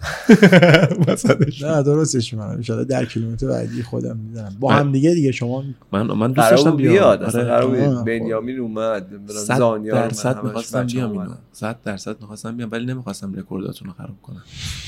وسطش. 1.07 1.61
نه 1.61 1.83
درستش 1.83 2.33
می‌کنم 2.33 2.61
ان 2.69 2.83
در 2.83 3.05
کیلومتر 3.05 3.47
بعدی 3.47 3.83
خودم 3.83 4.17
می‌زنم 4.17 4.55
با 4.59 4.69
من- 4.69 4.75
هم 4.79 4.91
دیگه 4.91 5.13
دیگه 5.13 5.31
شما 5.31 5.63
من 5.91 6.07
من 6.07 6.27
دوست 6.27 6.39
قرار 6.47 6.51
داشتم 6.51 6.75
بیاد 6.75 7.23
اصلا 7.23 7.41
آره. 7.41 7.49
قرار 7.49 7.75
آه، 7.75 7.85
بود 7.87 7.97
خب. 7.97 8.05
بنیامین 8.05 8.59
اومد 8.59 9.05
زانیار 9.27 10.07
درصد 10.07 10.35
همش 10.35 10.43
می‌خواستم 10.43 10.83
بیام. 10.85 11.11
اینو 11.11 11.31
صد 11.53 11.75
درصد 11.85 12.15
می‌خواستم 12.21 12.57
بیام 12.57 12.69
ولی 12.71 12.85
نمی‌خواستم 12.85 13.33
رکورداتون 13.33 13.87
رو 13.87 13.93
خراب 13.93 14.21
کنم 14.23 14.43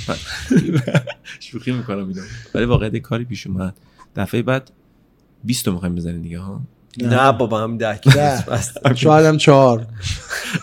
شوخی 1.40 1.72
می‌کنم 1.72 2.08
اینو. 2.08 2.22
ولی 2.56 2.66
واقعا 2.66 2.90
یه 2.90 3.00
کاری 3.00 3.26
پیش 3.26 3.48
اومد. 3.48 3.74
دفعه 4.16 4.42
بعد 4.42 4.72
20 5.44 5.66
تا 5.66 5.72
می‌خوایم 5.72 5.96
بزنیم 5.96 6.22
دیگه 6.22 6.40
ها؟ 6.40 6.62
نه. 7.02 7.32
بابا 7.32 7.64
هم 7.64 7.78
ده 7.78 8.00
بس. 8.48 8.74
شاید 8.96 9.26
هم 9.26 9.38
چهار. 9.38 9.88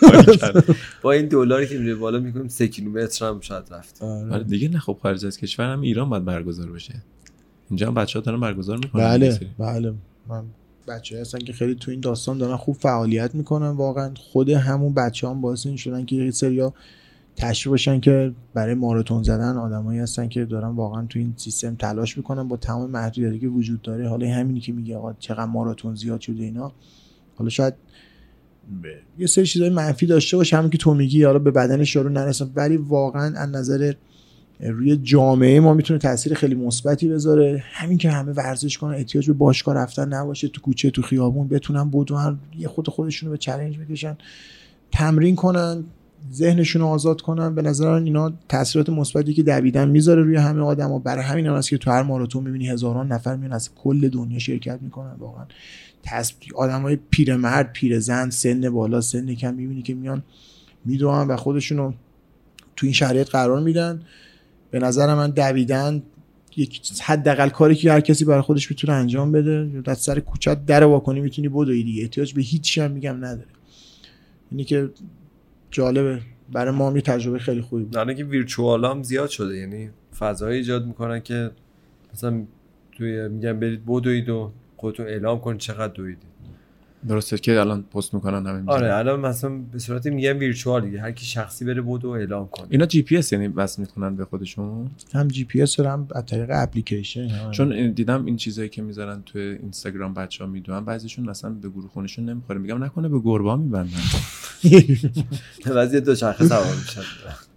با 1.02 1.12
این 1.12 1.26
دلاری 1.26 1.66
که 1.66 1.78
میره 1.78 1.94
بالا 1.94 2.18
می‌کنیم 2.18 2.48
سه 2.48 2.68
کیلومتر 2.68 3.28
هم 3.28 3.40
شاید 3.40 3.64
رفت. 3.70 4.02
آره. 4.02 4.32
آره. 4.32 4.44
دیگه 4.44 4.68
نه 4.68 4.78
خب 4.78 4.98
خارج 5.02 5.26
از 5.26 5.39
کشور 5.39 5.72
هم 5.72 5.80
ایران 5.80 6.10
باید 6.10 6.24
برگزار 6.24 6.70
بشه. 6.72 7.02
اینجا 7.70 7.86
هم 7.86 7.94
بچه 7.94 8.18
ها 8.18 8.24
دارن 8.24 8.40
برگزار 8.40 8.76
می‌کنن 8.76 9.02
بله 9.02 9.40
بله. 9.59 9.94
من 10.28 10.44
بچه 10.89 11.20
هستن 11.20 11.39
که 11.39 11.52
خیلی 11.52 11.74
تو 11.74 11.90
این 11.90 12.01
داستان 12.01 12.39
دارن 12.39 12.56
خوب 12.56 12.76
فعالیت 12.76 13.35
می‌کنن 13.35 13.68
واقعا 13.68 14.14
خود 14.16 14.51
همون 14.51 14.94
بچه 14.94 15.28
هم 15.28 15.40
باعث 15.40 15.66
این 15.66 15.76
شدن 15.76 16.05
که 16.05 16.16
یه 16.16 16.30
سریا 16.30 16.74
تشریف 17.39 17.70
باشن 17.70 18.01
که 18.01 18.32
برای 18.55 18.74
ماراتون 18.74 19.23
زدن 19.23 19.56
آدمایی 19.56 20.01
هستن 20.01 20.28
که 20.28 20.44
دارن 20.44 20.69
واقعا 20.69 21.06
تو 21.06 21.19
این 21.19 21.35
سیستم 21.36 21.74
تلاش 21.74 22.16
می‌کنن. 22.16 22.48
با 22.48 22.56
تمام 22.56 22.90
محدودیتی 22.90 23.39
که 23.39 23.48
وجود 23.48 23.82
داره 23.82 24.09
حالا 24.09 24.35
همینی 24.35 24.60
که 24.60 24.73
میگه 24.73 24.97
آقا 24.97 25.12
چقدر 25.12 25.44
ماراتون 25.44 25.94
زیاد 25.94 26.20
شده 26.20 26.43
اینا. 26.43 26.73
حالا 27.36 27.51
شاید 27.51 27.74
یه 29.19 29.27
سری 29.27 29.47
چیزای 29.47 29.70
منفی 29.70 30.06
داشته 30.06 30.36
باشه 30.36 30.56
همین 30.56 30.70
که 30.70 30.78
تو 30.78 30.94
میگی 30.94 31.24
حالا 31.24 31.39
به 31.39 31.51
بدنش 31.51 31.97
یارو 31.97 32.09
نرسن 32.09 32.51
ولی 32.55 32.77
واقعا 32.77 33.39
از 33.39 33.48
نظر 33.48 33.93
روی 34.60 34.97
جامعه 34.97 35.60
ما 35.60 35.74
می‌تونه 35.74 35.98
تاثیر 35.98 36.35
خیلی 36.35 36.55
مثبتی 36.55 37.09
بذاره. 37.09 37.62
همین 37.65 37.98
که 37.98 38.10
همه 38.10 38.32
ورزش 38.32 38.78
کنن 38.78 38.94
احتیاج 38.94 39.27
به 39.27 39.32
باشگاه 39.32 39.74
رفتن 39.74 40.15
نباشه 40.15 40.48
تو 40.48 40.60
کوچه 40.60 40.90
تو 40.90 41.02
خیابون 41.02 41.48
بتونن 41.48 41.90
بدون 41.90 42.39
یه 42.59 42.69
خود 42.69 42.89
خودشونو 42.89 43.32
به 43.32 43.39
چالش 43.39 43.78
بکشن 43.78 44.16
تمرین 44.93 45.36
کنن. 45.36 45.85
ذهنشون 46.32 46.82
رو 46.82 46.89
آزاد 46.89 47.20
کنن. 47.20 47.55
به 47.55 47.62
نظر 47.62 47.89
اینا 47.89 48.32
تاثیرات 48.49 48.89
مثبتی 48.89 49.35
که 49.35 49.43
دویدن 49.43 49.89
می‌ذاره 49.89 50.23
روی 50.23 50.36
همه 50.36 50.62
آدما 50.62 50.99
برای 50.99 51.24
همین 51.24 51.47
هم 51.47 51.55
هست 51.55 51.69
که 51.69 51.78
تو 51.78 51.90
هر 51.90 52.03
ماراتون 52.03 52.45
می‌بینی 52.45 52.69
هزاران 52.69 53.12
نفر 53.12 53.36
میان 53.36 53.53
از 53.53 53.74
کل 53.74 54.09
دنیا 54.09 54.39
شرکت 54.39 54.78
می‌کنن. 54.82 55.15
واقعا 55.19 55.45
آدمای 56.55 56.99
پیرمرد 57.11 57.73
پیرزن 57.73 58.31
سن 58.31 58.70
بالا 58.70 59.01
سن 59.01 59.35
کم 59.35 59.55
می‌بینی 59.55 59.82
که 59.82 59.95
میان 59.95 60.23
می‌دونن 60.85 61.28
و 61.28 61.36
خودشونو 61.36 61.93
تو 62.77 62.86
این 62.86 62.93
شرایط 62.93 63.28
قرار 63.28 63.61
میدن. 63.61 64.03
به 64.70 64.78
نظر 64.78 65.15
من 65.15 65.31
دویدن 65.31 66.03
یک 66.57 66.93
حداقل 67.03 67.49
کاری 67.49 67.74
که 67.74 67.93
هر 67.93 68.01
کسی 68.01 68.24
برای 68.24 68.40
خودش 68.40 68.70
می‌تونه 68.70 68.93
انجام 68.93 69.32
بده. 69.32 69.82
از 69.86 69.99
سر 69.99 70.20
کوچت 70.20 70.66
در 70.66 70.85
واکنی 70.85 71.20
می‌تونی 71.20 71.49
بدوی 71.49 71.82
دیگه. 71.82 72.03
احتیاج 72.03 72.35
به 72.35 72.43
هیچ 72.43 72.78
هم 72.78 72.90
میگم 72.90 73.16
نداره. 73.16 73.49
اینی 74.51 74.65
که 74.65 74.90
جالبه. 75.70 76.20
برای 76.53 76.74
ما 76.74 76.90
هم 76.90 76.97
یه 76.97 77.03
تجربه 77.03 77.39
خیلی 77.39 77.61
خوبی 77.61 77.85
بود. 77.85 77.99
نه 77.99 78.15
که 78.15 78.24
ویرچوال 78.24 78.85
هم 78.85 79.03
زیاد 79.03 79.28
شده 79.28 79.57
یعنی 79.57 79.90
فضایی 80.19 80.57
ایجاد 80.59 80.86
می‌کنن 80.86 81.20
که 81.20 81.51
مثلا 82.12 82.45
توی 82.93 83.28
میگن 83.28 83.61
برید 83.61 83.82
بدوید 83.86 84.28
و 84.28 84.53
خودتون 84.77 85.07
اعلام 85.07 85.40
کنید 85.40 85.61
چقدر 85.61 85.93
دویدید. 85.93 86.38
درسته 87.08 87.38
که 87.38 87.60
الان 87.60 87.82
پست 87.82 88.14
می‌کنن 88.14 88.46
همه 88.46 88.60
می‌ذارن. 88.60 88.84
آره 88.84 88.94
الان 88.94 89.20
مثلا 89.20 89.50
به 89.72 89.78
صورت 89.78 90.06
میگن 90.06 90.32
virtual 90.32 90.85
دیگه 90.84 91.00
هر 91.00 91.12
کی 91.12 91.26
شخصی 91.26 91.64
بره 91.64 91.82
بدو 91.82 92.08
و 92.08 92.10
اعلام 92.10 92.48
کنه. 92.48 92.66
اینا 92.70 92.86
جی 92.86 93.02
پی 93.02 93.16
اس 93.16 93.32
یعنی 93.32 93.46
وصل 93.46 93.82
می‌کنن 93.82 94.16
به 94.16 94.24
خودشون؟ 94.24 94.90
هم 95.14 95.28
جی 95.28 95.44
پی 95.44 95.62
اس 95.62 95.80
هم 95.80 96.08
از 96.14 96.26
طریق 96.26 96.48
اپلیکیشن 96.52 97.28
هم. 97.28 97.50
چون 97.50 97.92
دیدم 97.92 98.24
این 98.24 98.36
چیزایی 98.36 98.68
که 98.68 98.82
می‌ذارن 98.82 99.22
تو 99.26 99.38
اینستاگرام 99.38 100.14
بچه 100.14 100.44
ها 100.44 100.50
می‌دونن 100.50 100.84
بعضیشون 100.84 101.30
مثلا 101.30 101.50
به 101.50 101.68
گروه 101.68 101.88
خونشون 101.88 102.28
نمی‌خوره. 102.28 102.58
میگم 102.58 102.84
نکنه 102.84 103.08
به 103.08 103.20
گربه 103.20 103.56
میبندن. 103.56 103.90
وضعیت 105.76 106.04
دو 106.04 106.14
شاخه 106.14 106.46
سوار 106.46 106.74
میشن 106.80 107.00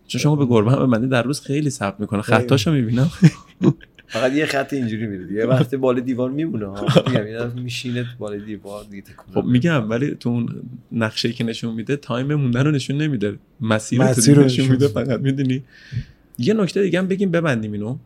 چون 0.07 0.21
شما 0.21 0.35
به 0.35 0.45
گربه 0.45 0.71
هم 0.71 0.87
ببندی 0.87 1.07
در 1.07 1.23
روز 1.23 1.41
خیلی 1.41 1.69
ثبت 1.69 1.99
می‌کنه. 1.99 2.21
خطاشو 2.21 2.71
می‌بینم. 2.71 3.11
فقط 4.11 4.33
یه 4.33 4.45
خط 4.45 4.73
اینجوری 4.73 5.07
میره 5.07 5.33
یه 5.33 5.45
وقتی 5.55 5.77
بالا 5.77 5.99
دیوار 5.99 6.31
میمونه 6.31 6.67
میگم 7.07 7.23
اینا 7.25 7.47
میشینه 7.47 8.03
تو 8.03 8.09
بالا 8.17 8.37
دیوار 8.37 8.83
دیگه 8.83 9.03
خب. 9.33 9.43
میگم 9.45 9.89
ولی 9.89 10.15
تو 10.15 10.29
اون 10.29 10.61
نقشه 10.91 11.33
که 11.33 11.43
نشون 11.43 11.73
میده 11.73 11.95
تایم 11.95 12.33
موندن 12.33 12.65
رو 12.65 12.71
نشون 12.71 12.97
نمیده. 12.97 13.39
مسیر 13.61 14.01
مسیر 14.01 14.35
رو 14.35 14.43
نشون 14.43 14.67
میده. 14.67 14.87
فقط 14.87 15.19
می‌دونی. 15.19 15.63
یه 16.37 16.53
نکته 16.53 16.83
دیگه 16.83 16.99
هم 16.99 17.07
بگیم 17.07 17.31
ببندیم 17.31 17.71
اینو. 17.71 17.97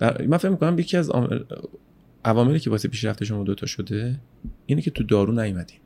من 0.00 0.36
فکر 0.36 0.48
می‌کنم 0.48 0.78
یکی 0.78 0.96
از 0.96 1.10
عواملی 2.24 2.60
که 2.60 2.70
واسه 2.70 2.88
پیشرفت 2.88 3.24
شما 3.24 3.42
دوتا 3.42 3.66
شده 3.66 4.20
اینه 4.66 4.82
که 4.82 4.90
تو 4.90 5.04
دارو 5.04 5.32
نیومدیم 5.32 5.78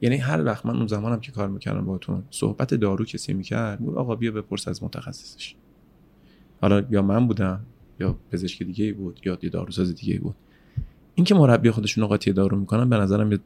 یعنی 0.00 0.16
هر 0.16 0.44
وقت 0.44 0.66
من 0.66 0.76
اون 0.76 0.86
زمانم 0.86 1.20
که 1.20 1.32
کار 1.32 1.48
می‌کردم 1.48 1.84
باهاتون 1.84 2.22
صحبت 2.30 2.74
دارو 2.74 3.04
کسی 3.04 3.32
می‌کرد 3.32 3.80
می‌گفت 3.80 3.98
آقا 3.98 4.14
بیا 4.14 4.32
بپرس 4.32 4.68
از 4.68 4.82
متخصصش. 4.82 5.54
حالا 6.60 6.82
یا 6.90 7.02
من 7.02 7.26
بودم 7.26 7.60
یا 8.02 8.16
پزشک 8.32 8.62
دیگه 8.62 8.84
ای 8.84 8.92
بود 8.92 9.20
یا 9.24 9.38
یه 9.42 9.50
داروساز 9.50 9.94
دیگه 9.94 10.12
ای 10.12 10.18
بود. 10.18 10.34
اینکه 11.14 11.34
مربی 11.34 11.70
خودشون 11.70 12.06
قاطی 12.06 12.32
دارو 12.32 12.58
می‌کنن 12.58 12.88
به 12.88 12.96
نظرم 12.96 13.32
یه 13.32 13.38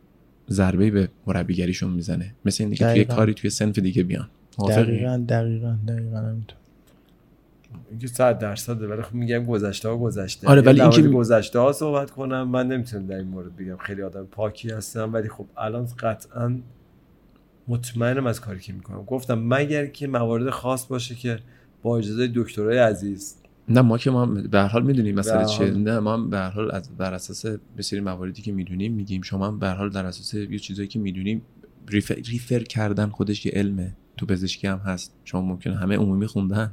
ضربه 0.51 0.91
به 0.91 1.09
مربیگریشون 1.27 1.91
می‌زنه. 1.91 2.35
مثل 2.45 2.65
اینکه 2.65 2.85
توی 2.85 2.93
دقیقاً. 2.95 3.15
کاری 3.15 3.35
توی 3.35 3.51
سنف 3.51 3.78
دیگه 3.78 4.03
بیان؟ 4.03 4.28
دقیقا 4.69 5.24
دقیقا 5.28 5.77
دقیقا 5.89 6.16
همینطور. 6.16 6.57
اینکه 7.91 8.07
100 8.07 8.39
درصده 8.39 8.87
ولی 8.87 9.03
خب 9.03 9.15
میگم 9.15 9.45
گذشته 9.45 9.89
ها 9.89 9.97
گذشته. 9.97 10.49
آره، 10.49 10.62
ولی 10.62 10.81
اینکه- 10.81 11.09
گذشته 11.09 11.59
ها 11.59 11.73
صحبت 11.73 12.11
کنم. 12.11 12.49
من 12.49 12.69
نمی‌تونم 12.69 13.07
در 13.07 13.16
این 13.16 13.28
مورد 13.28 13.57
بگم. 13.57 13.77
خیلی 13.77 14.03
آدم 14.03 14.24
پاکی 14.24 14.70
هستم 14.70 15.12
ولی 15.12 15.28
خب 15.28 15.47
الان 15.57 15.89
قطعا 15.99 16.59
مطمئنم 17.69 18.27
از 18.27 18.41
کاری 18.41 18.61
که 18.61 18.73
می‌کنم. 18.73 19.03
گفتم 19.03 19.39
مگر 19.39 19.87
که 19.87 20.07
موارد 20.07 20.51
خاص 20.51 20.87
باشه 20.87 21.15
که 21.15 21.39
با 21.83 21.99
اجازه 21.99 22.31
دکترای 22.35 22.78
عزیز 22.78 23.37
نه 23.68 23.80
ما 23.80 23.98
که 23.98 24.10
ما 24.10 24.26
به 24.26 24.59
هر 24.59 24.68
حال 24.68 24.82
می‌دونیم 24.82 25.18
هر 25.18 25.44
چیه. 25.44 25.70
نه 25.70 25.98
ما 25.98 26.12
هم 26.12 26.30
به 26.30 26.38
هر 26.38 26.51
حال 26.51 26.70
از 26.70 26.97
بر 26.97 27.14
اساس 27.14 27.47
به 27.47 27.82
سری 27.82 28.01
مواردی 28.01 28.43
که 28.43 28.52
می‌دونیم 28.52 28.93
میگیم. 28.93 29.22
شما 29.22 29.47
هم 29.47 29.59
به 29.59 29.66
هر 29.66 29.74
حال 29.74 29.90
در 29.90 30.06
اساس 30.06 30.34
یه 30.34 30.59
چیزایی 30.59 30.88
که 30.88 30.98
می‌دونیم 30.98 31.43
ریفر, 31.88 32.14
ریفر 32.14 32.59
کردن 32.59 33.09
خودش 33.09 33.47
یه 33.47 33.52
علمه. 33.52 33.97
تو 34.16 34.26
پزشکی 34.26 34.66
هم 34.66 34.78
هست. 34.78 35.14
شما 35.24 35.40
ممکنه 35.40 35.76
همه 35.76 35.97
عمومی 35.97 36.26
خوندن 36.26 36.72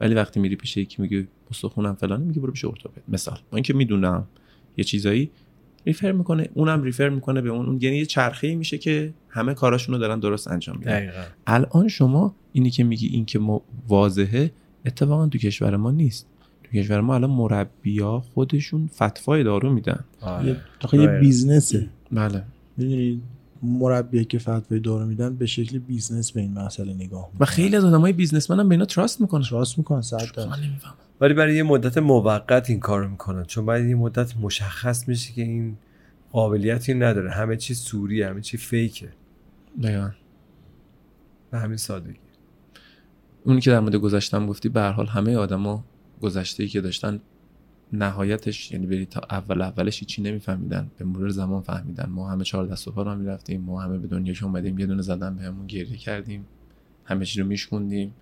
ولی 0.00 0.14
وقتی 0.14 0.40
میری 0.40 0.56
پیش 0.56 0.76
یکی 0.76 1.02
میگه 1.02 1.28
استخونم 1.50 1.94
فلانه 1.94 2.24
میگه 2.24 2.40
برو 2.40 2.52
پیش 2.52 2.64
ارتوپد. 2.64 3.02
مثال. 3.08 3.38
با 3.50 3.56
اینکه 3.56 3.74
می‌دونم 3.74 4.26
یه 4.76 4.84
چیزایی 4.84 5.30
refer 5.86 6.12
می‌کنه 6.12 6.48
اونم 6.54 6.82
refer 6.82 7.08
می‌کنه 7.08 7.40
به 7.40 7.48
اون. 7.48 7.78
یعنی 7.82 7.96
یه 7.96 8.06
چرخه 8.06 8.54
میشه 8.54 8.78
که 8.78 9.14
همه 9.28 9.54
کاراشونو 9.54 9.98
دارن 9.98 10.20
درست 10.20 10.48
انجام 10.48 10.78
میدن. 10.78 11.10
الان 11.46 11.88
شما 11.88 12.34
اینی 12.52 12.70
که 12.70 12.84
میگی 12.84 13.06
این 13.06 13.24
که 13.24 13.38
ما 13.38 13.62
واضحه 13.88 14.52
اتفاقا 14.86 15.28
تو 15.28 15.38
کشور 15.38 15.76
ما 15.76 15.90
نیست. 15.90 16.28
کشور 16.78 17.00
ما 17.00 17.14
الان 17.14 17.30
مربیا 17.30 18.20
خودشون 18.34 18.90
فتوای 18.94 19.44
دارو 19.44 19.72
میدن. 19.72 20.04
آره. 20.20 20.46
یه 20.46 20.56
دقیقاً. 20.82 21.18
business 21.20 21.74
ه. 21.74 21.88
بله. 22.12 22.42
می‌دونید 22.76 23.22
مربی 23.62 24.24
که 24.24 24.38
فتوای 24.38 24.80
دارو 24.80 25.06
میدن 25.06 25.36
به 25.36 25.46
شکل 25.46 25.78
business 25.78 26.32
به 26.32 26.40
این 26.40 26.52
مسئله 26.52 26.94
نگاه 26.94 27.30
و 27.40 27.44
خیلی 27.44 27.76
از 27.76 27.84
آدمای 27.84 28.12
businessman 28.12 28.60
هم 28.60 28.68
به 28.68 28.74
اینا 28.74 28.84
trust 28.84 29.20
می‌کنن. 29.20 29.44
trust 29.50 29.78
می‌کنن 29.78 30.00
صد 30.00 30.18
ولی 31.20 31.34
برای 31.34 31.56
یه 31.56 31.62
مدت 31.62 31.98
موقت 31.98 32.70
این 32.70 32.80
کارو 32.80 33.08
می‌کنن. 33.08 33.44
چون 33.44 33.66
بعد 33.66 33.84
یه 33.84 33.94
مدت 33.94 34.36
مشخص 34.36 35.08
میشه 35.08 35.32
که 35.32 35.42
این 35.42 35.76
قابلیتی 36.32 36.94
نداره. 36.94 37.30
همه 37.30 37.56
چی 37.56 37.74
سوری 37.74 38.22
همه 38.22 38.40
چی 38.40 38.56
فیکه. 38.56 39.08
دقیقاً. 39.82 40.10
به 41.50 41.58
همین 41.58 41.76
سادگی. 41.76 42.18
اونی 43.44 43.60
که 43.60 43.70
در 43.70 43.80
مورد 43.80 43.96
گذشتم 43.96 44.46
گفتی 44.46 44.68
به 44.68 44.80
هر 44.80 44.92
حال 44.92 45.06
همه 45.06 45.36
آدما 45.36 45.84
گذشته 46.22 46.62
ای 46.62 46.68
که 46.68 46.80
داشتن 46.80 47.20
نهایتش 47.92 48.72
یعنی 48.72 48.86
بری 48.86 49.06
تا 49.06 49.20
اول 49.30 49.62
اولش 49.62 50.04
چی 50.04 50.22
نمیفهمیدن. 50.22 50.90
به 50.98 51.04
مرور 51.04 51.28
زمان 51.28 51.62
فهمیدن. 51.62 52.08
ما 52.08 52.30
همه 52.30 52.44
چهار 52.44 52.66
دست 52.66 52.88
و 52.88 52.90
پا 52.90 53.02
را 53.02 53.14
می‌رفتیم. 53.14 53.60
ما 53.60 53.82
همه 53.82 53.98
به 53.98 54.08
دنیا 54.08 54.34
که 54.34 54.44
اومدیم. 54.44 54.78
یه 54.78 54.86
دونه 54.86 55.02
زدن 55.02 55.36
بهمون 55.36 55.66
گریه 55.66 55.96
کردیم. 55.96 56.44
همه 57.04 57.24
چی 57.24 57.40
رو 57.40 57.46
میشکوندیم. 57.46 58.14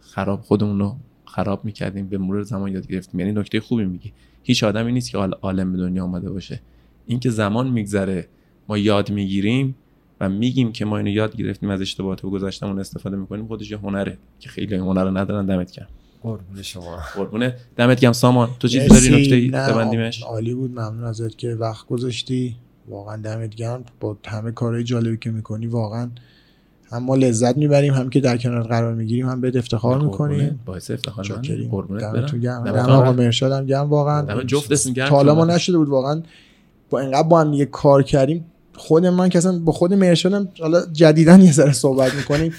خراب 0.00 0.40
خودمون 0.40 0.78
رو 0.78 0.96
خراب 1.24 1.64
می‌کردیم. 1.64 2.08
به 2.08 2.18
مرور 2.18 2.42
زمان 2.42 2.72
یاد 2.72 2.86
گرفتیم. 2.86 3.20
یعنی 3.20 3.32
نکته 3.32 3.60
خوبی 3.60 3.84
میگی. 3.84 4.12
هیچ 4.42 4.64
آدمی 4.64 4.92
نیست 4.92 5.10
که 5.10 5.18
عالم 5.18 5.72
به 5.72 5.78
دنیا 5.78 6.04
آمده 6.04 6.30
باشه. 6.30 6.60
اینکه 7.06 7.30
زمان 7.30 7.70
میگذره 7.70 8.28
ما 8.68 8.78
یاد 8.78 9.10
می‌گیریم 9.10 9.74
و 10.20 10.28
میگیم 10.28 10.72
که 10.72 10.84
ما 10.84 10.98
اینو 10.98 11.10
یاد 11.10 11.36
گرفتیم 11.36 11.70
از 11.70 11.80
اشتباهات 11.80 12.22
گذشتمون 12.22 12.80
استفاده 12.80 13.16
می‌کنیم 13.16 13.46
خودش 13.46 13.70
یه 13.70 13.78
هنره 13.78 14.18
که 14.40 14.48
خیلی 14.48 14.74
هنر 14.74 15.04
رو 15.04 15.16
ندارن 15.16 15.46
دمت 15.46 15.72
گرم. 15.72 15.88
قربون 16.22 16.62
شما. 16.62 16.98
قربونه. 17.16 17.54
دمت 17.76 18.00
گرم. 18.00 18.12
سامان 18.12 18.48
تو 18.60 18.68
چیزی. 18.68 18.88
داری 18.88 19.48
نکته 19.48 19.72
ببندیمش. 19.72 20.22
عالی 20.22 20.54
بود. 20.54 20.70
ممنون 20.70 21.04
ازت 21.04 21.38
که 21.38 21.54
وقت 21.54 21.86
گذاشتی. 21.86 22.56
واقعا 22.88 23.16
دمت 23.16 23.54
گرم. 23.54 23.84
با 24.00 24.16
همه 24.26 24.52
کارهای 24.52 24.84
جالبی 24.84 25.16
که 25.16 25.30
می‌کنی 25.30 25.66
واقعا 25.66 26.10
هم 26.92 27.02
ما 27.02 27.16
لذت 27.16 27.56
می‌بریم 27.56 27.94
هم 27.94 28.10
که 28.10 28.20
در 28.20 28.36
کنار 28.36 28.62
قرار 28.62 28.94
می‌گیریم 28.94 29.28
هم 29.28 29.40
بهت 29.40 29.56
افتخار 29.56 30.00
می‌کنیم. 30.00 30.60
باعث 30.66 30.90
افتخار 30.90 31.26
من 31.28 31.68
قربونت 31.70 32.02
برم. 32.02 32.64
دم 32.64 32.78
آقا. 32.78 33.12
مرشاد 33.12 33.52
هم 33.52 33.66
گرم. 33.66 33.88
واقعا 33.90 34.22
دم 34.22 34.42
جفتتون 34.42 34.92
گرم. 34.92 35.08
حالا 35.08 35.34
ما. 35.34 35.44
نشده 35.44 35.78
بود 35.78 35.88
واقعا. 35.88 36.22
با 36.90 37.00
اینقدر 37.00 37.28
با 37.28 37.40
هم 37.40 37.52
یه 37.52 37.64
کار 37.64 38.02
کردیم. 38.02 38.44
خود 38.74 39.06
من 39.06 39.28
که 39.28 39.38
اصلا 39.38 39.58
با 39.58 39.72
خود 39.72 39.94
مرشادم 39.94 40.48
حالا 40.60 40.86
جدیدن 40.92 41.42
یه 41.42 41.52
ذره 41.52 41.72
صحبت 41.72 42.14
می‌کنیم. 42.14 42.52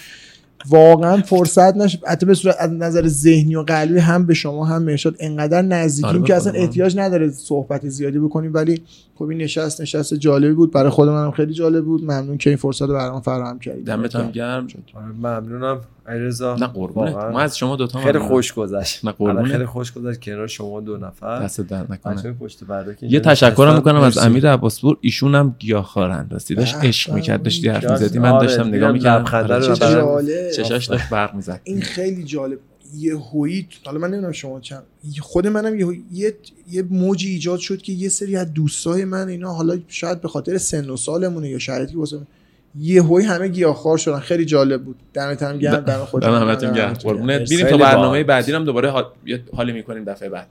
واقعا 0.67 1.21
فرصت 1.21 1.77
نشد 1.77 1.99
حتی 2.07 2.25
به 2.25 2.33
صورت 2.33 2.55
از 2.59 2.71
نظر 2.71 3.07
ذهنی 3.07 3.55
و 3.55 3.61
قلبی 3.61 3.99
هم 3.99 4.25
به 4.25 4.33
شما 4.33 4.65
هم 4.65 4.83
مرشاد 4.83 5.15
انقدر 5.19 5.61
نزدیکیم 5.61 6.09
آره، 6.09 6.23
که 6.23 6.35
اصلا. 6.35 6.53
احتیاج 6.53 6.97
نداره 6.97 7.29
صحبت 7.29 7.89
زیادی 7.89 8.19
بکنیم 8.19 8.53
ولی 8.53 8.81
خب 9.15 9.25
این 9.25 9.41
نشست 9.41 9.81
نشست 9.81 10.13
جالبی 10.13 10.53
بود. 10.53 10.71
برای 10.71 10.89
خود 10.89 11.09
منم 11.09 11.31
خیلی 11.31 11.53
جالب 11.53 11.85
بود. 11.85 12.03
ممنون 12.03 12.37
که 12.37 12.49
این 12.49 12.57
فرصت 12.57 12.81
رو 12.81 12.93
برام 12.93 13.21
فراهم 13.21 13.59
کردید. 13.59 13.85
دمت 13.85 14.15
هم 14.15 14.31
گرم. 14.31 14.67
آره، 14.93 15.05
ممنونم. 15.05 15.81
علیرضا 16.09 16.55
نه 16.55 16.67
قربونت. 16.67 17.15
ما 17.15 17.39
از 17.39 17.57
شما 17.57 17.75
دوتا 17.75 17.99
خیلی 17.99 18.11
ممنونم. 18.11 18.27
خوش 18.27 18.53
گذشت 18.53 19.05
نه، 19.05 19.11
قربونت. 19.11 19.51
خیلی 19.51 19.65
خوش 19.65 19.93
گذشت 19.93 20.21
کنار 20.21 20.47
شما 20.47 20.81
دو 20.81 20.97
نفر 20.97 21.43
دست 21.43 21.61
در 21.61 21.85
نکنه 21.91 22.31
پشت 22.31 22.63
پرده 22.63 22.95
که 22.95 23.05
یه 23.05 23.19
نشستن. 23.19 23.75
می‌کنم 23.75 24.01
از. 24.01 24.17
امیر 24.17 24.51
عباسپور 24.51 24.97
ایشون 25.01 25.35
هم 25.35 25.55
گیاهخوارن 25.59 26.27
راستی 26.29 26.55
داشت 26.55 26.75
عشق 26.75 27.13
می‌کرد 27.13 27.43
داشتی 27.43 27.69
حرف 27.69 27.85
آره، 27.85 28.01
می‌زدی 28.01 28.19
من 28.19 28.39
داشتم 28.39 28.71
دیدم 28.71 28.87
نگاه 28.87 28.91
می‌کردم 28.91 30.01
آره،. 30.01 30.51
چشاش 30.51 30.85
داشت 30.85 31.09
برق 31.09 31.35
می‌زد 31.35 31.61
این 31.63 31.81
خیلی 31.81 32.23
جالب 32.23 32.59
یه 32.97 33.17
هویی 33.17 33.67
حالا 33.85 33.99
من 33.99 34.07
نمی‌دونم 34.07 34.31
شما 34.31 34.59
چند 34.59 34.83
خود 35.21 35.47
منم 35.47 35.79
یه 35.79 35.99
یه 36.11 36.33
یه 36.71 36.83
موجی 36.89 37.29
ایجاد 37.29 37.59
شد 37.59 37.81
که 37.81 37.93
یه 37.93 38.09
سری 38.09 38.35
از 38.35 38.53
دوستای 38.53 39.05
من 39.05 39.27
اینا 39.27 39.53
حالا 39.53 39.79
شاید 39.87 40.21
به 40.21 40.27
خاطر 40.27 40.57
سن 40.57 40.89
و 40.89 40.97
سالمونه 40.97 41.49
یا 41.49 41.59
شرایطی 41.59 41.91
که 41.91 41.97
واسه 41.97 42.19
یه 42.75 43.03
هوی 43.03 43.23
همه 43.23 43.47
گیاهخوار 43.47 43.97
شدن. 43.97 44.19
خیلی 44.19 44.45
جالب 44.45 44.83
بود. 44.83 44.95
دمت 45.13 45.43
هم 45.43 45.57
گرم 45.57 45.79
دم 45.79 46.05
خودت 46.05 46.25
دم 46.25 46.33
همتون 46.33 46.73
گرم. 46.73 46.93
قربونت. 46.93 47.69
تا 47.69 47.77
برنامه. 47.77 48.23
بعدی 48.23 48.51
هم 48.51 48.63
دوباره 48.63 48.89
حال... 48.89 49.05
یه 49.25 49.43
حالی 49.55 49.71
می‌کنیم 49.71 50.03
دفعه 50.03 50.29
بعد. 50.29 50.47